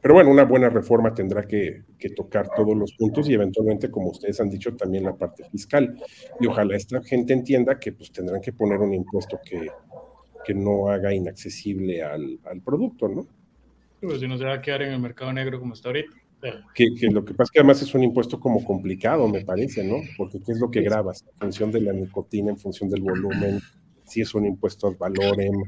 pero 0.03 0.15
bueno, 0.15 0.31
una 0.31 0.45
buena 0.45 0.69
reforma 0.69 1.15
tendrá 1.15 1.47
que, 1.47 1.83
que, 1.99 2.11
tocar 2.11 2.51
todos 2.55 2.77
los 2.77 2.93
puntos 2.93 3.29
y 3.29 3.35
eventualmente, 3.35 3.91
como 3.91 4.11
ustedes 4.11 4.41
han 4.41 4.51
dicho, 4.51 4.77
también 4.77 5.05
la 5.05 5.17
parte 5.17 5.45
fiscal. 5.51 5.99
Y 6.41 6.47
ojalá 6.47 6.77
esta 6.77 7.03
gente 7.03 7.33
entienda 7.33 7.79
que 7.79 7.93
pues 7.93 8.13
tendrán 8.13 8.41
que 8.41 8.53
poner 8.53 8.79
un 8.79 8.93
impuesto 8.93 9.41
que, 9.45 9.69
que 10.45 10.55
no 10.55 10.89
haga 10.89 11.15
inaccesible 11.15 12.03
al, 12.03 12.39
al 12.45 12.61
producto, 12.61 13.09
¿no? 13.09 13.27
Pues 14.01 14.21
si 14.21 14.29
no 14.29 14.39
se 14.39 14.45
va 14.45 14.55
a 14.55 14.63
quedar 14.63 14.83
en 14.83 14.93
el 14.93 15.01
mercado 15.01 15.33
negro 15.33 15.59
como 15.59 15.75
está 15.75 15.89
ahorita. 15.89 16.13
Que, 16.75 16.95
que, 16.95 17.09
lo 17.09 17.25
que 17.25 17.35
pasa 17.35 17.45
es 17.45 17.51
que 17.51 17.59
además 17.59 17.83
es 17.83 17.95
un 17.95 18.05
impuesto 18.05 18.39
como 18.39 18.65
complicado, 18.65 19.27
me 19.27 19.45
parece, 19.45 19.83
¿no? 19.83 19.97
Porque 20.17 20.41
¿qué 20.41 20.53
es 20.53 20.61
lo 20.61 20.71
que 20.71 20.83
grabas? 20.83 21.25
En 21.25 21.39
función 21.39 21.73
de 21.73 21.81
la 21.81 21.93
nicotina, 21.93 22.51
en 22.51 22.59
función 22.59 22.89
del 22.89 23.03
volumen, 23.03 23.61
si 24.07 24.21
es 24.21 24.35
un 24.35 24.47
impuesto 24.47 24.87
al 24.87 24.95
valorem. 24.95 25.65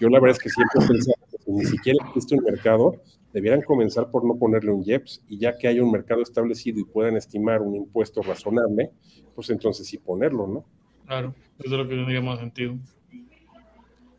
Yo 0.00 0.08
la 0.08 0.18
verdad 0.18 0.36
es 0.36 0.42
que 0.42 0.50
siempre 0.50 0.80
pensé 0.88 1.12
que 1.30 1.38
si 1.44 1.52
ni 1.52 1.64
siquiera 1.64 2.04
existe 2.08 2.34
un 2.34 2.44
mercado, 2.44 2.96
debieran 3.32 3.62
comenzar 3.62 4.10
por 4.10 4.24
no 4.24 4.36
ponerle 4.36 4.72
un 4.72 4.82
IEPS 4.84 5.22
y 5.28 5.38
ya 5.38 5.56
que 5.56 5.68
hay 5.68 5.78
un 5.78 5.92
mercado 5.92 6.22
establecido 6.22 6.80
y 6.80 6.84
puedan 6.84 7.16
estimar 7.16 7.62
un 7.62 7.76
impuesto 7.76 8.22
razonable, 8.22 8.90
pues 9.34 9.50
entonces 9.50 9.86
sí 9.86 9.98
ponerlo, 9.98 10.46
¿no? 10.46 10.64
Claro, 11.06 11.34
eso 11.58 11.72
es 11.74 11.78
lo 11.78 11.88
que 11.88 11.94
tendría 11.94 12.20
más 12.20 12.40
sentido. 12.40 12.76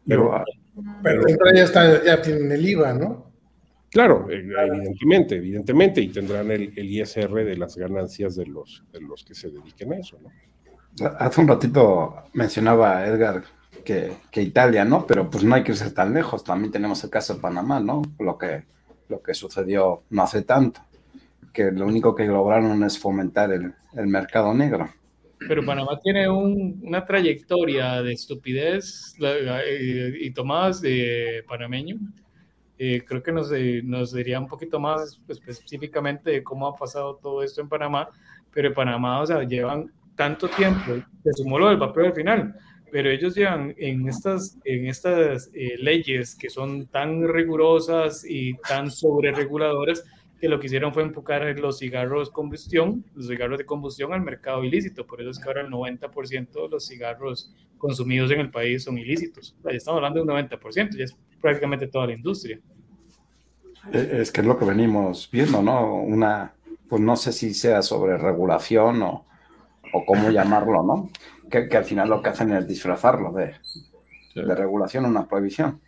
Pero, 0.08 0.44
pero, 1.04 1.22
pero 1.24 1.56
ya, 1.56 1.64
está, 1.64 2.04
ya 2.04 2.22
tienen 2.22 2.52
el 2.52 2.66
IVA, 2.66 2.94
¿no? 2.94 3.31
Claro, 3.92 4.26
evidentemente, 4.30 5.36
evidentemente, 5.36 6.00
y 6.00 6.08
tendrán 6.08 6.50
el, 6.50 6.72
el, 6.78 6.90
ISR 6.90 7.44
de 7.44 7.58
las 7.58 7.76
ganancias 7.76 8.38
de 8.38 8.46
los, 8.46 8.84
de 8.94 9.02
los 9.02 9.26
que 9.26 9.36
se 9.36 9.50
dediquen 9.50 9.92
a 9.92 9.98
eso, 9.98 10.18
¿no? 10.22 10.32
Hace 11.20 11.42
un 11.42 11.48
ratito 11.48 12.16
mencionaba 12.34 13.06
Edgar 13.06 13.44
que, 13.84 14.14
que, 14.32 14.42
Italia, 14.42 14.86
¿no? 14.86 15.06
Pero 15.06 15.30
pues 15.30 15.44
no 15.44 15.56
hay 15.56 15.64
que 15.64 15.74
irse 15.74 15.92
tan 15.92 16.14
lejos, 16.14 16.44
también 16.44 16.72
tenemos 16.72 17.04
el 17.04 17.10
caso 17.10 17.34
de 17.34 17.42
Panamá, 17.42 17.82
¿no? 17.82 18.02
Lo 18.20 18.38
que, 18.38 18.64
lo 19.10 19.22
que 19.22 19.34
sucedió 19.34 20.04
no 20.10 20.24
hace 20.24 20.44
tanto, 20.44 20.80
que 21.52 21.72
lo 21.72 21.86
único 21.86 22.16
que 22.16 22.26
lograron 22.26 22.82
es 22.86 22.98
fomentar 22.98 23.52
el, 23.52 23.74
el 23.94 24.08
mercado 24.08 24.54
negro. 24.54 24.90
Pero 25.38 25.66
Panamá 25.66 26.00
tiene 26.02 26.30
un, 26.30 26.80
una 26.84 27.06
trayectoria 27.06 28.02
de 28.02 28.14
estupidez 28.14 29.16
y, 29.20 30.28
y 30.28 30.32
tomadas 30.32 30.80
de 30.80 31.44
panameño 31.46 31.98
eh, 32.84 33.06
creo 33.06 33.22
que 33.22 33.32
nos, 33.32 33.52
nos 33.84 34.12
diría 34.12 34.40
un 34.40 34.48
poquito 34.48 34.80
más 34.80 35.22
específicamente 35.28 36.32
de 36.32 36.44
cómo 36.44 36.66
ha 36.66 36.76
pasado 36.76 37.16
todo 37.22 37.44
esto 37.44 37.62
en 37.62 37.70
Panamá, 37.70 38.10
pero 38.52 38.70
en 38.70 38.74
Panamá, 38.74 39.22
o 39.22 39.28
sea, 39.28 39.44
llevan 39.44 39.92
tanto 40.16 40.48
tiempo, 40.48 40.94
se 41.24 41.34
sumó 41.34 41.60
lo 41.60 41.70
del 41.70 41.78
papel 41.78 42.08
al 42.08 42.14
final, 42.16 42.56
pero 42.92 43.12
ellos 43.12 43.36
llevan 43.36 43.76
en 43.78 44.08
estas, 44.08 44.58
en 44.64 44.88
estas 44.88 45.52
eh, 45.54 45.76
leyes 45.78 46.34
que 46.34 46.50
son 46.50 46.88
tan 46.88 47.32
rigurosas 47.32 48.26
y 48.28 48.56
tan 48.68 48.90
sobre 48.90 49.32
reguladoras, 49.32 50.04
que 50.40 50.50
lo 50.50 50.60
que 50.60 50.66
hicieron 50.66 50.92
fue 50.92 51.04
empujar 51.04 51.44
los 51.60 51.78
cigarros 51.78 52.32
combustión, 52.32 53.06
los 53.14 53.28
cigarros 53.28 53.60
de 53.60 53.66
combustión 53.68 54.12
al 54.12 54.22
mercado 54.22 54.64
ilícito. 54.64 55.06
Por 55.06 55.22
eso 55.22 55.30
es 55.30 55.38
que 55.38 55.48
ahora 55.48 55.62
el 55.62 55.70
90% 55.70 56.64
de 56.64 56.68
los 56.68 56.88
cigarros 56.88 57.54
consumidos 57.78 58.32
en 58.32 58.40
el 58.40 58.50
país 58.50 58.86
son 58.86 58.98
ilícitos. 58.98 59.56
Ya 59.64 59.70
estamos 59.70 59.98
hablando 60.00 60.26
de 60.26 60.32
un 60.32 60.50
90%, 60.50 60.98
ya 60.98 61.04
es 61.04 61.16
prácticamente 61.42 61.88
toda 61.88 62.08
la 62.08 62.14
industria. 62.14 62.60
Es 63.92 64.32
que 64.32 64.42
es 64.42 64.48
lo 64.48 64.58
que 64.58 64.66
venimos 64.66 65.30
viendo, 65.32 65.62
¿no? 65.62 65.96
Una, 65.96 66.54
pues 66.88 67.02
no 67.02 67.16
sé 67.16 67.32
si 67.32 67.54
sea 67.54 67.82
sobre 67.82 68.18
regulación 68.18 69.02
o, 69.02 69.26
o 69.94 70.06
cómo 70.06 70.30
llamarlo, 70.32 70.84
¿no? 70.84 71.10
Que, 71.50 71.68
que, 71.68 71.78
al 71.78 71.86
final 71.86 72.10
lo 72.10 72.22
que 72.22 72.30
hacen 72.30 72.52
es 72.52 72.68
disfrazarlo 72.68 73.32
de, 73.34 73.56
de 74.36 74.56
regulación, 74.56 75.06
una 75.06 75.28
prohibición. 75.28 75.82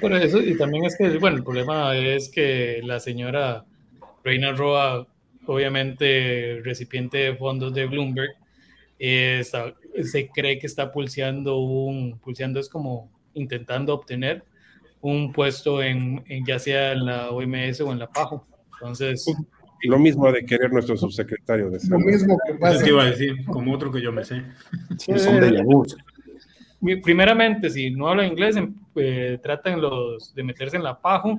Por 0.00 0.12
eso, 0.12 0.40
y 0.40 0.56
también 0.56 0.84
es 0.84 0.96
que, 0.96 1.16
bueno, 1.18 1.38
el 1.38 1.44
problema 1.44 1.96
es 1.96 2.28
que 2.28 2.80
la 2.84 3.00
señora 3.00 3.64
Reina 4.22 4.52
Roa, 4.52 5.06
obviamente 5.46 6.60
recipiente 6.62 7.18
de 7.18 7.36
fondos 7.36 7.72
de 7.72 7.86
Bloomberg, 7.86 8.32
eh, 8.98 9.38
está, 9.40 9.74
se 10.02 10.28
cree 10.28 10.58
que 10.58 10.66
está 10.66 10.92
pulseando 10.92 11.58
un, 11.58 12.18
pulseando 12.18 12.60
es 12.60 12.68
como 12.68 13.10
intentando 13.38 13.94
obtener 13.94 14.44
un 15.00 15.32
puesto 15.32 15.82
en, 15.82 16.22
en, 16.28 16.44
ya 16.44 16.58
sea 16.58 16.92
en 16.92 17.06
la 17.06 17.30
OMS 17.30 17.80
o 17.80 17.92
en 17.92 17.98
la 17.98 18.08
PAJO. 18.08 18.46
Entonces... 18.74 19.26
Lo 19.84 19.98
mismo 19.98 20.30
de 20.32 20.44
querer 20.44 20.72
nuestro 20.72 20.96
subsecretario 20.96 21.70
de 21.70 21.78
salud. 21.78 22.00
Lo 22.00 22.10
mismo 22.10 22.38
que 22.46 22.54
pasa. 22.54 22.82
Te 22.82 22.90
iba 22.90 23.02
a 23.02 23.10
decir, 23.10 23.44
como 23.46 23.72
otro 23.72 23.92
que 23.92 24.02
yo 24.02 24.10
me 24.10 24.24
sé. 24.24 24.42
Sí, 24.98 25.16
son 25.18 25.40
de 25.40 25.52
Yahoo. 25.52 25.84
Primeramente, 27.02 27.70
si 27.70 27.90
no 27.90 28.08
hablan 28.08 28.26
inglés, 28.26 28.56
eh, 28.96 29.38
tratan 29.40 29.80
los, 29.80 30.34
de 30.34 30.42
meterse 30.42 30.76
en 30.76 30.82
la 30.82 31.00
PAJO. 31.00 31.38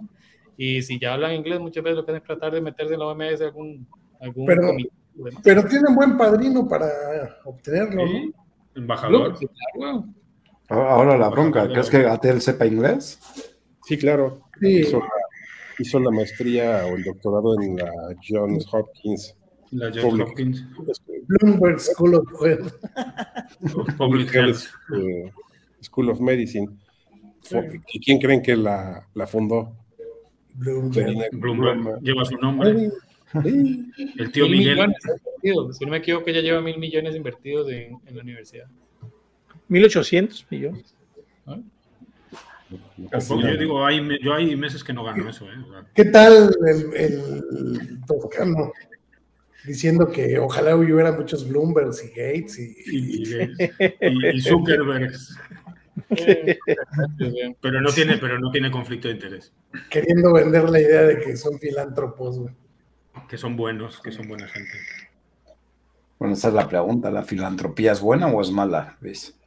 Y 0.56 0.82
si 0.82 0.98
ya 1.00 1.14
hablan 1.14 1.34
inglés, 1.34 1.60
muchas 1.60 1.84
veces 1.84 1.98
lo 1.98 2.06
que 2.06 2.12
hacen 2.12 2.22
es 2.22 2.28
tratar 2.28 2.54
de 2.54 2.62
meterse 2.62 2.94
en 2.94 3.00
la 3.00 3.08
OMS 3.08 3.42
algún, 3.42 3.88
algún 4.22 4.46
pero, 4.46 4.68
comité. 4.68 4.90
Pero 5.44 5.64
tienen 5.66 5.96
buen 5.96 6.18
padrino 6.18 6.68
para 6.68 6.88
obtenerlo, 7.44 8.08
¿Sí? 8.08 8.34
Embajador. 8.76 9.38
Sí, 9.38 9.48
claro. 9.78 10.06
Ahora 10.70 11.18
la 11.18 11.30
bronca, 11.30 11.68
¿crees 11.68 11.90
que 11.90 12.04
Gatel 12.04 12.42
sepa 12.42 12.68
inglés? 12.68 13.20
Sí, 13.86 13.98
claro. 13.98 14.44
Sí. 14.62 14.82
Hizo, 14.82 15.02
hizo, 15.80 16.00
la 16.00 16.12
maestría 16.12 16.86
o 16.86 16.96
el 16.96 17.04
doctorado 17.04 17.60
en 17.60 17.76
la 17.78 17.92
Johns 18.28 18.68
Hopkins. 18.72 19.36
La 19.72 19.88
Johns 19.88 20.04
Public, 20.04 20.28
Hopkins. 20.28 20.66
Bloomberg 21.28 21.80
School 21.80 22.16
of 22.16 22.28
Health. 22.40 22.74
Public 23.98 24.34
Health. 24.34 24.66
Uh, 24.92 25.30
School 25.82 26.10
of 26.12 26.20
Medicine. 26.20 26.70
¿Y 27.92 28.00
quién 28.00 28.20
creen 28.20 28.44
que 28.44 28.56
la, 28.56 29.08
la 29.16 29.26
fundó? 29.26 29.76
Bloomberg. 30.54 31.30
Bloomberg. 31.32 32.00
Lleva 32.02 32.26
su 32.26 32.38
nombre. 32.38 32.92
El 33.34 34.32
tío 34.32 34.48
mil 34.48 34.60
Miguel. 34.60 34.94
Millones, 35.42 35.78
si 35.78 35.86
no 35.86 35.92
me 35.92 35.98
equivoco, 35.98 36.30
ya 36.30 36.42
lleva 36.42 36.62
mil 36.62 36.78
millones 36.78 37.16
invertidos 37.16 37.72
en, 37.72 37.98
en 38.06 38.16
la 38.16 38.22
universidad. 38.22 38.68
1.800 39.70 40.46
millones. 40.50 40.96
¿Ah? 41.46 41.58
Yo 43.30 43.58
digo, 43.58 43.86
hay, 43.86 44.02
yo 44.22 44.34
hay 44.34 44.56
meses 44.56 44.84
que 44.84 44.94
no 44.94 45.04
gano 45.04 45.30
eso. 45.30 45.46
¿eh? 45.46 45.56
¿Qué 45.96 46.06
tal 46.06 46.56
el, 46.68 46.94
el 46.96 48.00
Toscano? 48.06 48.72
Diciendo 49.66 50.10
que 50.10 50.40
ojalá 50.40 50.76
hubiera 50.76 51.12
muchos 51.12 51.48
Bloombergs 51.48 52.04
y 52.06 52.10
Gates 52.10 52.60
y, 52.60 52.76
y, 52.86 53.24
y, 54.02 54.38
y 54.38 54.42
Zuckerbergs. 54.42 55.38
pero 57.62 57.82
no 57.82 57.92
tiene, 57.92 58.18
pero 58.18 58.40
no 58.40 58.52
tiene 58.52 58.72
conflicto 58.72 59.08
de 59.08 59.16
interés. 59.16 59.54
Queriendo 59.90 60.34
vender 60.34 60.70
la 60.70 60.80
idea 60.80 61.02
de 61.04 61.20
que 61.20 61.36
son 61.36 61.60
filántropos, 61.60 62.40
güey. 62.40 62.54
Que 63.28 63.38
son 63.38 63.58
buenos, 63.58 64.00
que 64.02 64.12
son 64.12 64.28
buena 64.28 64.48
gente. 64.48 64.72
Bueno, 66.18 66.34
esa 66.34 66.50
es 66.50 66.54
la 66.54 66.68
pregunta. 66.68 67.12
¿La 67.12 67.24
filantropía 67.24 67.92
es 67.92 68.02
buena 68.02 68.28
o 68.28 68.42
es 68.42 68.52
mala? 68.52 68.98
¿Ves? 69.02 69.39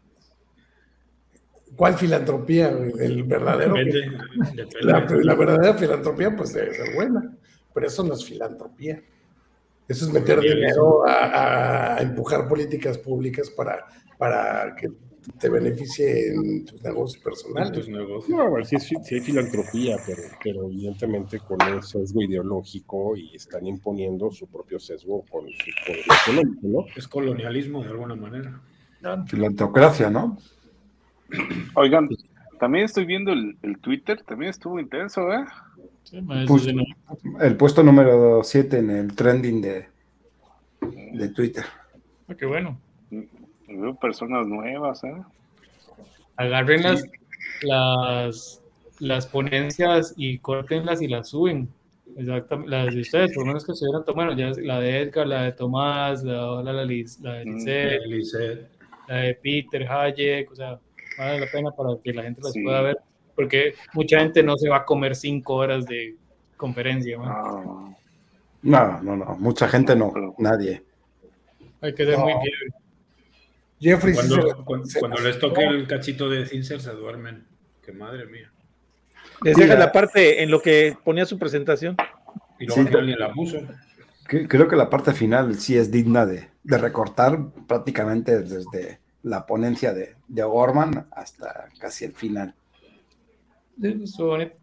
¿Cuál 1.76 1.94
filantropía? 1.94 2.68
El 2.68 3.24
verdadero. 3.24 3.74
Depende, 3.74 4.00
depende. 4.54 4.82
La, 4.82 5.06
la, 5.08 5.34
verdadera 5.34 5.74
filantropía, 5.74 6.36
pues 6.36 6.52
debe 6.52 6.74
ser 6.74 6.94
buena, 6.94 7.36
pero 7.72 7.86
eso 7.86 8.02
no 8.04 8.14
es 8.14 8.24
filantropía. 8.24 9.02
Eso 9.88 10.06
es 10.06 10.12
meter 10.12 10.40
Bien, 10.40 10.56
dinero 10.56 11.06
a, 11.06 11.96
a, 11.96 12.02
empujar 12.02 12.48
políticas 12.48 12.98
públicas 12.98 13.50
para, 13.50 13.84
para 14.16 14.74
que 14.76 14.90
te 15.38 15.48
beneficie 15.48 16.28
en 16.28 16.64
tus 16.64 16.82
negocios 16.82 17.22
personales. 17.22 17.72
Tus 17.72 17.88
negocios. 17.88 18.28
No, 18.28 18.42
a 18.42 18.50
ver, 18.50 18.66
sí, 18.66 18.78
sí, 18.78 18.94
sí 19.02 19.16
hay 19.16 19.20
filantropía, 19.20 19.96
pero, 20.06 20.22
pero 20.42 20.64
evidentemente 20.64 21.38
con 21.40 21.58
un 21.62 21.82
sesgo 21.82 22.22
ideológico 22.22 23.16
y 23.16 23.34
están 23.36 23.66
imponiendo 23.66 24.30
su 24.30 24.46
propio 24.46 24.78
sesgo 24.78 25.24
con 25.30 25.46
su 25.48 25.70
poder 25.86 26.04
económico, 26.22 26.60
¿no? 26.62 26.86
Es 26.96 27.08
colonialismo 27.08 27.82
de 27.82 27.90
alguna 27.90 28.14
manera. 28.14 28.60
Filantocracia, 29.26 30.10
¿no? 30.10 30.38
Oigan, 31.74 32.09
también 32.59 32.84
estoy 32.84 33.04
viendo 33.04 33.32
el, 33.32 33.56
el 33.62 33.78
Twitter, 33.78 34.22
también 34.22 34.50
estuvo 34.50 34.78
intenso, 34.78 35.32
¿eh? 35.32 35.44
Sí, 36.04 36.20
Pues, 36.46 36.66
el 37.40 37.56
puesto 37.56 37.82
número 37.82 38.42
7 38.42 38.78
en 38.78 38.90
el 38.90 39.14
trending 39.14 39.60
de, 39.62 39.88
de 41.12 41.28
Twitter. 41.28 41.64
Ah, 42.28 42.34
qué 42.34 42.46
bueno. 42.46 42.78
Veo 43.68 43.94
personas 43.96 44.46
nuevas, 44.46 45.02
¿eh? 45.04 45.14
Agarren 46.36 46.82
las, 46.82 47.06
las, 47.62 48.62
las 49.00 49.26
ponencias 49.26 50.14
y 50.16 50.38
córtenlas 50.38 51.00
y 51.02 51.09
las 51.09 51.28
suben. 51.28 51.68
Exactamente, 52.16 52.70
las 52.70 52.94
de 52.94 53.00
ustedes, 53.00 53.32
por 53.32 53.44
lo 53.44 53.46
menos 53.48 53.64
que 53.64 53.72
estuvieran 53.72 54.04
tomando, 54.04 54.34
ya 54.34 54.52
la 54.60 54.80
de 54.80 55.00
Edgar, 55.00 55.26
la 55.26 55.42
de 55.44 55.52
Tomás, 55.52 56.22
la, 56.22 56.62
la, 56.62 56.72
la, 56.72 56.84
Liz- 56.84 57.18
la 57.20 57.34
de 57.34 57.46
Mm, 57.46 57.54
Lisette, 57.54 58.06
Lisette. 58.06 58.68
la 59.09 59.16
de 59.16 59.34
Peter, 59.36 59.86
Hayek, 59.90 60.50
o 60.50 60.54
sea, 60.54 60.78
vale 61.18 61.40
la 61.40 61.47
pena 61.51 61.70
para 61.72 61.90
que 62.02 62.12
la 62.12 62.22
gente 62.22 62.40
las 62.43 62.52
Sí. 62.52 62.62
pueda 62.62 62.80
ver, 62.82 62.98
porque 63.34 63.74
mucha 63.94 64.20
gente 64.20 64.43
no 64.43 64.56
se 64.56 64.68
va 64.68 64.78
a 64.78 64.84
comer 64.84 65.14
cinco 65.16 65.55
horas 65.55 65.86
de 65.86 66.16
conferencia, 66.56 67.16
¿no? 67.18 67.97
No, 68.62 69.02
no, 69.02 69.16
no. 69.16 69.36
Mucha 69.39 69.68
gente 69.68 69.97
no. 69.97 70.12
Nadie. 70.39 70.82
hay 71.80 71.94
que 71.94 72.05
ser 72.06 72.16
muy 72.18 72.32
fiebre. 72.32 72.74
Jeffrey, 73.80 74.14
sí 74.14 74.28
Cuando, 74.28 74.48
se- 74.48 74.64
cuando, 74.64 74.86
se- 74.86 75.01
cuando 75.01 75.20
les 75.22 75.39
toque 75.40 75.64
el 75.64 75.89
cachito 75.89 76.28
de 76.30 76.47
Cincer 76.47 76.80
se 76.80 76.93
duermen. 76.93 77.44
Que 77.84 77.90
madre 77.93 78.26
mía. 78.26 78.52
Les 79.43 79.56
dejas 79.56 79.76
la 79.76 79.90
parte 79.90 80.44
en 80.44 80.51
lo 80.52 80.60
que 80.62 80.97
ponía 81.05 81.26
su 81.26 81.36
presentación. 81.40 81.97
Y 82.60 82.66
luego 82.66 82.82
Sí. 82.84 82.89
no 82.93 83.02
ni 83.02 83.14
la 83.16 83.32
puso. 83.32 83.59
Creo 84.24 84.68
que 84.68 84.76
la 84.76 84.89
parte 84.89 85.12
final 85.12 85.56
sí 85.56 85.76
es 85.76 85.90
digna 85.90 86.24
de, 86.24 86.48
de 86.62 86.78
recortar 86.78 87.40
prácticamente 87.66 88.39
desde 88.40 89.01
la 89.22 89.46
ponencia 89.46 89.92
de, 89.92 90.16
de 90.28 90.42
Gorman 90.42 91.06
hasta 91.12 91.68
casi 91.78 92.04
el 92.04 92.12
final. 92.12 92.54
Sí, 93.80 94.00
estuvo 94.02 94.28
bonito. 94.28 94.54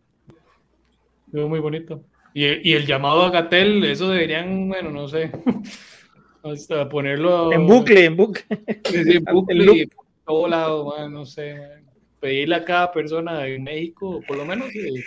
Estuvo 1.28 1.48
muy 1.48 1.60
bonito. 1.60 2.04
Y, 2.34 2.70
y 2.70 2.74
el 2.74 2.86
llamado 2.86 3.24
a 3.24 3.32
Gatel, 3.32 3.84
eso 3.86 4.10
deberían, 4.10 4.68
bueno, 4.68 4.92
no 4.92 5.08
sé, 5.08 5.32
hasta 6.44 6.88
ponerlo 6.88 7.52
En 7.52 7.68
bucle, 7.68 8.06
en 8.06 8.16
bucle. 8.16 8.44
Sí, 8.86 9.04
sí, 9.04 9.18
en 9.18 9.24
bucle 9.32 9.88
por 9.88 10.06
todo 10.26 10.48
lado, 10.48 10.86
man, 10.86 11.12
no 11.12 11.26
sé, 11.26 11.58
man. 11.58 11.86
pedirle 12.20 12.56
a 12.56 12.66
cada 12.66 12.92
persona 12.92 13.48
en 13.48 13.64
México, 13.64 14.22
por 14.28 14.38
lo 14.38 14.46
menos 14.46 14.70
eh, 14.76 15.04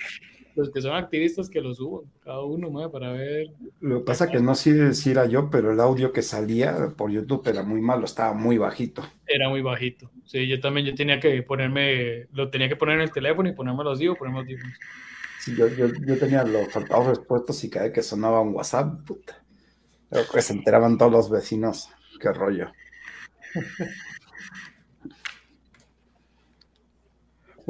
los 0.55 0.71
que 0.71 0.81
son 0.81 0.95
activistas 0.95 1.49
que 1.49 1.61
lo 1.61 1.75
suban, 1.75 2.11
cada 2.25 2.43
uno 2.45 2.91
para 2.91 3.13
ver. 3.13 3.49
Lo 3.81 3.99
que 3.99 4.05
pasa 4.05 4.31
que 4.31 4.41
no 4.41 4.55
sé 4.55 4.95
si 4.95 5.11
era 5.11 5.27
yo, 5.27 5.51
pero 5.51 5.73
el 5.73 5.81
audio 5.81 6.13
que 6.13 6.23
salía 6.23 6.93
por 6.97 7.11
YouTube 7.11 7.47
era 7.49 7.63
muy 7.63 7.81
malo, 7.81 8.05
estaba 8.05 8.33
muy 8.33 8.59
bajito. 8.59 9.03
Era 9.27 9.49
muy 9.49 9.63
bajito. 9.63 10.11
Sí, 10.25 10.47
yo 10.47 10.61
también 10.61 10.87
yo 10.87 10.95
tenía 10.95 11.21
que 11.21 11.43
ponerme, 11.43 12.27
lo 12.33 12.51
tenía 12.51 12.69
que 12.69 12.77
poner 12.77 12.97
en 12.97 13.03
el 13.03 13.13
teléfono 13.13 13.49
y 13.49 13.53
ponerme 13.53 13.85
los 13.85 13.99
digo, 13.99 14.15
ponerme 14.15 14.45
los. 14.45 14.61
Sí, 15.41 15.57
yo, 15.57 15.67
yo, 15.69 15.89
yo 15.89 16.19
tenía 16.19 16.45
los 16.45 16.75
altavoces 16.77 17.19
puestos 17.21 17.65
y 17.65 17.71
cada 17.71 17.87
vez 17.87 17.95
que 17.95 18.03
sonaba 18.03 18.41
un 18.41 18.55
WhatsApp, 18.55 19.05
puta. 19.05 19.43
Creo 20.09 20.25
que 20.33 20.43
se 20.43 20.53
enteraban 20.53 20.99
todos 20.99 21.11
los 21.11 21.31
vecinos. 21.31 21.89
Qué 22.21 22.33
rollo. 22.33 22.71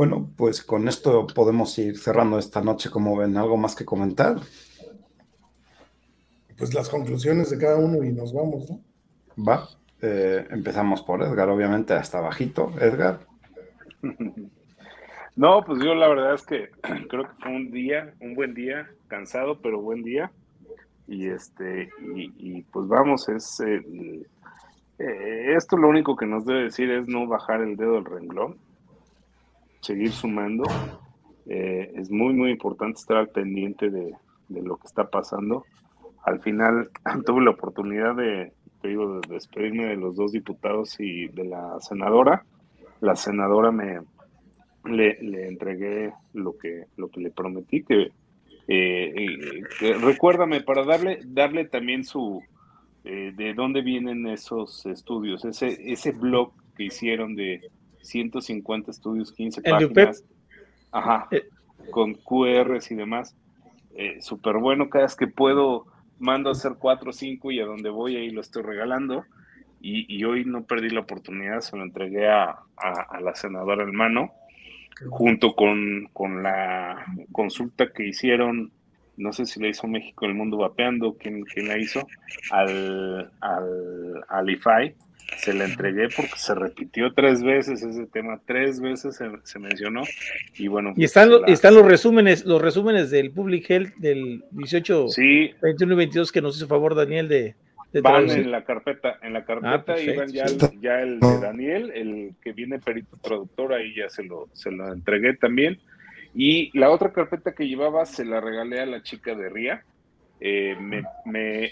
Bueno, 0.03 0.33
pues 0.37 0.65
con 0.65 0.89
esto 0.89 1.29
podemos 1.29 1.79
ir 1.79 1.97
cerrando 1.97 2.37
esta 2.37 2.61
noche, 2.61 2.91
como 2.91 3.16
ven, 3.16 3.37
algo 3.37 3.57
más 3.57 3.77
que 3.77 3.85
comentar. 3.85 4.35
pues 6.59 6.74
las 6.74 6.89
conclusiones 6.89 7.51
de 7.51 7.59
cada 7.59 7.77
uno 7.77 8.03
y 8.03 8.11
nos 8.11 8.33
vamos, 8.35 8.69
¿no? 8.69 8.81
Va, 9.41 9.69
eh, 10.01 10.45
empezamos 10.51 11.03
por 11.03 11.23
Edgar, 11.23 11.49
obviamente, 11.51 11.95
hasta 11.95 12.20
bajito. 12.20 12.73
Edgar, 12.81 13.20
No, 15.37 15.62
pues 15.65 15.79
yo 15.85 15.95
la 15.95 16.09
verdad 16.09 16.35
es 16.35 16.43
que 16.47 16.70
creo 17.09 17.23
que 17.23 17.41
fue 17.41 17.55
un 17.55 17.70
día, 17.70 18.12
un 18.19 18.35
buen 18.35 18.55
día, 18.55 18.91
cansado, 19.07 19.61
pero 19.62 19.81
buen 19.81 20.03
día. 20.03 20.33
Y 21.07 21.29
este, 21.29 21.91
y, 22.16 22.33
y 22.39 22.62
pues 22.73 22.89
vamos, 22.89 23.29
es 23.29 23.61
el- 23.61 24.27
eh, 24.99 25.55
esto 25.57 25.77
lo 25.77 25.89
único 25.89 26.16
que 26.16 26.27
nos 26.27 26.45
debe 26.45 26.65
decir 26.65 26.91
es 26.91 27.07
no 27.07 27.29
bajar 27.29 27.61
el 27.61 27.77
dedo 27.77 27.95
del 27.95 28.05
renglón, 28.05 28.57
seguir 29.82 30.12
sumando. 30.12 30.64
Eh, 31.46 31.92
es 31.96 32.10
muy, 32.10 32.32
muy 32.32 32.50
importante 32.50 32.98
estar 32.98 33.18
al 33.18 33.28
pendiente 33.28 33.90
de, 33.90 34.14
de 34.48 34.62
lo 34.62 34.76
que 34.78 34.86
está 34.86 35.10
pasando. 35.10 35.64
Al 36.24 36.40
final 36.40 36.88
tuve 37.26 37.44
la 37.44 37.50
oportunidad 37.50 38.14
de, 38.14 38.52
te 38.80 38.88
digo, 38.88 39.20
de 39.20 39.34
despedirme 39.34 39.86
de 39.86 39.96
los 39.96 40.16
dos 40.16 40.32
diputados 40.32 40.98
y 40.98 41.28
de 41.28 41.44
la 41.44 41.78
senadora. 41.80 42.44
La 43.00 43.16
senadora 43.16 43.70
me 43.72 44.00
le, 44.84 45.48
entregué 45.48 46.12
lo 46.32 46.56
que, 46.56 46.84
lo 46.96 47.09
que 47.09 47.20
le 47.20 47.30
prometí, 47.30 47.82
que, 47.82 48.12
eh, 48.68 49.26
recuérdame, 50.00 50.60
para 50.60 50.84
darle, 50.84 51.20
darle 51.24 51.64
también 51.64 52.04
su, 52.04 52.40
eh, 53.04 53.32
de 53.36 53.54
dónde 53.54 53.82
vienen 53.82 54.26
esos 54.28 54.86
estudios, 54.86 55.44
ese, 55.44 55.76
ese 55.92 56.12
blog 56.12 56.52
que 56.76 56.84
hicieron 56.84 57.34
de 57.34 57.68
150 58.03 58.91
estudios, 58.91 59.33
15 59.33 59.62
páginas. 59.62 60.24
Ajá, 60.91 61.29
eh. 61.31 61.49
con 61.91 62.15
QRs 62.15 62.91
y 62.91 62.95
demás. 62.95 63.37
Súper 64.20 64.57
bueno, 64.57 64.89
cada 64.89 65.05
vez 65.05 65.16
que 65.16 65.27
puedo 65.27 65.87
mando 66.23 66.49
a 66.49 66.53
hacer 66.53 66.74
cuatro 66.79 67.11
o 67.11 67.12
cinco 67.12 67.51
y 67.51 67.61
a 67.61 67.66
donde 67.66 67.91
voy 67.91 68.16
ahí 68.16 68.31
lo 68.31 68.41
estoy 68.41 68.62
regalando. 68.62 69.24
Y, 69.85 70.23
hoy 70.23 70.45
no 70.45 70.62
perdí 70.62 70.91
la 70.91 71.01
oportunidad, 71.01 71.61
se 71.61 71.77
lo 71.77 71.83
entregué 71.83 72.29
a, 72.29 72.61
la 73.20 73.35
senadora 73.35 73.83
Hermano, 73.83 74.33
junto 75.11 75.57
con, 75.57 76.09
con, 76.12 76.45
la 76.45 77.05
consulta 77.33 77.93
que 77.93 78.07
hicieron, 78.07 78.70
no 79.16 79.33
sé 79.33 79.45
si 79.45 79.61
la 79.61 79.66
hizo 79.66 79.89
México 79.89 80.24
el 80.24 80.35
Mundo 80.35 80.59
Vapeando, 80.59 81.16
¿quién, 81.19 81.43
quién 81.43 81.66
la 81.66 81.79
hizo? 81.79 82.07
Al, 82.53 83.33
al, 83.41 84.24
al 84.29 84.51
IFAI, 84.51 84.95
se 85.38 85.54
la 85.54 85.64
entregué 85.64 86.09
porque 86.14 86.36
se 86.36 86.54
repitió 86.54 87.12
tres 87.12 87.42
veces 87.42 87.82
ese 87.82 88.06
tema, 88.06 88.40
tres 88.46 88.80
veces 88.80 89.20
se, 89.44 89.59
mencionó 89.59 90.02
y 90.56 90.68
bueno. 90.68 90.92
Y 90.96 91.04
están, 91.04 91.30
están 91.46 91.74
los 91.74 91.84
resúmenes, 91.84 92.44
los 92.44 92.60
resúmenes 92.60 93.10
del 93.10 93.30
Public 93.30 93.70
Health 93.70 93.94
del 93.96 94.44
18, 94.50 95.09
sí. 95.09 95.52
21 95.62 95.92
y 95.92 95.96
22 95.96 96.32
que 96.32 96.42
nos 96.42 96.56
hizo 96.56 96.66
favor 96.66 96.94
Daniel 96.94 97.28
de, 97.28 97.54
Van 98.00 98.30
en 98.30 98.50
la 98.50 98.64
carpeta, 98.64 99.18
en 99.22 99.34
la 99.34 99.44
carpeta 99.44 100.00
iban 100.00 100.28
ya, 100.28 100.44
el, 100.44 100.80
ya 100.80 101.02
el 101.02 101.20
de 101.20 101.40
Daniel, 101.40 101.90
el 101.94 102.34
que 102.42 102.52
viene 102.52 102.78
perito 102.78 103.18
traductor, 103.18 103.74
ahí 103.74 103.94
ya 103.94 104.09
se 104.09 104.24
lo, 104.24 104.48
se 104.54 104.70
lo 104.70 104.90
entregué 104.90 105.34
también. 105.34 105.78
Y 106.34 106.76
la 106.78 106.90
otra 106.90 107.12
carpeta 107.12 107.52
que 107.52 107.68
llevaba 107.68 108.06
se 108.06 108.24
la 108.24 108.40
regalé 108.40 108.80
a 108.80 108.86
la 108.86 109.02
chica 109.02 109.34
de 109.34 109.50
Ría, 109.50 109.84
eh, 110.44 110.77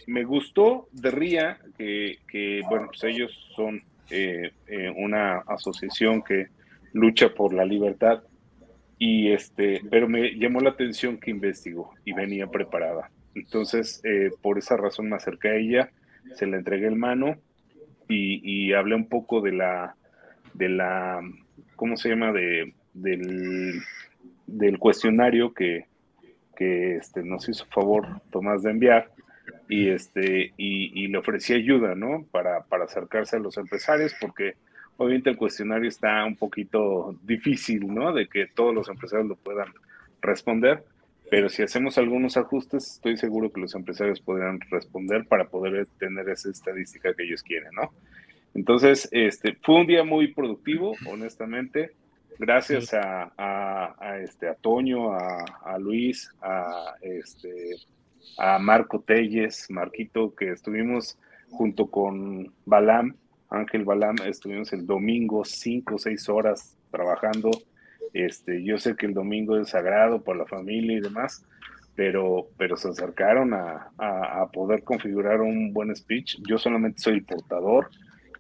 me, 0.07 0.23
gustó 0.23 0.87
de 0.93 1.11
RIA 1.11 1.59
que, 1.77 2.63
bueno, 2.69 2.87
pues 2.87 3.03
ellos 3.03 3.33
son 3.57 3.83
eh, 4.11 4.53
eh, 4.69 4.93
una 4.97 5.39
asociación 5.39 6.23
que 6.23 6.47
lucha 6.93 7.35
por 7.35 7.53
la 7.53 7.65
libertad 7.65 8.23
y 8.97 9.33
este, 9.33 9.83
pero 9.91 10.09
me 10.09 10.37
llamó 10.39 10.61
la 10.61 10.71
atención 10.71 11.19
que 11.19 11.33
investigó 11.33 11.95
y 12.05 12.13
venía 12.13 12.47
preparada. 12.47 13.11
Entonces, 13.35 14.03
por 14.41 14.59
esa 14.59 14.77
razón 14.77 15.09
me 15.09 15.17
acerqué 15.17 15.49
a 15.49 15.57
ella, 15.57 15.91
se 16.37 16.47
la 16.47 16.57
entregué 16.57 16.87
el 16.87 16.97
mano 16.97 17.39
y, 18.09 18.73
hablé 18.73 18.95
un 18.95 19.09
poco 19.09 19.41
de 19.41 19.51
la, 19.51 19.97
de 20.55 20.69
la, 20.69 21.21
¿cómo 21.75 21.97
se 21.97 22.11
llama? 22.11 22.33
De, 22.33 22.73
del 22.95 24.79
cuestionario 24.79 25.55
que, 25.55 25.90
que 26.61 26.97
este, 26.97 27.23
nos 27.23 27.49
hizo 27.49 27.65
favor 27.65 28.21
Tomás 28.31 28.63
de 28.63 28.71
enviar 28.71 29.11
y, 29.67 29.89
este, 29.89 30.53
y, 30.59 31.09
le 31.09 31.17
ofrecí 31.17 31.55
ayuda, 31.55 31.95
¿no? 31.95 32.27
Para, 32.31 32.65
para 32.65 32.85
acercarse 32.85 33.37
a 33.37 33.39
los 33.39 33.57
empresarios, 33.57 34.15
porque 34.21 34.57
obviamente 34.99 35.31
el 35.31 35.39
cuestionario 35.39 35.89
está 35.89 36.23
un 36.27 36.37
poquito 36.37 37.17
difícil, 37.23 37.87
¿no? 37.95 38.13
De 38.13 38.29
que 38.29 38.47
todos 38.47 38.75
los 38.75 38.91
empresarios 38.91 39.27
lo 39.27 39.37
puedan 39.37 39.69
responder, 40.21 40.85
pero 41.31 41.49
si 41.49 41.63
hacemos 41.63 41.97
algunos 41.97 42.37
ajustes, 42.37 42.93
estoy 42.93 43.17
seguro 43.17 43.51
que 43.51 43.61
los 43.63 43.75
empresarios 43.75 44.21
podrán 44.21 44.61
responder 44.71 45.25
para 45.27 45.49
poder 45.49 45.87
tener 45.99 46.29
esa 46.29 46.51
estadística 46.51 47.15
que 47.15 47.23
ellos 47.23 47.43
quieren, 47.43 47.71
¿no? 47.73 47.91
Entonces, 48.55 49.09
este, 49.13 49.57
fue 49.63 49.77
un 49.77 49.87
día 49.87 50.05
muy 50.05 50.35
productivo, 50.35 50.95
honestamente 51.07 51.93
gracias 52.39 52.95
a, 52.95 53.33
a, 53.37 54.19
este, 54.19 54.49
a 54.49 54.55
Toño, 54.55 55.13
a, 55.13 55.79
Luis, 55.79 56.31
a, 56.41 56.95
este, 57.03 57.77
a 58.39 58.59
Marco 58.59 59.01
Telles, 59.01 59.67
Marquito, 59.71 60.35
que 60.35 60.51
estuvimos 60.51 61.19
junto 61.51 61.91
con 61.91 62.53
Balam, 62.65 63.17
Ángel 63.51 63.85
Balam, 63.85 64.17
estuvimos 64.27 64.73
el 64.73 64.87
domingo 64.87 65.45
cinco 65.45 65.97
o 65.97 65.99
seis 65.99 66.29
horas 66.29 66.77
trabajando. 66.91 67.51
Este, 68.13 68.63
yo 68.63 68.79
sé 68.79 68.97
que 68.97 69.07
el 69.07 69.15
domingo 69.15 69.57
es 69.57 69.71
sagrado 69.71 70.23
por 70.23 70.37
la 70.37 70.47
familia 70.47 70.97
y 70.97 71.01
demás, 71.01 71.45
pero, 71.95 72.49
pero 72.57 72.77
se 72.77 72.89
acercaron 72.89 73.53
a, 73.53 73.91
a, 73.99 74.49
poder 74.53 74.85
configurar 74.85 75.41
un 75.41 75.73
buen 75.73 75.95
speech. 75.95 76.39
Yo 76.49 76.59
solamente 76.59 77.03
soy 77.03 77.15
el 77.15 77.25
portador, 77.25 77.91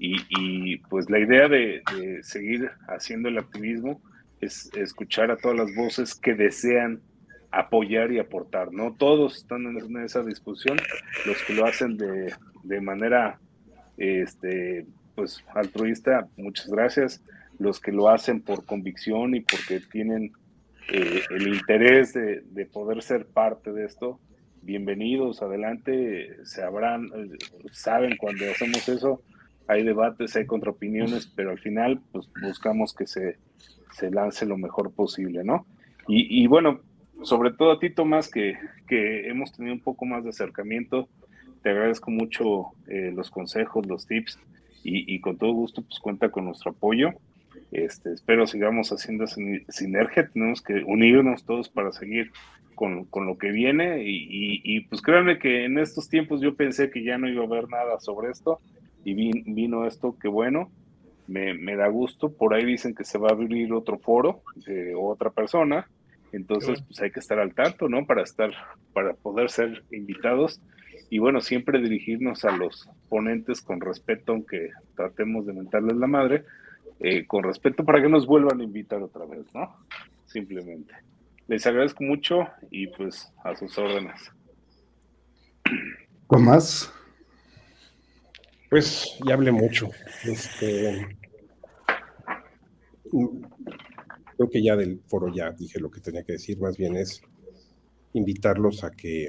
y, 0.03 0.79
pues 0.89 1.11
la 1.11 1.19
idea 1.19 1.47
de, 1.49 1.83
seguir 2.23 2.71
haciendo 2.89 3.29
el 3.29 3.39
activismo 3.39 4.01
es 4.41 4.71
escuchar 4.75 5.31
a 5.31 5.37
todas 5.37 5.59
las 5.59 5.75
voces 5.75 6.15
que 6.15 6.35
desean 6.35 7.03
apoyar 7.51 8.11
y 8.11 8.19
aportar, 8.19 8.73
¿no? 8.73 8.95
Todos 8.95 9.37
están 9.37 9.67
en 9.67 10.03
esa 10.03 10.23
discusión, 10.23 10.79
los 11.27 11.43
que 11.43 11.53
lo 11.53 11.67
hacen 11.67 11.99
de, 11.99 12.33
de 12.63 12.81
manera 12.81 13.39
este, 13.99 14.87
pues 15.15 15.45
altruista, 15.55 16.29
muchas 16.39 16.69
gracias, 16.69 17.23
los 17.59 17.79
que 17.79 17.93
lo 17.93 18.09
hacen 18.09 18.41
por 18.41 18.65
convicción 18.65 19.35
y 19.35 19.41
porque 19.41 19.81
tienen 19.81 20.33
eh, 20.91 21.21
el 21.31 21.49
interés 21.49 22.15
de, 22.15 22.41
de, 22.41 22.65
poder 22.65 23.03
ser 23.03 23.27
parte 23.27 23.73
de 23.73 23.85
esto, 23.85 24.19
bienvenidos, 24.63 25.43
adelante, 25.43 26.37
se 26.45 26.63
habrán, 26.63 27.11
eh, 27.15 27.37
saben 27.73 28.17
cuando 28.17 28.51
hacemos 28.51 28.89
eso, 28.89 29.23
hay 29.71 29.85
debates, 29.85 30.35
hay 30.35 30.47
contraopiniones, 30.47 31.27
pero 31.29 31.51
al 31.51 31.59
final 31.59 32.01
pues, 32.11 32.29
buscamos 32.43 32.93
que 32.93 33.07
se, 33.07 33.39
se 33.93 34.11
lance 34.11 34.45
lo 34.45 34.59
mejor 34.59 34.93
posible, 34.93 35.45
¿no? 35.45 35.65
Y, 36.13 36.49
bueno, 36.49 36.81
sobre 37.23 37.53
todo 37.53 37.71
a 37.71 37.79
ti, 37.79 37.89
Tomás, 37.89 38.29
que, 38.29 38.59
que, 38.89 39.29
hemos 39.29 39.53
tenido 39.53 39.75
un 39.75 39.81
poco 39.81 40.07
más 40.07 40.25
de 40.25 40.31
acercamiento, 40.31 41.09
te 41.63 41.71
agradezco 41.71 42.11
mucho 42.11 42.73
eh, 42.89 43.13
los 43.15 43.31
consejos, 43.31 43.87
los 43.87 44.09
tips, 44.09 44.41
y, 44.83 45.21
con 45.21 45.37
todo 45.37 45.53
gusto 45.53 45.83
pues 45.83 46.01
cuenta 46.01 46.31
con 46.31 46.47
nuestro 46.47 46.73
apoyo. 46.73 47.11
Este, 47.71 48.13
espero 48.13 48.49
sigamos 48.49 48.91
haciendo 48.91 49.27
sinergia, 49.29 50.29
tenemos 50.33 50.63
que 50.63 50.83
unirnos 50.85 51.45
todos 51.45 51.69
para 51.69 51.93
seguir 51.93 52.33
con, 52.75 53.05
con 53.05 53.27
lo 53.27 53.39
que 53.39 53.53
viene 53.53 54.03
y, 54.03 54.61
y, 54.65 54.81
pues 54.81 55.01
créanme 55.01 55.39
que 55.39 55.67
en 55.67 55.79
estos 55.79 56.09
tiempos 56.09 56.41
yo 56.41 56.57
pensé 56.57 56.91
que 56.91 57.05
ya 57.05 57.19
no 57.19 57.29
iba 57.29 57.45
a 57.45 57.47
haber 57.47 57.69
nada 57.69 58.01
sobre 58.01 58.31
esto 58.31 58.61
y 59.05 59.15
vino 59.15 59.87
esto, 59.87 60.17
que 60.19 60.29
bueno, 60.29 60.71
me, 61.27 61.55
me, 61.55 61.77
da 61.77 61.89
gusto. 61.89 62.33
Por 62.33 62.55
ahí 62.55 62.65
dicen 62.65 62.95
que 62.95 63.05
se 63.05 63.19
va 63.19 63.29
a 63.29 63.33
abrir 63.33 63.73
otro 63.73 63.99
foro 63.99 64.43
de 64.67 64.95
otra 64.95 65.31
persona, 65.31 65.89
entonces 66.33 66.83
pues 66.83 67.01
hay 67.01 67.11
que 67.11 67.21
estar 67.21 67.39
al 67.39 67.55
tanto, 67.55 67.89
¿no? 67.89 68.07
Para 68.07 68.23
estar, 68.23 68.51
para 68.93 69.15
poder 69.15 69.51
ser 69.51 69.85
invitados 69.91 70.61
y 71.09 71.19
bueno, 71.19 71.41
siempre 71.41 71.81
dirigirnos 71.81 72.45
a 72.45 72.57
los 72.57 72.89
ponentes 73.09 73.61
con 73.61 73.81
respeto, 73.81 74.33
aunque 74.33 74.71
tratemos 74.95 75.45
de 75.45 75.53
mentarles 75.53 75.97
la 75.97 76.07
madre, 76.07 76.45
eh, 77.01 77.27
con 77.27 77.43
respeto 77.43 77.85
para 77.85 78.01
que 78.01 78.09
nos 78.09 78.27
vuelvan 78.27 78.61
a 78.61 78.65
invitar 78.65 79.03
otra 79.03 79.25
vez, 79.25 79.45
¿no? 79.53 79.75
Simplemente. 80.27 80.95
Les 81.49 81.67
agradezco 81.67 82.05
mucho 82.05 82.47
y 82.71 82.87
pues 82.87 83.33
a 83.43 83.57
sus 83.57 83.77
órdenes. 83.77 84.31
Tomás. 86.29 86.95
Pues 88.71 89.19
ya 89.27 89.35
hablé 89.35 89.51
mucho. 89.51 89.91
Este, 90.25 91.19
creo 94.37 94.51
que 94.51 94.63
ya 94.63 94.77
del 94.77 95.01
foro 95.07 95.33
ya 95.35 95.51
dije 95.51 95.81
lo 95.81 95.91
que 95.91 96.01
tenía 96.01 96.23
que 96.23 96.35
decir, 96.35 96.59
más 96.61 96.77
bien 96.77 96.97
es 96.97 97.21
invitarlos 98.13 98.85
a 98.85 98.91
que 98.91 99.29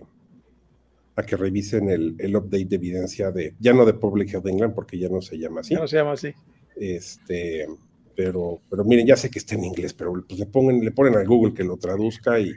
a 1.16 1.24
que 1.24 1.36
revisen 1.36 1.90
el, 1.90 2.16
el 2.20 2.36
update 2.36 2.66
de 2.66 2.76
evidencia 2.76 3.32
de, 3.32 3.54
ya 3.60 3.74
no 3.74 3.86
de 3.86 3.94
Public 3.94 4.34
Health 4.34 4.48
England, 4.48 4.74
porque 4.74 4.98
ya 4.98 5.10
no 5.10 5.22
se 5.22 5.38
llama 5.38 5.60
así. 5.60 5.74
Ya 5.74 5.82
no 5.82 5.88
se 5.88 5.98
llama 5.98 6.14
así. 6.14 6.34
Este, 6.78 7.68
pero, 8.16 8.62
pero 8.70 8.86
miren, 8.86 9.06
ya 9.08 9.18
sé 9.18 9.30
que 9.30 9.40
está 9.40 9.56
en 9.56 9.66
inglés, 9.66 9.94
pero 9.94 10.14
pues 10.26 10.40
le, 10.40 10.46
pongan, 10.46 10.80
le 10.80 10.92
ponen 10.92 11.18
a 11.18 11.24
Google 11.24 11.54
que 11.54 11.66
lo 11.66 11.78
traduzca 11.78 12.40
y 12.40 12.54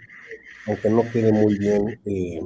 aunque 0.67 0.89
no 0.89 1.03
quede 1.11 1.33
muy 1.33 1.59
bien, 1.59 2.01
eh, 2.05 2.41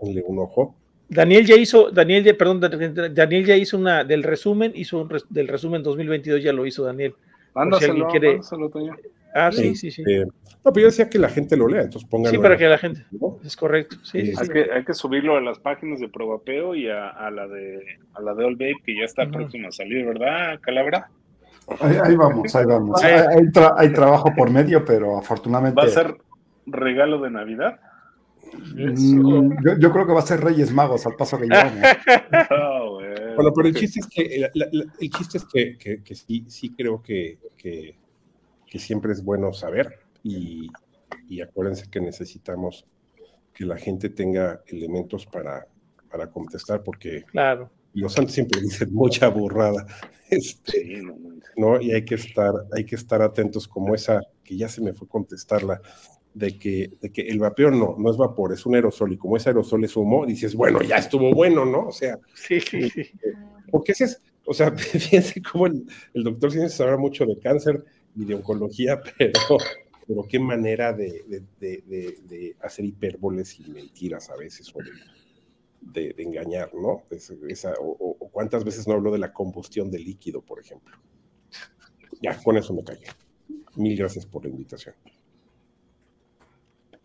un 0.00 0.38
ojo. 0.38 0.76
Daniel 1.08 1.46
ya 1.46 1.56
hizo, 1.56 1.90
Daniel 1.90 2.24
ya, 2.24 2.36
perdón, 2.36 2.60
Daniel 2.60 3.44
ya 3.44 3.56
hizo 3.56 3.78
una 3.78 4.04
del 4.04 4.22
resumen, 4.22 4.72
hizo 4.74 5.00
un 5.00 5.08
del 5.30 5.48
resumen 5.48 5.82
2022, 5.82 6.42
ya 6.42 6.52
lo 6.52 6.66
hizo 6.66 6.84
Daniel. 6.84 7.14
Mándaselo, 7.54 8.08
quiere... 8.08 8.40
Ah, 9.34 9.52
sí, 9.52 9.76
sí, 9.76 9.90
sí. 9.90 10.02
No, 10.02 10.72
pero 10.72 10.80
yo 10.80 10.86
decía 10.86 11.10
que 11.10 11.18
la 11.18 11.28
gente 11.28 11.56
lo 11.56 11.68
lea, 11.68 11.82
entonces 11.82 12.08
pongan. 12.08 12.32
Sí, 12.32 12.38
para 12.38 12.56
que 12.56 12.66
la 12.66 12.78
gente. 12.78 13.04
Es 13.44 13.54
correcto. 13.54 13.96
Sí, 14.02 14.32
hay, 14.36 14.48
Que, 14.48 14.66
hay 14.72 14.84
que 14.84 14.94
subirlo 14.94 15.36
a 15.36 15.40
las 15.42 15.58
páginas 15.58 16.00
de 16.00 16.08
Probapeo 16.08 16.74
y 16.74 16.88
a, 16.88 17.10
a 17.10 17.30
la 17.30 17.46
de 17.46 17.78
a 18.14 18.22
la 18.22 18.34
de 18.34 18.44
All 18.44 18.56
Babe, 18.56 18.76
que 18.84 18.96
ya 18.98 19.04
está 19.04 19.26
próxima 19.30 19.68
a 19.68 19.72
salir, 19.72 20.06
¿verdad, 20.06 20.58
Calabra? 20.60 21.10
Ahí, 21.80 22.16
vamos, 22.16 22.54
ahí 22.56 22.64
vamos. 22.64 23.02
Hay, 23.04 23.12
hay, 23.76 23.92
trabajo 23.92 24.32
por 24.34 24.50
medio, 24.50 24.84
pero 24.84 25.18
afortunadamente. 25.18 25.80
¿Va 25.80 25.86
a 25.86 25.90
ser 25.90 26.16
regalo 26.66 27.20
de 27.20 27.30
Navidad? 27.30 27.78
Mm, 28.74 29.64
yo, 29.64 29.78
yo 29.78 29.92
creo 29.92 30.06
que 30.06 30.12
va 30.12 30.20
a 30.20 30.26
ser 30.26 30.40
Reyes 30.40 30.72
Magos 30.72 31.06
al 31.06 31.14
paso 31.16 31.38
que 31.38 31.46
llevamos. 31.46 31.74
Bueno. 32.96 33.34
Bueno, 33.36 33.52
pero 33.54 33.68
el 33.68 33.74
chiste 33.74 34.00
es 34.00 34.06
que, 34.06 34.38
la- 34.38 34.50
la- 34.54 34.68
la- 34.72 34.92
el 34.98 35.10
chiste 35.10 35.38
es 35.38 35.44
que, 35.44 35.76
que- 35.76 36.02
que 36.02 36.14
sí, 36.14 36.44
sí 36.48 36.70
creo 36.74 37.02
que, 37.02 37.38
que, 37.56 37.98
que 38.66 38.78
siempre 38.78 39.12
es 39.12 39.22
bueno 39.22 39.52
saber 39.52 39.98
y, 40.22 40.68
y 41.28 41.40
acuérdense 41.42 41.90
que 41.90 42.00
necesitamos 42.00 42.86
que 43.52 43.64
la 43.66 43.76
gente 43.76 44.08
tenga 44.08 44.62
elementos 44.68 45.26
para, 45.26 45.66
para 46.10 46.30
contestar 46.30 46.82
porque 46.82 47.24
Claro. 47.24 47.70
los 47.92 48.14
santos 48.14 48.34
siempre 48.34 48.60
dicen 48.60 48.92
mucha 48.94 49.28
burrada. 49.28 49.86
Este. 50.30 51.02
¿no? 51.56 51.80
Y 51.80 51.92
hay 51.92 52.04
que 52.04 52.16
estar, 52.16 52.52
hay 52.74 52.84
que 52.84 52.96
estar 52.96 53.22
atentos 53.22 53.68
como 53.68 53.94
esa, 53.94 54.20
que 54.42 54.56
ya 54.56 54.68
se 54.68 54.80
me 54.80 54.92
fue 54.92 55.06
contestarla, 55.06 55.80
de 56.36 56.58
que, 56.58 56.90
de 57.00 57.10
que 57.10 57.22
el 57.22 57.38
vapeo 57.38 57.70
no, 57.70 57.96
no 57.98 58.10
es 58.10 58.18
vapor, 58.18 58.52
es 58.52 58.66
un 58.66 58.74
aerosol, 58.74 59.10
y 59.12 59.16
como 59.16 59.38
ese 59.38 59.48
aerosol 59.48 59.82
es 59.84 59.96
humo, 59.96 60.26
dices, 60.26 60.54
bueno, 60.54 60.82
ya 60.82 60.96
estuvo 60.96 61.32
bueno, 61.32 61.64
¿no? 61.64 61.86
O 61.88 61.92
sea, 61.92 62.18
Sí, 62.34 62.60
sí, 62.60 62.90
sí. 62.90 63.04
porque 63.70 63.92
ese 63.92 64.04
es, 64.04 64.22
o 64.44 64.52
sea, 64.52 64.70
fíjense 64.76 65.40
cómo 65.40 65.66
el, 65.66 65.86
el 66.12 66.24
doctor 66.24 66.52
Ciencias 66.52 66.78
habla 66.82 66.98
mucho 66.98 67.24
de 67.24 67.38
cáncer 67.38 67.82
y 68.14 68.26
de 68.26 68.34
oncología, 68.34 69.00
pero, 69.18 69.32
pero 70.06 70.24
qué 70.28 70.38
manera 70.38 70.92
de, 70.92 71.24
de, 71.58 71.82
de, 72.28 72.56
hacer 72.60 72.84
hipérboles 72.84 73.58
y 73.58 73.70
mentiras 73.70 74.28
a 74.28 74.36
veces, 74.36 74.70
o 74.74 74.78
de, 75.80 76.14
engañar, 76.18 76.74
¿no? 76.74 77.04
Es- 77.10 77.32
esa- 77.48 77.74
o, 77.80 77.92
o- 77.92 78.16
o 78.20 78.28
cuántas 78.30 78.62
veces 78.62 78.86
no 78.86 78.92
habló 78.92 79.10
de 79.10 79.18
la 79.18 79.32
combustión 79.32 79.90
de 79.90 80.00
líquido, 80.00 80.42
por 80.42 80.60
ejemplo. 80.60 80.96
Ya, 82.20 82.36
con 82.42 82.58
eso 82.58 82.74
me 82.74 82.84
callo. 82.84 83.08
Mil 83.76 83.96
gracias 83.96 84.26
por 84.26 84.44
la 84.44 84.50
invitación. 84.50 84.94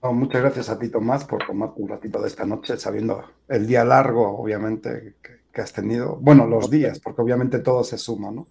No, 0.03 0.13
muchas 0.13 0.41
gracias 0.41 0.69
a 0.69 0.79
ti, 0.79 0.89
Tomás, 0.89 1.25
por 1.25 1.45
tomarte 1.45 1.81
un 1.81 1.87
ratito 1.89 2.19
de 2.21 2.27
esta 2.27 2.45
noche, 2.45 2.75
sabiendo 2.77 3.23
el 3.47 3.67
día 3.67 3.83
largo, 3.85 4.27
obviamente, 4.39 5.15
que, 5.21 5.31
que 5.53 5.61
has 5.61 5.71
tenido. 5.73 6.17
Bueno, 6.19 6.47
los 6.47 6.69
días, 6.71 6.99
porque 6.99 7.21
obviamente 7.21 7.59
todo 7.59 7.83
se 7.83 7.97
suma, 7.99 8.31
¿no? 8.31 8.47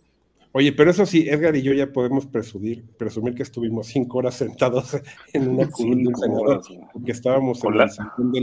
Oye, 0.52 0.72
pero 0.72 0.90
eso 0.90 1.06
sí, 1.06 1.28
Edgar 1.28 1.54
y 1.56 1.62
yo 1.62 1.72
ya 1.72 1.92
podemos 1.92 2.26
presumir, 2.26 2.84
presumir 2.96 3.34
que 3.34 3.42
estuvimos 3.44 3.86
cinco 3.88 4.18
horas 4.18 4.34
sentados 4.34 4.96
en 5.32 5.48
una 5.48 5.68
curul 5.68 6.02
de 6.02 6.08
un 6.08 6.14
Cinco 6.14 6.20
senador, 6.20 6.48
horas, 6.48 6.66
güey. 6.68 6.80
porque 6.92 7.12
estábamos 7.12 7.64
en 7.64 7.76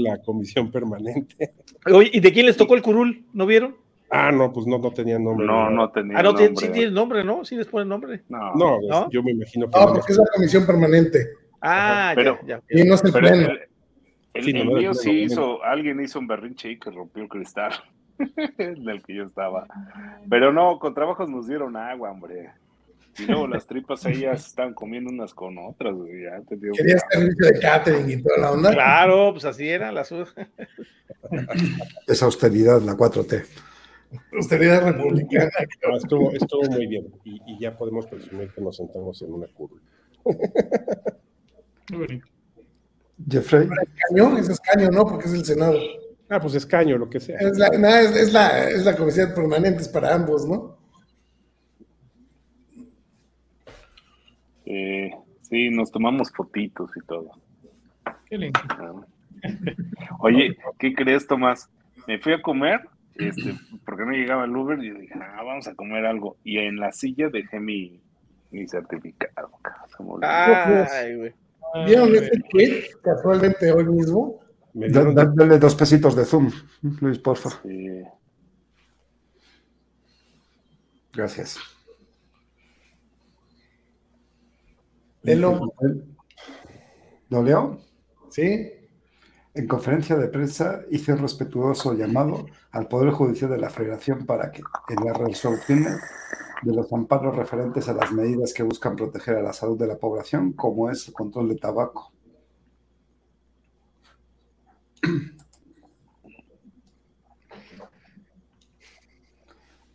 la- 0.04 0.14
de 0.16 0.22
comisión 0.26 0.72
permanente. 0.72 1.54
Oye, 1.86 2.10
¿y 2.14 2.20
de 2.20 2.32
quién 2.34 2.46
les 2.46 2.58
tocó 2.58 2.76
el 2.76 2.82
curul? 2.82 3.26
¿No 3.34 3.46
vieron? 3.46 3.76
Ah, 4.10 4.32
no, 4.32 4.54
pues 4.54 4.66
no, 4.68 4.78
no 4.80 4.92
tenía 4.92 5.20
nombre. 5.20 5.46
No, 5.46 5.70
no 5.70 5.92
tenía 5.92 6.18
Ah, 6.18 6.24
no, 6.24 6.32
nombre. 6.32 6.56
sí 6.56 6.70
tiene 6.72 6.92
nombre, 6.92 7.24
¿no? 7.26 7.44
Sí 7.44 7.56
les 7.58 7.68
ponen 7.68 7.90
nombre. 7.90 8.24
No, 8.30 8.54
No, 8.56 8.78
¿No? 8.88 9.10
yo 9.12 9.22
me 9.22 9.32
imagino 9.32 9.70
que 9.70 9.78
No, 9.78 9.86
no 9.88 9.94
porque 9.94 10.12
es 10.14 10.18
la 10.18 10.24
comisión 10.34 10.66
permanente. 10.66 11.28
Ah, 11.62 12.12
Pero- 12.16 12.40
ya, 12.46 12.62
ya. 12.70 12.82
Y 12.82 12.84
no 12.88 12.96
es 12.96 13.04
el 13.04 13.12
Pero 13.12 13.28
el, 13.28 13.42
el- 14.34 14.44
Sí, 14.44 14.54
no, 14.54 14.60
el 14.62 14.68
no, 14.68 14.74
mío 14.76 14.90
no, 14.90 14.94
sí 14.94 15.08
no, 15.10 15.14
no. 15.14 15.20
hizo, 15.24 15.64
alguien 15.64 16.00
hizo 16.00 16.20
un 16.20 16.28
berrinche 16.28 16.70
y 16.72 16.78
que 16.80 16.92
rompió 16.92 17.24
el 17.24 17.30
cristal 17.30 17.72
en 18.60 18.88
el 18.88 19.02
que 19.02 19.16
yo 19.16 19.24
estaba. 19.24 19.66
Pero 20.30 20.54
no, 20.54 20.78
con 20.78 20.94
trabajos 20.94 21.28
nos 21.30 21.48
dieron 21.48 21.76
agua, 21.76 22.12
hombre. 22.12 22.52
Y 23.18 23.26
luego 23.26 23.48
las 23.48 23.66
tripas 23.66 24.06
ellas 24.06 24.46
estaban 24.46 24.76
comiendo 24.76 25.10
unas 25.10 25.34
con 25.34 25.58
otras, 25.58 25.96
güey. 25.96 26.22
Ya 26.26 26.40
te 26.48 26.56
digo. 26.56 26.76
Quería 26.78 27.00
servicio 27.10 27.48
de 27.48 27.60
catering 27.60 28.10
y 28.12 28.22
toda 28.22 28.38
la 28.38 28.52
onda. 28.52 28.72
Claro, 28.74 29.32
pues 29.32 29.46
así 29.46 29.68
era 29.68 29.92
la 29.92 30.04
su- 30.04 30.28
Esa 32.08 32.26
austeridad, 32.26 32.80
la 32.82 32.94
4T. 32.94 33.44
Austeridad 34.34 34.86
republicana. 34.86 35.50
Ah, 35.60 35.96
estuvo, 35.98 36.32
estuvo 36.32 36.62
muy 36.70 36.86
bien. 36.86 37.08
Y, 37.24 37.42
y 37.48 37.60
ya 37.60 37.76
podemos 37.76 38.06
presumir 38.06 38.52
que 38.54 38.62
nos 38.62 38.78
sentamos 38.78 39.20
en 39.24 39.34
una 39.34 39.48
curva. 39.48 39.80
Muy 41.92 42.00
bonito. 42.00 42.28
Jeffrey, 43.30 43.68
Caño, 43.68 44.38
ese 44.38 44.52
es 44.52 44.60
caño, 44.60 44.90
¿no? 44.92 45.06
Porque 45.06 45.28
es 45.28 45.34
el 45.34 45.46
Senado. 45.46 45.80
Ah, 46.30 46.40
pues 46.40 46.56
escaño, 46.56 46.98
lo 46.98 47.10
que 47.10 47.20
sea. 47.20 47.38
Es 47.40 47.58
la, 47.58 47.70
nada, 47.70 48.02
es, 48.02 48.16
es 48.16 48.34
la, 48.34 48.70
es 48.70 48.86
la 48.86 48.96
comisión 48.96 49.34
permanente, 49.34 49.82
es 49.82 49.90
para 49.90 50.14
ambos, 50.14 50.46
¿no? 50.46 50.78
Eh, 54.66 55.12
sí, 55.42 55.70
nos 55.70 55.90
tomamos 55.92 56.32
fotitos 56.32 56.92
y 56.98 57.06
todo. 57.06 57.32
Qué 58.26 58.38
lindo. 58.38 58.60
¿no? 58.78 59.06
Oye, 60.20 60.58
¿qué 60.78 60.94
crees, 60.94 61.26
Tomás? 61.26 61.70
Me 62.06 62.20
fui 62.20 62.34
a 62.34 62.42
comer, 62.42 62.82
este, 63.16 63.56
porque 63.86 64.06
no 64.06 64.12
llegaba 64.12 64.44
el 64.44 64.56
Uber, 64.56 64.78
y 64.84 64.92
dije, 64.92 65.14
ah, 65.16 65.44
vamos 65.44 65.68
a 65.68 65.76
comer 65.76 66.06
algo. 66.06 66.36
Y 66.44 66.58
en 66.58 66.78
la 66.78 66.92
silla 66.92 67.30
dejé 67.30 67.62
mi, 67.62 68.02
mi 68.52 68.68
certificado. 68.68 69.50
Ay, 70.22 71.16
güey. 71.16 71.34
¿Vieron 71.86 72.16
ese 72.16 72.32
tweet 72.50 72.84
casualmente 73.04 73.72
hoy 73.72 73.86
mismo? 73.86 74.40
Me 74.74 74.90
da- 74.90 75.04
dieron 75.04 75.36
dale 75.36 75.60
dos 75.60 75.76
pesitos 75.76 76.16
de 76.16 76.26
Zoom, 76.26 76.52
Luis, 77.02 77.20
porfa. 77.20 77.50
Sí. 77.64 78.04
Gracias. 81.14 81.58
Lelo, 85.24 85.74
¿Lo 87.30 87.44
leo? 87.44 87.80
¿sí? 88.30 88.72
En 89.54 89.68
conferencia 89.68 90.16
de 90.16 90.28
prensa 90.28 90.82
hice 90.92 91.14
un 91.14 91.20
respetuoso 91.20 91.94
llamado 91.94 92.46
al 92.72 92.88
Poder 92.88 93.12
Judicial 93.12 93.50
de 93.50 93.58
la 93.58 93.70
Federación 93.70 94.26
para 94.26 94.52
que, 94.52 94.62
en 94.90 95.04
las 95.06 95.18
resoluciones 95.18 95.98
de 96.62 96.74
los 96.74 96.92
amparos 96.94 97.36
referentes 97.36 97.90
a 97.90 97.94
las 97.94 98.12
medidas 98.12 98.54
que 98.54 98.64
buscan 98.64 98.96
proteger 98.96 99.38
a 99.38 99.42
la 99.42 99.54
salud 99.54 99.78
de 99.78 99.88
la 99.88 99.98
población, 99.98 100.54
como 100.54 100.90
es 100.92 101.08
el 101.08 101.14
control 101.14 101.50
de 101.50 101.56
tabaco, 101.58 102.12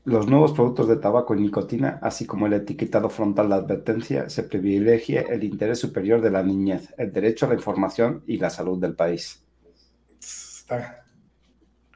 Los 0.05 0.29
nuevos 0.29 0.53
productos 0.53 0.87
de 0.87 0.97
tabaco 0.97 1.35
y 1.35 1.41
nicotina, 1.41 1.99
así 2.03 2.25
como 2.25 2.47
el 2.47 2.53
etiquetado 2.53 3.11
frontal 3.11 3.49
de 3.49 3.57
advertencia, 3.57 4.29
se 4.31 4.45
privilegia 4.45 5.23
el 5.23 5.43
interés 5.43 5.81
superior 5.81 6.21
de 6.21 6.31
la 6.31 6.45
niñez, 6.45 6.95
el 6.99 7.13
derecho 7.13 7.47
a 7.47 7.49
la 7.49 7.57
información 7.57 8.23
y 8.29 8.37
la 8.37 8.51
salud 8.51 8.79
del 8.81 8.95
país. 8.95 9.45
Está, 10.21 11.05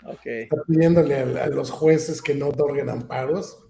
Ok. 0.03 0.27
está 0.27 0.63
pidiéndole 0.67 1.17
a, 1.17 1.45
a 1.45 1.49
los 1.49 1.71
jueces 1.71 2.23
que 2.23 2.35
no 2.35 2.49
otorguen 2.49 2.89
amparos. 2.89 3.66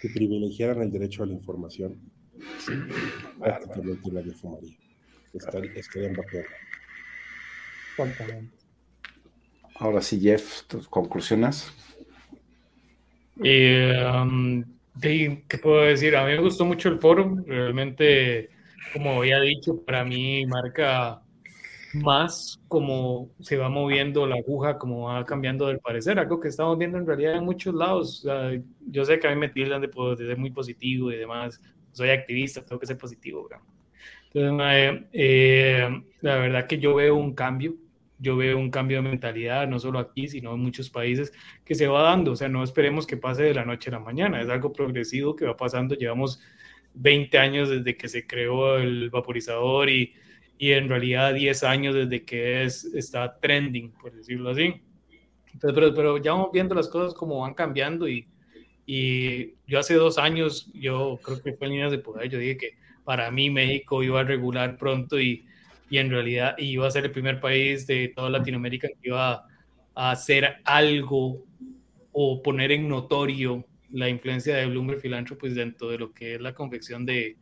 Que 0.00 0.08
privilegiaran 0.08 0.82
el 0.82 0.90
derecho 0.90 1.22
a 1.22 1.26
la 1.26 1.32
información. 1.34 1.98
Prácticamente 3.38 4.10
nadie 4.10 4.32
fumaría. 4.32 4.76
Estaría- 5.32 5.72
Estarían. 5.74 6.16
Exactamente. 7.98 8.56
Ahora 9.78 10.00
sí, 10.00 10.20
Jeff, 10.20 10.62
tus 10.66 10.88
conclusiones. 10.88 11.70
Eh, 13.44 13.94
um, 14.22 14.64
de- 14.94 15.44
¿Qué 15.48 15.58
puedo 15.58 15.82
decir? 15.82 16.16
A 16.16 16.24
mí 16.24 16.32
me 16.32 16.40
gustó 16.40 16.64
mucho 16.64 16.88
el 16.88 16.98
foro. 16.98 17.36
Realmente, 17.46 18.48
como 18.92 19.18
había 19.20 19.40
dicho, 19.40 19.82
para 19.84 20.04
mí 20.04 20.46
marca 20.46 21.22
más 22.02 22.60
cómo 22.68 23.30
se 23.40 23.56
va 23.56 23.68
moviendo 23.68 24.26
la 24.26 24.36
aguja, 24.36 24.78
cómo 24.78 25.08
va 25.08 25.24
cambiando 25.24 25.66
del 25.66 25.78
parecer. 25.80 26.18
Algo 26.18 26.40
que 26.40 26.48
estamos 26.48 26.76
viendo 26.78 26.98
en 26.98 27.06
realidad 27.06 27.34
en 27.36 27.44
muchos 27.44 27.74
lados. 27.74 28.26
Yo 28.86 29.04
sé 29.04 29.18
que 29.18 29.28
a 29.28 29.30
mí 29.30 29.36
me 29.36 29.48
tildan 29.48 29.80
de, 29.80 29.88
po- 29.88 30.14
de 30.16 30.26
ser 30.26 30.38
muy 30.38 30.50
positivo 30.50 31.10
y 31.12 31.16
demás. 31.16 31.60
Soy 31.92 32.10
activista, 32.10 32.64
tengo 32.64 32.78
que 32.80 32.86
ser 32.86 32.98
positivo. 32.98 33.48
Entonces, 34.32 35.02
eh, 35.12 35.88
la 36.20 36.36
verdad 36.36 36.66
que 36.66 36.78
yo 36.78 36.94
veo 36.94 37.16
un 37.16 37.34
cambio. 37.34 37.74
Yo 38.18 38.34
veo 38.36 38.56
un 38.58 38.70
cambio 38.70 39.02
de 39.02 39.10
mentalidad, 39.10 39.68
no 39.68 39.78
solo 39.78 39.98
aquí, 39.98 40.26
sino 40.26 40.54
en 40.54 40.60
muchos 40.60 40.88
países 40.88 41.34
que 41.66 41.74
se 41.74 41.86
va 41.86 42.00
dando, 42.00 42.32
o 42.32 42.36
sea, 42.36 42.48
no 42.48 42.64
esperemos 42.64 43.06
que 43.06 43.18
pase 43.18 43.42
de 43.42 43.52
la 43.52 43.66
noche 43.66 43.90
a 43.90 43.92
la 43.92 43.98
mañana, 43.98 44.40
es 44.40 44.48
algo 44.48 44.72
progresivo 44.72 45.36
que 45.36 45.44
va 45.44 45.54
pasando, 45.54 45.94
llevamos 45.94 46.40
20 46.94 47.36
años 47.38 47.68
desde 47.68 47.94
que 47.94 48.08
se 48.08 48.26
creó 48.26 48.78
el 48.78 49.10
vaporizador 49.10 49.90
y, 49.90 50.14
y 50.58 50.72
en 50.72 50.88
realidad 50.88 51.34
10 51.34 51.64
años 51.64 51.94
desde 51.94 52.24
que 52.24 52.64
es, 52.64 52.84
está 52.84 53.38
trending, 53.38 53.92
por 53.92 54.12
decirlo 54.12 54.50
así. 54.50 54.74
Entonces, 55.52 55.72
pero, 55.74 55.94
pero 55.94 56.18
ya 56.18 56.32
vamos 56.32 56.50
viendo 56.52 56.74
las 56.74 56.88
cosas 56.88 57.14
como 57.14 57.40
van 57.40 57.54
cambiando 57.54 58.08
y, 58.08 58.26
y 58.86 59.54
yo 59.66 59.78
hace 59.78 59.94
dos 59.94 60.18
años, 60.18 60.70
yo 60.74 61.18
creo 61.22 61.42
que 61.42 61.52
fue 61.54 61.66
en 61.66 61.72
líneas 61.72 61.90
de 61.90 61.98
poder, 61.98 62.28
yo 62.28 62.38
dije 62.38 62.56
que 62.56 62.70
para 63.04 63.30
mí 63.30 63.50
México 63.50 64.02
iba 64.02 64.20
a 64.20 64.24
regular 64.24 64.76
pronto 64.76 65.20
y, 65.20 65.46
y 65.90 65.98
en 65.98 66.10
realidad 66.10 66.56
iba 66.58 66.86
a 66.86 66.90
ser 66.90 67.04
el 67.04 67.12
primer 67.12 67.40
país 67.40 67.86
de 67.86 68.08
toda 68.08 68.30
Latinoamérica 68.30 68.88
que 68.88 69.08
iba 69.08 69.46
a, 69.94 70.10
hacer 70.10 70.56
algo 70.64 71.44
o 72.12 72.42
poner 72.42 72.72
en 72.72 72.88
notorio 72.88 73.64
la 73.90 74.08
influencia 74.08 74.56
de 74.56 74.66
Bloomberg 74.66 75.00
Philanthropies 75.00 75.54
dentro 75.54 75.88
de 75.88 75.98
lo 75.98 76.12
que 76.12 76.34
es 76.34 76.40
la 76.40 76.52
confección 76.52 77.06
de, 77.06 77.36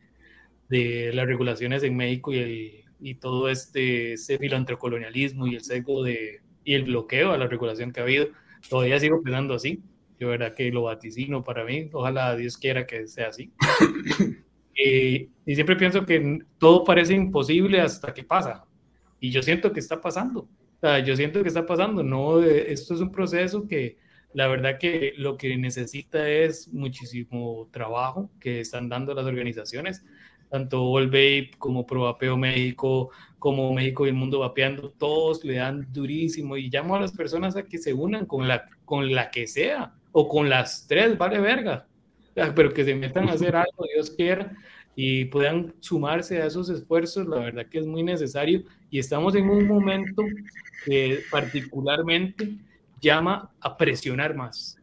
de 0.69 1.11
las 1.13 1.25
regulaciones 1.25 1.83
en 1.83 1.97
México 1.97 2.33
y, 2.33 2.37
el, 2.37 2.84
y 3.05 3.13
todo 3.13 3.49
este, 3.49 4.13
este 4.13 4.39
filantrocolonialismo 4.39 5.45
y 5.45 5.53
el 5.53 5.61
sesgo 5.61 6.03
de, 6.03 6.41
y 6.63 6.73
el 6.73 6.85
bloqueo 6.85 7.33
a 7.33 7.37
la 7.37 7.45
regulación 7.45 7.91
que 7.91 7.99
ha 7.99 8.03
habido. 8.03 8.29
Todavía 8.67 8.99
sigo 8.99 9.21
pensando 9.21 9.53
así. 9.53 9.83
Yo, 10.19 10.29
verdad 10.29 10.55
que 10.55 10.71
lo 10.71 10.81
vaticino 10.81 11.43
para 11.43 11.63
mí. 11.63 11.87
Ojalá 11.93 12.35
Dios 12.35 12.57
quiera 12.57 12.87
que 12.87 13.07
sea 13.07 13.29
así. 13.29 13.53
Eh, 14.77 15.29
y 15.45 15.55
siempre 15.55 15.77
pienso 15.77 16.05
que 16.05 16.39
todo 16.57 16.83
parece 16.83 17.13
imposible 17.13 17.79
hasta 17.79 18.13
que 18.13 18.25
pasa. 18.25 18.65
Y 19.21 19.31
yo 19.31 19.41
siento 19.41 19.71
que 19.71 19.79
está 19.79 20.01
pasando. 20.01 20.41
O 20.41 20.79
sea, 20.81 20.99
yo 20.99 21.15
siento 21.15 21.41
que 21.41 21.47
está 21.47 21.65
pasando. 21.65 22.03
No, 22.03 22.43
eh, 22.43 22.73
esto 22.73 22.93
es 22.93 22.99
un 22.99 23.09
proceso 23.09 23.65
que 23.69 23.95
la 24.33 24.47
verdad 24.47 24.77
que 24.77 25.13
lo 25.15 25.37
que 25.37 25.55
necesita 25.55 26.27
es 26.27 26.67
muchísimo 26.73 27.69
trabajo 27.71 28.29
que 28.37 28.59
están 28.59 28.89
dando 28.89 29.13
las 29.13 29.25
organizaciones, 29.25 30.03
tanto 30.49 30.83
All 30.83 31.11
como 31.57 31.85
Probapeo 31.85 32.37
México, 32.37 33.11
como 33.39 33.73
México 33.73 34.05
y 34.05 34.09
el 34.09 34.15
Mundo 34.15 34.39
Vapeando, 34.39 34.91
todos 34.91 35.43
le 35.43 35.55
dan 35.55 35.87
durísimo 35.91 36.57
y 36.57 36.69
llamo 36.69 36.95
a 36.95 37.01
las 37.01 37.11
personas 37.11 37.55
a 37.55 37.63
que 37.63 37.77
se 37.77 37.93
unan 37.93 38.25
con 38.25 38.47
la, 38.47 38.65
con 38.85 39.13
la 39.13 39.29
que 39.29 39.47
sea 39.47 39.93
o 40.11 40.27
con 40.27 40.49
las 40.49 40.87
tres, 40.87 41.17
vale 41.17 41.39
verga, 41.39 41.87
pero 42.55 42.73
que 42.73 42.85
se 42.85 42.95
metan 42.95 43.29
a 43.29 43.33
hacer 43.33 43.55
algo, 43.55 43.85
Dios 43.93 44.11
quiera, 44.11 44.55
y 44.95 45.25
puedan 45.25 45.73
sumarse 45.79 46.41
a 46.41 46.45
esos 46.45 46.69
esfuerzos, 46.69 47.27
la 47.27 47.37
verdad 47.39 47.65
que 47.69 47.79
es 47.79 47.85
muy 47.85 48.01
necesario. 48.01 48.63
Y 48.89 48.99
estamos 48.99 49.35
en 49.35 49.49
un 49.49 49.67
momento 49.67 50.23
que 50.85 51.19
particularmente 51.29 52.55
llama 53.01 53.51
a 53.59 53.77
presionar 53.77 54.35
más, 54.35 54.77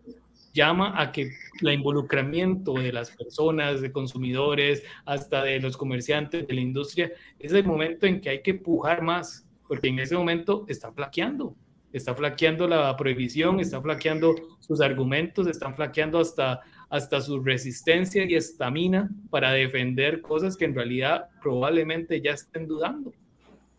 llama 0.52 1.00
a 1.00 1.12
que 1.12 1.32
el 1.60 1.72
involucramiento 1.72 2.74
de 2.74 2.92
las 2.92 3.10
personas, 3.10 3.80
de 3.80 3.92
consumidores, 3.92 4.82
hasta 5.04 5.42
de 5.44 5.60
los 5.60 5.76
comerciantes, 5.76 6.46
de 6.46 6.54
la 6.54 6.60
industria, 6.60 7.12
es 7.38 7.52
el 7.52 7.64
momento 7.64 8.06
en 8.06 8.20
que 8.20 8.30
hay 8.30 8.42
que 8.42 8.52
empujar 8.52 9.02
más, 9.02 9.46
porque 9.66 9.88
en 9.88 9.98
ese 9.98 10.16
momento 10.16 10.64
está 10.68 10.92
flaqueando, 10.92 11.56
está 11.92 12.14
flaqueando 12.14 12.66
la 12.68 12.96
prohibición, 12.96 13.60
está 13.60 13.80
flaqueando 13.80 14.34
sus 14.60 14.80
argumentos, 14.80 15.46
están 15.46 15.74
flaqueando 15.74 16.18
hasta, 16.18 16.60
hasta 16.90 17.20
su 17.20 17.40
resistencia 17.42 18.24
y 18.24 18.34
estamina 18.34 19.10
para 19.30 19.52
defender 19.52 20.20
cosas 20.20 20.56
que 20.56 20.64
en 20.64 20.74
realidad 20.74 21.28
probablemente 21.40 22.20
ya 22.20 22.32
estén 22.32 22.66
dudando, 22.66 23.12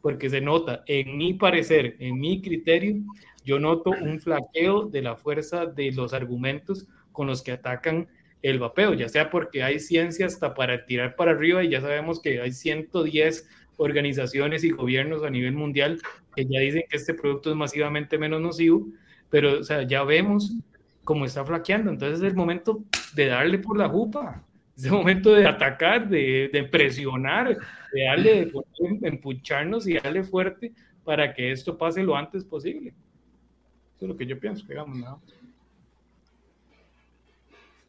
porque 0.04 0.30
se 0.30 0.42
nota, 0.42 0.84
en 0.86 1.18
mi 1.18 1.34
parecer, 1.34 1.96
en 2.00 2.20
mi 2.20 2.42
criterio, 2.42 2.98
yo 3.46 3.58
noto 3.58 3.92
un 3.92 4.20
flaqueo 4.20 4.84
de 4.84 5.02
la 5.02 5.16
fuerza 5.16 5.66
de 5.66 5.94
los 5.94 6.14
argumentos 6.14 6.90
con 7.14 7.28
los 7.28 7.42
que 7.42 7.54
atacan 7.54 8.10
el 8.42 8.60
vapeo, 8.60 8.94
ya 8.96 9.08
sea 9.08 9.30
porque 9.30 9.64
hay 9.64 9.80
ciencia 9.80 10.26
hasta 10.26 10.56
para 10.56 10.86
tirar 10.86 11.16
para 11.16 11.32
arriba 11.32 11.64
y 11.64 11.70
ya 11.70 11.80
sabemos 11.80 12.22
que 12.22 12.42
hay 12.42 12.52
110 12.52 13.48
organizaciones 13.78 14.66
y 14.66 14.72
gobiernos 14.72 15.24
a 15.24 15.30
nivel 15.30 15.54
mundial 15.54 16.02
que 16.36 16.46
ya 16.48 16.60
dicen 16.60 16.84
que 16.90 16.98
este 16.98 17.14
producto 17.14 17.52
es 17.52 17.56
masivamente 17.56 18.18
menos 18.18 18.42
nocivo, 18.42 18.86
pero 19.30 19.62
ya 19.62 20.04
vemos 20.04 20.54
cómo 21.06 21.24
está 21.24 21.46
flaqueando, 21.46 21.92
entonces 21.92 22.20
es 22.20 22.26
el 22.26 22.36
momento 22.36 22.84
de 23.16 23.28
darle 23.28 23.58
por 23.58 23.78
la 23.78 23.88
jupa, 23.88 24.44
es 24.76 24.86
el 24.86 24.92
momento 24.92 25.34
de 25.34 25.46
atacar, 25.48 26.08
de, 26.08 26.50
de 26.52 26.64
presionar, 26.64 27.58
de 27.94 28.04
darle, 28.04 28.52
de 29.00 29.08
empucharnos 29.08 29.88
y 29.88 29.94
darle 29.96 30.24
fuerte 30.24 30.74
para 31.04 31.34
que 31.34 31.52
esto 31.52 31.78
pase 31.78 32.04
lo 32.04 32.16
antes 32.16 32.44
posible 32.44 32.94
es 34.04 34.10
lo 34.10 34.18
que 34.18 34.26
yo 34.26 34.40
pienso, 34.40 34.66
digamos, 34.68 34.98
¿no? 34.98 35.22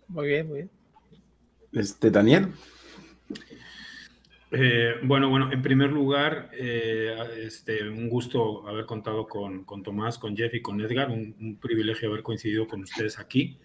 Muy 0.08 0.28
bien, 0.28 0.46
muy 0.46 0.56
bien. 0.56 0.70
Este, 1.72 2.10
Daniel. 2.10 2.48
Eh, 4.52 4.94
bueno, 5.02 5.28
bueno, 5.28 5.50
en 5.50 5.62
primer 5.62 5.90
lugar, 5.90 6.50
eh, 6.52 7.16
este, 7.38 7.88
un 7.88 8.08
gusto 8.08 8.68
haber 8.68 8.86
contado 8.86 9.26
con, 9.26 9.64
con, 9.64 9.82
Tomás, 9.82 10.18
con 10.18 10.36
Jeff 10.36 10.54
y 10.54 10.62
con 10.62 10.80
Edgar, 10.80 11.10
un, 11.10 11.58
privilegio 11.60 12.08
haber 12.08 12.22
coincidido 12.22 12.68
con 12.68 12.82
ustedes 12.82 13.18
aquí. 13.18 13.58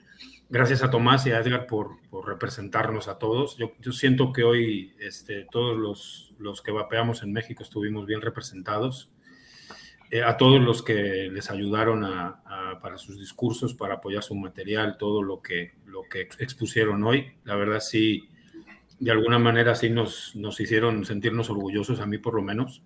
Gracias 0.51 0.81
a 0.81 0.89
Tomás 0.89 1.27
y 1.27 1.31
a 1.31 1.39
Edgar 1.39 1.67
por, 1.67 2.01
por 2.09 2.27
representarnos 2.27 3.07
a 3.07 3.19
todos. 3.19 3.55
Yo, 3.57 3.73
yo, 3.79 3.91
siento 3.91 4.33
que 4.33 4.43
hoy 4.43 4.95
este, 4.99 5.45
todos 5.51 5.77
los, 5.77 6.33
los 6.39 6.63
que 6.63 6.71
vapeamos 6.71 7.21
en 7.21 7.31
México 7.31 7.61
estuvimos 7.61 8.07
bien 8.07 8.19
representados. 8.19 9.11
Eh, 10.09 10.23
a 10.23 10.37
todos 10.37 10.59
los 10.59 10.81
que 10.81 11.29
les 11.31 11.51
ayudaron 11.51 12.01
para 12.81 12.97
sus 12.97 13.19
discursos, 13.19 13.75
para 13.75 13.95
apoyar 13.95 14.23
su 14.23 14.33
material, 14.33 14.97
todo 14.97 15.21
lo 15.21 15.39
que, 15.39 15.73
lo 15.85 16.01
que 16.09 16.21
expusieron 16.39 17.03
hoy. 17.03 17.33
La 17.43 17.55
verdad 17.55 17.79
sí, 17.79 18.27
de 18.99 19.11
alguna 19.11 19.37
manera 19.37 19.75
sí 19.75 19.91
nos, 19.91 20.35
nos 20.35 20.59
hicieron 20.59 21.05
sentirnos 21.05 21.51
orgullosos, 21.51 21.99
a 21.99 22.07
mí 22.07 22.17
por 22.17 22.33
lo 22.33 22.41
menos. 22.41 22.81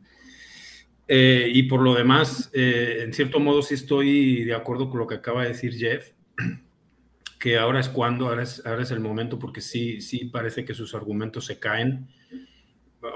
Eh, 1.07 1.49
y 1.53 1.63
por 1.63 1.81
lo 1.81 1.95
demás, 1.95 2.51
eh, 2.53 3.03
en 3.03 3.13
cierto 3.13 3.39
modo 3.39 3.61
sí 3.61 3.75
estoy 3.75 4.43
de 4.43 4.53
acuerdo 4.53 4.89
con 4.89 4.99
lo 4.99 5.07
que 5.07 5.15
acaba 5.15 5.43
de 5.43 5.49
decir 5.49 5.75
Jeff, 5.75 6.11
que 7.43 7.57
ahora 7.57 7.81
es 7.81 7.89
cuando, 7.89 8.29
ahora 8.29 8.43
es, 8.43 8.65
ahora 8.65 8.83
es 8.83 8.91
el 8.91 9.01
momento, 9.01 9.37
porque 9.37 9.59
sí, 9.59 9.99
sí 9.99 10.23
parece 10.23 10.63
que 10.63 10.73
sus 10.73 10.95
argumentos 10.95 11.45
se 11.45 11.59
caen. 11.59 12.07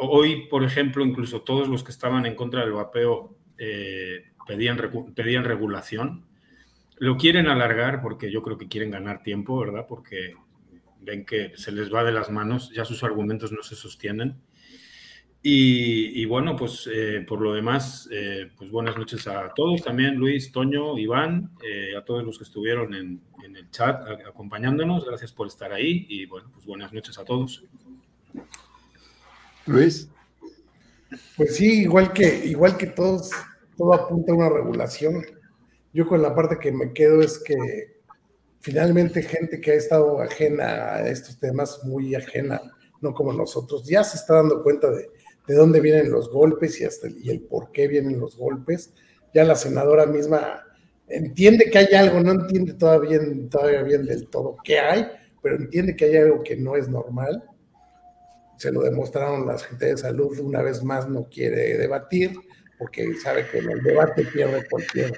Hoy, 0.01 0.47
por 0.49 0.65
ejemplo, 0.65 1.05
incluso 1.05 1.43
todos 1.43 1.69
los 1.69 1.81
que 1.81 1.91
estaban 1.91 2.25
en 2.25 2.35
contra 2.35 2.59
del 2.59 2.73
vapeo 2.73 3.37
eh, 3.57 4.25
pedían, 4.45 4.77
pedían 5.15 5.45
regulación. 5.45 6.25
Lo 6.97 7.15
quieren 7.15 7.47
alargar 7.47 8.01
porque 8.01 8.29
yo 8.29 8.43
creo 8.43 8.57
que 8.57 8.67
quieren 8.67 8.91
ganar 8.91 9.23
tiempo, 9.23 9.57
¿verdad? 9.61 9.85
Porque 9.87 10.33
ven 10.99 11.25
que 11.25 11.53
se 11.55 11.71
les 11.71 11.89
va 11.93 12.03
de 12.03 12.11
las 12.11 12.29
manos, 12.29 12.69
ya 12.73 12.83
sus 12.83 13.05
argumentos 13.05 13.53
no 13.53 13.63
se 13.63 13.77
sostienen. 13.77 14.41
Y, 15.49 16.25
bueno, 16.25 16.57
pues 16.57 16.89
eh, 16.93 17.23
por 17.25 17.39
lo 17.39 17.53
demás, 17.53 18.09
eh, 18.11 18.51
pues 18.57 18.69
buenas 18.69 18.97
noches 18.97 19.25
a 19.27 19.53
todos 19.55 19.81
también, 19.81 20.15
Luis, 20.15 20.51
Toño, 20.51 20.97
Iván, 20.97 21.51
a 21.97 22.03
todos 22.03 22.25
los 22.25 22.37
que 22.37 22.43
estuvieron 22.43 22.93
en, 22.93 23.21
en, 23.45 23.55
el 23.55 23.71
chat 23.71 23.97
acompañándonos, 24.27 25.05
gracias 25.05 25.31
por 25.31 25.47
estar 25.47 25.71
ahí 25.71 26.05
y 26.09 26.25
bueno, 26.25 26.49
pues 26.53 26.65
buenas 26.65 26.91
noches 26.91 27.17
a 27.17 27.23
todos. 27.23 27.63
Luis. 29.67 30.09
Pues 31.37 31.55
sí, 31.55 31.83
igual 31.83 32.11
que, 32.11 32.45
igual 32.45 32.75
que 32.75 32.87
todos, 32.87 33.31
todo 33.77 33.93
apunta 33.93 34.33
a 34.33 34.35
una 34.35 34.49
regulación. 34.49 35.23
Yo 35.93 36.07
con 36.07 36.21
la 36.21 36.35
parte 36.35 36.59
que 36.59 36.73
me 36.73 36.91
quedo 36.91 37.21
es 37.21 37.39
que 37.39 38.01
finalmente 38.59 39.23
gente 39.23 39.61
que 39.61 39.71
ha 39.71 39.75
estado 39.75 40.21
ajena 40.21 40.95
a 40.95 41.07
estos 41.07 41.39
temas, 41.39 41.85
muy 41.85 42.15
ajena, 42.15 42.59
no 42.99 43.13
como 43.13 43.31
nosotros, 43.31 43.87
ya 43.87 44.03
se 44.03 44.17
está 44.17 44.35
dando 44.35 44.61
cuenta 44.61 44.91
de, 44.91 45.16
de 45.47 45.55
dónde 45.55 45.79
vienen 45.79 46.11
los 46.11 46.29
golpes 46.29 46.79
y, 46.81 46.85
hasta 46.85 47.07
el, 47.07 47.17
y 47.23 47.29
el 47.29 47.41
por 47.41 47.71
qué 47.71 47.87
vienen 47.87 48.19
los 48.19 48.37
golpes. 48.37 48.93
Ya 49.33 49.43
la 49.43 49.55
senadora 49.55 50.05
misma 50.05 50.63
entiende 51.07 51.69
que 51.71 51.77
hay 51.77 51.93
algo, 51.95 52.19
no 52.19 52.31
entiende 52.31 52.73
todavía 52.73 53.19
todavía 53.49 53.83
bien 53.83 54.05
del 54.05 54.27
todo 54.27 54.57
qué 54.63 54.79
hay, 54.79 55.07
pero 55.41 55.55
entiende 55.55 55.95
que 55.95 56.05
hay 56.05 56.17
algo 56.17 56.43
que 56.43 56.57
no 56.57 56.75
es 56.75 56.89
normal 56.89 57.43
se 58.57 58.71
lo 58.71 58.81
demostraron 58.81 59.45
las 59.45 59.63
gente 59.63 59.85
de 59.85 59.97
salud, 59.97 60.37
una 60.39 60.61
vez 60.61 60.83
más 60.83 61.07
no 61.07 61.29
quiere 61.29 61.77
debatir, 61.77 62.33
porque 62.77 63.15
sabe 63.15 63.47
que 63.49 63.59
en 63.59 63.71
el 63.71 63.83
debate 63.83 64.25
pierde 64.25 64.67
cualquier, 64.69 65.17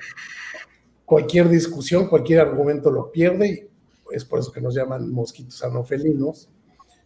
cualquier 1.05 1.47
discusión, 1.47 2.07
cualquier 2.07 2.41
argumento 2.41 2.91
lo 2.91 3.11
pierde, 3.11 3.69
y 4.11 4.15
es 4.15 4.25
por 4.25 4.39
eso 4.39 4.51
que 4.51 4.61
nos 4.61 4.75
llaman 4.75 5.09
mosquitos 5.09 5.63
anofelinos. 5.63 6.49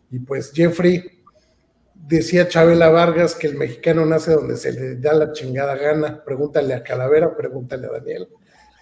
Y 0.10 0.20
pues 0.20 0.52
Jeffrey 0.52 1.23
decía 1.96 2.48
Chabela 2.48 2.90
Vargas 2.90 3.36
que 3.36 3.48
el 3.48 3.56
mexicano 3.56 4.06
nace 4.06 4.34
donde 4.34 4.58
se 4.58 4.72
le 4.72 4.96
da 4.96 5.14
la 5.14 5.32
chingada 5.32 5.76
gana. 5.76 6.24
Pregúntale 6.24 6.74
a 6.74 6.84
Calavera, 6.84 7.36
pregúntale 7.36 7.88
a 7.88 7.92
Daniel. 7.92 8.28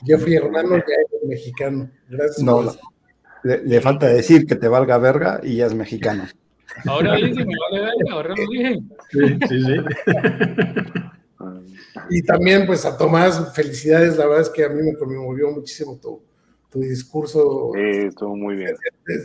Jeffrey 0.05 0.35
Hermano 0.35 0.77
ya 0.77 0.83
es 0.83 1.27
mexicano. 1.27 1.89
Gracias. 2.09 2.39
No, 2.43 2.63
le, 3.43 3.63
le, 3.63 3.81
falta 3.81 4.07
decir 4.07 4.47
que 4.47 4.55
te 4.55 4.67
valga 4.67 4.97
verga 4.97 5.39
y 5.43 5.57
ya 5.57 5.67
es 5.67 5.73
mexicano. 5.73 6.27
Ahora 6.85 7.15
dice, 7.15 7.45
me 7.45 7.55
vale 7.69 7.81
verga, 7.81 8.13
ahora 8.13 8.29
lo 8.35 8.49
dije. 8.49 8.79
Sí, 9.11 9.19
sí, 9.47 9.63
sí. 9.63 9.75
Y 12.09 12.23
también, 12.23 12.65
pues 12.65 12.85
a 12.85 12.97
Tomás, 12.97 13.53
felicidades. 13.53 14.17
La 14.17 14.25
verdad 14.25 14.41
es 14.41 14.49
que 14.49 14.65
a 14.65 14.69
mí 14.69 14.81
me 14.83 14.95
conmovió 14.95 15.51
muchísimo 15.51 15.97
tu, 16.01 16.21
tu 16.69 16.79
discurso. 16.81 17.71
Sí, 17.73 18.07
estuvo 18.07 18.35
muy 18.35 18.55
bien. 18.55 18.75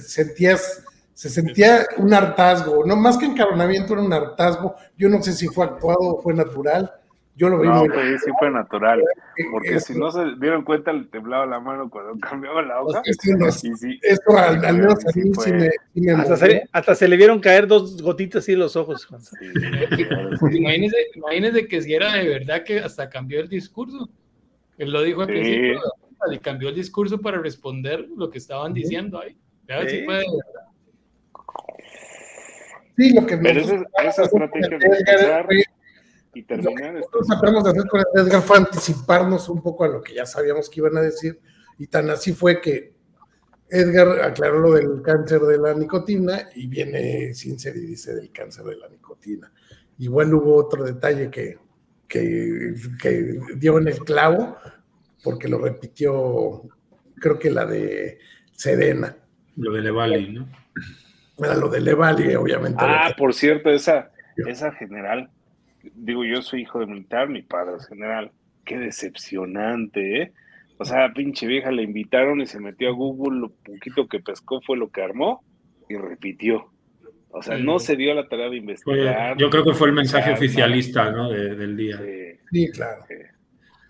Sentías, 0.06 0.84
se 1.16 1.30
sentía 1.30 1.86
un 1.96 2.12
hartazgo, 2.12 2.84
no 2.84 2.94
más 2.94 3.16
que 3.16 3.24
encaronamiento, 3.24 3.94
era 3.94 4.02
un 4.02 4.12
hartazgo. 4.12 4.74
Yo 4.98 5.08
no 5.08 5.22
sé 5.22 5.32
si 5.32 5.46
fue 5.46 5.64
actuado 5.64 5.98
o 6.00 6.22
fue 6.22 6.34
natural, 6.34 6.92
yo 7.34 7.48
lo 7.48 7.58
vi 7.58 7.68
no, 7.68 7.84
pues 7.86 8.22
sí 8.22 8.30
fue 8.38 8.50
natural, 8.50 9.02
porque 9.50 9.80
si 9.80 9.98
no 9.98 10.10
se 10.12 10.36
dieron 10.38 10.62
cuenta 10.62 10.92
le 10.92 11.04
temblaba 11.04 11.46
la 11.46 11.58
mano 11.58 11.88
cuando 11.88 12.18
cambiaba 12.20 12.60
la 12.60 12.82
hoja. 12.82 13.00
Esto 14.02 14.36
al, 14.36 14.60
menos 14.60 15.06
a 15.06 15.18
mí 15.18 15.30
sí 15.42 15.52
me, 15.54 15.70
sí 15.94 16.00
me 16.02 16.12
hasta, 16.12 16.36
se, 16.36 16.68
hasta, 16.70 16.94
se, 16.94 17.08
le 17.08 17.16
vieron 17.16 17.40
caer 17.40 17.66
dos 17.66 18.02
gotitas 18.02 18.42
así 18.42 18.52
en 18.52 18.58
los 18.58 18.76
ojos. 18.76 19.08
imagínese, 20.52 20.96
imagínese, 21.14 21.66
que 21.66 21.80
si 21.80 21.94
era 21.94 22.12
de 22.12 22.28
verdad 22.28 22.62
que 22.62 22.80
hasta 22.80 23.08
cambió 23.08 23.40
el 23.40 23.48
discurso. 23.48 24.10
Él 24.76 24.92
lo 24.92 25.00
dijo 25.00 25.22
al 25.22 25.28
principio 25.28 25.80
y 26.30 26.38
cambió 26.40 26.68
el 26.68 26.74
discurso 26.74 27.18
para 27.22 27.38
responder 27.38 28.06
lo 28.14 28.28
que 28.28 28.36
estaban 28.36 28.74
diciendo 28.74 29.18
ahí. 29.18 29.34
Sí, 29.88 30.02
fue 30.04 30.16
de 30.16 30.24
verdad. 30.24 30.66
Sí, 32.96 33.12
lo 33.14 33.26
que 33.26 33.36
Pero 33.36 33.60
esa, 33.60 33.84
esa 34.04 34.22
estrategia 34.22 34.78
de 34.78 34.86
empezar 34.86 35.46
y 36.34 36.42
terminar. 36.42 36.94
Lo 36.94 37.00
que 37.00 37.26
tratamos 37.28 37.64
de 37.64 37.70
hacer 37.70 37.86
con 37.88 38.02
Edgar 38.14 38.42
fue 38.42 38.56
anticiparnos 38.56 39.48
un 39.48 39.62
poco 39.62 39.84
a 39.84 39.88
lo 39.88 40.02
que 40.02 40.14
ya 40.14 40.26
sabíamos 40.26 40.70
que 40.70 40.80
iban 40.80 40.96
a 40.96 41.02
decir, 41.02 41.38
y 41.78 41.86
tan 41.86 42.08
así 42.10 42.32
fue 42.32 42.60
que 42.60 42.94
Edgar 43.68 44.20
aclaró 44.22 44.60
lo 44.60 44.72
del 44.72 45.02
cáncer 45.02 45.40
de 45.40 45.58
la 45.58 45.74
nicotina 45.74 46.48
y 46.54 46.68
viene 46.68 47.34
Sincer 47.34 47.76
y 47.76 47.80
dice 47.80 48.14
del 48.14 48.30
cáncer 48.30 48.64
de 48.64 48.76
la 48.76 48.88
nicotina. 48.88 49.52
Igual 49.98 50.32
hubo 50.34 50.54
otro 50.54 50.84
detalle 50.84 51.30
que 51.30 51.58
que, 52.08 52.74
que 53.00 53.40
dio 53.56 53.78
en 53.78 53.88
el 53.88 53.98
clavo, 54.00 54.56
porque 55.22 55.48
lo 55.48 55.58
repitió, 55.58 56.62
creo 57.16 57.38
que 57.38 57.50
la 57.50 57.66
de 57.66 58.18
Sedena. 58.52 59.16
Lo 59.56 59.72
de 59.72 59.82
Levali, 59.82 60.32
¿no? 60.32 60.48
Era 61.38 61.54
lo 61.54 61.68
de 61.68 61.80
Levali, 61.80 62.34
obviamente. 62.34 62.78
Ah, 62.80 63.14
por 63.16 63.34
cierto, 63.34 63.70
esa, 63.70 64.10
esa 64.36 64.72
general, 64.72 65.30
digo, 65.94 66.24
yo 66.24 66.42
soy 66.42 66.62
hijo 66.62 66.80
de 66.80 66.86
militar, 66.86 67.28
mi 67.28 67.42
padre 67.42 67.76
es 67.78 67.86
general. 67.88 68.32
Qué 68.64 68.78
decepcionante, 68.78 70.22
¿eh? 70.22 70.32
O 70.78 70.84
sea, 70.84 71.12
pinche 71.14 71.46
vieja 71.46 71.70
le 71.70 71.82
invitaron 71.82 72.40
y 72.40 72.46
se 72.46 72.60
metió 72.60 72.88
a 72.88 72.92
Google, 72.92 73.40
lo 73.40 73.50
poquito 73.50 74.06
que 74.08 74.20
pescó 74.20 74.60
fue 74.60 74.76
lo 74.76 74.90
que 74.90 75.02
armó 75.02 75.42
y 75.88 75.96
repitió. 75.96 76.70
O 77.30 77.42
sea, 77.42 77.58
no 77.58 77.78
se 77.78 77.96
dio 77.96 78.14
la 78.14 78.28
tarea 78.28 78.48
de 78.48 78.56
investigar. 78.56 79.36
yo 79.36 79.50
creo 79.50 79.64
que 79.64 79.74
fue 79.74 79.88
el 79.88 79.94
mensaje 79.94 80.32
oficialista, 80.32 81.10
¿no? 81.10 81.28
del 81.30 81.76
día. 81.76 82.00
Sí, 82.50 82.70
claro. 82.70 83.04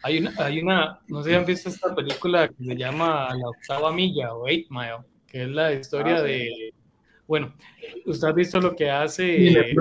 Hay 0.03 0.19
una, 0.19 0.33
hay 0.39 0.61
una, 0.61 1.01
no 1.09 1.23
sé 1.23 1.31
si 1.31 1.37
han 1.37 1.45
visto 1.45 1.69
esta 1.69 1.95
película 1.95 2.49
que 2.49 2.65
se 2.65 2.77
llama 2.77 3.29
La 3.35 3.49
octava 3.49 3.93
milla 3.93 4.35
o 4.35 4.47
Eight 4.49 4.67
Mile, 4.71 4.99
que 5.27 5.43
es 5.43 5.49
la 5.49 5.73
historia 5.73 6.17
ah, 6.17 6.23
de, 6.23 6.73
bueno, 7.27 7.55
usted 8.07 8.29
ha 8.29 8.33
visto 8.33 8.61
lo 8.61 8.75
que 8.75 8.91
hace... 8.91 9.75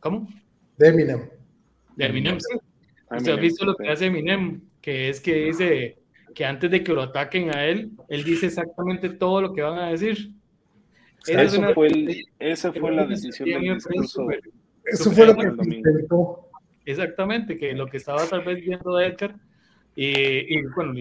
¿Cómo? 0.00 0.28
De 0.76 0.88
Eminem. 0.88 1.28
De 1.96 2.06
Eminem, 2.06 2.40
sí. 2.40 2.58
Usted 3.10 3.32
ha 3.32 3.36
visto 3.36 3.64
lo 3.64 3.76
que 3.76 3.88
hace 3.88 4.06
Eminem, 4.06 4.60
que 4.80 5.08
es 5.08 5.20
que 5.20 5.34
dice 5.34 5.98
que 6.34 6.44
antes 6.44 6.70
de 6.70 6.82
que 6.82 6.92
lo 6.92 7.02
ataquen 7.02 7.54
a 7.54 7.66
él, 7.66 7.92
él 8.08 8.24
dice 8.24 8.46
exactamente 8.46 9.10
todo 9.10 9.42
lo 9.42 9.52
que 9.52 9.62
van 9.62 9.78
a 9.78 9.90
decir. 9.90 10.32
Eso, 11.26 11.62
fue, 11.72 12.24
esa 12.38 12.72
fue 12.72 12.90
la 12.92 13.06
decisión 13.06 13.48
del 13.48 13.74
discurso. 13.74 14.26
Eso 14.84 15.12
fue 15.12 15.26
lo 15.26 15.36
que 15.36 15.76
intentó. 15.76 16.48
Exactamente, 16.84 17.56
que 17.56 17.74
lo 17.74 17.86
que 17.86 17.98
estaba 17.98 18.26
tal 18.26 18.44
vez 18.44 18.60
viendo 18.60 18.98
Edgar, 18.98 19.36
y, 19.94 20.58
y 20.58 20.62
bueno, 20.74 20.94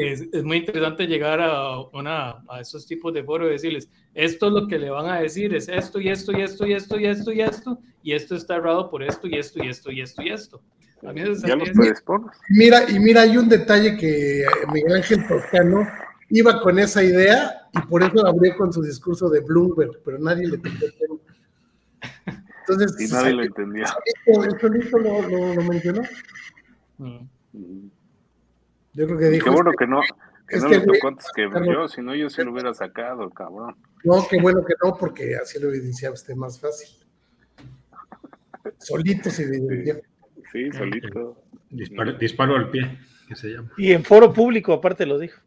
es, 0.00 0.22
es, 0.32 0.44
muy 0.44 0.58
interesante 0.58 1.06
llegar 1.06 1.40
a, 1.40 1.80
una, 1.92 2.42
a 2.48 2.60
esos 2.60 2.86
tipos 2.86 3.12
de 3.12 3.22
foros 3.22 3.48
y 3.48 3.52
decirles, 3.52 3.88
esto 4.14 4.46
es 4.46 4.52
lo 4.52 4.68
que 4.68 4.78
le 4.78 4.90
van 4.90 5.06
a 5.06 5.20
decir, 5.20 5.54
es 5.54 5.68
esto 5.68 6.00
y 6.00 6.08
esto 6.08 6.32
y 6.32 6.42
esto 6.42 6.66
y 6.66 6.72
esto 6.72 6.98
y 6.98 7.06
esto 7.06 7.32
y 7.32 7.40
esto, 7.40 7.78
y 8.02 8.12
esto 8.12 8.34
está 8.36 8.56
errado 8.56 8.90
por 8.90 9.02
esto 9.02 9.28
y 9.28 9.36
esto 9.36 9.62
y 9.62 9.68
esto 9.68 9.90
y 9.90 10.00
esto 10.00 10.22
y 10.22 10.30
esto. 10.30 10.62
A 11.06 11.12
mí 11.12 11.20
ya 11.20 11.56
los 11.56 11.72
Mira, 12.50 12.90
y 12.90 12.98
mira, 12.98 13.22
hay 13.22 13.36
un 13.36 13.48
detalle 13.48 13.96
que 13.96 14.44
Miguel 14.72 14.96
Ángel 14.96 15.26
Toscano 15.26 15.86
iba 16.28 16.60
con 16.60 16.78
esa 16.78 17.02
idea 17.02 17.68
y 17.72 17.80
por 17.86 18.02
eso 18.02 18.26
abrió 18.26 18.56
con 18.56 18.72
su 18.72 18.82
discurso 18.82 19.28
de 19.28 19.40
Bloomberg, 19.40 20.02
pero 20.04 20.18
nadie 20.18 20.46
le 20.46 20.56
entendió 20.56 20.88
Entonces, 22.68 23.00
y 23.00 23.12
nadie 23.12 23.32
lo 23.32 23.42
entendía. 23.42 23.86
¿Eso 24.26 24.98
lo, 24.98 25.22
lo, 25.28 25.54
lo 25.54 25.62
mencionó? 25.62 26.02
Mm. 26.98 27.90
Yo 29.00 29.06
creo 29.06 29.18
que 29.18 29.30
dijo. 29.30 29.44
Qué 29.44 29.50
bueno 29.50 29.72
que 29.72 29.86
no, 29.86 30.02
que 30.46 30.58
no 30.58 30.68
le 30.68 30.80
tocó 30.80 31.08
antes 31.08 31.26
que 31.34 31.48
yo, 31.64 31.88
si 31.88 32.02
no 32.02 32.14
yo 32.14 32.28
se 32.28 32.44
lo 32.44 32.52
hubiera 32.52 32.74
sacado, 32.74 33.30
cabrón. 33.30 33.74
No, 34.04 34.26
qué 34.28 34.38
bueno 34.38 34.62
que 34.62 34.74
no, 34.84 34.94
porque 34.94 35.36
así 35.36 35.58
lo 35.58 35.70
evidenciaba 35.70 36.12
usted 36.12 36.34
más 36.34 36.60
fácil. 36.60 36.98
Solito 38.78 39.30
se 39.30 39.44
evidenció. 39.44 40.02
Sí, 40.52 40.70
solito. 40.72 41.42
Disparo, 41.70 42.56
al 42.56 42.70
pie, 42.70 42.98
que 43.26 43.36
se 43.36 43.48
llama. 43.48 43.70
Y 43.78 43.92
en 43.92 44.04
foro 44.04 44.34
público, 44.34 44.74
aparte 44.74 45.06
lo 45.06 45.18
dijo. 45.18 45.40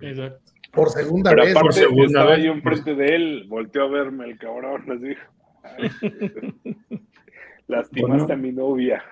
Exacto. 0.00 0.52
Por 0.72 0.88
segunda 0.88 1.30
Pero 1.30 1.42
vez. 1.42 1.52
Aparte, 1.52 1.66
por 1.66 1.74
segunda 1.74 2.06
estaba 2.06 2.30
vez. 2.36 2.44
yo 2.44 2.52
enfrente 2.52 2.94
de 2.94 3.06
él, 3.06 3.44
volteó 3.48 3.82
a 3.82 3.88
verme 3.88 4.24
el 4.24 4.38
cabrón, 4.38 4.84
les 4.88 5.02
dijo. 5.02 5.22
Lastimaste 7.66 8.32
a 8.32 8.36
mi 8.36 8.52
novia. 8.52 9.04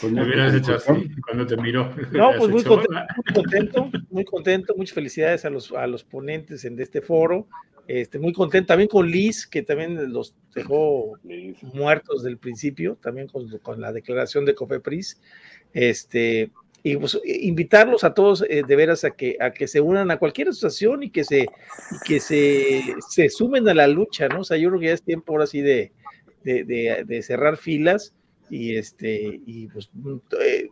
Pues 0.00 0.12
me 0.12 0.24
hubieras 0.24 0.54
hecho 0.54 0.74
así 0.74 1.10
cuando 1.26 1.46
te 1.46 1.56
miró. 1.56 1.94
No, 2.12 2.32
pues 2.38 2.50
muy 2.50 2.64
contento, 2.64 3.00
muy 3.16 3.34
contento, 3.34 3.90
muy 4.10 4.24
contento, 4.24 4.74
muchas 4.76 4.94
felicidades 4.94 5.44
a 5.44 5.50
los, 5.50 5.72
a 5.72 5.86
los 5.86 6.04
ponentes 6.04 6.64
en 6.64 6.80
este 6.80 7.02
foro. 7.02 7.46
Este, 7.88 8.18
muy 8.18 8.32
contento 8.32 8.68
también 8.68 8.88
con 8.88 9.10
Liz, 9.10 9.46
que 9.46 9.62
también 9.62 10.12
los 10.12 10.34
dejó 10.54 11.18
muertos 11.74 12.22
del 12.22 12.38
principio, 12.38 12.96
también 13.02 13.26
con, 13.26 13.48
con, 13.58 13.80
la 13.80 13.92
declaración 13.92 14.44
de 14.44 14.54
Cofepris. 14.54 15.20
Este, 15.72 16.50
y 16.82 16.96
pues, 16.96 17.20
invitarlos 17.24 18.04
a 18.04 18.14
todos 18.14 18.44
eh, 18.48 18.62
de 18.66 18.76
veras 18.76 19.04
a 19.04 19.10
que, 19.10 19.36
a 19.40 19.52
que 19.52 19.68
se 19.68 19.80
unan 19.80 20.10
a 20.10 20.18
cualquier 20.18 20.48
asociación 20.48 21.02
y 21.02 21.10
que 21.10 21.24
se, 21.24 21.46
que 22.04 22.20
se, 22.20 22.82
se 23.08 23.28
sumen 23.28 23.68
a 23.68 23.74
la 23.74 23.86
lucha, 23.88 24.28
¿no? 24.28 24.40
O 24.40 24.44
sea, 24.44 24.56
yo 24.56 24.68
creo 24.68 24.80
que 24.80 24.86
ya 24.86 24.94
es 24.94 25.02
tiempo 25.02 25.32
ahora 25.32 25.46
sí 25.46 25.60
de, 25.60 25.92
de, 26.44 26.64
de, 26.64 27.04
de 27.04 27.22
cerrar 27.22 27.56
filas 27.56 28.14
y 28.52 28.76
este, 28.76 29.40
y 29.46 29.66
pues 29.68 29.90
eh, 30.38 30.68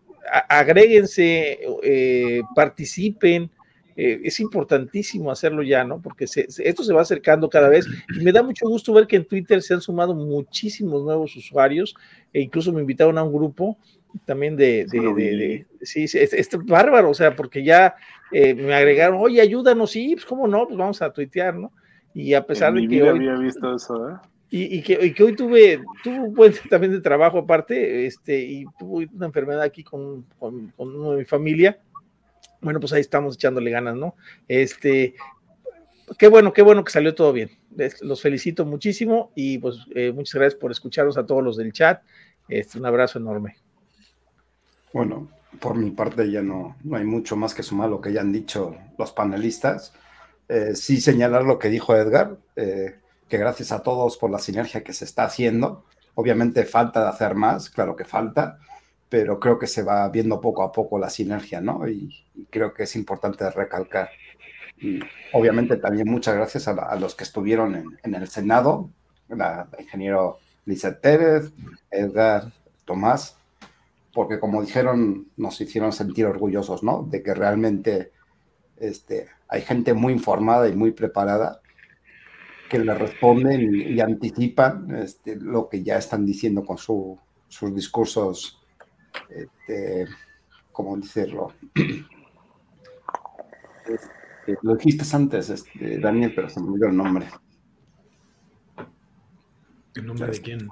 agréguense, 0.51 1.59
eh, 1.83 2.43
participen, 2.55 3.51
eh, 3.97 4.21
es 4.23 4.39
importantísimo 4.39 5.31
hacerlo 5.31 5.63
ya, 5.63 5.83
¿no? 5.83 6.03
Porque 6.03 6.27
esto 6.27 6.85
se 6.85 6.93
va 6.93 7.01
acercando 7.01 7.49
cada 7.49 7.71
vez 7.71 7.87
y 8.15 8.23
me 8.23 8.33
da 8.33 8.43
mucho 8.43 8.69
gusto 8.69 8.93
ver 8.93 9.07
que 9.07 9.17
en 9.17 9.25
Twitter 9.25 9.63
se 9.63 9.73
han 9.73 9.81
sumado 9.81 10.15
muchísimos 10.15 11.03
nuevos 11.05 11.35
usuarios 11.37 11.95
e 12.35 12.43
incluso 12.43 12.71
me 12.71 12.83
invitaron 12.83 13.17
a 13.17 13.23
un 13.23 13.33
grupo 13.33 13.79
también 14.27 14.57
de, 14.57 14.85
de, 14.85 15.67
sí, 15.81 16.05
es, 16.05 16.15
es, 16.15 16.51
bárbaro, 16.67 17.09
o 17.09 17.15
sea, 17.15 17.35
porque 17.35 17.65
ya 17.65 17.95
eh, 18.31 18.53
me 18.53 18.75
agregaron, 18.75 19.21
oye, 19.23 19.41
ayúdanos, 19.41 19.93
sí, 19.93 20.17
pues 20.17 20.27
cómo 20.27 20.47
no, 20.47 20.67
pues 20.67 20.77
vamos 20.77 21.01
a 21.01 21.11
tuitear, 21.11 21.55
¿no? 21.55 21.73
Y 22.13 22.35
a 22.35 22.45
pesar 22.45 22.75
de 22.75 22.87
que 22.87 23.03
hoy, 23.03 23.09
había 23.09 23.37
visto 23.37 23.75
eso, 23.75 24.11
¿eh? 24.11 24.15
Y, 24.51 24.79
y, 24.79 24.83
que, 24.83 24.99
y, 25.01 25.15
que, 25.15 25.23
hoy 25.23 25.37
tuve, 25.37 25.81
tuve 26.03 26.19
un 26.21 26.35
buen 26.35 26.53
también 26.71 26.93
de 26.93 27.01
trabajo 27.01 27.39
aparte, 27.39 28.07
este, 28.07 28.41
y 28.41 28.65
tuve 28.79 29.09
una 29.15 29.27
enfermedad 29.27 29.63
aquí 29.63 29.85
con, 29.85 30.27
con, 30.39 30.69
con 30.77 30.95
uno 30.95 31.13
de 31.13 31.19
mi 31.19 31.25
familia, 31.25 31.79
bueno, 32.61 32.81
pues 32.81 32.93
ahí 32.93 33.01
estamos 33.01 33.37
echándole 33.37 33.71
ganas, 33.71 33.97
¿no? 33.97 34.15
Este, 34.49 35.15
qué 36.19 36.29
bueno, 36.29 36.53
qué 36.53 36.63
bueno 36.63 36.85
que 36.85 36.93
salió 36.93 37.15
todo 37.15 37.33
bien. 37.33 37.51
Los 38.03 38.21
felicito 38.21 38.65
muchísimo 38.65 39.31
y 39.35 39.59
pues 39.59 39.77
eh, 39.95 40.13
muchas 40.13 40.35
gracias 40.35 40.61
por 40.61 40.71
escucharnos 40.71 41.17
a 41.17 41.25
todos 41.25 41.43
los 41.43 41.57
del 41.57 41.73
chat. 41.73 42.03
Este, 42.49 42.79
un 42.79 42.87
abrazo 42.87 43.19
enorme. 43.19 43.57
Bueno, 44.93 45.31
por 45.61 45.77
mi 45.77 45.91
parte 45.91 46.31
ya 46.31 46.43
no, 46.43 46.77
no 46.83 46.97
hay 46.97 47.05
mucho 47.05 47.37
más 47.37 47.55
que 47.55 47.63
sumar 47.63 47.89
lo 47.89 48.01
que 48.01 48.13
ya 48.13 48.21
han 48.21 48.33
dicho 48.33 48.77
los 48.99 49.13
panelistas. 49.13 49.95
Eh, 50.49 50.75
sí 50.75 51.01
señalar 51.01 51.45
lo 51.45 51.59
que 51.59 51.69
dijo 51.69 51.95
Edgar, 51.95 52.37
eh, 52.57 52.97
que 53.31 53.39
gracias 53.39 53.73
a 53.73 53.83
todos 53.83 54.19
por 54.19 54.31
la 54.31 54.39
sinergia 54.39 54.85
que 54.85 54.93
se 54.93 55.07
está 55.07 55.25
haciendo. 55.25 55.85
Obviamente 56.17 56.65
falta 56.65 57.05
de 57.05 57.09
hacer 57.09 57.35
más, 57.35 57.71
claro 57.71 57.97
que 57.97 58.05
falta, 58.05 58.59
pero 59.09 59.41
creo 59.41 59.59
que 59.59 59.69
se 59.69 59.83
va 59.83 60.07
viendo 60.09 60.41
poco 60.41 60.63
a 60.63 60.73
poco 60.73 60.99
la 60.99 61.09
sinergia, 61.09 61.61
¿no? 61.63 61.89
Y, 61.89 62.27
creo 62.51 62.75
que 62.75 62.83
es 62.83 62.97
importante 62.97 63.49
recalcar. 63.51 64.11
Obviamente 65.33 65.77
también 65.77 66.11
muchas 66.11 66.35
gracias 66.35 66.67
a, 66.69 66.97
los 66.97 67.15
que 67.15 67.25
estuvieron 67.25 67.97
en, 68.03 68.15
el 68.15 68.29
Senado, 68.29 68.91
la, 69.29 69.69
ingeniero 69.79 70.39
Lizeth 70.65 71.01
Pérez, 71.01 71.53
Edgar, 71.91 72.51
Tomás, 72.85 73.37
porque 74.13 74.41
como 74.41 74.63
dijeron, 74.63 75.29
nos 75.37 75.61
hicieron 75.61 75.93
sentir 75.93 76.27
orgullosos, 76.27 76.83
¿no? 76.83 77.07
De 77.09 77.23
que 77.23 77.35
realmente 77.35 78.11
este, 78.79 79.29
hay 79.49 79.63
gente 79.63 79.93
muy 79.95 80.15
informada 80.15 80.67
y 80.69 80.75
muy 80.75 80.93
preparada 80.93 81.61
que 82.71 82.79
le 82.79 82.95
responden 82.95 83.75
y, 83.75 84.01
anticipan 84.01 84.95
este, 84.95 85.37
lo 85.37 85.69
que 85.69 85.83
ya 85.83 85.99
están 85.99 86.25
diciendo 86.25 86.65
con 86.65 86.79
sus 86.79 87.75
discursos 87.75 88.61
este, 89.29 90.07
¿cómo 90.73 90.97
decirlo? 90.97 91.53
Este, 93.85 94.57
lo 94.63 94.77
dijiste 94.77 95.05
antes, 95.17 95.51
este, 95.51 95.99
Daniel, 95.99 96.33
pero 96.35 96.49
se 96.49 96.61
me 96.61 96.69
olvidó 96.69 96.87
el 96.87 96.97
nombre. 96.97 97.27
¿El 99.95 100.07
nombre 100.07 100.31
de 100.31 100.41
quién? 100.41 100.69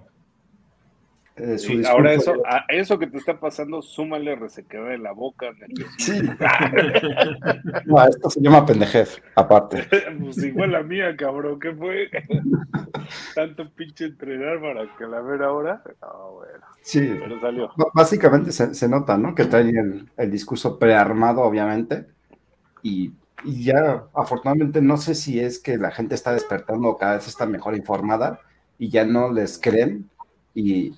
Eh, 1.41 1.83
ahora 1.89 2.13
eso, 2.13 2.35
a 2.47 2.65
eso 2.69 2.99
que 2.99 3.07
te 3.07 3.19
está 3.19 3.39
pasando, 3.39 3.81
súmale 3.83 4.35
resequedad 4.35 4.89
de 4.89 4.99
la 4.99 5.13
boca. 5.13 5.51
Sí. 5.99 6.21
no, 7.87 8.05
esto 8.05 8.31
se 8.31 8.41
llama 8.41 8.65
pendejez, 8.65 9.21
aparte. 9.35 9.87
pues 10.21 10.39
igual 10.39 10.73
la 10.73 10.83
mía, 10.83 11.17
cabrón, 11.17 11.59
¿qué 11.61 11.73
fue? 11.73 12.09
Tanto 13.35 13.69
pinche 13.75 14.07
entrenar 14.07 14.61
para 14.61 14.97
que 14.97 15.07
la 15.07 15.21
ver 15.21 15.43
ahora. 15.43 15.83
No, 16.03 16.33
bueno. 16.35 16.65
Sí, 16.83 17.17
pero 17.19 17.41
salió. 17.41 17.71
Básicamente 17.95 18.53
se, 18.53 18.89
nota, 18.89 19.17
¿no? 19.19 19.35
Que 19.35 19.45
traen 19.45 19.77
el, 19.77 20.09
el 20.17 20.31
discurso 20.31 20.79
prearmado, 20.79 21.43
obviamente, 21.43 22.07
y, 22.83 23.13
y 23.45 23.65
ya 23.65 24.05
afortunadamente 24.15 24.81
no 24.81 24.97
sé 24.97 25.15
si 25.15 25.41
es 25.41 25.59
que 25.59 25.77
la 25.77 25.91
gente 25.91 26.15
está 26.15 26.33
despertando 26.33 26.89
o 26.89 26.99
cada 26.99 27.15
vez 27.15 27.29
está 27.29 27.47
mejor 27.47 27.77
informada 27.77 28.41
y 28.79 28.89
ya 28.89 29.05
no 29.05 29.33
les 29.33 29.59
creen 29.59 30.09
y 30.55 30.95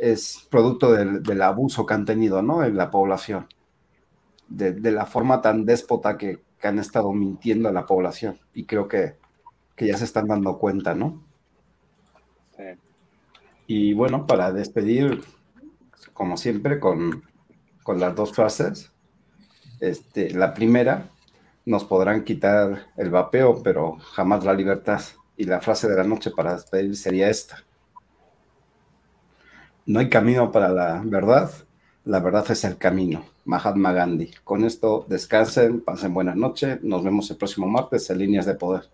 es 0.00 0.46
producto 0.50 0.92
del, 0.92 1.42
abuso 1.42 1.86
que 1.86 1.94
han 1.94 2.04
tenido 2.04 2.42
¿no? 2.42 2.64
en 2.64 2.76
la 2.76 2.90
población, 2.90 3.46
de, 4.48 4.78
la 4.90 5.06
forma 5.06 5.40
tan 5.40 5.64
déspota 5.64 6.16
que, 6.16 6.44
han 6.62 6.80
estado 6.80 7.12
mintiendo 7.12 7.68
a 7.68 7.72
la 7.72 7.86
población. 7.86 8.40
Y 8.52 8.64
creo 8.64 8.88
que, 8.88 9.14
ya 9.78 9.96
se 9.96 10.04
están 10.04 10.26
dando 10.26 10.58
cuenta, 10.58 10.96
¿no? 10.96 11.22
Y 13.68 13.92
bueno, 13.92 14.26
para 14.26 14.50
despedir, 14.50 15.22
como 16.12 16.36
siempre, 16.36 16.80
con, 16.80 17.22
con 17.84 18.00
las 18.00 18.16
dos 18.16 18.32
frases. 18.32 18.90
Este, 19.78 20.30
la 20.30 20.54
primera, 20.54 21.10
nos 21.66 21.84
podrán 21.84 22.24
quitar 22.24 22.86
el 22.96 23.10
vapeo, 23.10 23.62
pero 23.62 23.96
jamás 23.98 24.44
la 24.44 24.54
libertad. 24.54 25.02
Y 25.36 25.44
la 25.44 25.60
frase 25.60 25.88
de 25.88 25.96
la 25.96 26.04
noche 26.04 26.30
para 26.30 26.54
despedir 26.54 26.96
sería 26.96 27.28
esta. 27.28 27.65
No 29.86 30.00
hay 30.00 30.08
camino 30.08 30.50
para 30.50 30.68
la 30.68 31.00
verdad, 31.04 31.48
la 32.04 32.18
verdad 32.18 32.44
es 32.50 32.64
el 32.64 32.76
camino. 32.76 33.24
Mahatma 33.44 33.92
Gandhi. 33.92 34.32
Con 34.42 34.64
esto 34.64 35.06
descansen, 35.08 35.80
pasen 35.80 36.12
buenas 36.12 36.34
noches, 36.34 36.82
nos 36.82 37.04
vemos 37.04 37.30
el 37.30 37.36
próximo 37.36 37.68
martes 37.68 38.10
en 38.10 38.18
Líneas 38.18 38.46
de 38.46 38.54
Poder. 38.56 38.88